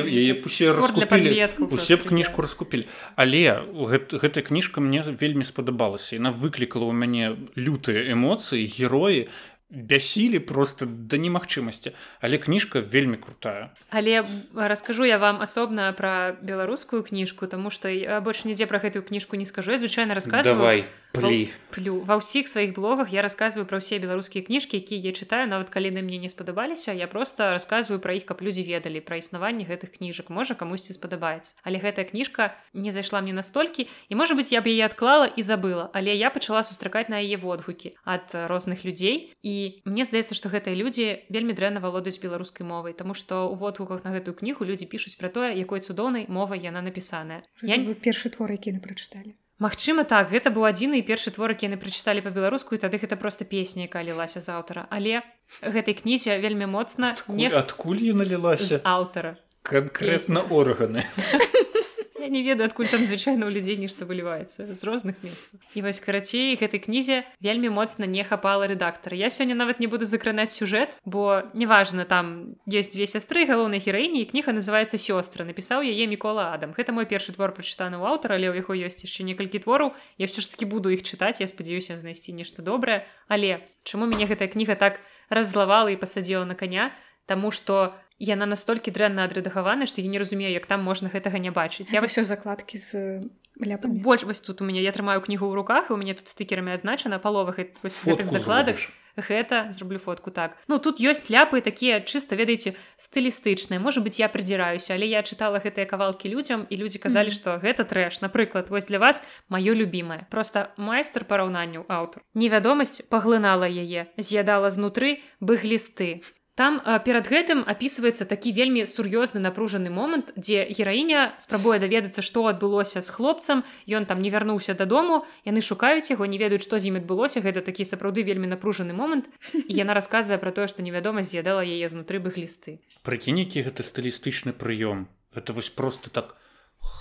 яе 0.01 0.33
усе 0.41 0.73
раскупілі 0.73 1.31
усе 1.69 1.95
б 1.95 2.01
кніжку 2.09 2.43
раскупілі 2.43 2.87
але 3.15 3.61
гэт, 3.63 4.17
гэтая 4.17 4.43
кніжка 4.43 4.81
мне 4.81 5.01
вельмі 5.05 5.45
спадабалася. 5.47 6.17
Яна 6.17 6.31
выклікала 6.31 6.89
ў 6.89 6.93
мяне 6.93 7.25
лютыя 7.55 8.09
эмоцыі 8.11 8.67
героі 8.67 9.27
бясілі 9.69 10.39
просто 10.39 10.85
да 10.85 11.17
немагчымасці 11.17 11.91
але 12.21 12.37
кніжка 12.37 12.79
вельмі 12.79 13.17
крутая. 13.17 13.71
Але 13.89 14.23
раскажу 14.55 15.05
я 15.05 15.17
вам 15.17 15.41
асобна 15.41 15.91
пра 15.93 16.37
беларускую 16.41 17.03
кніжку 17.03 17.47
тому 17.47 17.69
что 17.69 17.89
я 17.89 18.21
больш 18.21 18.45
нідзе 18.45 18.65
пра 18.65 18.79
гэтую 18.79 19.03
кніжку 19.03 19.35
не 19.35 19.45
скажу. 19.45 19.71
Я 19.71 19.77
звычайна 19.77 20.13
рассказывай 20.13 20.85
плі 21.21 21.49
плю. 21.71 22.01
Ва 22.07 22.17
ўсіх 22.17 22.49
сваіх 22.49 22.73
блогах 22.73 23.13
я 23.13 23.21
рассказываю 23.21 23.67
пра 23.69 23.77
ўсе 23.77 24.01
беларускія 24.01 24.41
кніжкі 24.45 24.81
якія 24.81 25.09
я 25.09 25.13
чытаю 25.13 25.45
нават 25.45 25.69
калі 25.69 25.93
на 25.93 26.01
мне 26.01 26.17
не 26.17 26.29
спадабаліся 26.29 26.93
я 26.93 27.07
просто 27.07 27.53
рассказываю 27.53 28.01
пра 28.01 28.17
іх 28.17 28.25
каб 28.25 28.41
людзі 28.41 28.65
ведалі 28.65 29.03
пра 29.05 29.21
існаванне 29.21 29.67
гэтых 29.67 29.97
кніжак 29.97 30.33
можа 30.33 30.57
камусьці 30.57 30.97
спадабаецца 30.97 31.57
але 31.63 31.77
гэтая 31.77 32.07
кніжка 32.09 32.57
не 32.73 32.91
зайшла 32.91 33.21
мне 33.21 33.33
настолькі 33.33 33.87
і 34.09 34.13
можа 34.15 34.33
быть 34.33 34.51
я 34.51 34.61
б 34.61 34.73
яе 34.73 34.85
адклала 34.89 35.29
і 35.29 35.41
забыла. 35.43 35.89
Але 35.93 36.15
я 36.15 36.29
пачала 36.29 36.63
сустракаць 36.63 37.09
на 37.09 37.21
яе 37.21 37.37
водгукі 37.37 37.93
ад 38.05 38.33
розных 38.49 38.85
людзей 38.85 39.33
і 39.41 39.81
мне 39.85 40.05
здаецца 40.05 40.33
што 40.33 40.49
гэтыя 40.49 40.73
людзі 40.73 41.25
вельмі 41.29 41.53
дрэнна 41.53 41.79
валодаюць 41.83 42.21
беларускай 42.21 42.65
мовай 42.65 42.93
тому 42.93 43.13
што 43.13 43.47
у 43.49 43.55
водгуках 43.55 44.05
на 44.05 44.13
гэтую 44.15 44.33
кнігу 44.33 44.65
людзі 44.65 44.89
пішуць 44.89 45.17
пра 45.17 45.29
тое 45.29 45.53
якой 45.53 45.81
цудоўнай 45.81 46.25
мовай 46.27 46.63
яна 46.63 46.81
напісаная. 46.81 47.43
Я 47.61 47.77
не 47.77 47.93
першы 47.93 48.29
твор 48.33 48.51
які 48.51 48.77
на 48.77 48.81
прачыталі 48.81 49.37
Магчыма 49.57 50.03
так 50.05 50.29
гэта 50.29 50.53
быў 50.53 50.69
адзіны 50.69 51.01
і 51.01 51.05
першы 51.05 51.33
творак 51.33 51.65
яны 51.65 51.81
прачыталі 51.81 52.21
па-беларуску 52.21 52.77
і 52.77 52.81
тады 52.83 53.01
гэта 53.01 53.17
проста 53.17 53.41
песня 53.41 53.89
якая 53.89 54.05
лілася 54.05 54.37
з 54.37 54.53
аўтара. 54.53 54.85
Але 54.93 55.25
гэтай 55.65 55.97
кнізе 55.97 56.37
вельмі 56.37 56.69
моцна 56.69 57.17
не 57.25 57.49
адкуль 57.49 58.13
налілася 58.13 58.77
аўтара. 58.85 59.41
Канкрэтна 59.65 60.45
органы 60.53 61.09
не 62.29 62.43
ведаю 62.43 62.67
адкуль 62.67 62.87
там 62.87 63.03
звычайна 63.03 63.47
ў 63.47 63.51
людзей 63.55 63.77
нешта 63.77 64.05
выліваецца 64.05 64.73
з 64.73 64.81
розных 64.83 65.19
месцаў 65.23 65.59
і 65.73 65.79
вось 65.85 65.99
карацей 65.99 66.55
гэтай 66.59 66.79
кнізе 66.83 67.23
вельмі 67.39 67.69
моцна 67.73 68.05
не 68.05 68.23
хапала 68.23 68.67
рэдактара 68.67 69.15
я 69.15 69.29
сёння 69.29 69.55
нават 69.55 69.79
не 69.79 69.87
буду 69.87 70.05
закранаць 70.05 70.55
сюжэт 70.55 70.97
бо 71.05 71.43
неважна 71.53 72.05
там 72.05 72.55
ёсць 72.67 72.93
две 72.93 73.07
сястры 73.07 73.45
галоўнай 73.47 73.79
гераіні 73.79 74.21
і 74.23 74.29
кніга 74.31 74.51
называется 74.51 74.97
сёстра 74.97 75.47
напісаў 75.47 75.83
яе 75.83 76.07
мікола 76.07 76.53
адам. 76.53 76.73
Гэта 76.77 76.91
мой 76.91 77.05
першы 77.05 77.31
твор 77.33 77.51
прачытаны 77.51 77.97
ў 77.99 78.05
аўтара 78.07 78.35
але 78.35 78.51
ў 78.51 78.61
яго 78.61 78.73
ёсць 78.75 79.03
яшчэ 79.03 79.23
некалькі 79.23 79.63
твораў 79.63 79.95
я 80.17 80.27
все 80.27 80.41
ж 80.41 80.51
таки 80.51 80.65
буду 80.65 80.89
іх 80.89 81.03
чытаць 81.03 81.39
я 81.39 81.47
спадзяюся 81.47 81.99
знайсці 81.99 82.33
нешта 82.33 82.61
добрае 82.61 83.05
але 83.27 83.63
чаму 83.83 84.05
мяне 84.05 84.27
гэтая 84.27 84.47
кніга 84.51 84.75
так 84.75 84.99
раззлавала 85.29 85.91
і 85.91 85.99
пасадзіла 85.99 86.45
на 86.45 86.55
коня? 86.55 86.91
Таму 87.27 87.51
што 87.51 87.93
яна 88.19 88.45
настолькі 88.45 88.91
дрэнна 88.91 89.25
адрэдагавана 89.29 89.85
што 89.85 90.01
я 90.01 90.09
не 90.09 90.19
разумею 90.19 90.51
як 90.51 90.65
там 90.65 90.83
можна 90.83 91.09
гэтага 91.09 91.37
не 91.37 91.51
бачыць 91.51 91.93
я 91.93 92.01
ўсё 92.01 92.23
закладкі 92.23 92.77
з 92.77 93.21
ляпамі. 93.61 94.01
больш 94.01 94.23
вось 94.23 94.41
тут 94.41 94.61
у 94.61 94.65
мяне 94.65 94.81
я 94.81 94.91
трымаю 94.91 95.21
кнігу 95.21 95.45
ў 95.45 95.53
руках 95.55 95.91
у 95.91 95.97
мяне 95.97 96.13
тут 96.13 96.27
стыкерамі 96.27 96.73
адзначана 96.73 97.19
паловах 97.19 97.59
закладак 97.83 98.77
гэта 99.17 99.73
зраблю 99.73 99.97
фотку 99.97 100.31
так. 100.31 100.57
Ну 100.67 100.77
тут 100.77 101.01
ёсць 101.01 101.29
ляпы 101.29 101.61
такія 101.61 101.99
чыста 102.01 102.37
ведаеце 102.37 102.77
стылістычныя 103.01 103.81
можа 103.81 104.01
быть 104.01 104.19
я 104.19 104.29
прыдзіраюся 104.29 104.93
але 104.93 105.09
я 105.09 105.25
чытала 105.25 105.57
гэтыя 105.57 105.89
кавалкі 105.89 106.29
людзям 106.29 106.67
і 106.69 106.77
людзі 106.77 106.99
казалі 106.99 107.31
што 107.31 107.49
mm 107.49 107.55
-hmm. 107.57 107.63
гэта 107.65 107.83
трэш 107.83 108.21
напрыклад 108.21 108.69
вось 108.69 108.85
для 108.85 108.99
вас 108.99 109.23
маё 109.49 109.73
любімае 109.73 110.25
просто 110.29 110.69
майстар 110.77 111.25
параўнанняў 111.25 111.85
аўтар 111.89 112.21
невядомасць 112.33 113.01
паглынала 113.09 113.65
яе 113.65 114.05
з'ядала 114.17 114.69
знутры 114.69 115.17
бы 115.41 115.57
глісты 115.57 116.21
Там 116.57 116.81
перад 117.05 117.29
гэтым 117.29 117.61
апісваецца 117.69 118.25
такі 118.25 118.49
вельмі 118.49 118.81
сур'ёзны 118.89 119.37
напружаны 119.37 119.93
момант, 119.93 120.33
дзе 120.33 120.65
гераіня 120.73 121.37
спрабуе 121.37 121.77
даведацца, 121.77 122.25
што 122.25 122.49
адбылося 122.49 123.05
з 123.05 123.13
хлопцам. 123.13 123.61
Ён 123.85 124.09
там 124.09 124.25
не 124.25 124.33
вярнуўся 124.33 124.73
дадому, 124.73 125.21
яны 125.45 125.61
шукаюць 125.61 126.09
яго, 126.09 126.25
не 126.25 126.41
ведаюць, 126.41 126.65
што 126.65 126.81
з 126.81 126.89
ім 126.89 126.97
адбылося. 126.97 127.45
Гэта 127.45 127.61
такі 127.61 127.85
сапраўды 127.85 128.25
вельмі 128.25 128.49
напружаны 128.49 128.97
момант. 128.97 129.29
І 129.53 129.69
яна 129.69 129.93
расказвае 129.93 130.41
пра 130.41 130.49
тое, 130.49 130.65
што 130.65 130.81
невядома 130.81 131.21
з'ядала 131.21 131.61
яе 131.61 131.85
знутры 131.93 132.17
бы 132.17 132.33
глісты. 132.33 132.81
Прыкінекі 133.05 133.61
гэта 133.61 133.85
стылістычны 133.85 134.57
прыём. 134.57 135.05
Это 135.37 135.53
вось 135.53 135.69
просто 135.69 136.09
так 136.09 136.41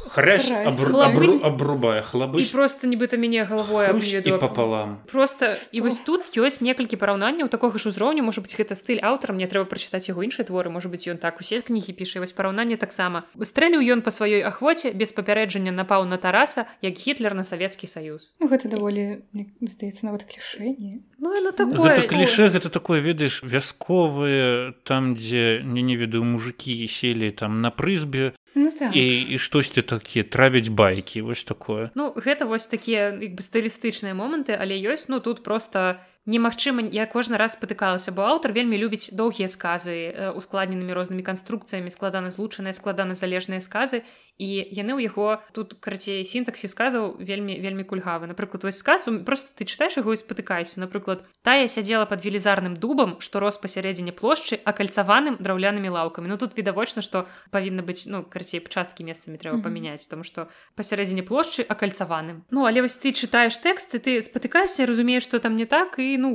Хрэш 0.07 0.51
абру, 0.51 1.01
абру, 1.03 1.29
абрубае 1.43 2.03
хлабы 2.03 2.41
просто 2.53 2.87
нібыта 2.87 3.19
мяне 3.19 3.45
галавой 3.45 3.91
пополам. 4.39 5.03
Просто 5.11 5.57
і 5.73 5.81
вось 5.81 6.01
тут 6.01 6.31
ёсць 6.39 6.63
некалькі 6.63 6.97
параўнанняў 6.97 7.49
такога 7.49 7.79
ж 7.79 7.91
узроўню 7.91 8.23
можа 8.23 8.41
быть 8.41 8.55
гэта 8.55 8.79
стыль 8.79 9.03
аўтара 9.03 9.35
мне 9.35 9.51
трэба 9.51 9.67
прачытаць 9.67 10.09
яго 10.09 10.23
іншыя 10.23 10.47
творы. 10.47 10.71
Можа 10.71 10.89
быть 10.89 11.05
ён 11.11 11.19
так 11.19 11.41
усе 11.43 11.61
кнігі 11.61 11.93
піша 11.93 12.23
вось 12.23 12.33
параўнанне 12.33 12.79
таксама 12.79 13.27
выстрэліў 13.35 13.83
ён 13.83 14.01
па 14.07 14.15
сваёй 14.15 14.47
ахвоце 14.47 14.95
без 14.95 15.13
папярэджання 15.13 15.75
напаў 15.75 16.07
на 16.07 16.17
тараса 16.17 16.71
як 16.81 16.95
гітлер 16.95 17.35
на 17.35 17.43
савецкі 17.43 17.91
саюз 17.91 18.33
ну, 18.39 18.49
гэта 18.49 18.71
даволі 18.71 19.27
здаецца 19.61 20.07
нават 20.07 20.25
клішэнне 20.31 21.03
ну, 21.19 21.35
ну, 21.35 21.51
такое, 21.51 21.99
гэта 21.99 22.09
кліше 22.09 22.49
гэта 22.55 22.71
такое 22.71 23.01
ведаеш 23.03 23.43
вясковыя 23.43 24.73
там 24.87 25.17
дзе 25.19 25.61
не 25.67 25.83
не 25.83 25.97
ведаю 25.97 26.25
мужикі 26.25 26.73
селі 26.87 27.31
там 27.35 27.61
на 27.61 27.71
прызбе 27.71 28.33
ну, 28.57 28.73
так. 28.73 28.97
і, 28.97 29.21
і 29.21 29.39
штосьці 29.39 29.83
такія 29.83 30.25
травяць 30.25 30.69
байкі 30.69 31.23
вось 31.23 31.45
такое 31.45 31.91
ну 31.95 32.11
гэта 32.17 32.49
вось 32.49 32.67
такія 32.67 33.13
як 33.13 33.37
бы 33.37 33.45
стылістычныя 33.45 34.17
моманты 34.17 34.57
але 34.57 34.75
ёсць 34.81 35.13
ну 35.13 35.21
тут 35.21 35.45
просто 35.45 36.01
немагчыма 36.25 36.89
я 36.91 37.07
кожны 37.07 37.37
раз 37.37 37.53
спатыкалася 37.55 38.17
бо 38.17 38.25
аўтар 38.25 38.57
вельмі 38.57 38.81
любіць 38.81 39.13
доўгія 39.13 39.47
сказы 39.53 40.33
ускладненымі 40.35 40.97
рознымі 40.97 41.23
канструкцыямі 41.23 41.93
складана 41.93 42.33
злучаныя 42.33 42.73
складана 42.73 43.15
залежныя 43.15 43.61
сказы 43.61 44.03
і 44.39 44.69
яны 44.69 44.93
ў 45.01 45.09
яго 45.09 45.41
тут 45.57 45.81
карацей 45.81 46.21
сінтаксі 46.29 46.69
сказаў 46.69 47.17
вельмі 47.17 47.57
вельмі 47.57 47.89
кульгавы. 47.89 48.29
Напрыклад 48.29 48.69
вось 48.69 48.79
сказ 48.79 49.09
просто 49.25 49.57
ты 49.57 49.65
чытаеш 49.65 49.97
яго 49.97 50.13
і 50.13 50.21
спатыкайся 50.21 50.81
напрыклад 50.81 51.25
тая 51.41 51.69
сядзела 51.69 52.05
под 52.05 52.21
велізарным 52.21 52.77
дубам 52.77 53.17
што 53.25 53.41
рос 53.41 53.57
пасярэдзіне 53.57 54.13
плошчы 54.13 54.61
акальцаваным 54.61 55.41
драўлянымі 55.41 55.89
лаўкамі 55.89 56.29
ну 56.29 56.37
тут 56.37 56.53
відавочна 56.53 57.01
што 57.01 57.25
павінна 57.49 57.81
быць 57.81 58.05
ну 58.05 58.21
карацей 58.29 58.61
пачасткі 58.61 59.09
месцамі 59.09 59.41
трэба 59.41 59.65
памяняць 59.65 60.05
тому 60.05 60.21
што 60.21 60.53
пасярэдзіне 60.77 61.25
плошчы 61.25 61.65
акальцаваным. 61.65 62.45
Ну 62.53 62.69
але 62.69 62.85
вось 62.85 63.01
ты 63.01 63.17
чытаеш 63.17 63.57
тэксты 63.57 64.05
ты 64.05 64.21
спатыкайся 64.21 64.85
разумееш 64.85 65.25
што 65.25 65.41
там 65.41 65.57
не 65.57 65.65
так 65.65 65.97
і 65.97 66.21
ну 66.21 66.29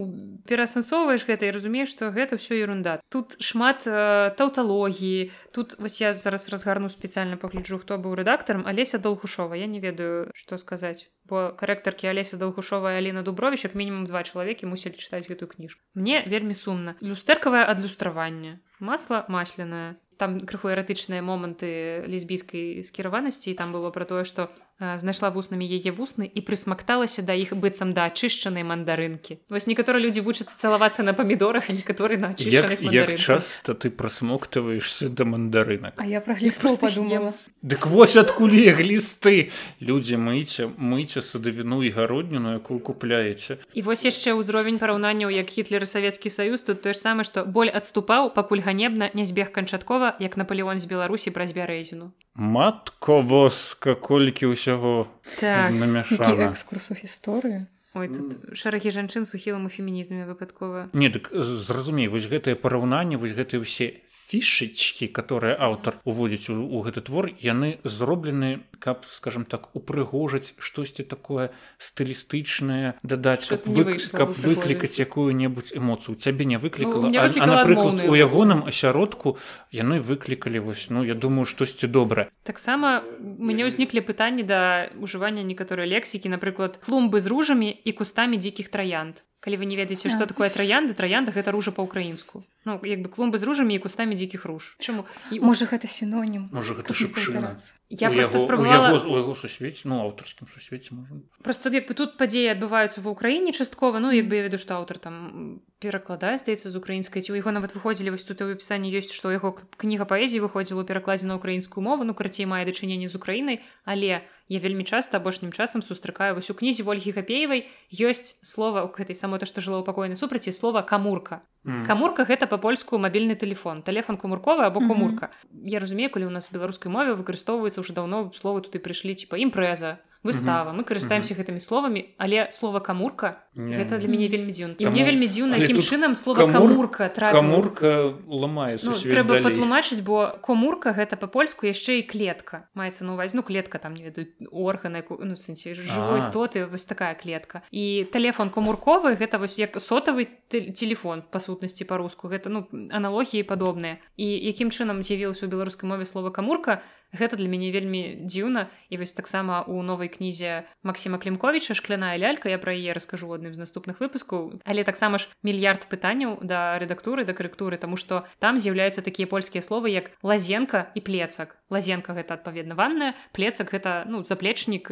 пераасэнсоўваеш 0.50 1.30
гэта 1.30 1.46
і 1.46 1.54
разумееш 1.54 1.94
што 1.94 2.10
гэта 2.10 2.42
ўсё 2.42 2.58
ерунда. 2.58 2.98
Тут 3.14 3.38
шмат 3.38 3.86
э, 3.86 4.34
таўталогіі 4.34 5.30
тут 5.54 5.78
вось 5.78 6.02
я 6.02 6.18
зараз 6.18 6.50
разгарну 6.50 6.90
спецыяльна 6.90 7.38
пагляджу 7.38 7.78
хто 7.78 7.91
быў 7.98 8.16
рэдактарам 8.20 8.68
алеся 8.68 9.00
долгушова. 9.00 9.54
Я 9.56 9.68
не 9.68 9.80
ведаю 9.80 10.30
што 10.36 10.58
сказаць 10.58 11.10
бо 11.26 11.56
карэктаркі 11.58 12.08
алеся 12.12 12.38
долгушова 12.38 12.96
Аліна 12.98 13.24
дубрович 13.24 13.64
як 13.64 13.76
мінімум 13.76 14.06
два 14.06 14.24
чалавекі 14.24 14.68
мусілі 14.68 15.00
чытаць 15.00 15.28
гэтую 15.28 15.48
кніжку 15.48 15.82
мне 15.94 16.24
вельмі 16.28 16.54
сумна 16.54 16.96
люстэркавае 17.02 17.64
адлюстраванне 17.66 18.60
масла 18.80 19.26
масляное. 19.28 19.98
Там 20.22 20.46
крыху 20.46 20.70
эратычныя 20.70 21.26
моманты 21.26 22.06
лесбійскай 22.06 22.84
скіраванасці 22.86 23.56
там 23.58 23.72
было 23.74 23.90
пра 23.90 24.06
тое 24.06 24.22
што 24.22 24.52
знайшла 24.98 25.30
вуснамі 25.30 25.66
яе 25.66 25.94
вусны 25.94 26.26
і 26.26 26.42
прысмакталася 26.42 27.22
да 27.22 27.38
іх 27.38 27.54
быццам 27.54 27.94
да 27.94 28.10
ачышчанай 28.10 28.66
мандарынкі. 28.66 29.38
Вось 29.50 29.70
некаторыя 29.70 30.02
людзі 30.02 30.26
вучацца 30.26 30.58
цалавацца 30.58 31.06
на 31.06 31.14
памідорах 31.14 31.70
а 31.70 31.74
некаторы 31.74 32.18
на 32.18 32.34
як, 32.38 32.82
як 32.82 33.18
часто 33.18 33.74
ты 33.74 33.90
прасмоктаваешься 33.90 35.10
да 35.10 35.26
мандарынак? 35.26 35.94
А 35.98 36.06
я 36.06 36.22
пра 36.22 36.34
глісту 36.34 36.78
подумала. 36.78 37.34
Дык 37.62 37.86
вось 37.86 38.18
адкуль 38.18 38.74
глісты! 38.74 39.52
Людзі 39.78 40.18
мыйце 40.18 40.66
мыйце 40.78 41.22
садавіну 41.22 41.84
і 41.86 41.90
гародніну 41.94 42.58
якую 42.58 42.80
купляеце. 42.82 43.62
І 43.78 43.86
вось 43.86 44.02
яшчэ 44.02 44.34
ўзровень 44.34 44.82
параўнанняў 44.82 45.30
як 45.30 45.54
гітлер 45.54 45.86
савецкі 45.86 46.34
саюз 46.34 46.66
тут 46.66 46.82
тое 46.82 46.98
ж 46.98 47.00
самае 47.00 47.26
што 47.30 47.46
боль 47.46 47.70
адступаў 47.70 48.34
пакуль 48.34 48.66
ганебна 48.66 49.14
не 49.14 49.30
збег 49.30 49.54
канчаткова 49.54 50.18
як 50.18 50.38
наполеон 50.42 50.82
з 50.82 50.90
беларусі 50.90 51.30
праз 51.30 51.54
бярэзіну. 51.54 52.12
Матко 52.36 53.22
боска 53.22 53.96
колькі 53.96 54.48
ўсяго 54.72 55.08
так. 55.40 55.72
намяшана 55.76 56.52
экскурсу 56.52 56.96
гісторыі 56.96 57.68
Ой, 57.92 58.08
тут 58.08 58.56
шэрагі 58.56 58.88
жанчын 58.96 59.28
з 59.28 59.36
ухілам 59.36 59.68
у 59.68 59.70
фемінізме 59.70 60.24
выпадкова 60.24 60.88
не 60.96 61.12
дык 61.12 61.28
зразумей 61.36 62.08
вось 62.08 62.32
гэтае 62.32 62.56
параўнанне 62.56 63.20
вось 63.20 63.36
гэтыя 63.36 63.60
ўсе 63.60 64.00
фішачки 64.32 65.08
которые 65.12 65.56
аўтар 65.60 66.00
уводзіць 66.08 66.50
у, 66.50 66.64
у 66.64 66.80
гэты 66.88 67.04
твор 67.04 67.28
яны 67.44 67.84
зроблены 67.84 68.64
каб 68.80 69.04
скажем 69.04 69.44
так 69.44 69.76
упрыгожаць 69.76 70.56
штосьці 70.58 71.04
такое 71.04 71.52
стылістычнае 71.78 72.96
дадаць 73.04 73.46
каб, 73.52 73.68
вы, 73.68 74.00
каб 74.00 74.32
выклікаць 74.40 74.96
якую-небудзь 75.04 75.76
эмоцыю. 75.76 76.16
Цябе 76.16 76.46
не 76.46 76.58
выклікала 76.58 77.12
ну, 77.12 77.20
а, 77.20 77.28
а 77.28 77.46
напрыклад 77.46 78.08
у 78.08 78.16
ягоным 78.16 78.64
асяродку 78.64 79.38
яны 79.72 80.00
выклікалі 80.00 80.64
вось 80.64 80.88
ну 80.90 81.04
я 81.04 81.16
думаю 81.16 81.46
штосьці 81.46 81.92
добра 81.92 82.32
таксама 82.48 83.04
мяне 83.20 83.68
ўзніклі 83.68 84.00
пытанні 84.08 84.48
да 84.48 84.88
ўжывання 84.96 85.44
некаторыя 85.44 85.84
лексікі 85.92 86.32
напрыклад 86.32 86.80
клумбы 86.80 87.20
з 87.20 87.28
ружамі 87.28 87.70
і 87.70 87.92
кустамі 87.92 88.40
дзікіх 88.40 88.72
траянд 88.72 89.28
калі 89.44 89.60
вы 89.60 89.68
не 89.68 89.76
ведаеце 89.76 90.08
што 90.08 90.24
такое 90.24 90.48
траянды 90.48 90.96
траянда 90.96 91.36
гэта 91.36 91.52
ружа 91.52 91.76
па-украінску 91.76 92.46
ну 92.66 92.80
як 92.86 93.02
бы 93.02 93.10
клумбы 93.10 93.38
з 93.42 93.48
ружамі 93.48 93.76
і 93.76 93.82
кустамі 93.84 94.16
дзікіх 94.16 94.46
руж. 94.46 94.76
Чаму 94.80 95.06
і 95.32 95.40
можа 95.40 95.66
гэта 95.66 95.88
сінонім 95.88 96.50
можа 96.52 96.78
гэта 96.78 96.94
шыпшына 96.94 97.58
я 97.92 98.10
просто 98.10 98.40
спрабавала 98.40 99.00
у 99.04 99.18
яго 99.18 99.36
сусвеце 99.36 99.88
ну 99.92 100.00
аўтарскім 100.08 100.48
сусвеце 100.48 100.96
можа 100.96 101.20
просто 101.44 101.70
як 101.70 101.90
бы 101.90 101.94
тут 101.94 102.16
падзеі 102.18 102.56
адбываюцца 102.56 103.04
ва 103.04 103.12
ўкраіне 103.12 103.52
часткова 103.52 104.00
ну 104.00 104.12
як 104.16 104.32
бы 104.32 104.40
я 104.40 104.48
веду 104.48 104.58
што 104.58 104.80
аўтар 104.80 104.98
там 104.98 105.60
перакладае 105.84 106.38
здаецца 106.40 106.72
з 106.72 106.76
украінскай 106.80 107.20
ці 107.20 107.36
у 107.36 107.40
яго 107.40 107.52
нават 107.52 107.76
выходзілі 107.76 108.16
вось 108.16 108.24
тут 108.24 108.42
у 108.42 108.48
опісанні 108.48 108.88
ёсць 108.96 109.12
што 109.12 109.32
яго 109.36 109.60
кніга 109.76 110.08
паэзіі 110.08 110.40
выходзіла 110.48 110.88
перакладзе 110.88 111.28
на 111.28 111.36
украінскую 111.36 111.84
мову 111.84 112.08
ну 112.08 112.16
карацей 112.16 112.48
мае 112.48 112.64
дачыненне 112.64 113.12
з 113.12 113.20
украінай 113.20 113.60
але 113.84 114.24
я 114.52 114.60
вельмі 114.60 114.84
часта 114.84 115.20
апошнім 115.20 115.52
часам 115.52 115.84
сустракаю 115.84 116.36
вось 116.36 116.52
у 116.52 116.56
кнізе 116.56 116.88
ольгі 116.88 117.12
гапеевай 117.12 117.68
ёсць 117.92 118.40
слова 118.42 118.88
у 118.88 118.92
гэтай 118.96 119.16
самой 119.20 119.40
то 119.40 119.46
што 119.46 119.60
жыла 119.60 119.84
ў 119.84 119.86
пакойнай 119.88 120.16
супраці 120.16 120.56
слова 120.56 120.84
камурка 120.84 121.44
mm. 121.66 121.86
камурка 121.88 122.26
гэта 122.26 122.48
па-польску 122.48 122.98
мабільны 122.98 123.36
телефон. 123.36 123.82
Телефон 123.82 124.18
камурковы 124.18 124.66
або 124.66 124.80
камурка 124.80 125.26
mm 125.26 125.30
-hmm. 125.30 125.70
я 125.70 125.80
разумею 125.80 126.10
калі 126.10 126.26
у 126.26 126.30
нас 126.30 126.52
беларускай 126.52 126.92
мове 126.92 127.14
выкарыстоўваецца 127.14 127.81
ўжо 127.82 127.98
даўно 127.98 128.30
словы 128.38 128.62
туды 128.66 128.80
прыйшлі 128.80 129.18
типа 129.18 129.42
імпрэза 129.42 129.98
выстава. 130.24 130.70
Мы 130.72 130.86
карыстаемся 130.86 131.34
гэтымі 131.34 131.60
словамі 131.60 132.14
але 132.22 132.48
слова 132.54 132.80
камурка 132.80 133.42
гэта 133.56 134.00
для 134.00 134.08
мяне 134.08 134.28
вельмі 134.32 134.52
дзіўна 134.52 134.76
і 134.80 134.88
мне 134.88 135.04
вельмі 135.04 135.28
дзіўна 135.28 135.60
якім 135.60 135.84
чынам 135.84 136.16
слова 136.16 136.48
камурка 136.48 137.12
камурка 137.12 138.16
ламае 138.28 138.80
ну, 138.84 138.96
трэба 138.96 139.42
патлумачыць 139.44 140.02
бо 140.06 140.40
комурка 140.42 140.94
гэта 140.96 141.18
па-польску 141.18 141.68
яшчэ 141.68 142.02
і 142.02 142.08
клетка. 142.08 142.68
Маецца 142.74 143.04
на 143.06 143.14
увазе 143.14 143.38
ну 143.38 143.44
клетка 143.44 143.80
там 143.80 143.94
не 143.94 144.04
ведаю 144.04 144.28
органа 144.52 145.04
ну, 145.08 145.36
сэнсе 145.36 145.76
жывой 145.76 146.20
істоты 146.20 146.66
вось 146.66 146.86
такая 146.86 147.16
клетка. 147.16 147.64
І 147.72 148.08
телефон 148.14 148.50
комурковы 148.50 149.16
гэта 149.16 149.40
вось 149.40 149.60
як 149.60 149.80
сотавы 149.82 150.28
телефон 150.50 151.24
па 151.24 151.40
сутнасці 151.40 151.86
па-руску. 151.86 152.28
Гэта 152.28 152.50
ну 152.50 152.68
аналогіі 152.92 153.44
падобныя. 153.44 154.00
І 154.18 154.28
якім 154.28 154.72
чынам 154.72 155.04
з'явілася 155.04 155.48
ў 155.48 155.52
беларускай 155.52 155.88
мове 155.88 156.06
слова 156.06 156.32
камурка 156.32 156.82
гэта 157.12 157.36
для 157.36 157.48
мяне 157.52 157.72
вельмі 157.72 158.24
дзіўна. 158.24 158.68
І 158.90 158.98
вось 158.98 159.14
таксама 159.14 159.64
у 159.68 159.84
новай 159.84 160.08
кнізе 160.08 160.64
Масіма 160.84 161.18
клімковича 161.20 161.76
шкляная 161.76 162.18
лялька 162.18 162.50
я 162.50 162.60
пра 162.60 162.76
яе 162.76 162.94
раскажу 162.96 163.28
адным 163.42 163.58
з 163.58 163.62
наступных 163.66 163.98
выпускаў 163.98 164.62
але 164.64 164.86
таксама 164.86 165.18
ж 165.18 165.26
мільярд 165.42 165.90
пытанняў 165.90 166.38
да 166.46 166.78
рэдактуры 166.78 167.26
да 167.26 167.34
карэктуры 167.34 167.82
тому 167.82 167.98
што 167.98 168.24
там 168.38 168.62
з'яўляюцца 168.62 169.02
такія 169.02 169.26
польскія 169.26 169.66
словы 169.66 169.90
як 169.90 170.14
лазенка 170.22 170.94
і 170.94 171.02
плецак 171.02 171.58
лазенка 171.72 172.14
гэта 172.14 172.36
адпаведна 172.36 172.76
ванная 172.76 173.16
плецак 173.32 173.72
гэта 173.72 174.04
ну 174.06 174.24
заплечнік 174.24 174.92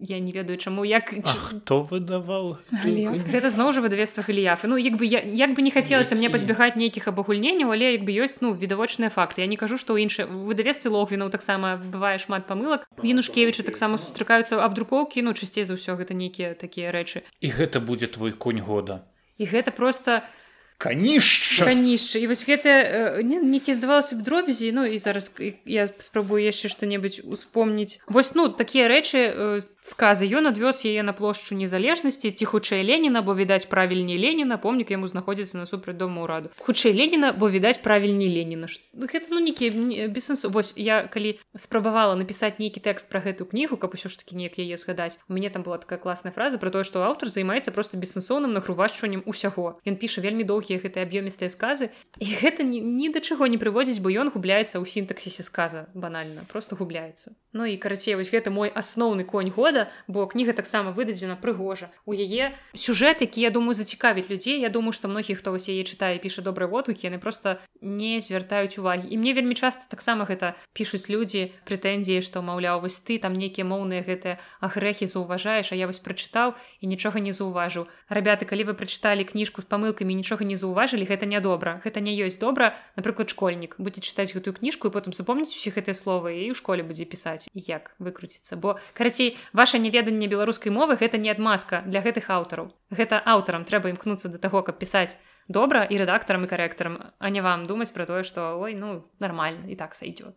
я 0.00 0.18
не 0.18 0.32
ведаю 0.32 0.58
чаму 0.58 0.84
як 0.84 1.12
хто 1.22 1.84
выдаваў 1.84 2.58
гэта 2.72 3.52
зноў 3.52 3.76
жа 3.76 3.84
выдавецтва 3.84 4.24
галіяфы 4.26 4.66
ну 4.66 4.80
як 4.80 4.96
бы 4.96 5.04
я 5.04 5.20
як 5.20 5.54
бы 5.54 5.62
не 5.62 5.70
хацелася 5.70 6.16
мне 6.16 6.32
пазбягаць 6.32 6.76
нейкіх 6.80 7.08
абагульненняў 7.12 7.70
але 7.70 7.92
як 7.94 8.08
бы 8.08 8.16
ёсць 8.16 8.40
ну 8.40 8.54
відавочныя 8.54 9.10
факты. 9.10 9.44
Я 9.44 9.46
не 9.46 9.56
кажу 9.56 9.76
што 9.76 9.94
ў 9.94 10.08
іншыя 10.08 10.24
выдавецтве 10.26 10.90
логвінаў 10.90 11.30
таксама 11.30 11.76
бывае 11.76 12.16
шмат 12.18 12.48
памылак 12.48 12.88
янушкевіча 13.02 13.62
таксама 13.62 14.00
сустракаюцца 14.00 14.58
абдрукоўкі 14.64 15.22
ну 15.22 15.34
часцей 15.34 15.68
за 15.68 15.76
ўсё 15.76 16.00
гэта 16.00 16.16
нейкія 16.16 16.54
такія 16.54 16.90
рэчы 16.90 17.22
і 17.40 17.48
гэта 17.52 17.84
будзе 17.84 18.08
твой 18.08 18.32
конь 18.32 18.64
года. 18.64 19.04
І 19.36 19.50
гэта 19.50 19.74
просто 19.74 20.22
у 20.22 20.43
канішча 20.84 21.64
канішча 21.64 22.20
і 22.20 22.28
вось 22.28 22.44
гэта 22.44 23.22
некі 23.24 23.72
здавалася 23.74 24.20
б 24.20 24.22
дробязі 24.22 24.70
ну 24.76 24.84
і 24.84 25.00
зараз 25.00 25.32
я 25.64 25.88
спрабую 25.98 26.44
яшчэ 26.44 26.68
што-небудзь 26.68 27.24
успомніць 27.24 27.98
вось 28.06 28.34
ну 28.36 28.48
такія 28.52 28.88
рэчы 28.92 29.60
сказы. 29.84 30.26
Ён 30.28 30.48
адвёз 30.48 30.84
яе 30.84 31.02
на 31.02 31.12
плошчу 31.12 31.54
незалежнасці 31.54 32.30
ці 32.30 32.44
хутчэй 32.44 32.82
леніна 32.84 33.22
бо 33.22 33.34
відаць 33.34 33.66
правільней 33.66 34.18
леніна. 34.18 34.58
Помнік 34.58 34.90
яму 34.90 35.08
знаходзіцца 35.08 35.58
насупраць 35.58 35.96
дома 35.96 36.24
ўраду. 36.24 36.50
Хутчэй 36.58 36.96
леніна 36.96 37.32
бо 37.32 37.50
відаць 37.50 37.78
правільней 37.78 38.32
леніна. 38.32 38.66
Гэта 38.96 39.28
ну 39.30 39.40
некі 39.40 39.70
бессэнсу 40.08 40.50
вось 40.50 40.74
я 40.76 41.04
калі 41.04 41.38
спрабавала 41.56 42.16
напісаць 42.16 42.58
нейкі 42.58 42.80
тэкст 42.80 43.10
пра 43.10 43.20
гэту 43.20 43.44
кнігу 43.44 43.76
каб 43.76 43.94
усё 43.94 44.08
ж 44.08 44.18
таки 44.18 44.36
неяк 44.36 44.58
яе 44.58 44.76
згадаць 44.76 45.18
у 45.28 45.34
мяне 45.34 45.50
там 45.50 45.62
была 45.62 45.78
такая 45.78 45.98
класная 45.98 46.32
фраза 46.32 46.58
про 46.58 46.70
тое 46.70 46.84
што 46.84 47.04
аўтар 47.04 47.28
займаецца 47.28 47.72
просто 47.72 47.96
бессэнсоўным 47.96 48.52
нагрувачваннем 48.52 49.22
усяго. 49.26 49.80
Ён 49.84 49.96
піша 49.96 50.20
вельмі 50.20 50.44
доўгі 50.44 50.73
нейкія 50.74 50.82
гэтыя 50.82 51.06
аб'ёмістыя 51.06 51.50
сказы. 51.50 51.90
І 52.18 52.26
гэта 52.42 52.62
ні, 52.70 52.80
ні 52.80 53.08
да 53.14 53.20
чаго 53.20 53.46
не 53.46 53.58
прыводзіць 53.58 54.02
бо 54.02 54.10
ён 54.10 54.30
губляецца 54.34 54.78
ў 54.78 54.84
сінтаксісе 54.86 55.42
сказа 55.42 55.86
банальна 55.94 56.44
просто 56.50 56.76
губляецца 56.76 57.34
Ну 57.54 57.64
і 57.64 57.76
карацей 57.78 58.18
вось 58.18 58.34
гэта 58.34 58.50
мой 58.50 58.66
асноўны 58.66 59.22
конь 59.22 59.46
года 59.54 59.86
бо 60.10 60.26
кніга 60.26 60.50
таксама 60.58 60.90
выдадзена 60.90 61.38
прыгожа. 61.38 61.94
У 62.02 62.10
яе 62.10 62.50
сюжэт 62.74 63.22
які 63.22 63.46
я 63.46 63.50
думаю 63.54 63.78
зацікавіць 63.78 64.26
людзей. 64.26 64.58
Я 64.58 64.74
думаю 64.74 64.90
што 64.90 65.06
многіх 65.06 65.38
хто 65.38 65.54
вось 65.54 65.70
яе 65.70 65.86
чытае 65.86 66.18
піша 66.18 66.42
добрыя 66.42 66.66
водгукі 66.66 67.06
яны 67.06 67.22
просто 67.22 67.62
не 67.78 68.18
звяртаюць 68.18 68.74
увагі. 68.74 69.06
І 69.06 69.18
мне 69.22 69.38
вельмі 69.38 69.54
часта 69.54 69.86
таксама 69.86 70.26
гэта 70.26 70.58
пішуць 70.74 71.06
людзі 71.06 71.54
прэтэнзіі 71.62 72.26
што 72.26 72.42
маўляў 72.42 72.82
вось 72.82 72.98
ты 72.98 73.22
там 73.22 73.38
нейкія 73.38 73.62
моўныя 73.62 74.02
гэтыя 74.02 74.42
агрэхі 74.58 75.06
заўважаеш 75.06 75.70
а 75.70 75.78
я 75.78 75.86
вось 75.86 76.02
прачытаў 76.02 76.58
і 76.82 76.90
нічога 76.90 77.22
не 77.22 77.30
заўважыў 77.30 77.86
рабяты 78.10 78.50
калі 78.50 78.66
вы 78.66 78.74
прачыталі 78.74 79.22
кніжку 79.22 79.62
з 79.62 79.70
памылкамі 79.70 80.10
нічога 80.10 80.42
не 80.42 80.58
заўважылі 80.58 81.06
гэта 81.06 81.30
нядобра 81.30 81.78
гэта 81.86 82.02
не 82.02 82.18
ёсць 82.18 82.42
добра. 82.42 82.74
Напрыклад 82.98 83.30
школьнік 83.30 83.78
будзе 83.78 84.02
чытаць 84.02 84.34
гэтую 84.34 84.58
кніжку 84.58 84.90
і 84.90 84.94
потым 84.98 85.14
запомніць 85.14 85.54
усе 85.54 85.70
гэтыя 85.70 85.94
словы 85.94 86.34
і 86.42 86.50
ў 86.50 86.58
школе 86.58 86.82
будзе 86.82 87.06
пісаць 87.06 87.43
як 87.52 87.92
выкруціцца. 87.98 88.56
Бо 88.56 88.78
карацей 88.94 89.36
ваше 89.52 89.78
неведанне 89.78 90.26
беларускай 90.26 90.72
мовы 90.72 90.96
гэта 90.96 91.18
не 91.18 91.30
адмазка 91.30 91.82
для 91.86 92.00
гэтых 92.00 92.30
аўтараў. 92.30 92.72
Гэта 92.90 93.20
аўтарам 93.20 93.64
трэба 93.64 93.92
імкнуцца 93.92 94.28
да 94.28 94.38
таго 94.38 94.62
каб 94.62 94.78
пісаць 94.78 95.16
добра 95.48 95.84
і 95.84 95.98
рэдактарам 96.00 96.44
і 96.44 96.48
карэктарам 96.48 96.94
а 97.18 97.30
не 97.30 97.44
вам 97.44 97.66
думаць 97.66 97.92
пра 97.92 98.06
тое 98.08 98.24
што 98.24 98.56
ой 98.56 98.74
ну 98.74 99.04
нормально 99.20 99.68
і 99.68 99.76
так 99.76 99.94
сайдет 99.94 100.32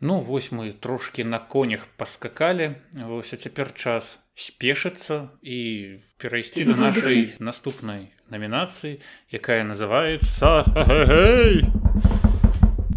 ну 0.00 0.20
вось 0.20 0.52
мы 0.52 0.72
трошки 0.72 1.22
на 1.22 1.38
конях 1.38 1.86
паскакалі. 1.96 2.76
Вось 2.92 3.32
а 3.32 3.36
цяпер 3.36 3.72
час 3.74 4.18
спешыцца 4.34 5.28
і 5.42 6.00
перайсці 6.16 6.64
да 6.64 6.76
нашай 6.76 7.28
наступнай 7.38 8.12
намінацыі 8.28 9.00
якая 9.30 9.64
называется 9.64 10.64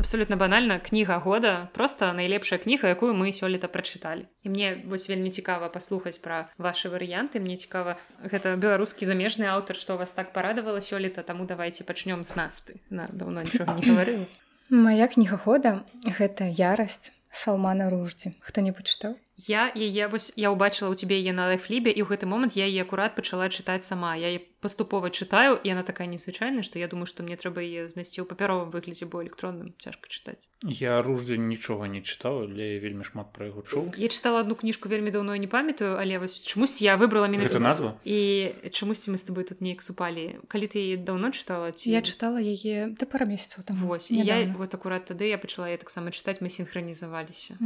абсолютно 0.03 0.35
банальна 0.35 0.79
кніга 0.79 1.17
года 1.17 1.69
просто 1.71 2.11
найлепшая 2.11 2.59
кніга 2.59 2.91
якую 2.91 3.15
мы 3.15 3.31
сёлета 3.31 3.71
прачыталі. 3.71 4.27
І 4.43 4.49
мне 4.51 4.83
вось 4.83 5.07
вельмі 5.07 5.31
цікава 5.31 5.71
паслухаць 5.71 6.19
пра 6.19 6.51
ваши 6.59 6.91
варыянты 6.91 7.39
мне 7.39 7.55
цікава 7.55 7.95
гэта 8.19 8.59
беларускі 8.59 9.07
замежны 9.07 9.47
аўтар 9.47 9.79
што 9.79 9.95
вас 9.95 10.11
так 10.11 10.35
парадавала 10.35 10.83
сёлета 10.83 11.23
таму 11.23 11.47
давайте 11.47 11.87
пачнём 11.87 12.19
з 12.19 12.35
насты 12.35 12.83
на 12.89 13.07
давно 13.15 13.47
нічога 13.47 13.79
не 13.79 13.87
гаварыла 13.87 14.27
моя 14.69 15.07
кніга 15.07 15.39
года 15.39 15.87
гэта 16.03 16.51
ярасць 16.51 17.15
салмана 17.31 17.87
руждзі 17.87 18.35
хто 18.43 18.59
не 18.59 18.75
пачытаў 18.75 19.15
я 19.37 19.71
яе 19.73 20.07
вось 20.07 20.31
я 20.35 20.51
ўбачыла 20.53 20.93
ў 20.93 20.95
цябе 20.99 21.17
яе 21.17 21.33
на 21.33 21.49
лайфлібе 21.49 21.89
і 21.89 22.05
ў 22.05 22.07
гэты 22.11 22.29
момант 22.29 22.53
я 22.59 22.69
яе 22.69 22.85
акурат 22.85 23.15
пачала 23.15 23.49
чытаць 23.49 23.83
сама. 23.87 24.13
Я 24.15 24.29
паступова 24.63 25.11
чытаю 25.11 25.59
і 25.59 25.67
яна 25.67 25.83
такая 25.83 26.07
незвычайная 26.07 26.63
што 26.63 26.79
я 26.79 26.87
думаю 26.87 27.05
што 27.11 27.27
мне 27.27 27.35
трэба 27.35 27.59
яе 27.59 27.91
знайсці 27.91 28.23
ў 28.23 28.25
папяровым 28.31 28.71
выглядзе 28.71 29.05
бо 29.05 29.19
электронным 29.19 29.75
цяжка 29.83 30.07
чытаць 30.07 30.39
я 30.63 31.01
руждзень 31.03 31.51
нічога 31.51 31.91
не 31.91 31.99
чытаў 31.99 32.47
для 32.47 32.79
вельмі 32.79 33.03
шмат 33.03 33.35
пра 33.35 33.51
яго 33.51 33.67
чуў 33.67 33.91
я 33.99 34.07
чытала 34.07 34.39
одну 34.47 34.55
кніжку 34.55 34.87
вельмі 34.87 35.11
даўно 35.11 35.35
не 35.35 35.51
памятаю 35.51 35.99
але 35.99 36.23
вось 36.23 36.39
чамусь 36.41 36.79
я 36.79 36.95
выбрала 36.95 37.27
менавіта 37.27 37.59
назва? 37.59 37.99
і 38.07 38.51
чамусьці 38.71 39.11
мы 39.11 39.19
з 39.19 39.27
тобой 39.27 39.43
тут 39.43 39.59
неяк 39.59 39.83
супалі 39.83 40.39
калі 40.47 40.71
ты 40.71 40.95
даўно 40.95 41.35
чытала 41.35 41.75
ці 41.75 41.91
я 41.91 41.99
чытала 41.99 42.39
яе 42.39 42.95
да 42.95 43.05
пара 43.05 43.27
месяцаў 43.27 43.67
там 43.67 43.83
вось 43.83 44.07
я 44.11 44.47
вот 44.55 44.73
акурат 44.73 45.11
тады 45.11 45.27
я 45.27 45.37
пачала 45.37 45.67
я 45.67 45.77
таксама 45.77 46.15
чытаць 46.15 46.39
мы 46.39 46.47
синхронізаваліся 46.47 47.59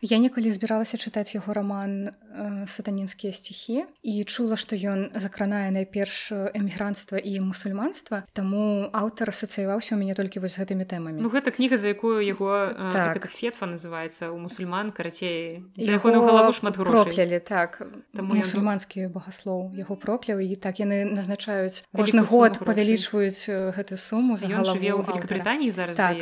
я 0.00 0.16
некалі 0.18 0.48
збіралася 0.52 0.96
чытаць 0.96 1.36
яго 1.36 1.52
роман 1.52 2.16
э, 2.32 2.66
сатанінскія 2.66 3.32
сціхі 3.32 3.84
і 4.02 4.24
чула 4.24 4.56
што 4.56 4.76
ён 4.76 5.12
закранае 5.14 5.70
найперш 5.70 6.32
эмігрантства 6.54 7.18
і 7.18 7.40
мусульманства 7.40 8.24
таму 8.32 8.88
аўтар 8.92 9.34
асацыяваўся 9.34 9.94
у 9.94 9.98
мяне 9.98 10.14
толькі 10.14 10.40
вось 10.44 10.58
гэтымі 10.58 10.86
тэмамі. 10.86 11.18
Ну 11.18 11.28
гэта 11.32 11.50
кніга 11.50 11.76
за 11.76 11.90
якую 11.90 12.22
яго 12.22 12.70
так. 12.92 13.26
фетфа 13.30 13.66
называется 13.66 14.30
у 14.30 14.38
мусульман 14.38 14.90
карацей 14.90 15.64
галаву 15.76 16.52
шмат 16.52 16.74
проклялі 16.74 17.40
так. 17.40 17.82
Там 18.14 18.30
мусульманскі 18.32 19.08
багаслоў 19.12 19.74
яго 19.74 19.96
прокляў 19.96 20.40
і 20.40 20.56
так 20.56 20.78
яны 20.78 21.04
назначаюць 21.04 21.82
кожны 21.94 22.22
год 22.22 22.58
павялічваюць 22.62 23.74
гэтую 23.76 23.98
суму 23.98 24.36
за 24.36 24.46
жыве 24.48 24.94
ў 24.94 25.02
Великкабританіі 25.04 25.70
зараз 25.70 25.96
так, 25.96 26.16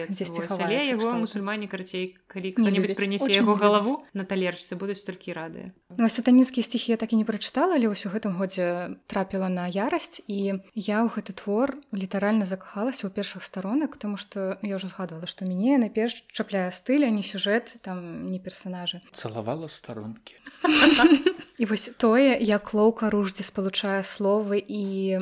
яго 0.70 1.12
мусульмане 1.18 1.68
карацей 1.68 2.16
калі 2.26 2.52
кто-нибудь 2.52 2.96
прынясе 2.96 3.32
яго 3.32 3.56
галаву 3.56 4.04
на 4.12 4.24
талерчцы 4.24 4.76
будуць 4.76 5.02
толькі 5.02 5.32
рады. 5.32 5.72
Ну, 5.96 6.08
сатанінскія 6.08 6.64
сціхі 6.64 6.92
я 6.92 6.98
так 7.00 7.12
і 7.12 7.16
не 7.16 7.24
прачытала 7.24 7.74
але 7.76 7.88
ўсё 7.90 8.12
гэтым 8.12 8.36
годзе 8.36 8.98
трапіла 9.06 9.48
на 9.48 9.66
ярасць 9.66 10.05
і 10.26 10.62
я 10.74 11.02
ў 11.04 11.08
гэты 11.10 11.32
твор 11.36 11.76
літаральна 11.92 12.46
закахалася 12.46 13.06
ў 13.06 13.10
першых 13.12 13.42
старонак 13.42 13.96
тому 13.96 14.16
что 14.16 14.58
я 14.62 14.78
ўжо 14.78 14.88
згадвала 14.90 15.26
што 15.26 15.44
мяне 15.44 15.78
найперш 15.78 16.24
чапляе 16.32 16.70
стыля 16.70 17.10
не 17.10 17.22
сюжэт 17.22 17.80
там 17.82 18.30
не 18.30 18.38
персонажы 18.38 19.02
цалавала 19.12 19.68
старонкі 19.68 20.38
і 21.58 21.64
вось 21.70 21.90
тое 21.98 22.38
як 22.40 22.72
лоўка 22.74 23.10
руждзе 23.10 23.42
спалучае 23.46 24.02
словы 24.06 24.62
і 24.62 25.18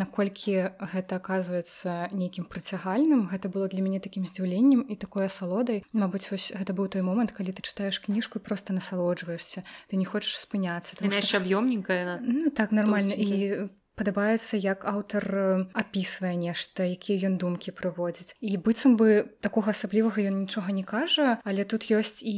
наколькі 0.00 0.74
гэта 0.80 1.20
оказывается 1.20 2.08
нейкім 2.12 2.48
прыцягальным 2.48 3.28
гэта 3.28 3.48
было 3.48 3.68
для 3.68 3.84
мяне 3.84 4.00
такім 4.00 4.24
здзіўленнем 4.24 4.84
і 4.88 4.94
такой 4.96 5.26
асалодай 5.28 5.84
Мабыць 5.92 6.28
вось 6.30 6.52
гэта 6.54 6.74
быў 6.74 6.88
той 6.90 7.02
момант 7.06 7.32
калі 7.32 7.54
ты 7.54 7.62
чытаеш 7.62 8.00
кніжку 8.00 8.40
просто 8.40 8.72
насалоджваешься 8.72 9.64
ты 9.88 9.96
не 9.96 10.04
хочаш 10.04 10.36
спыняцца 10.40 10.96
яшчэ 11.00 11.40
аб'ёмненькая 11.40 12.20
ну 12.20 12.50
так 12.50 12.72
нормально. 12.72 13.14
І 13.16 13.68
падабаецца 13.98 14.58
як 14.58 14.84
аўтар 14.84 15.24
апісвае 15.72 16.34
нешта 16.38 16.86
якія 16.86 17.30
ён 17.30 17.38
думкі 17.38 17.74
прыводзіць. 17.74 18.34
І 18.40 18.56
быццам 18.58 18.96
бы 19.00 19.30
такога 19.40 19.74
асаблівага 19.74 20.22
ён 20.22 20.44
нічога 20.44 20.74
не 20.74 20.84
кажа 20.84 21.38
але 21.44 21.64
тут 21.64 21.88
ёсць 21.90 22.22
і 22.22 22.36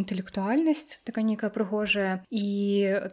інтэлектуальнасць 0.00 1.00
такая 1.04 1.24
нейкая 1.24 1.50
прыгожая 1.52 2.24
і 2.30 2.46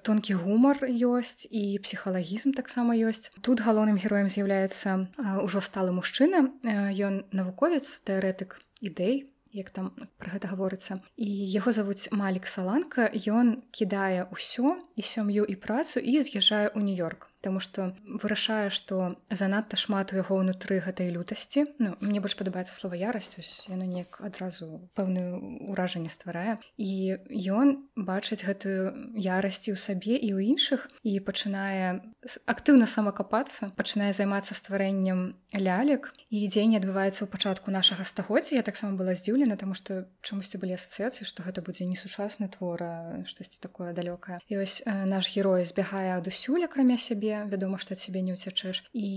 тонкі 0.03 0.39
гумар 0.41 0.83
ёсць 0.85 1.47
і 1.49 1.79
псіхалагізм 1.79 2.51
таксама 2.57 2.95
ёсць. 2.95 3.31
Тут 3.41 3.63
галоўным 3.63 3.99
героем 4.01 4.27
з'яўляецца 4.31 5.11
ўжо 5.43 5.59
сталы 5.63 5.95
мужчына 5.95 6.51
ён 6.63 7.23
навуковец 7.31 7.87
тэарэтык 8.03 8.59
ідэй 8.81 9.25
як 9.55 9.71
там 9.71 9.95
пра 10.19 10.35
гэта 10.35 10.51
гаворыцца. 10.51 10.99
І 11.15 11.27
яго 11.55 11.71
завуць 11.71 12.11
малік 12.11 12.43
саланка. 12.51 13.07
Ён 13.15 13.63
кідае 13.71 14.27
ўсё 14.27 14.75
і 14.99 15.01
сям'ю 15.01 15.47
і 15.47 15.55
працу 15.55 16.03
і 16.03 16.19
з'язджае 16.19 16.67
ў 16.75 16.79
нью-йорк 16.83 17.31
Таму 17.45 17.61
што 17.61 17.93
вырашае, 18.09 18.73
што 18.73 19.21
занадта 19.29 19.77
шмат 19.77 20.09
у 20.13 20.17
яго 20.17 20.41
ўнутры 20.41 20.81
гэтай 20.81 21.13
лютасці. 21.13 21.69
Ну, 21.77 21.93
мне 22.01 22.17
больш 22.17 22.33
падабаецца 22.33 22.73
слова 22.73 22.97
ярасць, 22.97 23.37
яно 23.69 23.85
неяк 23.85 24.17
адразу 24.25 24.89
пэўную 24.97 25.69
ўражанне 25.69 26.09
стварае. 26.09 26.57
І 26.81 27.21
ён 27.53 27.85
бачыць 27.93 28.41
гэтую 28.41 29.13
ярасці 29.13 29.71
ў 29.71 29.77
сабе 29.77 30.17
і 30.17 30.33
ў 30.33 30.57
іншых 30.57 30.89
і 31.05 31.21
пачынае 31.21 32.01
актыўна 32.49 32.89
самакапацца, 32.89 33.69
пачынае 33.77 34.09
займацца 34.17 34.57
стварэннем 34.57 35.37
лялек 35.53 36.09
і 36.33 36.41
дзень 36.49 36.81
адбываецца 36.81 37.25
ў 37.25 37.29
пачатку 37.29 37.69
нашага 37.69 38.07
стагоддзя. 38.09 38.57
Я 38.57 38.65
таксама 38.65 38.97
была 38.97 39.13
здзіўлена, 39.13 39.53
таму 39.61 39.77
што 39.77 40.09
чамусьці 40.25 40.57
былі 40.57 40.81
асацыяцыі, 40.81 41.29
што 41.29 41.45
гэта 41.45 41.61
будзе 41.61 41.85
не 41.85 41.99
сучасны 41.99 42.49
твора, 42.49 43.21
штосьці 43.29 43.61
такое 43.61 43.93
далёкае. 43.93 44.41
І 44.49 44.57
вось 44.57 44.81
э, 44.81 45.05
наш 45.05 45.29
герой 45.29 45.65
збягае 45.69 46.17
адусюль 46.17 46.65
акрамя 46.65 46.97
сябе 46.97 47.34
вядома 47.51 47.77
што 47.77 47.99
цябе 47.99 48.23
не 48.23 48.33
ўцячэш 48.39 48.87
і 48.95 49.09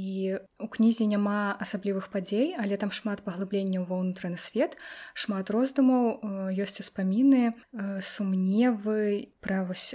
у 0.58 0.68
кнізе 0.68 1.06
няма 1.06 1.54
асаблівых 1.62 2.10
падзей 2.10 2.58
але 2.58 2.76
там 2.76 2.90
шмат 2.90 3.22
паглыбленняў 3.22 3.86
ва 3.86 4.02
ўнутраны 4.02 4.40
свет 4.40 4.74
шмат 5.14 5.54
роздумаў 5.54 6.50
ёсць 6.52 6.82
успаміны 6.82 7.54
сумневы 8.02 9.30
пра 9.40 9.62
вось 9.64 9.94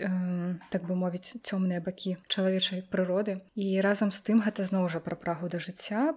так 0.72 0.88
бы 0.88 0.96
мовіць 0.96 1.36
цёмныя 1.44 1.84
бакі 1.84 2.18
чалавечай 2.28 2.84
прыроды. 2.88 3.42
І 3.56 3.82
разам 3.82 4.12
з 4.12 4.22
тым 4.22 4.42
гэта 4.46 4.64
зноў 4.64 4.90
жа 4.90 5.04
пра 5.04 5.20
прагу 5.20 5.50
да 5.50 5.60
жыцця. 5.60 6.14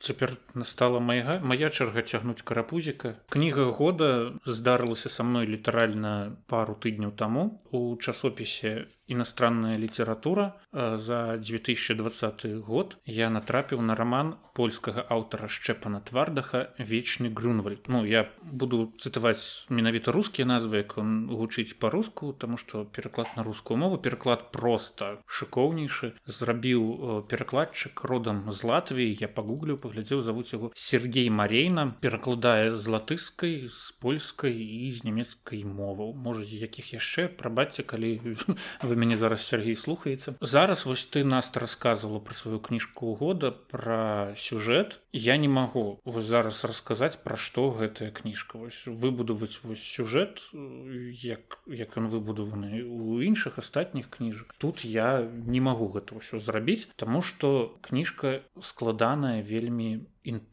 Цяпер 0.00 0.36
настала 0.54 1.00
майга 1.00 1.38
моя 1.44 1.70
чарга 1.70 2.02
цягнуць 2.02 2.42
карапузіка. 2.42 3.14
Кніга 3.28 3.70
года 3.76 4.32
здарылася 4.46 5.12
са 5.12 5.26
мной 5.26 5.46
літаральна 5.46 6.36
пару 6.46 6.74
тыдняў 6.74 7.12
таму. 7.12 7.60
У 7.70 7.96
часопісе 7.96 8.88
иностранная 9.12 9.76
література 9.78 10.54
за 10.72 11.36
2020 11.36 12.46
год 12.66 12.96
я 13.04 13.30
натрапіў 13.30 13.82
на 13.82 13.94
роман 13.94 14.34
польскага 14.54 15.04
аўтара 15.08 15.48
шчэпана 15.48 16.00
твардаха 16.00 16.70
вечны 16.78 17.30
грунвальд 17.30 17.88
ну 17.88 18.04
я 18.04 18.28
буду 18.42 18.92
цытаваць 18.98 19.66
менавіта 19.68 20.12
рускія 20.12 20.46
назвы 20.46 20.82
як 20.86 20.98
он 20.98 21.26
гучыць 21.28 21.74
по-руску 21.78 22.32
тому 22.32 22.56
что 22.56 22.84
пераклад 22.84 23.28
на 23.36 23.42
рускую 23.42 23.78
мову 23.78 23.98
пераклад 23.98 24.52
просто 24.52 25.20
шыкоўнейшы. 25.26 26.12
Зрабіў 26.26 27.24
перакладчык 27.30 28.04
родам 28.04 28.44
з 28.50 28.64
Латвіі 28.64 29.16
я 29.20 29.28
пагуглю 29.28 29.76
паглядзеў 29.80 30.20
завуць 30.20 30.52
яго 30.52 30.70
Сергей 30.74 31.30
марейна 31.30 31.86
перакладае 32.00 32.76
з 32.76 32.94
латыскай 32.94 33.66
з 33.66 33.92
польскай 34.02 34.54
і 34.54 34.90
з 34.90 35.04
нямецкай 35.08 35.64
моваў. 35.64 36.12
Можа 36.14 36.44
якіх 36.44 36.92
яшчэ 36.96 37.28
прабачце 37.28 37.82
калі 37.82 38.12
вы 38.86 38.94
мяне 39.00 39.16
зараз 39.16 39.46
Сергей 39.46 39.74
слухаецца 39.74 40.36
зараз 40.40 40.84
вось 40.86 41.06
ты 41.08 41.24
нас 41.24 41.50
рассказывала 41.54 42.20
про 42.20 42.34
сваю 42.34 42.60
кніжку 42.60 43.14
года 43.16 43.50
про 43.72 44.34
сюжэт 44.36 45.00
я 45.12 45.36
не 45.36 45.48
магу 45.48 46.00
вось 46.04 46.28
зараз 46.28 46.64
расказаць 46.64 47.16
пра 47.24 47.40
што 47.40 47.70
гэтая 47.80 48.10
кніжка 48.12 48.60
вось 48.60 48.84
выбудаваць 48.86 49.64
вось 49.64 49.82
сюжэт 49.82 50.44
як 50.52 51.58
як 51.66 51.96
ён 51.96 52.12
выбудаваны 52.12 52.84
у 52.84 53.20
іншых 53.24 53.58
астатніх 53.58 54.10
кніжак. 54.10 54.54
Тут 54.58 54.84
я 54.84 55.24
не 55.24 55.60
магу 55.60 55.88
гэта 55.88 56.20
ўсё 56.20 56.38
зрабіць 56.38 56.88
тому 56.96 57.22
что 57.22 57.78
кніжка 57.80 58.42
складаная 58.60 59.42
вельмі 59.42 60.06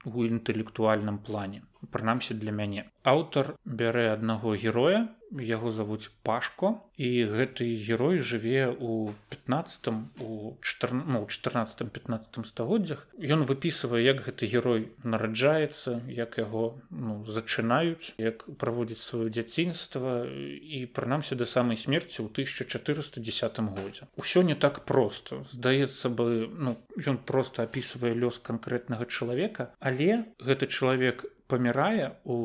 у 0.06 0.24
інтэлектуальным 0.24 1.20
плане 1.20 1.64
прынамсі 1.92 2.34
для 2.34 2.52
мяне. 2.52 2.88
Аўтар 3.04 3.56
бярэ 3.66 4.14
аднаго 4.14 4.56
героя 4.56 5.08
яго 5.32 5.72
завуць 5.72 6.10
пашко 6.24 6.82
і 6.98 7.28
гэты 7.28 7.68
герой 7.84 8.18
жыве 8.20 8.72
у 8.80 9.12
15 9.30 9.88
у 10.20 10.56
14 10.62 11.92
15 11.92 12.46
стагоддзях. 12.46 13.08
Ён 13.20 13.44
выпісвае 13.44 14.04
як 14.04 14.24
гэты 14.24 14.48
герой 14.48 14.92
нараджаецца 15.04 16.02
як 16.08 16.38
яго 16.38 16.80
ну, 16.90 17.24
зачынаюць 17.28 18.16
як 18.18 18.48
праводзіць 18.58 19.04
сваё 19.04 19.30
дзяцінства 19.30 20.26
і 20.28 20.86
прынамсі 20.96 21.36
да 21.36 21.46
самай 21.46 21.78
смерці 21.78 22.24
ў 22.24 22.32
1410 22.32 23.60
годзе. 23.76 24.08
Ўсё 24.18 24.42
не 24.42 24.56
так 24.56 24.86
просто 24.86 25.44
здаецца 25.44 26.10
бы 26.10 26.48
ну 26.48 26.78
ён 26.98 27.18
просто 27.18 27.64
апісвае 27.64 28.16
лёс 28.16 28.40
канкрэтнага 28.40 29.06
чалавека 29.06 29.76
але 29.80 30.26
гэты 30.40 30.68
чалавек 30.68 31.28
памірае 31.48 32.12
у 32.24 32.38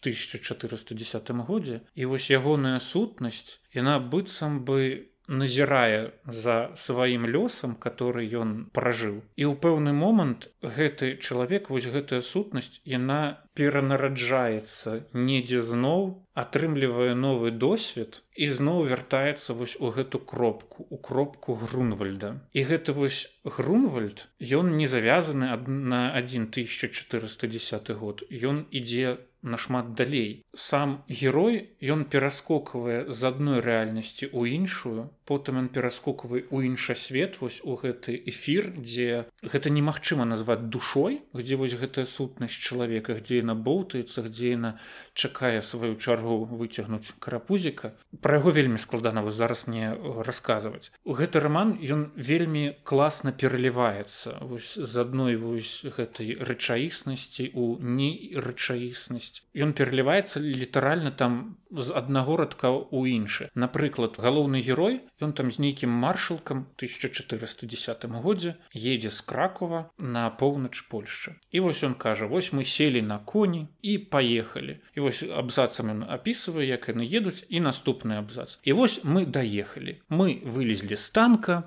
1410 0.00 1.30
годзе 1.48 1.80
і 1.94 2.10
вось 2.12 2.30
ягоная 2.32 2.78
сутнасць 2.80 3.60
яна 3.76 3.98
быццам 4.00 4.64
бы 4.64 5.08
назірае 5.28 6.12
за 6.24 6.72
сваім 6.74 7.28
лёсам 7.28 7.76
который 7.76 8.28
ён 8.32 8.72
пражыў. 8.72 9.20
І 9.36 9.44
ў 9.44 9.54
пэўны 9.60 9.92
момант 9.92 10.48
гэты 10.64 11.20
чалавек 11.20 11.68
вось 11.68 11.88
гэтая 11.92 12.24
сутнасць 12.24 12.80
яна 12.88 13.44
перанараджаецца 13.52 15.04
недзе 15.12 15.60
зноў 15.60 16.24
атрымлівае 16.42 17.14
новы 17.18 17.50
досвед 17.50 18.22
і 18.38 18.48
зноў 18.54 18.84
вяртаецца 18.90 19.56
вось 19.58 19.74
у 19.82 19.90
гэту 19.94 20.20
кропку 20.32 20.86
у 20.88 20.98
кропку 21.08 21.56
грунвальда. 21.62 22.30
І 22.54 22.62
гэты 22.70 22.94
вось 22.94 23.20
грунвальд 23.44 24.28
ён 24.38 24.76
не 24.78 24.86
завязаны 24.86 25.50
на 25.66 26.02
1410 26.14 27.90
год. 28.02 28.22
Ён 28.30 28.66
ідзе 28.70 29.18
нашмат 29.42 29.94
далей. 29.94 30.44
Сам 30.54 31.02
герой 31.08 31.70
ён 31.82 32.04
пераскоквае 32.04 33.10
з 33.10 33.20
адной 33.30 33.62
рэальнасці 33.62 34.30
ў 34.30 34.58
іншую 34.58 35.10
потым 35.28 35.60
ён 35.60 35.68
пераскоквае 35.68 36.42
ў 36.48 36.72
інша 36.72 36.96
свет 36.96 37.36
вось 37.40 37.60
у 37.62 37.76
гэты 37.80 38.16
эфір 38.32 38.72
дзе 38.76 39.28
гэта 39.54 39.68
немагчыма 39.68 40.24
назваць 40.24 40.64
душой 40.74 41.20
где 41.36 41.58
вось 41.60 41.76
гэтая 41.82 42.06
сутнасць 42.08 42.56
чалавека 42.56 43.18
дзе 43.20 43.42
яна 43.42 43.54
боўтаецца 43.68 44.24
дзе 44.28 44.54
яна 44.56 44.70
чакае 45.12 45.60
сваю 45.70 45.94
чаргу 46.00 46.27
выцягнуць 46.36 47.14
карапузіка. 47.18 47.92
Пра 48.20 48.38
яго 48.40 48.50
вельмі 48.50 48.78
складана 48.78 49.22
вы 49.22 49.30
зараз 49.30 49.66
мне 49.68 49.94
расказваць. 50.26 50.92
У 51.04 51.14
гэты 51.14 51.40
роман 51.40 51.78
ён 51.80 52.10
вельмі 52.16 52.74
класна 52.84 53.32
пераліваецца 53.32 54.38
вось 54.42 54.74
з 54.74 54.94
адной 55.00 55.36
вось 55.36 55.84
гэтай 55.84 56.36
рэчаіснасці 56.36 57.50
у 57.54 57.78
нерэчаіснасць 57.80 59.44
ён 59.54 59.72
пераліваецца 59.72 60.40
літаральна 60.40 61.10
там 61.10 61.58
з 61.70 61.92
аднаго 61.92 62.36
радка 62.40 62.72
ў 62.72 63.12
іншы. 63.20 63.50
Напрыклад 63.54 64.16
галоўны 64.16 64.60
герой 64.64 65.00
ён 65.20 65.32
там 65.36 65.50
з 65.52 65.60
нейкім 65.60 65.90
маршалкам 65.90 66.64
1410 66.80 68.04
годзе 68.24 68.56
едзе 68.72 69.10
з 69.10 69.20
кракова 69.20 69.90
на 69.98 70.30
поўнач 70.30 70.80
польшчы. 70.88 71.36
І 71.52 71.60
вось 71.60 71.84
ён 71.84 71.94
кажа 71.94 72.26
вось 72.26 72.52
мы 72.52 72.64
селі 72.64 73.02
на 73.02 73.18
коні 73.18 73.68
і 73.82 73.98
паехалі 73.98 74.80
і 74.94 75.00
вось 75.00 75.22
абзацам 75.22 75.92
ён 75.92 76.00
апісвае 76.18 76.66
як 76.66 76.90
яны 76.90 77.06
едуць 77.06 77.46
і 77.46 77.62
наступны 77.62 78.18
абзац. 78.18 78.58
І 78.66 78.74
вось 78.74 79.06
мы 79.06 79.22
даехалі. 79.24 80.02
Мы 80.10 80.42
вылезлі 80.42 80.98
з 80.98 81.06
танка 81.14 81.62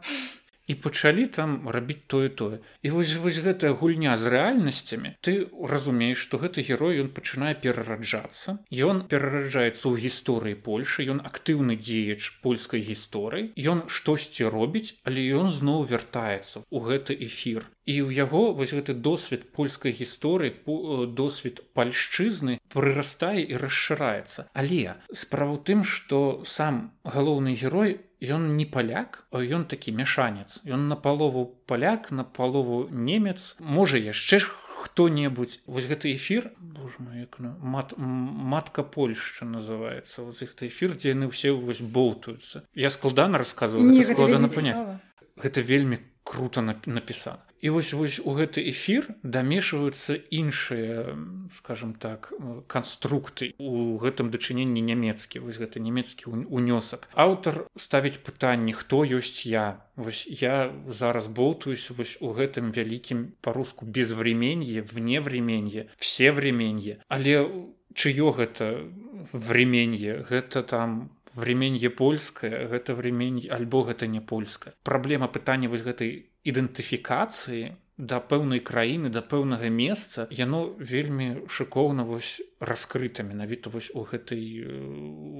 і 0.67 0.75
пачалі 0.75 1.25
там 1.25 1.69
рабіць 1.69 2.05
тое 2.07 2.29
тое 2.29 2.59
і 2.81 2.89
вось 2.95 3.15
вось 3.23 3.39
гэтая 3.45 3.73
гульня 3.77 4.15
з 4.17 4.31
рэальнасцямі 4.33 5.15
ты 5.25 5.49
разумееш 5.73 6.21
што 6.27 6.37
гэты 6.41 6.65
герой 6.67 7.01
ён 7.01 7.09
пачынае 7.15 7.53
перараджацца. 7.63 8.57
Ён 8.69 9.07
перараджаецца 9.11 9.85
ў 9.89 9.95
гісторыі 10.05 10.59
польльшы 10.67 11.07
ён 11.13 11.23
актыўны 11.25 11.77
дзеяч 11.81 12.41
польскай 12.45 12.85
гісторыі 12.85 13.51
ён 13.73 13.87
штосьці 13.87 14.51
робіць 14.53 15.01
але 15.03 15.25
ён 15.41 15.51
зноў 15.51 15.87
вяртаецца 15.89 16.63
у 16.69 16.79
гэты 16.85 17.17
эфір. 17.17 17.65
І 17.85 18.05
ў 18.05 18.13
яго 18.13 18.53
вось 18.53 18.75
гэты 18.77 18.93
досвед 18.93 19.49
польскай 19.57 19.91
гісторыі 19.91 20.53
досвед 21.17 21.65
пальшчызны 21.73 22.59
прырастае 22.69 23.41
і 23.41 23.57
расшыраецца. 23.57 24.47
Але 24.53 25.01
справа 25.09 25.57
ў 25.57 25.65
тым 25.65 25.83
што 25.83 26.45
сам 26.45 26.93
галоўны 27.03 27.57
герой 27.57 27.97
у 27.97 28.10
ён 28.21 28.55
не 28.55 28.65
паляк 28.65 29.25
ён 29.33 29.65
такі 29.65 29.91
мяшанец. 29.91 30.61
Ён 30.63 30.87
на 30.87 30.95
палову 30.95 31.45
паляк 31.65 32.11
на 32.11 32.23
палову 32.23 32.87
немец. 32.89 33.55
Можа 33.59 33.97
яшчэ 33.97 34.39
ж 34.39 34.49
хто-небудзь. 34.81 35.61
Вось 35.65 35.85
гэты 35.85 36.15
эфір 36.15 36.53
ну, 36.57 37.55
мат, 37.59 37.93
матка 37.97 38.83
польшча 38.83 39.45
называется 39.45 40.23
вот 40.23 40.41
іх 40.41 40.55
эфір 40.61 40.97
дзе 40.97 41.13
яны 41.13 41.29
ўсе 41.29 41.51
вось 41.51 41.81
болтаюцца. 41.81 42.65
Я 42.73 42.89
складана 42.89 43.37
рассказываю 43.37 43.93
складана 44.03 44.47
понять 44.47 45.01
гэта 45.41 45.61
вельмі 45.61 45.99
круто 46.23 46.61
напісана 46.61 47.41
і 47.61 47.69
вось 47.69 47.93
вось 47.93 48.19
у 48.19 48.33
гэты 48.33 48.65
эфір 48.69 49.07
дамешваюцца 49.23 50.17
іншыя 50.17 51.13
скажем 51.53 51.93
так 51.93 52.33
канструкты. 52.67 53.53
У 53.61 53.97
гэтым 54.01 54.33
дачыненні 54.33 54.81
нямецкі 54.81 55.45
вось 55.45 55.61
гэта 55.61 55.79
нямецкі 55.79 56.33
унёсак. 56.49 57.07
Аўтар 57.13 57.69
ставіць 57.77 58.17
пытанні 58.17 58.73
хто 58.73 59.05
ёсць 59.05 59.45
я. 59.45 59.85
Вось 59.95 60.25
я 60.25 60.73
зараз 60.89 61.27
болтаюсь 61.27 61.89
вось 61.93 62.17
у 62.21 62.33
гэтым 62.33 62.73
вялікім 62.73 63.37
па-руску 63.41 63.85
безвременье 63.85 64.81
вне 64.81 65.21
временье 65.21 65.87
все 65.97 66.31
временье 66.31 66.97
але 67.07 67.45
чыё 67.93 68.31
гэта 68.31 68.89
временье? 69.33 70.25
Гэта 70.25 70.63
там 70.63 71.11
временье 71.33 71.89
польскае 71.89 72.67
гэта 72.67 72.95
времень 72.95 73.47
альбо 73.49 73.83
гэта 73.83 74.07
не 74.07 74.19
польская 74.19 74.73
праблема 74.83 75.27
пытання 75.27 75.69
вось 75.69 75.83
гэтай 75.83 76.30
ідэнтыфікацыі 76.45 77.77
да 78.01 78.17
пэўнай 78.17 78.59
краіны 78.65 79.13
да 79.13 79.21
пэўнага 79.21 79.69
месца 79.69 80.25
яно 80.33 80.73
вельмі 80.79 81.45
шыкоўна 81.45 82.01
вось 82.01 82.41
раскрыта 82.57 83.21
менавіта 83.21 83.69
вось 83.69 83.91
у 83.93 84.01
гэтай 84.01 84.41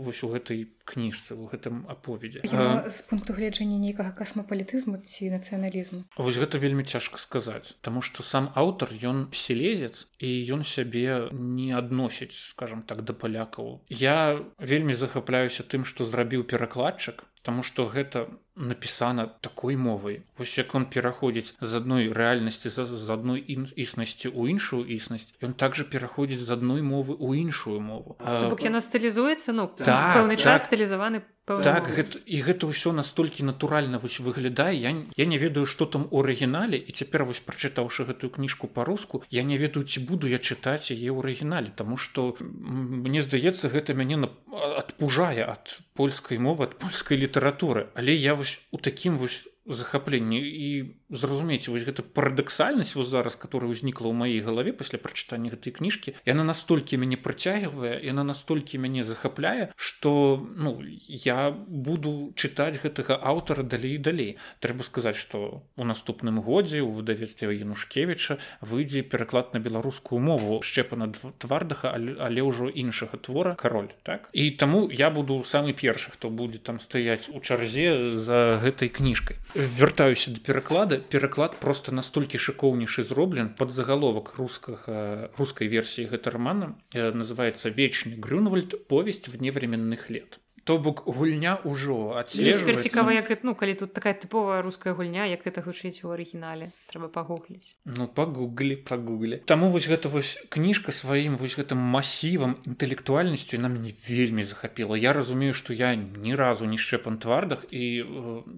вось 0.06 0.22
у 0.22 0.30
гэтай 0.30 0.70
кніжцы 0.86 1.34
у 1.42 1.50
гэтым 1.50 1.90
аповедзе. 1.90 2.46
З 2.46 3.02
пункту 3.10 3.34
гледжання 3.34 3.82
нейкага 3.82 4.14
касмапалітызму 4.14 5.02
ці 5.02 5.34
нацыяналізму? 5.34 6.06
Вось 6.22 6.38
гэта 6.38 6.62
вельмі 6.62 6.86
цяжка 6.86 7.18
сказаць 7.18 7.74
Таму 7.82 8.06
што 8.06 8.22
сам 8.22 8.54
аўтар 8.54 8.94
ён 8.94 9.34
селезец 9.34 10.06
і 10.22 10.30
ён 10.54 10.62
сябе 10.62 11.34
не 11.34 11.74
адносіць 11.74 12.38
скажем 12.38 12.86
так 12.86 13.02
да 13.02 13.18
палякаў. 13.18 13.82
Я 13.90 14.38
вельмі 14.62 14.94
захапляюся 14.94 15.66
тым 15.66 15.82
што 15.82 16.06
зрабіў 16.06 16.46
перакладчык 16.46 17.26
Таму 17.42 17.66
што 17.66 17.90
гэта 17.90 18.30
напісана 18.56 19.28
такой 19.42 19.76
мовай 19.76 20.22
вось 20.38 20.58
як 20.58 20.76
он 20.76 20.86
пераходзіць 20.86 21.56
з 21.62 21.72
адной 21.80 22.12
рэальнасці 22.12 22.70
з 22.70 23.10
адной 23.10 23.40
існасці 23.40 24.28
ў 24.28 24.52
іншую 24.52 24.84
існасць 24.86 25.32
ён 25.40 25.54
также 25.54 25.84
пераходзіць 25.84 26.44
з 26.44 26.52
адной 26.52 26.82
мовы 26.82 27.16
ў 27.16 27.48
іншую 27.48 27.80
мову. 27.80 28.18
Яно 28.60 28.82
стылізуецца 28.82 29.56
ну 29.56 29.72
так, 29.72 30.16
пэўны 30.18 30.36
так, 30.36 30.44
час 30.44 30.68
стылізаваны 30.68 31.24
так 31.46 31.90
гэта, 31.90 32.22
і 32.26 32.38
гэта 32.46 32.70
ўсё 32.70 32.94
настолькі 32.94 33.44
натуральна 33.44 33.98
вось 33.98 34.20
выглядае. 34.22 34.78
Я, 34.78 34.94
я 35.18 35.26
не 35.26 35.38
ведаю 35.42 35.66
што 35.66 35.86
там 35.86 36.08
у 36.12 36.22
арыгінале 36.22 36.78
і 36.78 36.92
цяпер 36.92 37.26
вось 37.26 37.42
прачытаўшы 37.42 38.06
гэтую 38.06 38.30
кніжку 38.30 38.68
па-руску 38.68 39.24
я 39.30 39.44
не 39.44 39.58
ведаю 39.58 39.84
ці 39.84 40.06
буду 40.06 40.28
я 40.28 40.38
чытаць 40.38 40.94
яе 40.94 41.10
ў 41.10 41.20
арыгінале 41.20 41.74
Таму 41.76 41.98
што 41.98 42.36
мне 42.40 43.22
здаецца 43.22 43.74
гэта 43.74 43.98
мяне 43.98 44.22
адпужае 44.52 45.44
ад 45.48 45.82
польскай 45.98 46.38
мовы 46.38 46.70
ад 46.70 46.78
польскай 46.78 47.18
літаратуры. 47.18 47.90
Але 47.96 48.14
я 48.14 48.38
вось 48.42 48.62
у 48.72 48.78
такім 48.78 49.18
вось 49.18 49.48
захапленні 49.66 50.40
і 50.42 50.96
зразумееце 51.12 51.72
вось 51.72 51.86
гэта 51.86 52.04
парадаксальнасць 52.04 52.96
вот 52.96 53.08
зараз 53.08 53.36
которая 53.36 53.72
ўзнікла 53.72 54.08
ў 54.08 54.16
маей 54.16 54.40
галаве 54.42 54.72
пасля 54.72 54.98
прачытання 54.98 55.52
гэтай 55.52 55.76
кніжкі 55.76 56.16
яна 56.26 56.48
настолькі 56.48 56.98
мяне 56.98 57.20
прыцягвае 57.20 58.00
яна 58.00 58.24
настолькі 58.24 58.80
мяне 58.80 59.04
захапляе 59.04 59.70
что 59.76 60.40
ну 60.56 60.80
я 61.08 61.52
буду 61.52 62.32
чытаць 62.36 62.80
гэтага 62.80 63.20
аўтара 63.20 63.64
далей 63.64 63.98
далей. 63.98 64.38
Трэба 64.60 64.84
сказаць 64.84 65.16
что 65.16 65.64
у 65.76 65.84
наступным 65.84 66.42
годзе 66.42 66.82
у 66.82 66.90
выдавецтве 66.90 67.56
янушкевича 67.60 68.40
выйдзе 68.62 69.04
пераклад 69.04 69.54
на 69.54 69.60
беларускую 69.60 70.20
мову 70.20 70.62
шчепана 70.62 71.12
твардаха 71.12 71.92
але, 71.92 72.42
ўжо 72.42 72.70
іншага 72.70 73.18
твора 73.18 73.56
кароль 73.56 73.92
так? 74.04 74.30
І 74.34 74.52
таму 74.52 74.90
я 74.90 75.10
буду 75.10 75.44
самы 75.44 75.74
першы 75.74 76.12
хто 76.12 76.30
будзе 76.30 76.60
там 76.60 76.80
стаяць 76.80 77.30
у 77.30 77.40
чарзе 77.40 78.16
за 78.16 78.60
гэтай 78.64 78.90
кніжкай. 78.90 79.38
Вяртаюся 79.56 80.32
до 80.32 80.40
пераклада 80.40 81.01
пераклад 81.10 81.60
просто 81.60 81.92
настолькі 81.92 82.38
шыкоўнейшы 82.38 83.04
зроблен 83.04 83.50
под 83.58 83.72
загаловак 83.72 84.34
рускага 84.38 85.32
рускай 85.38 85.68
версіі 85.68 86.12
гэта 86.12 86.32
романа 86.32 86.76
называется 86.94 87.70
вечны 87.70 88.16
грюнвальд. 88.16 88.88
Повесть 88.88 89.28
вневременных 89.30 90.10
лет 90.10 90.40
то 90.64 90.78
бок 90.78 91.04
гульня 91.06 91.58
ўжо 91.66 92.14
цікава 92.28 93.14
як 93.14 93.44
ну 93.44 93.56
калі 93.56 93.74
тут 93.74 93.94
такая 93.94 94.14
тыповая 94.14 94.62
руская 94.62 94.94
гульня 94.94 95.26
як 95.26 95.48
это 95.48 95.62
гучыць 95.62 96.04
у 96.04 96.14
арыгінале 96.14 96.72
трэба 96.92 97.08
пагугліць. 97.08 97.76
Ну 97.86 98.08
пагуглі 98.08 98.76
пагуглі. 98.76 99.42
Таму 99.46 99.70
вось 99.70 99.88
гэта 99.88 100.10
вось 100.10 100.38
кніжка 100.50 100.92
сваім 100.92 101.36
вось 101.36 101.58
гэтым 101.58 101.78
масівам 101.78 102.58
інтэлектуальнасцю 102.68 103.58
нам 103.58 103.82
не 103.82 103.94
вельмі 104.08 104.44
захапіла. 104.44 104.98
Я 104.98 105.14
разумею 105.14 105.54
што 105.54 105.74
я 105.74 105.96
ні 105.96 106.36
разу 106.36 106.66
не 106.66 106.78
шчэпан 106.78 107.18
твардах 107.18 107.66
і 107.72 108.06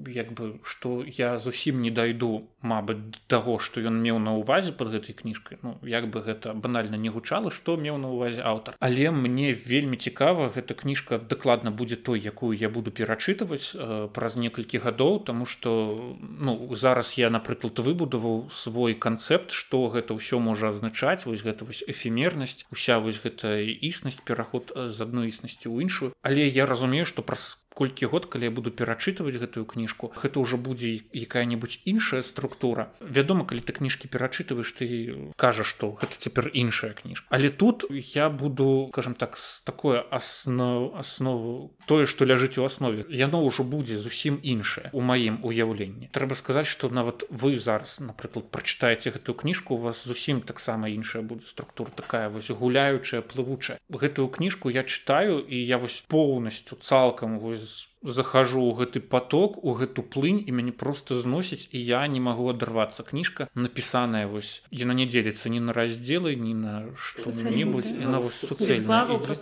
як 0.09 0.33
бы 0.33 0.59
што 0.63 1.03
я 1.07 1.39
зусім 1.39 1.81
не 1.81 1.91
дайду 1.91 2.49
Мабыць 2.63 3.19
таго 3.27 3.59
што 3.59 3.83
ён 3.83 3.99
меў 3.99 4.23
на 4.23 4.39
ўвазе 4.39 4.71
под 4.71 4.95
гэтай 4.95 5.11
кніжкай 5.11 5.59
ну 5.61 5.75
як 5.83 6.07
бы 6.07 6.23
гэта 6.23 6.55
банальна 6.55 6.95
не 6.95 7.11
гучала 7.11 7.51
што 7.51 7.75
меў 7.75 7.99
на 7.99 8.07
ўвазе 8.07 8.39
аўтар. 8.39 8.79
Але 8.79 9.11
мне 9.11 9.51
вельмі 9.51 9.99
цікава 9.99 10.47
гэта 10.55 10.71
кніжка 10.71 11.19
дакладна 11.19 11.75
будзе 11.75 11.92
будзе 11.93 12.03
той 12.03 12.19
якую 12.19 12.57
я 12.57 12.69
буду 12.69 12.91
перачытваць 12.91 13.75
э, 13.75 14.09
праз 14.13 14.35
некалькі 14.35 14.79
гадоў 14.79 15.23
тому 15.25 15.45
что 15.45 16.17
ну 16.21 16.75
зараз 16.75 17.17
я 17.17 17.29
напрыклад 17.29 17.79
выбудаваў 17.79 18.49
свой 18.51 18.93
канцэпт 18.93 19.51
что 19.51 19.89
гэта 19.89 20.13
ўсё 20.13 20.39
можа 20.39 20.69
азначаць 20.69 21.25
вось 21.25 21.43
гэта 21.43 21.65
вось 21.65 21.83
эфемернасць 21.87 22.65
уся 22.71 22.99
вось 22.99 23.21
гэта 23.23 23.61
існасць 23.61 24.21
пераход 24.25 24.73
з 24.75 24.97
адной 25.01 25.29
існасці 25.29 25.69
ў 25.69 25.85
іншую. 25.85 26.13
Але 26.21 26.47
я 26.47 26.65
разумею 26.65 27.05
что 27.05 27.21
праз 27.21 27.59
колькі 27.73 28.05
год 28.05 28.25
калі 28.25 28.49
я 28.49 28.51
буду 28.51 28.71
перачытваць 28.71 29.35
гэтую 29.41 29.65
кніжку 29.65 30.13
гэта 30.13 30.39
ўжо 30.39 30.57
будзе 30.57 31.01
якая-небудзь 31.11 31.81
іншая 31.89 32.21
структура. 32.21 32.93
Вядома 33.01 33.45
калі 33.49 33.65
ты 33.65 33.73
кніжкі 33.73 34.07
перачытваеш 34.13 34.69
ты 34.77 34.87
кажаш 35.35 35.73
што 35.73 35.97
гэта 35.97 36.15
цяпер 36.17 36.53
іншая 36.53 36.93
кніжка. 36.93 37.25
Але 37.29 37.49
тут 37.49 37.85
я 37.89 38.29
буду 38.29 38.89
скажем 38.93 39.15
так 39.15 39.37
с 39.37 39.61
такое 39.65 40.01
основ 40.01 40.93
основу 40.95 41.73
тое 41.87 42.05
што 42.05 42.25
ляжыць 42.25 42.57
у 42.61 42.65
аснове 42.65 43.05
яно 43.09 43.41
ўжо 43.41 43.65
будзе 43.65 43.97
зусім 43.97 44.39
іншае 44.43 44.93
у 44.93 45.01
маім 45.01 45.41
уяўленні. 45.41 46.13
Трэба 46.13 46.37
сказаць 46.37 46.69
што 46.69 46.89
нават 46.89 47.25
вы 47.29 47.57
зараз 47.57 47.97
напрыклад 47.99 48.51
прачытаеце 48.53 49.17
гэтую 49.17 49.35
кніжку 49.35 49.75
у 49.75 49.81
вас 49.89 50.05
зусім 50.05 50.41
таксама 50.41 50.93
іншая 50.93 51.25
будзе 51.25 51.49
структура 51.49 51.89
такая 51.89 52.29
вось 52.29 52.51
гуляючая 52.51 53.21
плывучая. 53.21 53.79
Гэтую 53.89 54.29
кніжку 54.29 54.69
я 54.69 54.83
чытаю 54.83 55.41
і 55.41 55.57
я 55.57 55.77
вось 55.77 56.03
поўнасцю 56.07 56.77
цалкам 56.77 57.39
вось 57.39 57.62
захожу 58.03 58.61
ў 58.61 58.83
гэты 58.83 58.99
поток 58.99 59.59
у 59.63 59.73
гэту 59.73 60.03
плынь 60.03 60.43
і 60.43 60.51
мяне 60.51 60.71
просто 60.71 61.19
зносіць 61.19 61.69
і 61.71 61.79
я 61.79 62.05
не 62.07 62.19
магу 62.19 62.49
адарвацца. 62.51 63.03
Кніжка 63.03 63.47
напісаная 63.55 64.27
вось 64.27 64.63
яна 64.71 64.93
не 64.93 65.07
дзеліцца 65.09 65.49
ні 65.49 65.63
на 65.63 65.73
раздзелы 65.73 66.35
ні 66.35 66.53
на 66.53 66.73
што-небудзь 66.95 67.95
яна 67.95 68.19
вось 68.19 68.39
суцэльна 68.43 69.37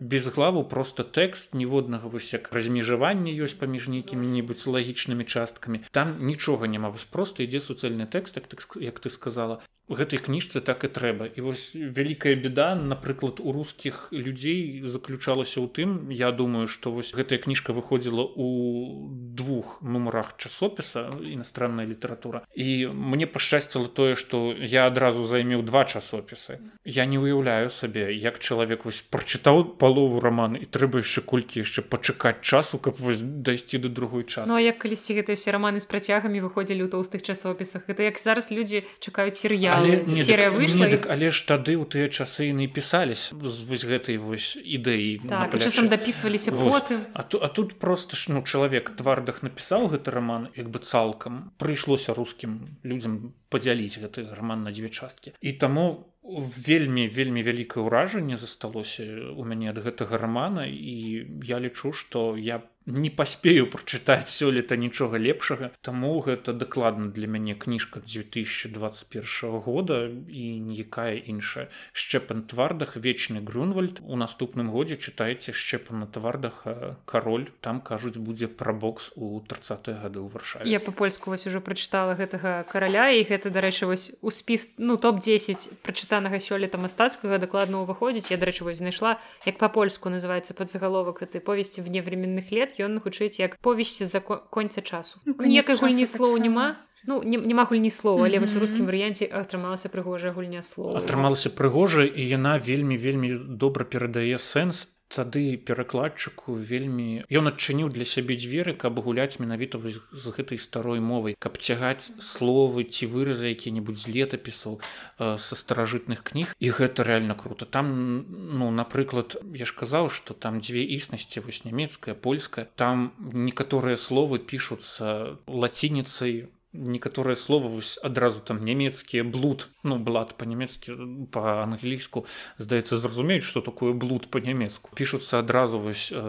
без 0.00 0.28
главу 0.28 0.64
просто 0.64 1.04
тэкст 1.04 1.54
ніводнага 1.54 2.08
вось 2.08 2.32
як 2.32 2.52
размежавання 2.52 3.32
ёсць 3.32 3.56
паміж 3.56 3.88
нейкімі-небудзь 3.88 4.66
лагічнымі 4.66 5.24
часткамі. 5.24 5.80
Там 5.90 6.16
нічога 6.20 6.66
няма 6.66 6.88
вось 6.92 7.04
просто 7.04 7.42
ідзе 7.42 7.60
суцэльны 7.60 8.04
тэкст 8.04 8.36
як, 8.36 8.44
як 8.80 9.00
ты 9.00 9.08
сказала 9.08 9.62
гэтай 9.88 10.18
кніжцы 10.18 10.60
так 10.60 10.82
і 10.82 10.90
трэба 10.90 11.30
і 11.30 11.40
вось 11.46 11.70
вялікая 11.74 12.34
беда 12.34 12.74
напрыклад 12.74 13.38
у 13.38 13.54
рускіх 13.54 14.10
людзей 14.10 14.82
заключалася 14.82 15.62
ў 15.62 15.70
тым 15.70 16.10
я 16.10 16.32
думаю 16.34 16.66
что 16.66 16.90
вось 16.90 17.14
гэтая 17.14 17.38
кніжка 17.38 17.70
выходзіла 17.70 18.26
у 18.26 19.14
двух 19.14 19.78
нумарах 19.82 20.34
часопіса 20.42 21.14
іностранная 21.22 21.86
літаратура 21.86 22.42
і 22.50 22.90
мне 22.90 23.30
пашчасціла 23.30 23.86
тое 23.86 24.18
что 24.18 24.50
я 24.58 24.90
адразу 24.90 25.22
займеў 25.22 25.62
два 25.62 25.86
часопісы 25.86 26.58
я 26.82 27.06
не 27.06 27.22
уяўляю 27.22 27.70
сабе 27.70 28.10
як 28.10 28.42
чалавек 28.42 28.90
вось 28.90 29.06
прачытаў 29.06 29.78
палову 29.78 30.18
роман 30.18 30.58
і 30.58 30.66
трэба 30.66 31.06
яшчэ 31.06 31.22
колькі 31.22 31.62
яшчэ 31.62 31.86
пачакаць 31.86 32.42
часу 32.42 32.82
каб 32.82 32.98
вось 32.98 33.22
дайсці 33.22 33.78
до 33.78 33.88
другой 33.88 34.26
час 34.26 34.50
Ну 34.50 34.58
як 34.58 34.82
калісьці 34.82 35.14
гэтыя 35.14 35.38
все 35.38 35.54
раманы 35.54 35.78
з 35.78 35.86
працягамі 35.86 36.42
выходзілі 36.42 36.86
ў 36.86 36.90
тоўстых 36.90 37.22
часопісах? 37.22 37.86
Это 37.86 38.02
як 38.02 38.18
зараз 38.18 38.50
людзі 38.50 38.82
чакаюць 38.98 39.38
серыял 39.38 39.75
але, 39.78 40.02
не, 40.06 40.24
серыя 40.24 40.50
дык, 40.50 40.58
выйшла 40.58 40.86
не, 40.86 40.92
дык, 40.96 41.06
але 41.10 41.30
ж 41.30 41.44
тады 41.48 41.76
ў 41.76 41.84
тыя 41.86 42.08
часы 42.08 42.50
не 42.52 42.68
пісались 42.68 43.30
з 43.32 43.56
вось 43.68 43.84
гэтай 43.84 44.16
вось 44.16 44.56
ідэі 44.56 45.28
так, 45.28 45.56
часам 45.60 45.88
дапісваліся 45.92 46.52
потым. 46.52 47.04
А, 47.12 47.22
ту, 47.22 47.38
а 47.42 47.48
тут 47.48 47.78
просто 47.78 48.16
ж 48.16 48.32
ну 48.32 48.42
чалавек 48.42 48.90
твардах 48.96 49.42
напісаў 49.42 49.88
гэты 49.92 50.10
роман 50.10 50.48
як 50.56 50.70
бы 50.70 50.80
цалкам 50.80 51.52
прыйшлося 51.58 52.16
рускім 52.16 52.66
людзям 52.82 53.32
падзяліць 53.48 53.98
гэты 54.00 54.26
роман 54.32 54.62
на 54.66 54.72
дзве 54.72 54.88
часткі. 54.88 55.32
І 55.40 55.52
таму 55.56 56.08
вельмі 56.26 57.06
вельмі 57.08 57.42
вялікае 57.46 57.86
ўражанне 57.86 58.36
засталося 58.36 59.06
у 59.30 59.46
мяне 59.46 59.70
ад 59.70 59.78
гэтага 59.78 60.18
романа 60.18 60.66
і 60.66 61.22
я 61.46 61.62
лічу 61.62 61.94
што 61.94 62.34
я 62.34 62.58
не 62.86 63.10
паспею 63.10 63.66
прачытаць 63.66 64.30
сёлета 64.30 64.78
нічога 64.78 65.18
лепшага. 65.18 65.70
Таму 65.82 66.20
гэта 66.22 66.54
дакладна 66.54 67.10
для 67.10 67.26
мяне 67.26 67.54
кніжка 67.54 68.00
2021 68.00 69.60
года 69.60 70.06
і 70.06 70.44
ніякая 70.62 71.18
іншая. 71.18 71.68
Шчэпан 71.92 72.46
твардах. 72.46 72.96
Вечны 72.96 73.42
грунвальд 73.42 74.00
у 74.06 74.16
наступным 74.16 74.70
годзе 74.70 74.96
чытаеце 74.96 75.52
шчэпан 75.52 76.00
на 76.00 76.06
твардах 76.06 76.62
кароль 77.04 77.50
там 77.60 77.80
кажуць 77.80 78.16
будзе 78.16 78.46
пра 78.46 78.72
бокс 78.72 79.10
у 79.16 79.42
30 79.42 79.90
гады 79.98 80.22
ў 80.22 80.30
варшаве. 80.30 80.70
Я 80.70 80.78
па-польску 80.78 81.34
вось 81.34 81.46
уже 81.46 81.60
прачытала 81.60 82.14
гэтага 82.14 82.62
караля 82.70 83.10
і 83.10 83.26
гэта 83.26 83.50
дарэчы 83.50 83.90
вось 83.90 84.14
у 84.22 84.30
спіс 84.30 84.70
ну 84.78 84.94
топ-10 84.94 85.82
прачытанага 85.82 86.38
сёлета 86.38 86.78
мастацкага 86.78 87.42
дакладна 87.42 87.82
уваходзіць 87.82 88.30
я 88.30 88.38
дарэчы 88.38 88.62
вось 88.62 88.78
знайшла 88.78 89.18
як 89.44 89.58
па-польску 89.58 90.08
называется 90.08 90.54
падзагаловак 90.54 91.22
этой 91.26 91.40
повесці 91.40 91.82
вневременных 91.82 92.52
лет 92.54 92.75
ён 92.80 92.98
гучыць 93.04 93.38
як 93.40 93.56
повесці 93.60 94.06
за 94.06 94.20
конца 94.20 94.82
часу 94.82 95.20
ну, 95.24 95.36
ніякай 95.40 95.76
гульні 95.76 96.06
слоў 96.06 96.38
няма. 96.38 96.76
Ну, 97.06 97.22
няма 97.22 97.64
гульні 97.70 97.90
слова 97.90 98.26
але 98.26 98.42
вось 98.42 98.56
у 98.56 98.60
рускім 98.60 98.86
варыянце 98.90 99.30
атрымалася 99.30 99.88
прыгожая 99.88 100.32
гульня 100.34 100.62
слова 100.66 100.98
атрымалася 100.98 101.54
прыгожая 101.54 102.08
і 102.10 102.22
яна 102.26 102.58
вельмі 102.58 102.98
вельмі 102.98 103.36
добра 103.36 103.86
перадае 103.86 104.36
сэнс 104.42 104.95
тады 105.08 105.56
перакладчыку 105.56 106.56
вельмі 106.58 107.22
ён 107.30 107.50
адчыніў 107.52 107.90
для 107.94 108.04
сябе 108.04 108.36
дзверы 108.36 108.74
каб 108.74 108.98
гуляць 109.00 109.38
менавіта 109.38 109.78
з 109.78 110.26
гэтай 110.34 110.58
старой 110.58 111.00
мовай 111.00 111.36
каб 111.38 111.58
цягаць 111.58 112.10
словы 112.18 112.84
ці 112.84 113.06
выразы 113.10 113.52
які-небудзь 113.54 114.06
з 114.06 114.14
летапісаў 114.16 114.80
э, 114.80 115.36
са 115.38 115.54
старажытных 115.54 116.22
кніг. 116.26 116.54
І 116.58 116.70
гэта 116.70 117.06
реально 117.06 117.34
круто 117.34 117.66
там 117.66 118.26
ну 118.58 118.70
напрыклад 118.70 119.38
я 119.54 119.64
ж 119.64 119.72
казаў 119.74 120.10
что 120.10 120.34
там 120.34 120.60
дзве 120.60 120.82
існасці 120.82 121.40
вось 121.40 121.64
нямецкая 121.64 122.14
польская. 122.14 122.66
Там 122.74 123.12
некаторыя 123.20 123.96
словы 123.96 124.38
пішуцца 124.38 125.38
лацініцай 125.46 126.48
некаторыя 126.76 127.36
словы 127.36 127.68
вось 127.68 127.98
адразу 128.02 128.40
там 128.40 128.64
нямецкія 128.64 129.24
блуд 129.24 129.68
ну 129.82 129.98
блат 129.98 130.36
по-нямецкі 130.36 131.28
по-англійску 131.32 132.26
здаецца 132.58 132.96
зразумеюць 132.96 133.44
что 133.44 133.60
такое 133.60 133.92
блуд 133.92 134.30
по-нямецку 134.30 134.94
пішуцца 134.94 135.40
адразу 135.40 135.80
вось 135.80 136.12
э, 136.12 136.20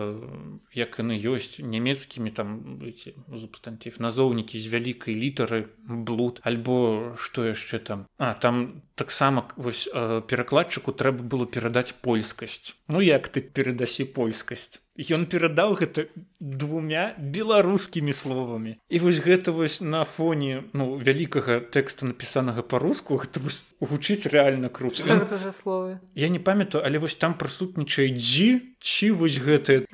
як 0.73 0.99
яны 0.99 1.19
ёсць 1.19 1.59
нямецкімі 1.59 2.31
там 2.31 2.81
субстантив 3.35 3.99
назоўнікі 3.99 4.59
з 4.59 4.67
вялікай 4.71 5.13
літары 5.13 5.67
блуд 5.83 6.39
альбо 6.43 7.15
што 7.17 7.45
яшчэ 7.45 7.79
там? 7.79 8.07
А 8.17 8.33
там 8.33 8.81
таксама 8.97 9.45
вось 9.55 9.87
э, 9.93 10.21
перакладчыку 10.27 10.91
трэба 10.91 11.21
было 11.21 11.45
перадаць 11.45 11.93
польскасць. 12.01 12.73
Ну 12.89 12.99
як 12.99 13.29
ты 13.29 13.45
перадасі 13.45 14.09
польскасць? 14.09 14.81
Ён 14.97 15.29
перадаў 15.29 15.77
гэта 15.77 16.09
двумя 16.41 17.13
беларускімі 17.21 18.13
словамі. 18.17 18.81
І 18.89 18.97
вось 19.05 19.21
гэта 19.21 19.53
вось 19.53 19.77
на 19.77 20.01
фоне 20.01 20.65
ну 20.73 20.97
вялікага 20.97 21.61
тэкста 21.61 22.09
напісанага 22.09 22.65
по-руску 22.65 23.21
гэта 23.21 23.37
гучыць 23.77 24.25
реально 24.25 24.73
круто 24.73 25.05
за 25.05 25.53
словы? 25.53 26.01
Я 26.17 26.33
не 26.33 26.41
памятаю 26.41 26.81
але 26.81 26.97
вось 26.97 27.15
там 27.15 27.37
прысутнічае 27.37 28.09
дзі 28.17 28.73
ці 28.81 29.13
вось 29.13 29.37
гэтыя 29.37 29.85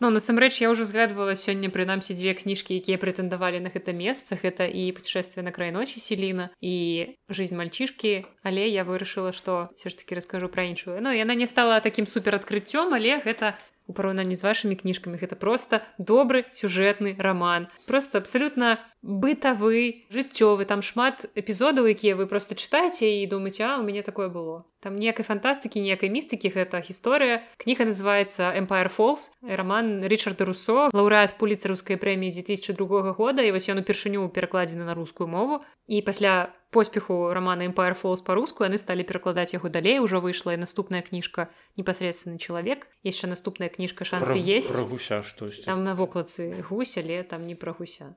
Ну, 0.00 0.08
насамрэч 0.08 0.64
я 0.64 0.72
ўжо 0.72 0.88
згадвала 0.88 1.36
сёння 1.36 1.68
прынамсі 1.68 2.16
дзве 2.16 2.32
кніжкі 2.32 2.72
якія 2.72 2.96
прэтэндавалі 2.96 3.60
на 3.60 3.68
гэта 3.68 3.92
месца. 3.92 4.32
Гэта 4.32 4.64
і 4.64 4.88
путешествие 4.96 5.44
на 5.44 5.52
край 5.52 5.76
ночи 5.76 6.00
селіна 6.00 6.48
і 6.64 7.12
жизнь 7.28 7.52
мальчишки 7.52 8.24
але 8.40 8.64
я 8.64 8.88
вырашыла 8.88 9.36
што 9.36 9.68
все 9.76 9.92
ж 9.92 10.00
таки 10.00 10.16
раскажу 10.16 10.48
пра 10.48 10.64
іншую. 10.72 11.04
Ну 11.04 11.12
яна 11.12 11.36
не 11.36 11.44
стала 11.44 11.84
таким 11.84 12.08
супер 12.08 12.40
адкрыццём 12.40 12.96
але 12.96 13.20
гэта 13.20 13.60
у 13.84 13.92
параўнанні 13.92 14.38
з 14.38 14.46
вашымі 14.46 14.80
кніжкамі 14.80 15.20
гэта 15.20 15.36
просто 15.36 15.84
добры 15.98 16.48
сюжэтны 16.56 17.18
роман 17.20 17.68
просто 17.84 18.24
абсолютно 18.24 18.80
бытавы 19.02 20.04
жыццёвы. 20.10 20.64
Там 20.64 20.82
шмат 20.82 21.26
эпізодаў 21.34 21.88
якія 21.90 22.16
вы 22.16 22.26
просто 22.26 22.54
чытаеце 22.54 23.08
і 23.22 23.26
думаце 23.26 23.64
а 23.64 23.78
у 23.78 23.82
мяне 23.82 24.02
такое 24.02 24.28
было 24.28 24.64
там 24.80 24.96
ніякай 24.96 25.24
фантастыкі 25.24 25.80
ніякай 25.80 26.08
містыкі 26.08 26.48
гэта 26.56 26.80
гісторыя. 26.80 27.44
Кніга 27.60 27.84
называется 27.84 28.50
empire 28.56 28.88
falls 28.88 29.30
роман 29.44 30.04
ричарда 30.08 30.48
руссо 30.48 30.88
лаўрэат 30.96 31.36
пуліцарускай 31.36 32.00
прэміі 32.00 32.32
2002 32.40 33.12
года. 33.12 33.44
І 33.44 33.52
вось 33.52 33.68
ён 33.68 33.84
упершыню 33.84 34.28
перакладзены 34.32 34.88
на 34.88 34.96
рускую 34.96 35.28
мову. 35.28 35.60
І 35.86 36.00
пасля 36.00 36.48
поспеху 36.72 37.32
романа 37.32 37.68
empire 37.68 37.94
falls 37.94 38.24
по-руску 38.24 38.64
яны 38.64 38.80
сталі 38.80 39.04
перакладаць 39.04 39.52
яго 39.52 39.68
далей. 39.68 40.00
Ужо 40.00 40.24
выйшла 40.24 40.56
і 40.56 40.62
наступная 40.64 41.04
кніжка 41.04 41.52
непасредственны 41.76 42.40
чалавек 42.40 42.88
яшчэ 43.04 43.28
наступная 43.28 43.68
кніжка 43.68 44.04
шансы 44.04 44.36
есть 44.36 44.72
гуся 44.80 45.22
што 45.22 45.48
там 45.64 45.84
на 45.84 45.94
вокладцы 45.94 46.64
гусь 46.68 46.96
але 46.96 47.22
там 47.22 47.46
не 47.46 47.54
пра 47.54 47.72
гуся 47.72 48.16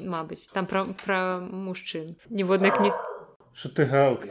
мабыць 0.00 0.48
там 0.52 0.66
пра, 0.66 0.86
пра 1.04 1.38
мужчын. 1.40 2.16
Ніводнай 2.30 2.74
кніг 2.74 2.94
ты 3.70 3.86
гаўка 3.86 4.26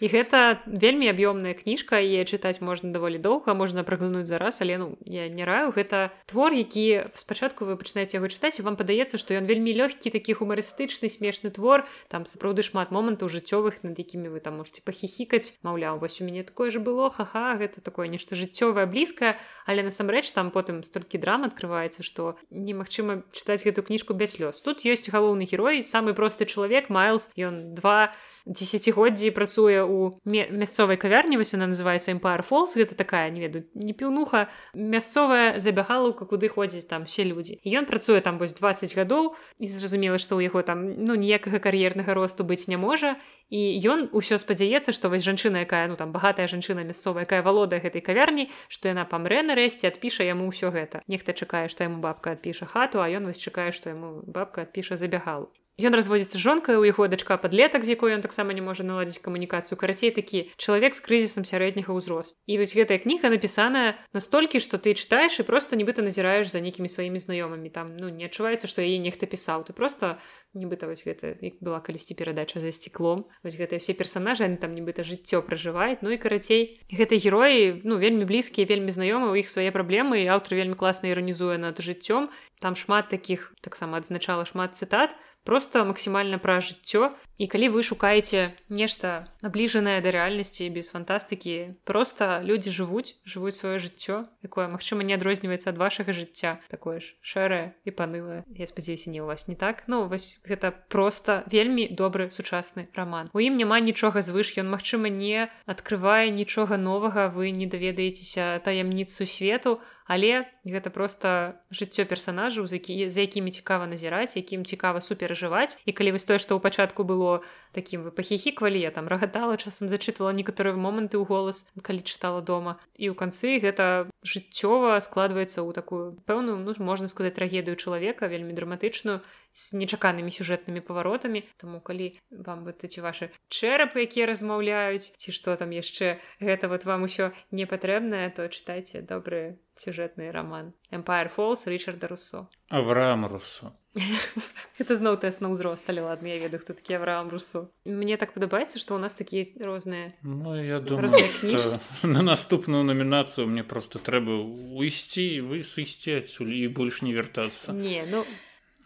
і 0.00 0.06
гэта 0.08 0.62
вельмі 0.66 1.10
аб'ёмная 1.12 1.54
кніжка 1.54 2.00
і 2.00 2.24
чытаць 2.24 2.64
можна 2.64 2.90
даволі 2.90 3.18
доўга 3.18 3.54
можна 3.54 3.84
праглынуць 3.84 4.26
зараз 4.26 4.62
але 4.64 4.78
ну 4.78 4.88
я 5.04 5.28
не 5.28 5.44
раю 5.44 5.70
гэта 5.76 6.10
твор 6.26 6.52
які 6.52 7.12
спачатку 7.14 7.68
вы 7.68 7.76
пачынаеце 7.76 8.18
яго 8.18 8.32
чытаць 8.32 8.60
вам 8.64 8.76
падаецца 8.80 9.20
што 9.20 9.34
ён 9.36 9.44
вельмі 9.44 9.74
лёгкі 9.74 10.10
такі 10.10 10.38
гумарыстычны 10.38 11.08
смешны 11.10 11.50
твор. 11.50 11.86
Там 12.08 12.24
сапраўды 12.24 12.62
шмат 12.62 12.90
момантаў 12.94 13.28
жыццёвых 13.28 13.82
над 13.82 13.98
якімі 13.98 14.30
вы 14.30 14.40
там 14.40 14.62
можете 14.62 14.80
пахіхікаць. 14.86 15.58
Маўляў 15.62 15.98
вось 15.98 16.20
у 16.20 16.24
мяне 16.24 16.42
такое 16.42 16.70
же 16.70 16.78
было 16.78 17.10
хаха 17.10 17.58
гэта 17.58 17.80
такое 17.80 18.08
нешта 18.08 18.38
жыццёвае 18.38 18.86
блізкае. 18.86 19.36
Але 19.66 19.82
насамрэч 19.82 20.30
там 20.32 20.50
потым 20.50 20.82
столькі 20.82 21.18
драм 21.18 21.44
открывваецца 21.44 22.02
што 22.02 22.38
немагчыма 22.50 23.26
чытаць 23.32 23.66
гэту 23.66 23.82
кніжку 23.82 24.14
без 24.14 24.38
слёз. 24.38 24.62
Тут 24.62 24.86
ёсць 24.86 25.10
галоўны 25.10 25.44
герой 25.50 25.82
самы 25.82 26.14
просты 26.14 26.46
чалавек 26.46 26.88
майлз 26.88 27.28
ён 27.36 27.74
два 27.74 28.14
десятгоддзі 28.48 29.30
працуе 29.36 29.84
ў 29.84 30.16
мясцовай 30.24 30.96
кавярні 30.96 31.36
вось 31.36 31.52
она 31.52 31.68
называется 31.68 32.10
Empire 32.16 32.40
Falls 32.40 32.72
гэта 32.72 32.96
такая 32.96 33.28
не 33.30 33.40
ведаю 33.44 33.68
не 33.74 33.92
піўнуха 33.92 34.48
мясцовая 34.72 35.60
забягалаўка 35.60 36.24
куды 36.24 36.48
ходзіць 36.48 36.88
там 36.88 37.04
все 37.04 37.28
людзі 37.28 37.60
і 37.60 37.68
ён 37.76 37.84
працуе 37.84 38.20
там 38.24 38.40
вось 38.40 38.56
20 38.56 38.96
гадоў 38.96 39.36
і 39.60 39.66
зразумела 39.68 40.16
што 40.16 40.40
ў 40.40 40.48
яго 40.48 40.64
там 40.64 40.88
ну 41.04 41.14
ніякага 41.14 41.60
кар'ернага 41.60 42.16
росту 42.16 42.48
быць 42.48 42.72
не 42.72 42.80
можа 42.80 43.20
і 43.52 43.60
ён 43.84 44.08
усё 44.16 44.40
спадзяецца 44.40 44.96
што 44.96 45.12
вось 45.12 45.24
жанчына 45.28 45.68
якая 45.68 45.84
ну 45.92 46.00
там 46.00 46.12
багатая 46.12 46.48
жанчына 46.48 46.88
мясцовая 46.88 47.28
якая 47.28 47.44
валодае 47.44 47.84
гэтай 47.84 48.00
кавярні 48.00 48.48
што 48.72 48.88
яна 48.88 49.04
памрэ 49.04 49.44
нарэшце 49.44 49.92
адпіша 49.92 50.24
яму 50.24 50.48
ўсё 50.48 50.72
гэта. 50.72 51.04
Нехта 51.08 51.36
чакае 51.36 51.68
што 51.68 51.84
яму 51.84 52.00
бабка 52.00 52.32
адпіша 52.32 52.64
хату 52.64 53.04
а 53.04 53.08
ён 53.12 53.28
вось 53.28 53.40
чакае 53.40 53.72
што 53.76 53.92
яму 53.92 54.24
бабка 54.24 54.64
адпіша 54.64 54.96
забягал 54.96 55.52
Ён 55.78 55.94
разводзіцца 55.94 56.42
жонкай 56.42 56.74
у 56.74 56.82
яго 56.82 57.06
дачка 57.06 57.38
падлетак 57.38 57.86
з 57.86 57.94
якой 57.94 58.10
ён 58.10 58.18
таксама 58.18 58.50
не 58.50 58.58
можа 58.58 58.82
наладзіць 58.82 59.22
камунікацыю 59.22 59.78
карацей 59.78 60.10
такі 60.10 60.50
чалавек 60.58 60.98
з 60.98 61.00
крызісам 61.06 61.46
сярэдняга 61.46 61.94
ўзросту. 61.94 62.34
І 62.50 62.58
вось 62.58 62.74
гэтая 62.74 62.98
кніга 62.98 63.30
напісаная 63.30 63.94
настолькі 64.10 64.58
што 64.58 64.82
ты 64.82 64.98
чытаеш 64.98 65.38
і 65.38 65.46
просто 65.46 65.78
нібыта 65.78 66.02
назіраеш 66.02 66.50
за 66.50 66.58
нейкімі 66.58 66.90
сваімі 66.90 67.22
знаёмымі. 67.22 67.70
Там 67.70 67.94
ну 67.94 68.10
не 68.10 68.26
адчуваецца 68.26 68.66
што 68.66 68.82
яе 68.82 68.98
нехта 68.98 69.30
пісаў. 69.30 69.70
Ты 69.70 69.70
просто 69.70 70.18
нібыта 70.50 70.90
вось 70.90 71.06
гэта 71.06 71.38
як 71.38 71.62
была 71.62 71.78
калісьці 71.78 72.18
перадача 72.18 72.58
за 72.58 72.74
сціклом 72.74 73.30
вось 73.46 73.54
гэтыя 73.54 73.78
все 73.78 73.94
персонажы 73.94 74.50
там 74.58 74.74
нібыта 74.74 75.06
жыццё 75.06 75.46
пражываюць. 75.46 76.02
Ну 76.02 76.10
і 76.10 76.18
карацей 76.18 76.82
гэтай 76.90 77.22
героі 77.22 77.86
ну 77.86 78.02
вельмі 78.02 78.26
блізкія 78.26 78.66
вельмі 78.66 78.90
знаёмы 78.90 79.30
у 79.30 79.38
іх 79.38 79.46
свае 79.46 79.70
праблемы 79.70 80.26
і 80.26 80.26
аўтар 80.26 80.58
вельмі 80.58 80.74
класна 80.74 81.14
іранізуе 81.14 81.54
над 81.62 81.78
жыццём. 81.78 82.34
Там 82.58 82.74
шмат 82.74 83.14
таких 83.14 83.54
таксама 83.62 84.02
адзначала 84.02 84.42
шмат 84.42 84.74
цытат 84.74 85.14
просто 85.48 85.80
максімальна 85.88 86.36
пра 86.36 86.60
жыццё 86.60 87.08
і 87.38 87.46
калі 87.46 87.70
вы 87.70 87.86
шукаеце 87.86 88.58
нешта 88.68 89.30
набліжанае 89.46 90.02
да 90.02 90.10
рэальнасці 90.10 90.66
без 90.74 90.90
фантастыкі 90.90 91.78
просто 91.86 92.42
людзі 92.42 92.74
жывуць 92.74 93.14
жывуць 93.22 93.54
сваё 93.54 93.78
жыццё 93.78 94.26
якое 94.42 94.66
магчыма 94.66 95.06
не 95.06 95.14
адрозніваецца 95.14 95.70
ад 95.70 95.78
вашага 95.78 96.12
жыцця 96.12 96.58
такое 96.68 96.98
ж 96.98 97.14
шэрае 97.22 97.78
і 97.86 97.94
панылае 97.94 98.42
я 98.58 98.66
спадзяюся 98.66 99.10
не 99.14 99.22
у 99.22 99.26
вас 99.26 99.46
не 99.48 99.54
так. 99.54 99.84
Ну 99.86 100.06
вось 100.08 100.40
гэта 100.44 100.72
просто 100.88 101.44
вельмі 101.46 101.86
добры 101.88 102.30
сучасны 102.30 102.88
роман. 102.94 103.30
У 103.32 103.38
ім 103.38 103.56
няма 103.56 103.78
нічога 103.80 104.22
звыш 104.22 104.58
ён 104.58 104.68
магчыма 104.74 105.08
не 105.08 105.46
адкрывае 105.66 106.30
нічога 106.30 106.76
новага 106.76 107.28
вы 107.28 107.50
не 107.54 107.66
даведаецеся 107.66 108.58
таямніцу 108.64 109.26
свету 109.26 109.78
але 110.08 110.48
гэта 110.64 110.90
просто 110.90 111.60
жыццё 111.70 112.08
персонажаў 112.08 112.66
за 112.66 112.80
які 112.80 113.12
за 113.12 113.20
якімі 113.20 113.52
цікава 113.52 113.86
назіраць 113.86 114.40
якім 114.40 114.64
цікава 114.64 115.04
суперажываць 115.04 115.76
і 115.84 115.92
калі 115.92 116.16
вось 116.16 116.24
тое 116.24 116.40
што 116.40 116.56
ў 116.56 116.64
пачатку 116.64 117.04
было 117.04 117.27
таким 117.72 118.02
вы 118.02 118.10
пахіхіквалі 118.10 118.80
я 118.80 118.90
там 118.90 119.08
рагатала 119.08 119.56
часам 119.56 119.88
зачытвала 119.92 120.32
некаторыя 120.32 120.74
моманты 120.74 121.20
ў 121.20 121.24
голас 121.28 121.66
калі 121.82 122.02
чытала 122.02 122.40
дома. 122.42 122.80
І 122.96 123.12
ў 123.12 123.14
канцы 123.14 123.60
гэта 123.62 124.08
жыццёва 124.24 124.98
складваецца 125.04 125.62
ў 125.62 125.70
такую 125.76 126.04
пэўную 126.26 126.56
ну 126.58 126.74
можна 126.82 127.06
сказаць 127.12 127.36
трагедыю 127.36 127.76
чалавека 127.76 128.26
вельмі 128.26 128.56
драматычную 128.56 129.20
з 129.52 129.78
нечаканымі 129.78 130.32
сюжэтнымі 130.32 130.80
паваротамі. 130.84 131.44
Таму 131.60 131.80
калі 131.80 132.16
вам 132.30 132.64
вот 132.64 132.84
эти 132.84 133.00
ваши 133.04 133.30
чэрапы 133.48 134.04
якія 134.08 134.26
размаўляюць 134.30 135.12
ці 135.14 135.30
што 135.32 135.56
там 135.60 135.70
яшчэ 135.70 136.18
гэта 136.40 136.68
вот 136.72 136.84
вам 136.84 137.06
усё 137.06 137.32
не 137.50 137.66
патрэбнае 137.66 138.32
то 138.34 138.48
чытайце 138.48 139.02
добры 139.02 139.60
сюжэтны 139.78 140.30
роман 140.32 140.74
Empire 140.90 141.30
Falls 141.30 141.66
Рчарда 141.70 142.08
Руссо. 142.08 142.48
Авраам 142.68 143.26
Руссо 143.26 143.72
это 144.82 144.96
зноў 144.96 145.18
тэст 145.20 145.40
на 145.44 145.50
ўзрост 145.52 145.84
але 145.90 146.02
ладно 146.02 146.28
я 146.28 146.38
ведаю 146.38 146.60
хто 146.62 146.74
такі 146.74 146.98
Авраам 146.98 147.28
Руссо. 147.28 147.68
Мне 147.84 148.16
так 148.16 148.32
падабаецца 148.32 148.78
што 148.78 148.94
ў 148.96 149.02
нас 149.02 149.14
такія 149.14 149.46
розныя 149.60 150.14
Ну 150.22 150.54
я 150.56 150.80
думаю 150.80 151.10
что 151.10 151.80
на 152.06 152.22
наступную 152.22 152.84
намінацыю 152.84 153.46
мне 153.46 153.64
просто 153.64 153.98
трэба 153.98 154.38
уйсці 154.78 155.40
вы 155.42 155.62
сысці 155.62 156.22
адсюль 156.22 156.54
і 156.54 156.68
больш 156.68 157.02
не 157.02 157.12
вяртацца 157.12 157.72
не 157.72 158.04
ну 158.10 158.24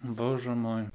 Боже 0.03 0.51
мой. 0.51 0.91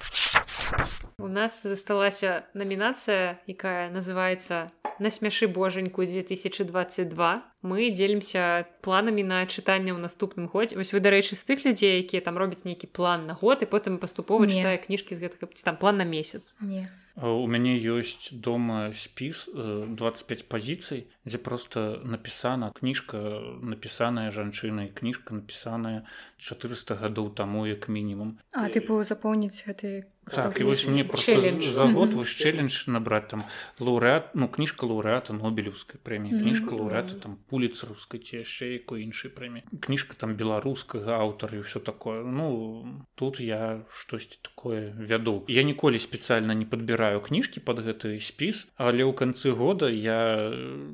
у 1.17 1.27
нас 1.27 1.63
засталася 1.63 2.43
намінацыя 2.53 3.39
якая 3.47 3.89
называется 3.89 4.71
насмяшы 4.99 5.47
божаньку 5.47 6.03
2022 6.03 7.43
мы 7.61 7.89
дзелімся 7.91 8.65
планамі 8.81 9.23
на 9.23 9.45
чытанне 9.45 9.91
ў 9.93 9.99
наступным 9.99 10.47
годзе 10.47 10.77
вось 10.77 10.93
вы 10.93 10.99
дарэчы 10.99 11.35
з 11.35 11.43
тых 11.43 11.65
людзей 11.65 12.01
якія 12.01 12.21
там 12.21 12.37
робяць 12.37 12.65
нейкі 12.65 12.87
план 12.87 13.27
на 13.27 13.33
год 13.33 13.61
і 13.61 13.69
потым 13.69 13.97
паступова 13.97 14.47
чытае 14.47 14.77
кніжкі 14.81 15.17
з 15.17 15.27
гэтага 15.27 15.51
там 15.63 15.77
план 15.77 15.97
на 15.97 16.05
месяц. 16.05 16.55
Не. 16.61 16.89
У 17.17 17.49
мяне 17.49 17.73
ёсць 17.81 18.29
дома 18.29 18.93
спіс 18.93 19.49
25 19.53 20.45
пазіцый 20.45 21.09
дзе 21.27 21.37
просто 21.37 22.01
напісана 22.03 22.71
кніжка 22.71 23.19
напісаная 23.61 24.31
жанчынай 24.31 24.89
кніжка 24.95 25.35
напісаная 25.35 26.07
400 26.39 26.95
гадоў 26.95 27.35
таму 27.35 27.67
як 27.67 27.89
мінімум. 27.91 28.39
А 28.55 28.71
тыпу 28.71 29.03
запоўніць 29.03 29.67
гэты 29.67 30.07
так 30.27 30.59
і 30.59 30.63
вось 30.63 30.87
мне 30.87 31.03
просто 31.03 31.39
за 31.61 31.85
год 31.85 32.13
вось 32.13 32.29
челлендж 32.29 32.87
набраць 32.87 33.27
там 33.31 33.43
лаўрэат 33.79 34.35
ну 34.35 34.47
кніжка 34.51 34.87
лаўрэата 34.87 35.31
нобелеўскай 35.33 35.99
прэміі 36.03 36.41
кніжка 36.43 36.75
лаўрэата 36.75 37.15
там 37.23 37.37
пуліца 37.47 37.87
рускай 37.87 38.19
ці 38.19 38.43
яшчэ 38.43 38.83
якой 38.83 39.03
іншай 39.07 39.31
прэміі. 39.31 39.63
Кніжка 39.79 40.19
там 40.19 40.35
беларускага 40.35 41.15
аўтара 41.15 41.55
і 41.55 41.63
ўсё 41.63 41.79
такое. 41.79 42.23
Ну 42.23 43.07
тут 43.15 43.39
я 43.39 43.87
штосьці 43.87 44.39
такое 44.43 44.91
вяду. 44.99 45.47
Я 45.47 45.63
ніколі 45.63 45.95
спецыяльна 45.95 46.51
не 46.51 46.67
падбіраю 46.67 47.23
кніжкі 47.23 47.63
под 47.63 47.83
гэты 47.87 48.19
спіс 48.19 48.67
але 48.75 49.07
ў 49.07 49.13
канцы 49.15 49.55
года 49.55 49.87
я 49.87 50.51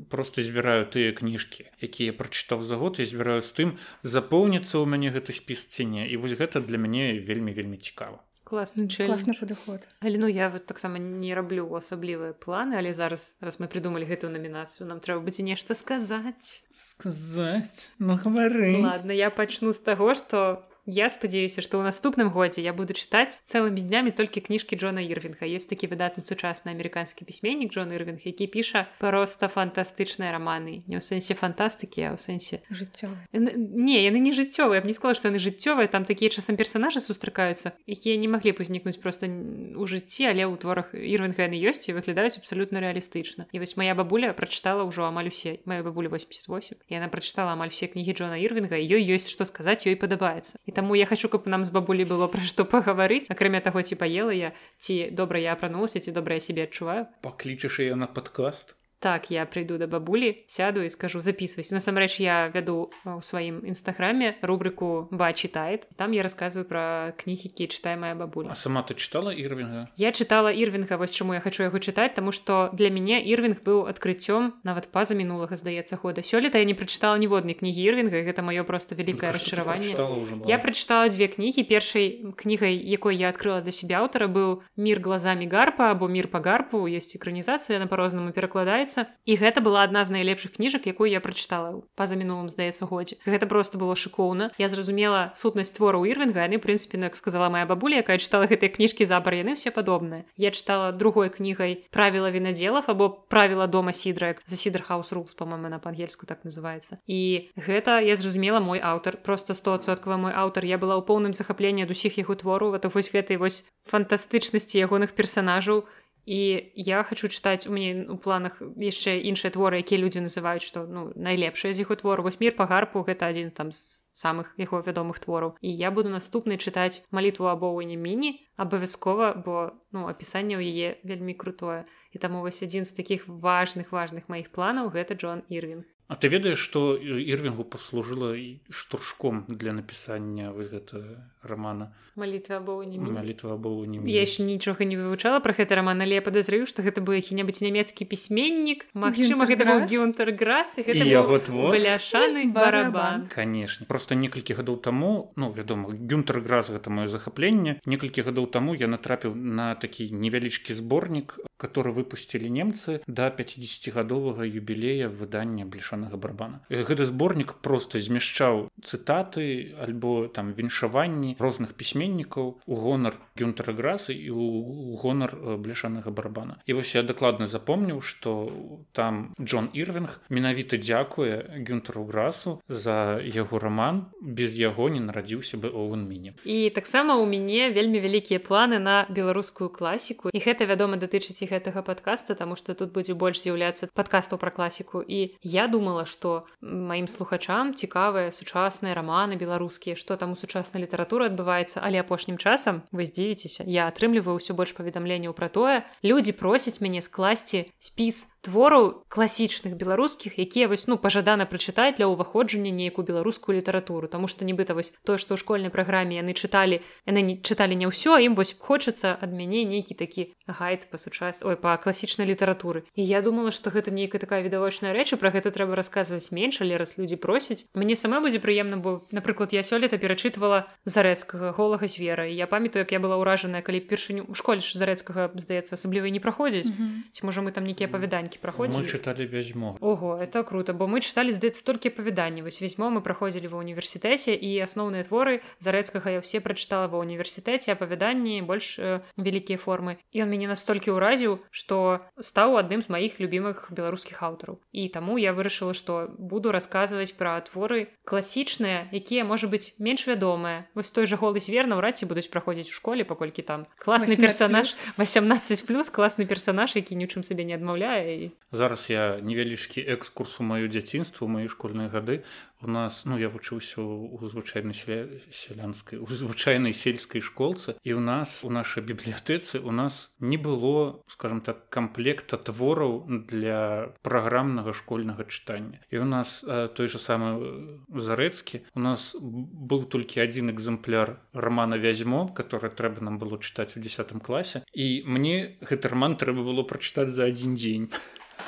просто 0.10 0.23
збіраю 0.24 0.88
тыя 0.88 1.12
кніжкі 1.12 1.68
якія 1.84 2.16
прачытаў 2.16 2.64
за 2.64 2.80
год 2.80 3.00
і 3.00 3.06
збіраю 3.06 3.44
з 3.44 3.52
тым 3.52 3.70
запоўніцца 4.04 4.80
ў 4.80 4.86
мяне 4.88 5.12
гэты 5.12 5.36
спіс 5.36 5.68
ці 5.68 5.84
не. 5.84 6.08
І 6.08 6.16
вось 6.16 6.40
гэта 6.40 6.64
для 6.64 6.80
мяне 6.80 7.20
вельмі 7.20 7.52
вельмі 7.52 7.78
цікава. 7.78 8.24
Класны 8.44 8.88
класны 8.88 9.34
падыход. 9.34 9.88
Але 10.00 10.18
ну 10.18 10.28
я 10.28 10.50
вот 10.50 10.66
таксама 10.66 11.00
не 11.00 11.34
раблю 11.34 11.66
асаблівыя 11.74 12.36
планы 12.36 12.76
але 12.76 12.94
зараз 12.94 13.36
раз 13.40 13.58
мы 13.58 13.72
придумалі 13.72 14.06
гэтую 14.06 14.30
намінацыю 14.30 14.86
нам 14.88 15.00
трэба 15.00 15.24
будзе 15.24 15.44
нешта 15.48 15.74
сказаць. 15.74 16.62
Сказаць? 16.76 17.90
Ну 18.00 18.20
гавары 18.20 18.84
ладно 18.84 19.12
я 19.12 19.32
пачну 19.32 19.74
з 19.74 19.80
таго 19.80 20.14
что 20.14 20.68
Я 20.86 21.08
спадзяюся, 21.08 21.64
што 21.64 21.80
ў 21.80 21.88
наступным 21.88 22.28
годзе 22.28 22.60
я 22.60 22.76
буду 22.76 22.92
чытаць 22.92 23.40
цэлымі 23.48 23.88
днямі 23.88 24.12
толькі 24.12 24.44
кніжкі 24.44 24.76
Джона 24.76 25.00
Ірвінга. 25.00 25.48
ёсць 25.48 25.64
такі 25.64 25.88
выдатны 25.88 26.28
сучасны 26.28 26.76
амерыканскі 26.76 27.24
пісьменнік 27.24 27.72
Джон 27.72 27.96
Ірвінг, 27.96 28.20
які 28.28 28.52
піша 28.52 28.92
проста 29.00 29.48
фантастычныя 29.48 30.36
раманы. 30.36 30.84
Не 30.92 31.00
ў 31.00 31.02
сэнсе 31.02 31.40
фантастыкі, 31.40 32.04
а 32.04 32.10
ў 32.12 32.20
сэнсе 32.20 32.68
жыццёвы. 32.68 33.16
Не, 33.32 34.04
яны 34.04 34.20
не 34.20 34.36
жыццёвыя, 34.36 34.84
б 34.84 34.92
не 34.92 34.94
сказала, 34.94 35.16
што 35.16 35.32
яны 35.32 35.40
жыццёвыя, 35.40 35.88
там 35.88 36.04
такія 36.04 36.28
часам 36.28 36.60
персонажы 36.60 37.00
сустракаюцца, 37.00 37.80
якія 37.88 38.20
не 38.20 38.28
маглі 38.28 38.52
б 38.52 38.60
узнікнуць 38.60 39.00
проста 39.00 39.32
у 39.32 39.88
жыцці, 39.88 40.36
але 40.36 40.44
ў 40.44 40.60
творах 40.60 40.92
Ірвінга 40.92 41.48
яны 41.48 41.64
ёсць 41.64 41.88
і 41.88 41.96
выглядаюць 41.96 42.44
абсалютна 42.44 42.84
рэалістычна. 42.84 43.48
І 43.56 43.64
вось 43.64 43.80
моя 43.80 43.96
бабуля 43.96 44.36
прачытала 44.36 44.84
ўжо 44.84 45.08
амаль 45.08 45.32
усе 45.32 45.64
мая 45.64 45.80
бабуля 45.80 46.12
88. 46.12 46.76
Яна 46.92 47.08
прачытала 47.08 47.56
амаль 47.56 47.72
все 47.72 47.88
кнігі 47.88 48.20
Джона 48.20 48.36
Ірвінга, 48.36 48.76
ёй 48.76 49.00
ёсць 49.00 49.32
што 49.32 49.48
сказаць 49.48 49.88
ёй 49.88 49.96
падабаецца. 49.96 50.60
І 50.68 50.73
таму 50.74 50.98
я 51.00 51.06
хочу 51.06 51.30
каб 51.30 51.48
нам 51.48 51.64
з 51.64 51.74
бабулі 51.74 52.06
было 52.10 52.28
пра 52.28 52.44
што 52.44 52.68
пагаварыць. 52.68 53.30
Акрамя 53.30 53.64
таго 53.64 53.82
ці 53.82 53.96
паела 53.96 54.34
я 54.36 54.54
ці 54.78 55.10
добра 55.10 55.40
я 55.40 55.54
апранулася 55.54 56.04
ці 56.04 56.12
добра 56.12 56.38
я 56.38 56.44
сябе 56.44 56.70
адчуваю. 56.70 57.08
Паклічыш 57.22 57.80
яе 57.86 57.96
на 57.96 58.10
падкаст 58.10 58.76
так 59.04 59.28
я 59.30 59.44
прыйду 59.44 59.76
да 59.78 59.84
бабулі 59.92 60.48
сяду 60.48 60.80
і 60.80 60.88
скажу 60.88 61.20
записывайся 61.20 61.76
насамрэч 61.76 62.24
я 62.24 62.48
вяду 62.48 62.88
ў 63.04 63.20
сваім 63.20 63.60
нстаграме 63.68 64.40
рубрыку 64.40 65.12
ба 65.12 65.36
читает 65.36 65.92
там 66.00 66.16
я 66.16 66.24
рассказываю 66.24 66.64
про 66.64 67.12
кнігі 67.20 67.52
які 67.52 67.68
чытае 67.68 68.00
моя 68.00 68.16
бабуля. 68.16 68.48
А 68.48 68.56
сама 68.56 68.80
ты 68.88 68.96
чытала 68.96 69.36
ірвинга 69.36 69.92
я 70.00 70.16
чытала 70.16 70.56
ірвинга 70.56 70.96
вось 70.96 71.12
чаму 71.12 71.36
я 71.36 71.44
хочу 71.44 71.68
яго 71.68 71.84
чытаць 71.84 72.16
тому 72.16 72.32
что 72.32 72.72
для 72.72 72.88
мяне 72.88 73.20
ірвинг 73.20 73.60
быў 73.68 73.92
адкрыццём 73.92 74.64
нават 74.64 74.88
паза 74.88 75.20
мінулага 75.20 75.60
здаецца 75.60 76.00
года 76.00 76.24
сёлета 76.24 76.64
я 76.64 76.66
не 76.66 76.74
прачытала 76.74 77.20
ніводнай 77.20 77.60
кнігі 77.60 77.84
ірвинга 77.84 78.24
гэта 78.24 78.40
маё 78.40 78.64
просто 78.64 78.96
вялікае 78.96 79.36
расчараванне 79.36 80.00
я 80.48 80.58
прачытала 80.64 81.12
дзве 81.12 81.28
кнігі 81.28 81.68
першай 81.68 82.24
кнігай 82.40 82.80
якой 82.80 83.20
я 83.20 83.28
адкрыла 83.36 83.60
для 83.60 83.76
сябе 83.76 84.00
аўтара 84.00 84.32
быў 84.32 84.64
мир 84.80 85.04
глазами 85.04 85.44
гарпа 85.44 85.92
або 85.92 86.08
мир 86.08 86.32
по 86.32 86.40
гарпу 86.40 86.88
есть 86.88 87.20
экранізацыя 87.20 87.84
на 87.84 87.92
по-рознаму 87.92 88.32
перакладаецца 88.32 88.93
здаецца 88.94 89.12
і 89.26 89.34
гэта 89.38 89.62
была 89.62 89.84
адна 89.84 90.06
з 90.06 90.14
найлепшых 90.14 90.56
кніжак 90.58 90.86
якую 90.86 91.10
я 91.10 91.20
прачытала 91.20 91.82
па-за 91.96 92.16
мінулым 92.16 92.50
здаецца 92.50 92.86
годзе. 92.86 93.18
Гэта 93.26 93.48
просто 93.48 93.78
было 93.78 93.96
шыкоўна. 93.96 94.52
Я 94.58 94.70
зразумела 94.70 95.34
сутнасць 95.36 95.74
твору 95.74 96.06
ірвинга 96.06 96.46
яны 96.46 96.60
прынцыпе 96.60 96.98
ну, 96.98 97.10
як 97.10 97.16
сказала 97.16 97.50
моя 97.50 97.66
бабуля 97.66 98.04
якая 98.04 98.18
чытала 98.18 98.46
гэтыя 98.46 98.70
кніжкі 98.70 99.06
забар 99.06 99.42
яны 99.42 99.56
все 99.56 99.72
падобныя. 99.72 100.26
Я 100.38 100.52
чытала 100.52 100.92
другой 100.92 101.30
кнігай 101.30 101.86
правіла 101.90 102.32
вінаделов 102.32 102.86
або 102.88 103.10
правіла 103.10 103.68
дома 103.68 103.94
сідрак 103.94 104.44
за 104.46 104.56
сідрхаус 104.58 105.12
рукс 105.14 105.34
по-моему 105.34 105.70
на 105.70 105.80
па-ангельску 105.80 106.26
так 106.26 106.46
называется 106.46 107.00
і 107.08 107.50
гэта 107.56 108.00
я 108.04 108.16
зразумела 108.16 108.60
мой 108.60 108.80
аўтар 108.80 109.18
просто 109.18 109.54
стосоткава 109.56 110.18
мой 110.18 110.34
аўтар. 110.34 110.66
Я 110.66 110.78
была 110.78 111.00
ў 111.00 111.06
поўным 111.06 111.34
захапленні 111.34 111.84
ад 111.84 111.92
усіх 111.92 112.18
яго 112.18 112.36
твору 112.36 112.74
это 112.74 112.90
вось 112.90 113.10
гэтай 113.10 113.38
вось 113.38 113.64
фантастычнасці 113.90 114.80
ягоных 114.80 115.16
персонажаў 115.16 115.86
і 116.26 116.72
я 116.76 117.04
хочу 117.04 117.28
чытаць 117.28 117.68
у 117.68 117.74
мяне 117.76 118.08
у 118.08 118.18
планах 118.18 118.62
яшчэ 118.62 119.20
іншыя 119.28 119.52
творы 119.52 119.84
якія 119.84 120.00
людзі 120.00 120.24
называюць 120.24 120.64
што 120.64 120.88
ну 120.88 121.12
найлепшыя 121.16 121.74
з 121.74 121.84
іх 121.84 121.92
у 121.92 122.00
твору 122.00 122.24
вось 122.24 122.40
мір 122.40 122.56
па 122.56 122.66
гарпу 122.72 123.04
гэта 123.04 123.28
адзін 123.34 123.52
там 123.52 123.72
з 123.72 124.04
самых 124.14 124.54
яго 124.62 124.80
вядомых 124.86 125.20
твораў 125.20 125.58
і 125.60 125.70
я 125.74 125.92
буду 125.92 126.10
наступны 126.14 126.58
чытаць 126.58 127.04
малітву 127.12 127.50
або 127.52 127.74
не 127.84 127.98
міні 127.98 128.40
абавязкова 128.56 129.34
бо 129.46 129.74
ну 129.92 130.08
апісанне 130.08 130.56
ў 130.56 130.64
яе 130.64 130.90
вельмі 131.04 131.34
крутое. 131.34 131.86
І 132.14 132.22
таму 132.22 132.46
вось 132.46 132.62
адзін 132.62 132.86
з 132.86 132.94
такіх 132.94 133.26
важных 133.28 133.90
важных 133.92 134.30
маіх 134.30 134.54
планаў 134.54 134.94
гэта 134.94 135.18
Джон 135.18 135.42
ірвинг 135.50 135.90
А 136.08 136.16
ты 136.16 136.28
ведаеш 136.28 136.60
што 136.60 137.00
ірвінгу 137.00 137.64
паслужыла 137.64 138.36
штуршком 138.70 139.46
для 139.48 139.74
напісання 139.74 140.52
вось 140.52 140.68
гэта 140.68 141.24
романа? 141.44 141.92
Малітва 142.16 142.58
або 142.58 142.84
малітва 142.86 143.54
або 143.54 143.86
не 143.86 144.04
я 144.12 144.22
яшчэ 144.22 144.44
нічога 144.44 144.86
не 144.86 145.00
вывучала 145.00 145.40
про 145.40 145.56
гэты 145.56 145.80
роман 145.80 146.04
але 146.04 146.20
я 146.20 146.22
падазрыю 146.22 146.68
што 146.68 146.84
гэта 146.84 147.02
быў 147.02 147.18
які-небудзь 147.18 147.64
нямецкі 147.64 148.06
пісьменнік 148.06 148.86
Магчыма 148.94 149.48
гэта 149.48 149.66
быў 149.66 149.88
гюнтер 149.88 150.36
грас 150.36 150.78
яго 150.78 151.40
ляшаны 151.74 152.52
барабан. 152.52 153.28
канешне 153.32 153.88
просто 153.88 154.16
некалькі 154.16 154.60
гадоў 154.60 154.78
таму 154.84 155.32
ну 155.36 155.50
вядома 155.56 155.90
гюнтер 155.90 156.44
грас 156.44 156.70
гэта 156.70 156.92
маё 156.92 157.08
захапленне 157.08 157.80
некалькі 157.88 158.28
гадоў 158.28 158.52
таму 158.52 158.76
я 158.76 158.92
натрапіў 158.92 159.34
на 159.34 159.74
такі 159.76 160.12
невялічкі 160.12 160.74
зборнік 160.74 161.40
который 161.58 161.94
выпусцілі 161.94 162.50
немцы 162.50 163.02
да 163.08 163.30
50гадовага 163.30 164.44
юбілея 164.44 165.08
выдання 165.08 165.66
бляшанага 165.66 166.18
барабана. 166.18 166.62
Гэты 166.70 167.06
зборнік 167.06 167.54
просто 167.62 168.00
змяшчаў 168.00 168.70
цытаты 168.82 169.76
альбо 169.80 170.28
там 170.28 170.52
віншаванні 170.54 171.38
розных 171.40 171.74
пісьменнікаў 171.74 172.60
у 172.66 172.76
гонар 172.76 173.16
гюнтера 173.38 173.74
грасы 173.74 174.14
і 174.14 174.30
у 174.32 174.98
гонар 174.98 175.36
бляшанага 175.58 176.12
барабана. 176.12 176.58
І 176.66 176.74
вось 176.74 176.96
я 176.96 177.04
дакладна 177.04 177.48
запомніў 177.48 178.02
что 178.02 178.52
там 178.92 179.34
Джон 179.40 179.70
ірвинг 179.74 180.22
менавіта 180.30 180.78
дзякуе 180.78 181.64
гюнтеру 181.68 182.06
грасу 182.06 182.62
за 182.68 183.22
яго 183.24 183.60
роман 183.60 184.06
без 184.22 184.58
яго 184.60 184.90
не 184.90 185.00
нарадзіўся 185.00 185.58
бы 185.58 185.70
оуэн 185.70 186.08
міне 186.08 186.34
і 186.44 186.70
таксама 186.70 187.18
у 187.22 187.26
мяне 187.26 187.70
вельмі 187.70 188.00
вялікія 188.00 188.40
планы 188.40 188.80
на 188.80 189.06
беларускую 189.10 189.70
класіку 189.70 190.30
і 190.34 190.40
гэта 190.40 190.66
вядома 190.66 190.98
датычыць 190.98 191.43
і 191.44 191.50
гэтага 191.52 191.84
подкаста 191.84 192.36
тому 192.36 192.56
что 192.56 192.74
тут 192.74 192.96
будзе 192.96 193.14
больш 193.14 193.44
з'яўляцца 193.44 193.92
подкастаў 193.94 194.40
про 194.40 194.52
класіку. 194.52 195.04
І 195.04 195.36
я 195.44 195.68
думала 195.68 196.06
что 196.06 196.48
маім 196.62 197.08
слухачам 197.12 197.76
цікавыя 197.76 198.32
сучасныя 198.32 198.96
романы 198.96 199.36
беларускія 199.36 199.96
что 199.96 200.16
там 200.16 200.32
у 200.34 200.40
сучаснай 200.40 200.84
літаратуры 200.84 201.28
адбываецца 201.28 201.84
але 201.84 202.00
апошнім 202.00 202.38
часам 202.38 202.84
вы 202.92 203.06
здзівіцеся 203.06 203.68
я 203.68 203.92
атрымліваю 203.92 204.40
ўсё 204.40 204.56
больш 204.56 204.72
паведамленняў 204.74 205.36
пра 205.36 205.52
тое 205.52 205.84
людзі 206.04 206.32
просяць 206.40 206.80
мяне 206.80 207.04
скласці 207.04 207.68
спіс 207.80 208.32
твораў 208.44 209.08
класічных 209.08 209.76
беларускіх 209.80 210.36
якія 210.40 210.68
вось 210.68 210.88
ну 210.88 210.98
пажадана 211.00 211.48
прачытаць 211.48 211.96
для 211.96 212.12
ўваходжання 212.12 212.72
нейкую 212.76 213.08
беларускую 213.08 213.58
літаратуру. 213.58 214.08
Тому 214.08 214.28
что 214.28 214.44
нібыта 214.46 214.76
вось 214.76 214.92
тое 215.08 215.18
што 215.18 215.36
ў 215.36 215.40
школьнай 215.40 215.72
праграме 215.72 216.20
яны 216.20 216.36
чыталі 216.36 216.84
яны 217.08 217.22
не 217.24 217.36
чыталі 217.40 217.80
не 217.80 217.88
ўсё 217.88 218.20
ім 218.20 218.36
вось 218.36 218.56
хочацца 218.60 219.16
ад 219.16 219.32
мяне 219.32 219.64
нейкі 219.64 219.96
такі 219.96 220.36
гайд 220.48 220.88
па 220.92 221.00
сучас 221.34 221.48
ой 221.50 221.56
па 221.56 221.78
класічнай 221.78 222.28
літаратуры. 222.28 222.84
І 222.96 223.06
я 223.06 223.22
думала 223.22 223.52
что 223.52 223.70
гэта 223.70 223.92
нейкая 223.92 224.20
такая 224.20 224.44
відавочная 224.44 224.94
рэчы 224.94 225.18
про 225.18 225.32
гэта 225.32 225.52
трэба 225.52 225.76
расказваць 225.76 226.32
менш 226.32 226.62
але 226.62 226.78
раз 226.78 226.98
людзі 226.98 227.16
просяць. 227.16 227.66
Мне 227.74 227.96
сама 227.96 228.20
будзе 228.22 228.40
прыемна 228.40 228.78
бо 228.78 229.02
напрыклад 229.12 229.54
я 229.54 229.64
сёлета 229.64 229.98
перачытвала 229.98 230.68
зарэцкага 230.86 231.54
голага 231.54 231.88
звера 231.88 232.28
я 232.28 232.48
памятаю 232.48 232.86
як 232.86 232.92
я 232.92 233.00
была 233.00 233.18
ўражаная 233.18 233.62
калі 233.62 233.80
першыню 233.82 234.26
у 234.28 234.34
школе 234.34 234.62
зарэцкага 234.62 235.32
здаецца 235.36 235.76
асабліва 235.76 236.10
не 236.10 236.20
праходзіць. 236.20 236.70
Mm 236.70 236.78
-hmm. 236.78 237.12
ці 237.12 237.26
можа 237.26 237.42
мы 237.42 237.52
там 237.52 237.64
нейкія 237.64 237.90
павяданні 237.90 238.38
праходзілі 238.42 238.84
мы 238.84 238.88
чыталі 238.88 239.26
вязьмо 239.26 239.78
Ого 239.82 240.20
это 240.22 240.44
круто 240.44 240.74
бо 240.74 240.86
мы 240.86 241.00
чыталі 241.00 241.34
здаецца 241.34 241.64
толькі 241.64 241.90
павяданні 241.90 242.42
вось 242.42 242.62
вязьмо 242.62 242.90
мы 242.90 243.02
праходзілі 243.02 243.48
ва 243.48 243.58
універсітэце 243.58 244.34
і 244.34 244.60
асноўныя 244.64 245.04
творы 245.04 245.42
зарэцкага 245.60 246.10
я 246.10 246.20
ўсе 246.20 246.40
прачытала 246.40 246.88
ва 246.88 247.00
універсітэце 247.00 247.72
апавяданні 247.72 248.42
больш 248.42 248.80
э, 248.80 249.00
вялікія 249.18 249.58
формы. 249.58 249.98
І 250.12 250.24
он 250.24 250.30
мяне 250.30 250.48
настолькі 250.52 250.92
ўразіў 250.92 251.23
што 251.52 252.04
стаў 252.20 252.58
адным 252.62 252.82
з 252.84 252.90
маіх 252.94 253.20
любімых 253.24 253.70
беларускіх 253.72 254.22
аўтараў 254.24 254.60
і 254.72 254.88
таму 254.90 255.18
я 255.22 255.34
вырашыла 255.34 255.74
што 255.78 256.10
буду 256.18 256.52
расказваць 256.56 257.14
пра 257.18 257.40
творы 257.48 257.88
класічныя 258.06 258.90
якія 258.92 259.24
можа 259.28 259.48
быць 259.48 259.74
менш 259.80 260.06
вядомыя 260.08 260.66
вось 260.78 260.92
той 260.92 261.10
жа 261.10 261.20
голы 261.20 261.40
звер 261.44 261.68
наўрад 261.68 261.98
ці 261.98 262.10
будуць 262.10 262.30
праходзіць 262.30 262.70
у 262.70 262.76
школе 262.76 263.04
паколькі 263.04 263.42
там. 263.42 263.66
Класны 263.80 264.18
персонаж 264.18 264.76
18 264.98 265.66
плюс 265.66 265.90
класны 265.90 266.26
персонаж 266.26 266.76
які 266.76 266.96
ні 266.96 267.08
чым 267.08 267.24
сабе 267.24 267.44
не 267.44 267.56
адмаўляе 267.56 268.30
і 268.30 268.32
зараз 268.52 268.90
я 268.90 269.20
невялічкі 269.22 269.82
экскурс 269.82 270.40
у 270.40 270.48
маё 270.48 270.68
дзяцінства 270.68 271.28
маёй 271.28 271.48
школьныя 271.48 271.90
гады 271.90 272.24
у 272.64 272.68
нас 272.68 273.04
ну 273.06 273.18
я 273.18 273.30
вучыўся 273.30 273.82
у 273.82 274.20
звычайнай 274.26 274.74
сялянскай 274.74 276.00
у 276.00 276.08
звычайнай 276.08 276.74
сельскай 276.74 277.22
школцы 277.22 277.76
і 277.84 277.94
ў 277.94 278.02
нас 278.02 278.44
у 278.44 278.50
нашай 278.50 278.84
бібліятэцы 278.84 279.60
у 279.60 279.72
нас 279.72 280.12
не 280.20 280.38
было 280.38 281.04
скажем 281.08 281.42
так 281.42 281.70
камплекта 281.70 282.38
твораў 282.38 283.06
для 283.28 283.94
праграмнага 284.02 284.74
школьнага 284.74 285.28
чытання 285.28 285.84
і 285.92 286.00
у 286.00 286.06
нас 286.06 286.44
а, 286.48 286.68
той 286.68 286.88
же 286.88 286.98
самы 286.98 287.80
зарэцкі 287.92 288.64
у 288.74 288.80
нас 288.80 289.16
быў 289.20 289.86
толькі 289.86 290.24
адзін 290.24 290.56
экземпляр 290.56 291.20
романа 291.34 291.76
вязьмо 291.76 292.28
который 292.28 292.72
трэба 292.72 293.04
нам 293.04 293.20
было 293.20 293.38
чытаць 293.38 293.76
у 293.76 293.84
десятым 293.84 294.20
класе 294.20 294.64
і 294.74 295.04
мне 295.06 295.60
гэты 295.62 295.92
роман 295.92 296.16
трэба 296.16 296.44
было 296.44 296.64
прачытаць 296.64 297.12
за 297.12 297.28
адзін 297.28 297.56
дзень 297.60 297.92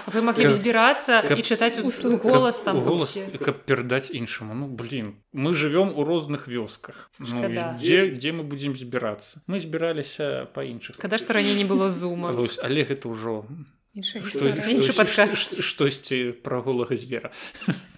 вы 0.07 0.21
могли 0.21 0.51
збірацца 0.51 1.21
і 1.25 1.41
чытаць 1.41 1.77
голас 2.21 2.61
там 2.61 2.81
голас 2.85 3.17
каб 3.41 3.63
перадаць 3.65 4.11
іншаму 4.11 4.53
ну 4.53 4.67
блин 4.67 5.15
мы 5.33 5.53
живвем 5.53 5.91
у 5.95 6.03
розных 6.03 6.47
вёсках. 6.47 7.09
Ну, 7.19 7.49
дзе 7.79 8.11
дзе 8.11 8.31
мы 8.31 8.43
будзем 8.43 8.75
збірацца 8.75 9.41
мы 9.47 9.59
збіраліся 9.59 10.47
па 10.53 10.63
іншых 10.63 10.97
когда 10.97 11.17
што 11.17 11.33
раней 11.33 11.55
не 11.55 11.65
было 11.65 11.89
зума? 11.89 12.33
Але 12.63 12.83
гэта 12.85 13.09
ўжо 13.09 13.45
штосьці 15.59 16.17
пра 16.43 16.61
голага 16.61 16.95
звера 16.95 17.31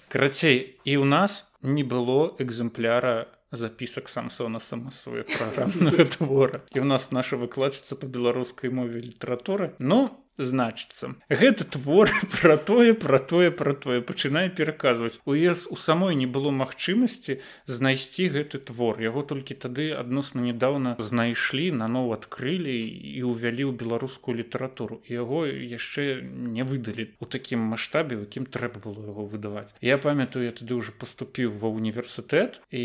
карацей 0.08 0.80
і 0.86 0.94
ў 1.02 1.06
нас 1.06 1.50
не 1.62 1.84
было 1.84 2.36
экземпляра 2.40 3.28
запісак 3.52 4.10
самсона 4.10 4.60
самасуе 4.60 5.24
праграмнага 5.24 6.06
твора 6.06 6.62
і 6.76 6.84
ў 6.84 6.88
нас 6.88 7.12
наша 7.12 7.36
выкладчыца 7.40 7.96
па 7.96 8.08
беларускай 8.08 8.70
мове 8.70 9.02
літаратуры 9.02 9.74
ну 9.80 10.12
значыцца. 10.38 11.18
Гэты 11.30 11.66
твор 11.66 12.10
пра 12.42 12.58
тое 12.58 12.94
пра 12.94 13.20
тое 13.20 13.52
пра 13.52 13.74
тое. 13.74 14.02
Пачынае 14.02 14.50
пераказваць. 14.50 15.20
Уез 15.26 15.68
у 15.70 15.76
самой 15.76 16.16
не 16.16 16.26
было 16.26 16.52
магчымасці 16.52 17.42
знайсці 17.66 18.30
гэты 18.30 18.62
твор. 18.62 19.02
Яго 19.02 19.24
толькі 19.26 19.58
тады 19.58 19.92
адносна 19.98 20.46
нядаўна 20.46 20.96
знайшлі 21.00 21.72
наноў 21.74 22.14
адкрылі 22.18 22.78
і 23.18 23.22
ўвялі 23.26 23.64
ў 23.70 23.74
беларускую 23.74 24.38
літаратуру. 24.38 25.02
Яго 25.10 25.46
яшчэ 25.50 26.22
не 26.22 26.64
выдалі 26.64 27.12
у 27.20 27.26
такім 27.26 27.66
маштабе 27.74 28.22
якім 28.22 28.46
трэба 28.46 28.84
было 28.84 29.10
яго 29.10 29.26
выдаваць. 29.26 29.74
Я 29.82 29.98
памятаю 29.98 30.46
я 30.46 30.54
тады 30.54 30.78
ўжо 30.78 30.94
паступіў 30.98 31.54
ва 31.58 31.74
універсітэт 31.74 32.62
і 32.70 32.84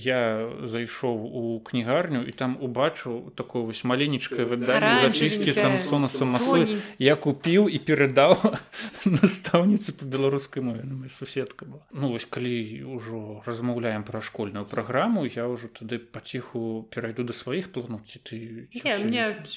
я 0.00 0.48
зайшоў 0.64 1.14
у 1.14 1.60
кнігарню 1.60 2.24
і 2.24 2.32
там 2.32 2.56
убачыў 2.60 3.34
такое 3.36 3.62
вось 3.68 3.84
маленечкае 3.84 4.48
выданне 4.48 5.04
зачысткі 5.04 5.52
самсона 5.52 6.08
самасой 6.08 6.80
я 6.98 7.16
купіў 7.16 7.68
і 7.68 7.78
перадаў 7.78 8.36
настаўніцы 9.04 9.92
по 9.92 10.04
беларускай 10.04 10.62
мове. 10.62 10.82
Моя 10.84 11.10
суседка 11.10 11.64
была. 11.64 11.82
Ну 11.92 12.12
вось 12.12 12.26
калі 12.26 12.84
ўжо 12.96 13.42
размаўляем 13.46 14.04
пра 14.04 14.20
школьную 14.20 14.64
праграму 14.66 15.24
я 15.26 15.46
ўжо 15.48 15.68
тады 15.68 15.98
паціху 15.98 16.88
перайду 16.90 17.24
да 17.24 17.32
сваіх 17.32 17.70
планаў 17.72 18.02
ці 18.04 18.20
ты 18.24 18.38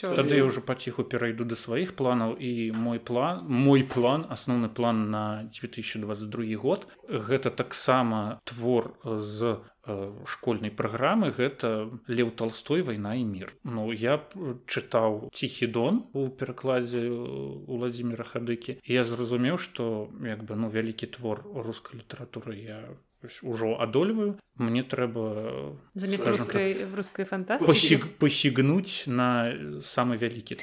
тады 0.01 0.33
я 0.35 0.45
ўжо 0.45 0.61
паціху 0.61 1.03
перайду 1.03 1.45
да 1.45 1.55
сваіх 1.55 1.95
планаў 1.95 2.35
і 2.39 2.71
мой 2.71 2.99
план 2.99 3.45
мой 3.47 3.83
план 3.83 4.25
асноўны 4.29 4.69
план 4.69 5.09
на 5.11 5.47
2022 5.51 6.57
год 6.57 6.87
гэта 7.07 7.49
таксама 7.49 8.39
твор 8.43 8.93
з 9.03 9.57
школьнай 10.27 10.71
праграмы 10.71 11.31
гэта 11.31 11.89
леў 12.07 12.31
толстой. 12.31 12.81
Вайна 12.81 13.15
і 13.15 13.25
мір 13.25 13.53
Ну 13.63 13.89
я 13.93 14.19
чытаў 14.67 15.29
ціхі 15.33 15.67
дон 15.67 16.03
у 16.13 16.27
перакладзе 16.29 17.07
владимира 17.09 18.23
хадыкі. 18.23 18.79
Я 18.85 19.03
зразумеў 19.03 19.57
што 19.57 20.09
як 20.23 20.43
бы 20.43 20.55
ну 20.55 20.69
вялікі 20.69 21.07
твор 21.17 21.43
рускай 21.53 21.99
літаратуры 22.01 22.55
я 22.57 22.79
ўжо 23.41 23.77
адольваю 23.81 24.37
мне 24.57 24.83
трэба 24.83 25.77
замест 25.93 26.23
скажем 26.23 26.47
рускай 26.47 26.75
рускай 26.95 27.25
фантастыкі 27.25 27.69
пасіг, 27.69 28.07
пасігнуць 28.19 29.07
на 29.07 29.53
самы 29.81 30.17
вялікі 30.17 30.57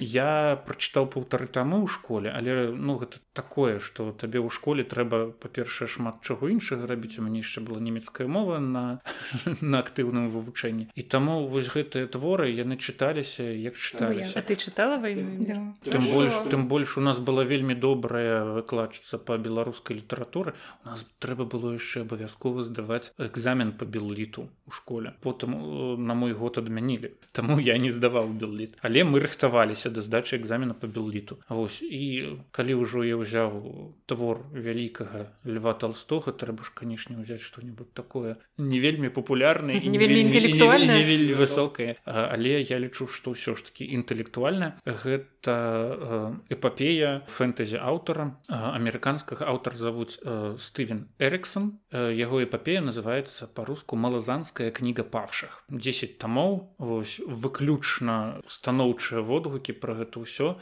Я 0.00 0.60
прачытаў 0.66 1.08
паўтары 1.10 1.46
тамы 1.48 1.80
ў 1.82 1.88
школе, 1.88 2.30
але 2.30 2.70
ну 2.72 2.96
гэта 3.00 3.18
такое, 3.32 3.78
што 3.78 4.12
табе 4.12 4.40
ў 4.40 4.50
школе 4.52 4.84
трэба 4.84 5.32
па-першае 5.32 5.88
шмат 5.88 6.20
чаго 6.22 6.48
іншага 6.52 6.86
рабіць 6.86 7.18
у 7.18 7.24
мяне 7.24 7.40
яшчэ 7.40 7.64
была 7.64 7.80
нямецкая 7.80 8.28
мова 8.28 8.58
на 8.60 9.00
на 9.60 9.80
актыўным 9.80 10.28
вывучэнні. 10.28 10.90
І 10.94 11.02
таму 11.02 11.46
вось 11.48 11.72
гэтыя 11.72 12.06
творы 12.06 12.50
яны 12.52 12.76
чыталіся 12.76 13.44
як 13.48 13.74
А 13.74 13.80
чыталіся. 13.80 14.42
ты 14.42 14.56
чытала 14.56 14.98
вайну 15.00 15.40
Да. 15.40 15.74
Тым 15.90 16.04
больш 16.12 16.34
тым 16.50 16.68
больш 16.68 16.98
у 16.98 17.00
нас 17.00 17.18
была 17.18 17.44
вельмі 17.44 17.74
добрая 17.74 18.44
выкладчыца 18.44 19.18
па 19.18 19.38
беларускай 19.38 19.96
літаратуры. 19.96 20.54
У 20.84 20.88
нас 20.90 21.06
трэба 21.18 21.44
было 21.44 21.72
яшчэ 21.74 22.04
абавязкова 22.10 22.62
здаваць 22.66 23.14
экзамен 23.22 23.72
па 23.78 23.86
белліту 23.86 24.50
у 24.66 24.70
школе. 24.74 25.14
Потым 25.22 25.54
э, 25.54 25.96
на 25.96 26.14
мой 26.14 26.32
год 26.32 26.58
адмянілі. 26.58 27.14
Таму 27.32 27.60
я 27.62 27.78
не 27.78 27.90
здаваў 27.90 28.34
белліт. 28.34 28.74
Але 28.82 29.06
мы 29.06 29.22
рыхтаваліся 29.22 29.90
да 29.94 30.02
здачы 30.02 30.34
экзамена 30.36 30.74
па 30.74 30.90
белліту. 30.90 31.38
Вось 31.48 31.82
і 31.82 32.42
калі 32.50 32.82
ўжо 32.82 33.06
я 33.06 33.14
ўзяў 33.14 33.94
твор 34.10 34.42
вялікага 34.50 35.30
льва 35.46 35.74
толстога 35.78 36.34
трэба 36.34 36.66
ж 36.66 36.74
канешне 36.74 37.14
ўзяць 37.22 37.42
што-нибудь 37.42 37.94
такое 37.94 38.36
не 38.58 38.82
вельмі 38.82 39.14
папулярнае 39.14 39.78
і 39.78 39.88
Не 39.90 39.98
вельмі 39.98 40.20
інтэлектуальнае. 40.26 40.98
не 40.98 41.04
вельмі 41.06 41.34
высокае 41.38 41.96
А, 42.04 42.32
але 42.32 42.60
я 42.62 42.78
лічу 42.78 43.06
што 43.06 43.36
ўсё 43.36 43.54
ж 43.54 43.70
таки 43.70 43.84
інтэлектуальна 43.84 44.80
гэта 44.84 45.46
э, 45.46 46.54
эпапея 46.56 47.22
фэнтэзі 47.28 47.78
аўтара 47.78 48.34
амерыканскага 48.48 49.46
аўтар 49.46 49.74
завуць 49.74 50.18
э, 50.22 50.56
Стывен 50.58 51.06
Эриксон 51.18 51.78
Э, 51.92 51.99
яго 52.08 52.42
эпапея 52.44 52.80
называется 52.80 53.46
по-руску 53.46 53.96
малазанская 53.96 54.70
кніга 54.70 55.04
павшых 55.04 55.64
10 55.68 56.18
тамоў 56.18 56.74
вось 56.78 57.20
выключна 57.26 58.40
станоўчыя 58.46 59.20
водгукі 59.20 59.72
про 59.72 59.94
гэта 60.00 60.24
ўсё. 60.24 60.56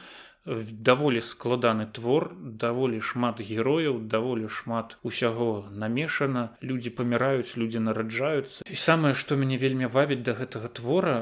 Даволі 0.48 1.20
складаны 1.20 1.84
твор 1.92 2.32
даволі 2.40 3.00
шмат 3.04 3.40
герояў 3.44 3.98
даволі 4.08 4.48
шмат 4.48 4.96
усяго 5.04 5.68
намешана. 5.68 6.56
Людзі 6.62 6.90
паміраюць 6.96 7.52
людзі 7.60 7.84
нараджаюцца. 7.84 8.64
І 8.64 8.76
самае 8.76 9.12
што 9.12 9.36
мяне 9.36 9.58
вельмі 9.60 9.92
вабіць 9.92 10.24
да 10.24 10.32
гэтага 10.38 10.72
твора 10.72 11.16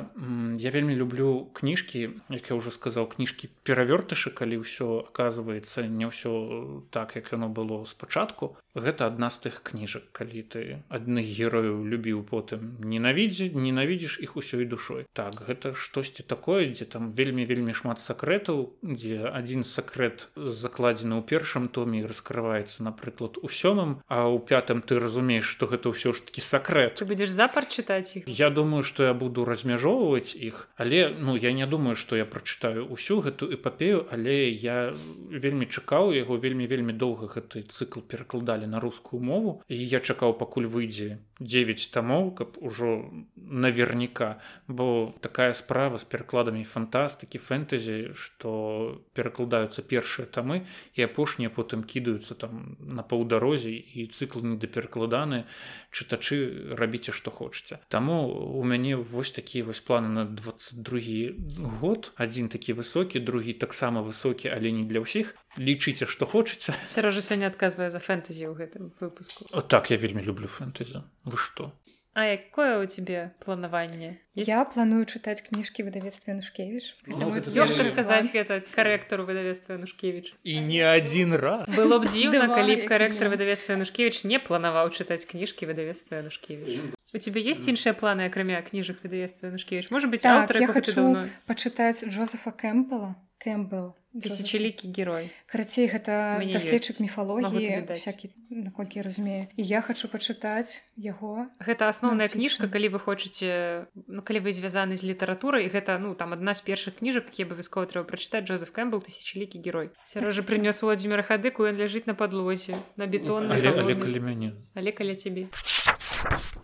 я 0.62 0.70
вельмі 0.70 0.94
люблю 0.94 1.50
кніжкі 1.58 2.22
як 2.30 2.50
я 2.50 2.54
ўжо 2.54 2.70
сказаў 2.70 3.10
кніжкі 3.16 3.50
перавёртышы 3.66 4.30
калі 4.30 4.62
ўсё 4.62 5.10
оказывается 5.10 5.82
не 5.90 6.06
ўсё 6.06 6.86
так 6.94 7.16
як 7.18 7.32
яно 7.34 7.50
было 7.50 7.82
спачатку 7.84 8.54
гэта 8.76 9.08
адна 9.08 9.30
з 9.32 9.48
тых 9.48 9.62
кніжак 9.64 10.12
калі 10.12 10.42
ты 10.52 10.62
адных 10.92 11.24
герояў 11.24 11.82
любіў 11.88 12.22
потым 12.28 12.76
ненавідзе 12.84 13.50
ненавідзіш 13.56 14.20
іх 14.20 14.36
усёй 14.36 14.68
душой. 14.68 15.06
Так 15.16 15.40
гэта 15.48 15.72
штосьці 15.72 16.22
такое 16.22 16.68
дзе 16.70 16.84
там 16.84 17.10
вельмі 17.10 17.48
вельмі 17.48 17.72
шмат 17.72 18.04
сакрэтаў 18.04 18.76
дзе 18.82 19.32
адзін 19.32 19.64
сакрэт 19.64 20.28
закладзены 20.36 21.16
ў 21.18 21.22
першым 21.24 21.68
томе 21.72 22.04
раскрываецца 22.04 22.84
напрыклад 22.84 23.40
у 23.40 23.48
сёмым 23.48 23.98
а 24.06 24.28
ў 24.28 24.38
пятым 24.44 24.82
ты 24.84 25.00
разумееш 25.00 25.56
што 25.56 25.66
гэта 25.70 25.90
ўсё 25.94 26.12
ж 26.12 26.28
таки 26.28 26.44
сакрэт. 26.44 27.00
Ты 27.00 27.08
будзеш 27.08 27.32
запар 27.32 27.64
чытаць 27.64 28.12
іх? 28.16 28.28
Я 28.28 28.50
думаю, 28.50 28.82
што 28.82 29.08
я 29.08 29.14
буду 29.14 29.44
размяжоўваць 29.48 30.36
іх, 30.36 30.68
але 30.76 31.08
ну 31.16 31.36
я 31.36 31.52
не 31.52 31.66
думаю, 31.66 31.96
што 31.96 32.16
я 32.16 32.26
прачытаю 32.26 32.86
ўсю 32.92 33.22
гэту 33.24 33.48
эпапею, 33.56 34.04
але 34.10 34.50
я 34.50 34.92
вельмі 35.30 35.66
чакаў 35.66 36.12
яго 36.12 36.36
вельмі 36.36 36.66
вельмі 36.66 36.92
доўга 36.92 37.30
гэты 37.32 37.64
цыкл 37.70 38.04
перакладалі 38.04 38.65
на 38.66 38.80
рускую 38.80 39.22
мову 39.22 39.60
і 39.68 39.80
я 39.88 40.00
чакаў 40.00 40.36
пакуль 40.42 40.66
выйдзе 40.66 41.18
9 41.40 41.90
тамоў, 41.92 42.32
каб 42.32 42.56
ужо 42.60 43.12
наверняка, 43.36 44.40
бо 44.68 45.12
такая 45.20 45.52
справа 45.52 45.98
з 45.98 46.04
перакладамі 46.04 46.64
фантастыкі 46.64 47.38
фэнтэзі, 47.38 48.16
што 48.16 49.02
перакладаюцца 49.12 49.82
першыя 49.82 50.26
тамы 50.26 50.64
і 50.96 51.04
апошнія 51.04 51.52
потым 51.52 51.84
кідаюцца 51.84 52.34
там 52.34 52.76
на 52.80 53.02
паўдарозе 53.02 53.76
і 53.76 54.08
цыкл 54.08 54.40
недаперакладаны 54.40 55.44
чытачы 55.92 56.74
рабіце 56.76 57.12
што 57.12 57.30
хочаце 57.30 57.80
Таму 57.88 58.28
у 58.28 58.64
мяне 58.64 58.96
вось 58.96 59.32
такія 59.32 59.64
вось 59.64 59.80
планы 59.80 60.08
на 60.08 60.24
22 60.24 61.68
год. 61.80 62.12
Адзін 62.16 62.48
такі 62.48 62.72
высокі 62.72 63.20
другі 63.20 63.52
таксама 63.52 64.02
высокі 64.02 64.48
але 64.48 64.72
не 64.72 64.84
для 64.88 65.04
ўсіх. 65.04 65.36
Лічыце 65.56 66.04
што 66.04 66.26
хочаце 66.26 66.72
Сярожа 66.84 67.20
сёння 67.20 67.48
адказвае 67.48 67.88
за 67.92 68.00
фэнтэзі 68.00 68.48
ў 68.48 68.54
гэтым 68.56 68.92
выпуску. 69.00 69.48
Так 69.68 69.90
я 69.90 69.96
вельмі 69.96 70.24
люблю 70.24 70.48
фэнтэзі 70.48 71.04
вы 71.26 71.36
што 71.36 71.72
А 72.16 72.24
якое 72.32 72.80
ў 72.80 72.88
цябе 72.88 73.36
планаванне 73.44 74.16
Я 74.40 74.64
планую 74.64 75.04
чытаць 75.04 75.44
кніжкі 75.44 75.84
выдавецтва 75.84 76.32
Янушкевіч 76.32 76.96
Ну, 77.12 77.28
лёгка 77.52 77.84
сказаць 77.84 78.32
гэта 78.32 78.64
карэктару 78.72 79.28
выдавецтва 79.28 79.76
Янушкевіч 79.76 80.32
і 80.40 80.54
не 80.64 80.80
адзін 80.80 81.36
раз. 81.36 81.68
Было 81.68 82.00
б 82.00 82.08
дзіўна 82.16 82.48
калі 82.48 82.80
б 82.80 82.88
карэктар 82.88 83.28
выдавецтва 83.28 83.76
Янушкевіч 83.76 84.24
не 84.24 84.40
планаваў 84.40 84.96
чытаць 84.96 85.28
кніжкі 85.28 85.68
выдавецтва 85.68 86.24
Янушкевіч 86.24 86.96
у 87.12 87.18
тебе 87.18 87.44
есть 87.44 87.68
іншыя 87.68 87.92
планы 87.92 88.32
акрамя 88.32 88.64
кніжак 88.64 89.04
выдавецтва 89.04 89.52
Янушкевіч 89.52 89.92
можа 89.92 90.08
быть 90.08 90.24
так, 90.24 90.48
аўтар 90.48 90.64
я 90.64 90.72
хочу 90.72 90.96
даўно 90.96 91.28
пачытаць 91.44 92.00
Джозефа 92.00 92.48
Кэмпбелла 92.48 93.12
Кэмпбелл 93.46 93.94
тысячалікі 94.16 94.90
герой. 94.90 95.30
Карацей 95.46 95.86
гэта 95.86 96.40
даследчык. 96.42 96.98
Магу 96.98 97.06
міфалогіі 97.06 97.86
всякі 97.94 98.32
наколькі 98.50 98.98
я 98.98 99.02
разумею. 99.06 99.46
І 99.56 99.62
я 99.62 99.82
хочу 99.82 100.08
пачытаць 100.08 100.82
яго. 100.96 101.46
Гэта 101.60 101.86
асноўная 101.86 102.26
кніжка 102.26 102.66
калі 102.66 102.96
вы 102.96 102.98
хочаце 102.98 103.86
ну, 103.94 104.22
калі 104.26 104.40
вы 104.48 104.50
звязаны 104.50 104.96
з 104.96 105.04
літаратурай 105.06 105.68
гэта 105.70 105.98
ну 106.02 106.14
там 106.18 106.32
адна 106.32 106.58
з 106.58 106.64
першых 106.64 106.98
кніжак 106.98 107.30
які 107.30 107.46
абавязкова 107.46 107.86
трэба 107.86 108.08
прачытаць. 108.08 108.48
Джозеф 108.48 108.72
Кэмпбелл 108.72 109.04
тысячалікі 109.04 109.62
герой 109.62 109.94
сярожа 110.02 110.42
прынёс 110.42 110.82
владимира 110.82 111.22
хадыку 111.22 111.68
ён 111.68 111.76
ляжыць 111.76 112.10
на 112.10 112.18
падлозе 112.18 112.74
на 112.96 113.06
бетон 113.06 113.52
але, 113.52 113.70
але 113.70 113.94
калі 113.94 114.20
мяне. 114.20 114.48
Але 114.74 114.90
каля 114.90 115.14
цябе. 115.14 115.48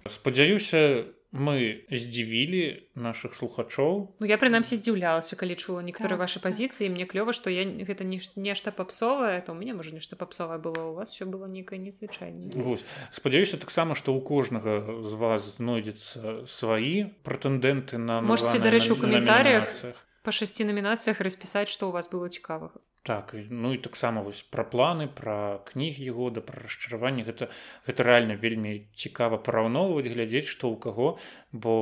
Спадзяюся 0.09 1.07
мы 1.33 1.89
здзівілі 1.89 2.85
наших 2.95 3.33
слухачоў 3.35 4.13
Ну 4.21 4.27
я 4.29 4.37
прынамсі 4.37 4.77
здзіўлялася 4.77 5.33
калі 5.37 5.57
чула 5.57 5.81
некаторыя 5.81 6.21
Так, 6.21 6.25
ваши 6.29 6.39
так. 6.41 6.53
пазіцыі 6.53 6.93
мне 6.93 7.09
клёва 7.09 7.33
што 7.33 7.49
я 7.49 7.65
гэта 7.65 8.05
не 8.05 8.21
нешта 8.37 8.69
папсовае 8.71 9.41
то 9.41 9.53
у 9.53 9.57
мяне 9.57 9.73
можа 9.73 9.97
нешта 9.97 10.17
папсовае 10.17 10.59
было 10.61 10.93
у 10.93 10.95
вас 10.95 11.13
все 11.17 11.25
было 11.25 11.49
нейкае 11.49 11.81
незвычайнае 11.81 12.53
Вось. 12.61 12.85
спадзяюся 13.11 13.57
таксама 13.57 13.95
што 13.97 14.13
ў 14.13 14.21
кожнага 14.21 15.01
з 15.03 15.13
вас 15.17 15.57
знойдзецца 15.57 16.45
сваі 16.47 17.09
прэтэндэнты 17.25 17.97
на 17.97 18.21
Можете, 18.21 18.61
дарэчы, 18.61 18.93
у 18.93 18.97
на- 18.97 19.03
каментарях 19.03 19.65
намінацыях. 19.65 19.97
Па 20.23 20.33
шасці 20.33 20.67
намінацыях 20.71 21.21
распісаць 21.21 21.69
што 21.69 21.91
у 21.91 21.95
вас 21.97 22.09
было 22.13 22.29
цікавага 22.29 22.81
так 23.03 23.35
ну 23.51 23.75
і 23.75 23.79
таксама 23.83 24.23
вось 24.23 24.43
пра 24.43 24.65
планы 24.65 25.09
пра 25.11 25.59
кнігі 25.67 26.11
года 26.15 26.41
пра 26.41 26.63
расчараванне. 26.63 27.27
Гэта 27.27 27.51
гэта 27.87 28.07
рэальна 28.07 28.39
вельмі 28.39 28.87
цікава 28.95 29.43
параўноўваць 29.43 30.07
глядзець 30.07 30.47
што 30.47 30.71
ў 30.71 30.79
каго 30.79 31.09
бо 31.51 31.75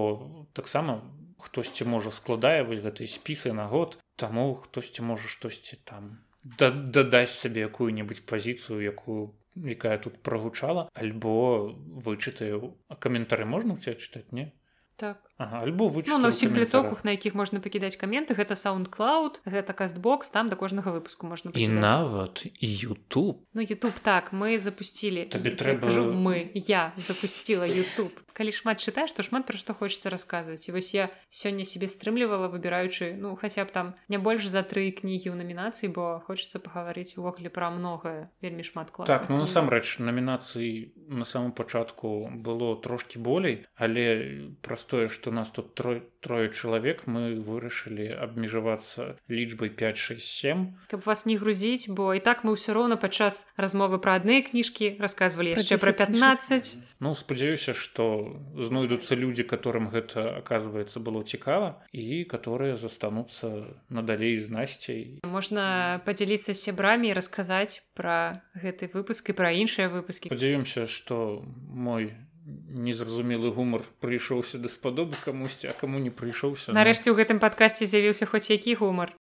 таксама 0.56 1.04
хтосьці 1.40 1.84
можа 1.84 2.10
складае 2.10 2.64
вось 2.64 2.80
гэтыя 2.80 3.08
спісы 3.08 3.52
на 3.52 3.68
год 3.68 3.98
таму 4.16 4.54
хтосьці 4.64 5.04
можа 5.04 5.28
штосьці 5.28 5.76
там 5.84 6.24
да- 6.44 6.72
дадасць 6.72 7.36
сабе 7.44 7.68
якую-небудзь 7.68 8.24
пазіцыю 8.24 8.80
якую 8.80 9.36
якая 9.56 9.98
тут 9.98 10.22
прагучала 10.24 10.88
альбо 10.94 11.68
вычытаю 11.76 12.76
каментары 12.96 13.44
можна 13.44 13.76
ў 13.76 13.84
цябе 13.84 14.00
чытаць 14.00 14.32
не? 14.32 14.52
Так 14.96 15.29
ага, 15.40 15.64
альбо 15.64 15.88
вы 15.88 16.04
Ну, 16.06 16.18
на 16.20 16.28
ўсіх 16.28 16.52
пляцоўках 16.52 17.00
на 17.04 17.16
якіх 17.16 17.32
можна 17.34 17.64
пакідаць 17.64 17.96
каменты 17.96 18.36
гэта 18.36 18.54
soundcloud 18.60 19.40
гэта 19.48 19.72
кастбокс 19.72 20.28
там 20.30 20.52
да 20.52 20.56
кожнага 20.60 20.92
выпуску 20.92 21.24
можна 21.24 21.48
і 21.50 21.54
пакідаць. 21.56 21.80
нават 21.80 22.44
YouTube. 22.60 23.40
Ну 23.56 23.60
YouTube 23.64 23.96
так 24.04 24.32
мы 24.32 24.60
запустили. 24.60 25.24
Табе 25.24 25.56
трэба- 25.56 25.80
кажу, 25.88 26.12
мы 26.12 26.50
я 26.54 26.92
запустила 26.96 27.64
YouTube. 27.64 28.12
Калі 28.30 28.52
шмат 28.52 28.80
чытаеш 28.80 29.12
то 29.12 29.22
шмат 29.22 29.44
пра 29.44 29.58
што 29.58 29.74
хочацца 29.74 30.08
расказваць 30.08 30.64
і 30.68 30.72
вось 30.72 30.94
я 30.94 31.10
сёння 31.28 31.64
себе 31.64 31.88
стрымлівала 31.88 32.48
выбіраючы 32.48 33.12
ну 33.18 33.36
хаця 33.36 33.64
б 33.64 33.72
там 33.72 33.94
не 34.08 34.16
больш 34.18 34.46
за 34.46 34.62
тры 34.62 34.88
кнігі 34.96 35.28
ў 35.32 35.36
намінацыі 35.36 35.92
бо 35.92 36.22
хочацца 36.24 36.56
пагаварыць 36.62 37.18
увогуле 37.20 37.50
пра 37.52 37.68
многае 37.68 38.30
вельмі 38.40 38.62
шмат 38.64 38.88
класных 38.94 39.06
Так, 39.12 39.28
ну 39.28 39.36
насамрэч 39.44 39.98
намінацый 40.00 40.94
на 40.96 41.24
самом 41.24 41.52
пачатку 41.52 42.30
было 42.32 42.80
трошки 42.80 43.18
болей, 43.18 43.66
але 43.76 44.54
праз 44.62 44.84
тое, 44.84 45.08
што 45.08 45.29
што 45.30 45.36
нас 45.36 45.50
тут 45.50 45.74
трое, 45.74 46.02
трое 46.20 46.50
чалавек 46.50 47.06
мы 47.06 47.38
вырашылі 47.38 48.10
абмежавацца 48.18 49.14
лічбай 49.30 49.70
567 49.70 50.90
каб 50.90 51.06
вас 51.06 51.22
не 51.24 51.38
грузіць 51.38 51.86
бо 51.86 52.10
і 52.18 52.20
так 52.20 52.42
мы 52.42 52.58
ўсё 52.58 52.74
роўна 52.74 52.98
падчас 52.98 53.46
размовы 53.54 54.02
пра 54.02 54.18
адныя 54.18 54.42
кніжкі 54.42 54.98
расказвалі 54.98 55.54
яшчэ 55.54 55.78
пра 55.78 55.94
15 55.94 56.98
Ну 57.00 57.14
спадзяюся 57.14 57.72
што 57.72 58.36
знойдуцца 58.58 59.14
людзі 59.14 59.46
которым 59.46 59.86
гэта 59.94 60.42
оказывается 60.42 60.98
было 60.98 61.22
цікава 61.22 61.86
і 61.94 62.26
которые 62.26 62.74
застануцца 62.76 63.70
надалей 63.88 64.34
з 64.34 64.50
насцей 64.50 65.02
можна 65.22 66.02
падзяліцца 66.02 66.52
з 66.52 66.58
сябрамі 66.58 67.14
і 67.14 67.14
расказаць 67.14 67.86
пра 67.94 68.42
гэты 68.58 68.90
выпуск 68.90 69.30
і 69.30 69.38
пра 69.38 69.54
іншыя 69.54 69.86
выпускі. 69.94 70.26
Спадзяёмся 70.26 70.90
што 70.90 71.46
мой 71.46 72.10
незразумелы 72.46 73.50
гумар 73.52 73.84
прыйшоўся 74.00 74.58
даспадобы 74.58 75.16
камусьці 75.24 75.68
а 75.68 75.74
каму 75.76 76.00
не 76.00 76.10
прыйшоўся 76.10 76.72
нарэшце 76.76 77.12
ў 77.12 77.20
гэтым 77.20 77.38
падкасці 77.42 77.86
з'явіўся 77.86 78.26
хоць 78.26 78.48
які 78.50 78.74
гумар. 78.80 79.14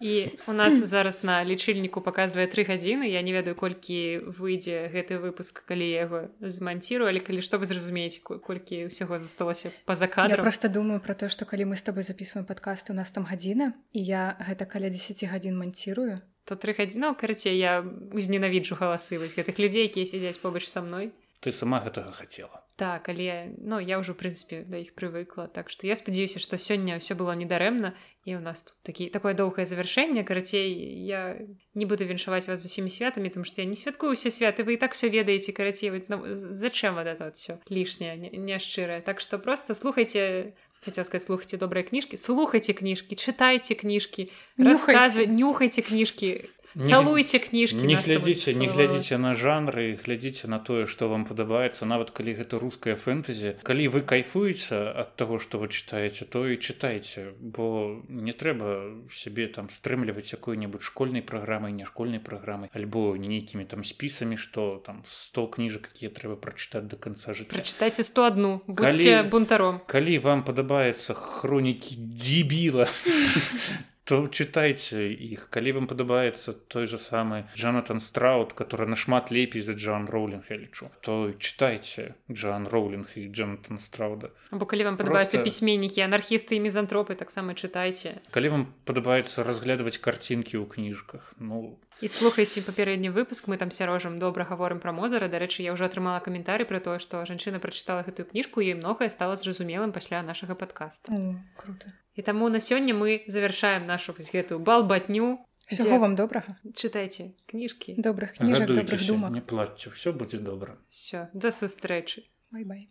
І 0.00 0.30
у 0.46 0.52
нас 0.52 0.74
зараз 0.94 1.22
на 1.24 1.44
лічыльніку 1.44 2.00
показвае 2.00 2.46
тры 2.50 2.66
гадзіны. 2.66 3.08
Я 3.08 3.22
не 3.22 3.32
ведаю 3.32 3.54
колькі 3.54 4.20
выйдзе 4.36 4.90
гэты 4.90 5.22
выпуск 5.22 5.62
калі 5.64 5.86
яго 5.86 6.20
зманцірую 6.40 7.08
але 7.08 7.22
калі 7.24 7.40
што 7.40 7.56
вы 7.62 7.70
зразумееце 7.70 8.20
колькі 8.20 8.90
ўсяго 8.90 9.22
засталося 9.22 9.72
па-за 9.86 10.10
кадр 10.10 10.42
просто 10.42 10.68
думаю 10.68 11.00
про 11.00 11.14
то 11.14 11.30
што 11.30 11.46
калі 11.46 11.70
мы 11.72 11.80
з 11.80 11.86
тобой 11.86 12.02
записываем 12.02 12.44
падкасты 12.44 12.92
у 12.92 12.96
нас 12.98 13.14
там 13.14 13.24
гадзіна 13.24 13.72
і 13.94 14.00
я 14.02 14.36
гэта 14.42 14.66
каля 14.66 14.90
10 14.90 15.24
гадзін 15.30 15.56
манцірую 15.56 16.20
то 16.44 16.56
тры 16.56 16.76
гадзіны 16.76 17.12
ну, 17.12 17.14
карацей 17.14 17.56
я 17.56 17.80
узненавіджу 18.12 18.76
галасы 18.76 19.18
вось 19.18 19.36
гэтых 19.36 19.58
людзей 19.58 19.88
якія 19.88 20.04
сядзяць 20.04 20.40
побач 20.40 20.68
са 20.68 20.84
мной. 20.84 21.12
Ты 21.40 21.52
сама 21.52 21.80
гэтага 21.84 22.12
хацела. 22.12 22.64
Так 22.76 23.08
але 23.08 23.54
ну 23.58 23.78
я 23.78 24.00
ўжо 24.02 24.18
прынцыпе 24.18 24.64
да 24.66 24.82
іх 24.82 24.98
прывыкла 24.98 25.46
так 25.46 25.70
што 25.70 25.86
я 25.86 25.94
спадзяюся 25.94 26.42
што 26.42 26.58
сёння 26.58 26.98
ўсё 26.98 27.14
было 27.14 27.30
недарэмна 27.38 27.94
і 28.26 28.34
у 28.34 28.40
нас 28.40 28.64
тут 28.66 28.74
такі 28.82 29.12
такое 29.14 29.36
доўгае 29.36 29.62
завяршэнне. 29.62 30.24
Карацей 30.24 30.74
я 31.06 31.38
не 31.74 31.86
буду 31.86 32.02
віншаваць 32.02 32.48
вас 32.48 32.64
з 32.64 32.66
усімі 32.66 32.90
святамі 32.90 33.30
там 33.30 33.44
што 33.44 33.62
я 33.62 33.68
не 33.70 33.78
святкую 33.78 34.16
усе 34.18 34.34
святы 34.34 34.66
вы 34.66 34.74
і 34.74 34.82
так 34.82 34.98
все 34.98 35.06
ведаеце 35.06 35.52
карацей 35.52 35.92
ну, 36.08 36.34
зачем 36.34 36.98
вот 36.98 37.06
это 37.06 37.30
все 37.30 37.60
лішняе 37.70 38.16
няшчырае. 38.18 39.00
Так 39.06 39.20
што 39.20 39.38
просто 39.38 39.78
слухайте 39.78 40.56
хотел 40.84 41.04
сказать 41.04 41.26
слухайте 41.26 41.56
добрыя 41.56 41.82
кніжкі 41.82 42.16
слухайте 42.16 42.72
кніжкі 42.72 43.16
чытайце 43.16 43.74
кніжкі 43.74 44.28
расказвай 44.58 45.26
нюхайте 45.26 45.82
кніжкі 45.82 46.48
цалуйце 46.74 47.38
кніжкі 47.38 47.86
не 47.86 47.96
глядзіце 47.96 48.54
не 48.58 48.68
глядзіце 48.68 49.18
на 49.18 49.34
жанры 49.38 49.94
глядзіце 49.94 50.50
на 50.50 50.58
тое 50.58 50.86
што 50.90 51.08
вам 51.08 51.24
падабаецца 51.24 51.86
нават 51.86 52.10
калі 52.10 52.34
гэта 52.40 52.58
руская 52.58 52.96
фэнтэзі 52.98 53.62
калі 53.62 53.88
вы 53.94 54.02
кайфуеце 54.02 54.80
ад 54.90 55.14
таго 55.16 55.38
што 55.38 55.62
вы 55.62 55.70
чытаеце 55.70 56.26
то 56.26 56.44
і 56.48 56.58
чытайце 56.58 57.32
бо 57.38 58.02
не 58.08 58.34
трэба 58.34 59.06
сябе 59.14 59.46
там 59.46 59.70
стрымліваць 59.70 60.34
якой-небудзь 60.34 60.84
школьнай 60.90 61.22
праграмай 61.22 61.72
не 61.72 61.86
школьнай 61.86 62.18
праграмай 62.18 62.70
альбо 62.74 63.14
нейкімі 63.14 63.64
там 63.70 63.84
спісамі 63.84 64.36
што 64.36 64.82
там 64.84 65.02
100 65.06 65.46
кніжак 65.54 65.90
якія 65.94 66.10
трэба 66.10 66.36
прачытаць 66.36 66.86
до 66.90 66.96
конца 66.96 67.32
жыцця. 67.32 67.54
Прачытайце 67.54 68.02
101 68.04 68.74
калі 68.74 69.30
бунтаром. 69.30 69.80
калі 69.86 70.18
вам 70.18 70.42
падабаецца 70.42 71.14
хронікі 71.14 71.96
дзібіла 71.98 72.88
то 74.04 74.28
чытайце 74.28 75.08
іх 75.08 75.48
калі 75.48 75.72
вам 75.80 75.86
падабаецца 75.88 76.52
той 76.68 76.84
же 76.86 77.00
самы 77.00 77.48
Джанатан 77.56 78.00
страут 78.00 78.52
который 78.52 78.86
нашмат 78.86 79.30
лепей 79.32 79.62
за 79.62 79.72
Джан 79.72 80.08
роулинг 80.08 80.44
я 80.50 80.56
лічу 80.56 80.90
то 81.00 81.32
чытайце 81.40 82.14
Джан 82.30 82.68
роулинг 82.68 83.08
і 83.16 83.28
Джанатан 83.28 83.78
страуда. 83.78 84.28
Або 84.50 84.66
калі 84.66 84.84
вам 84.84 84.96
падабаюцца 84.96 85.40
Просто... 85.40 85.44
пісьменнікі 85.44 86.04
анархісты 86.04 86.56
і 86.56 86.60
мізантропы 86.60 87.16
таксама 87.16 87.56
чытайце 87.56 88.20
калі 88.30 88.48
вам 88.48 88.62
падабаецца 88.84 89.42
разглядваць 89.42 89.98
карцінкі 89.98 90.60
ў 90.60 90.68
кніжках 90.68 91.32
ну 91.40 91.80
і 92.04 92.08
слухайце 92.08 92.60
папярэдні 92.60 93.08
выпуск 93.08 93.48
мы 93.48 93.56
там 93.56 93.70
сярожам 93.70 94.18
добра 94.20 94.44
гаворым 94.44 94.84
пра 94.84 94.92
мозара 94.92 95.32
дарэчы 95.32 95.64
я 95.64 95.72
ўжо 95.72 95.88
атрымала 95.88 96.20
каментары 96.20 96.68
пра 96.68 96.76
тое 96.84 97.00
што 97.00 97.24
жанчына 97.24 97.56
прачытала 97.56 98.04
гэтую 98.04 98.28
кніжку 98.28 98.60
і 98.60 98.76
многае 98.76 99.08
стала 99.08 99.40
зразумелым 99.40 99.96
пасля 99.96 100.20
нашага 100.20 100.52
падкаста 100.52 101.08
круто 101.56 101.88
і 102.14 102.22
таму 102.22 102.48
на 102.48 102.60
сёння 102.60 102.94
мы 102.94 103.22
завершаем 103.26 103.86
нашу 103.86 104.12
вось 104.12 104.30
гэтую 104.32 104.60
балбатню 104.60 105.46
Всего 105.70 105.98
вам 105.98 106.14
добрага 106.14 106.56
чытайце 106.76 107.32
кніжкі 107.48 107.94
добрых 107.96 108.36
кніжак 108.36 108.68
добрых 108.68 109.06
думак 109.06 109.32
не 109.32 109.40
плачце 109.40 109.90
все 109.90 110.12
будзе 110.12 110.38
добра 110.38 110.76
все 110.90 111.28
да 111.32 111.48
сустрэчы 111.48 112.28
бай-бай 112.50 112.82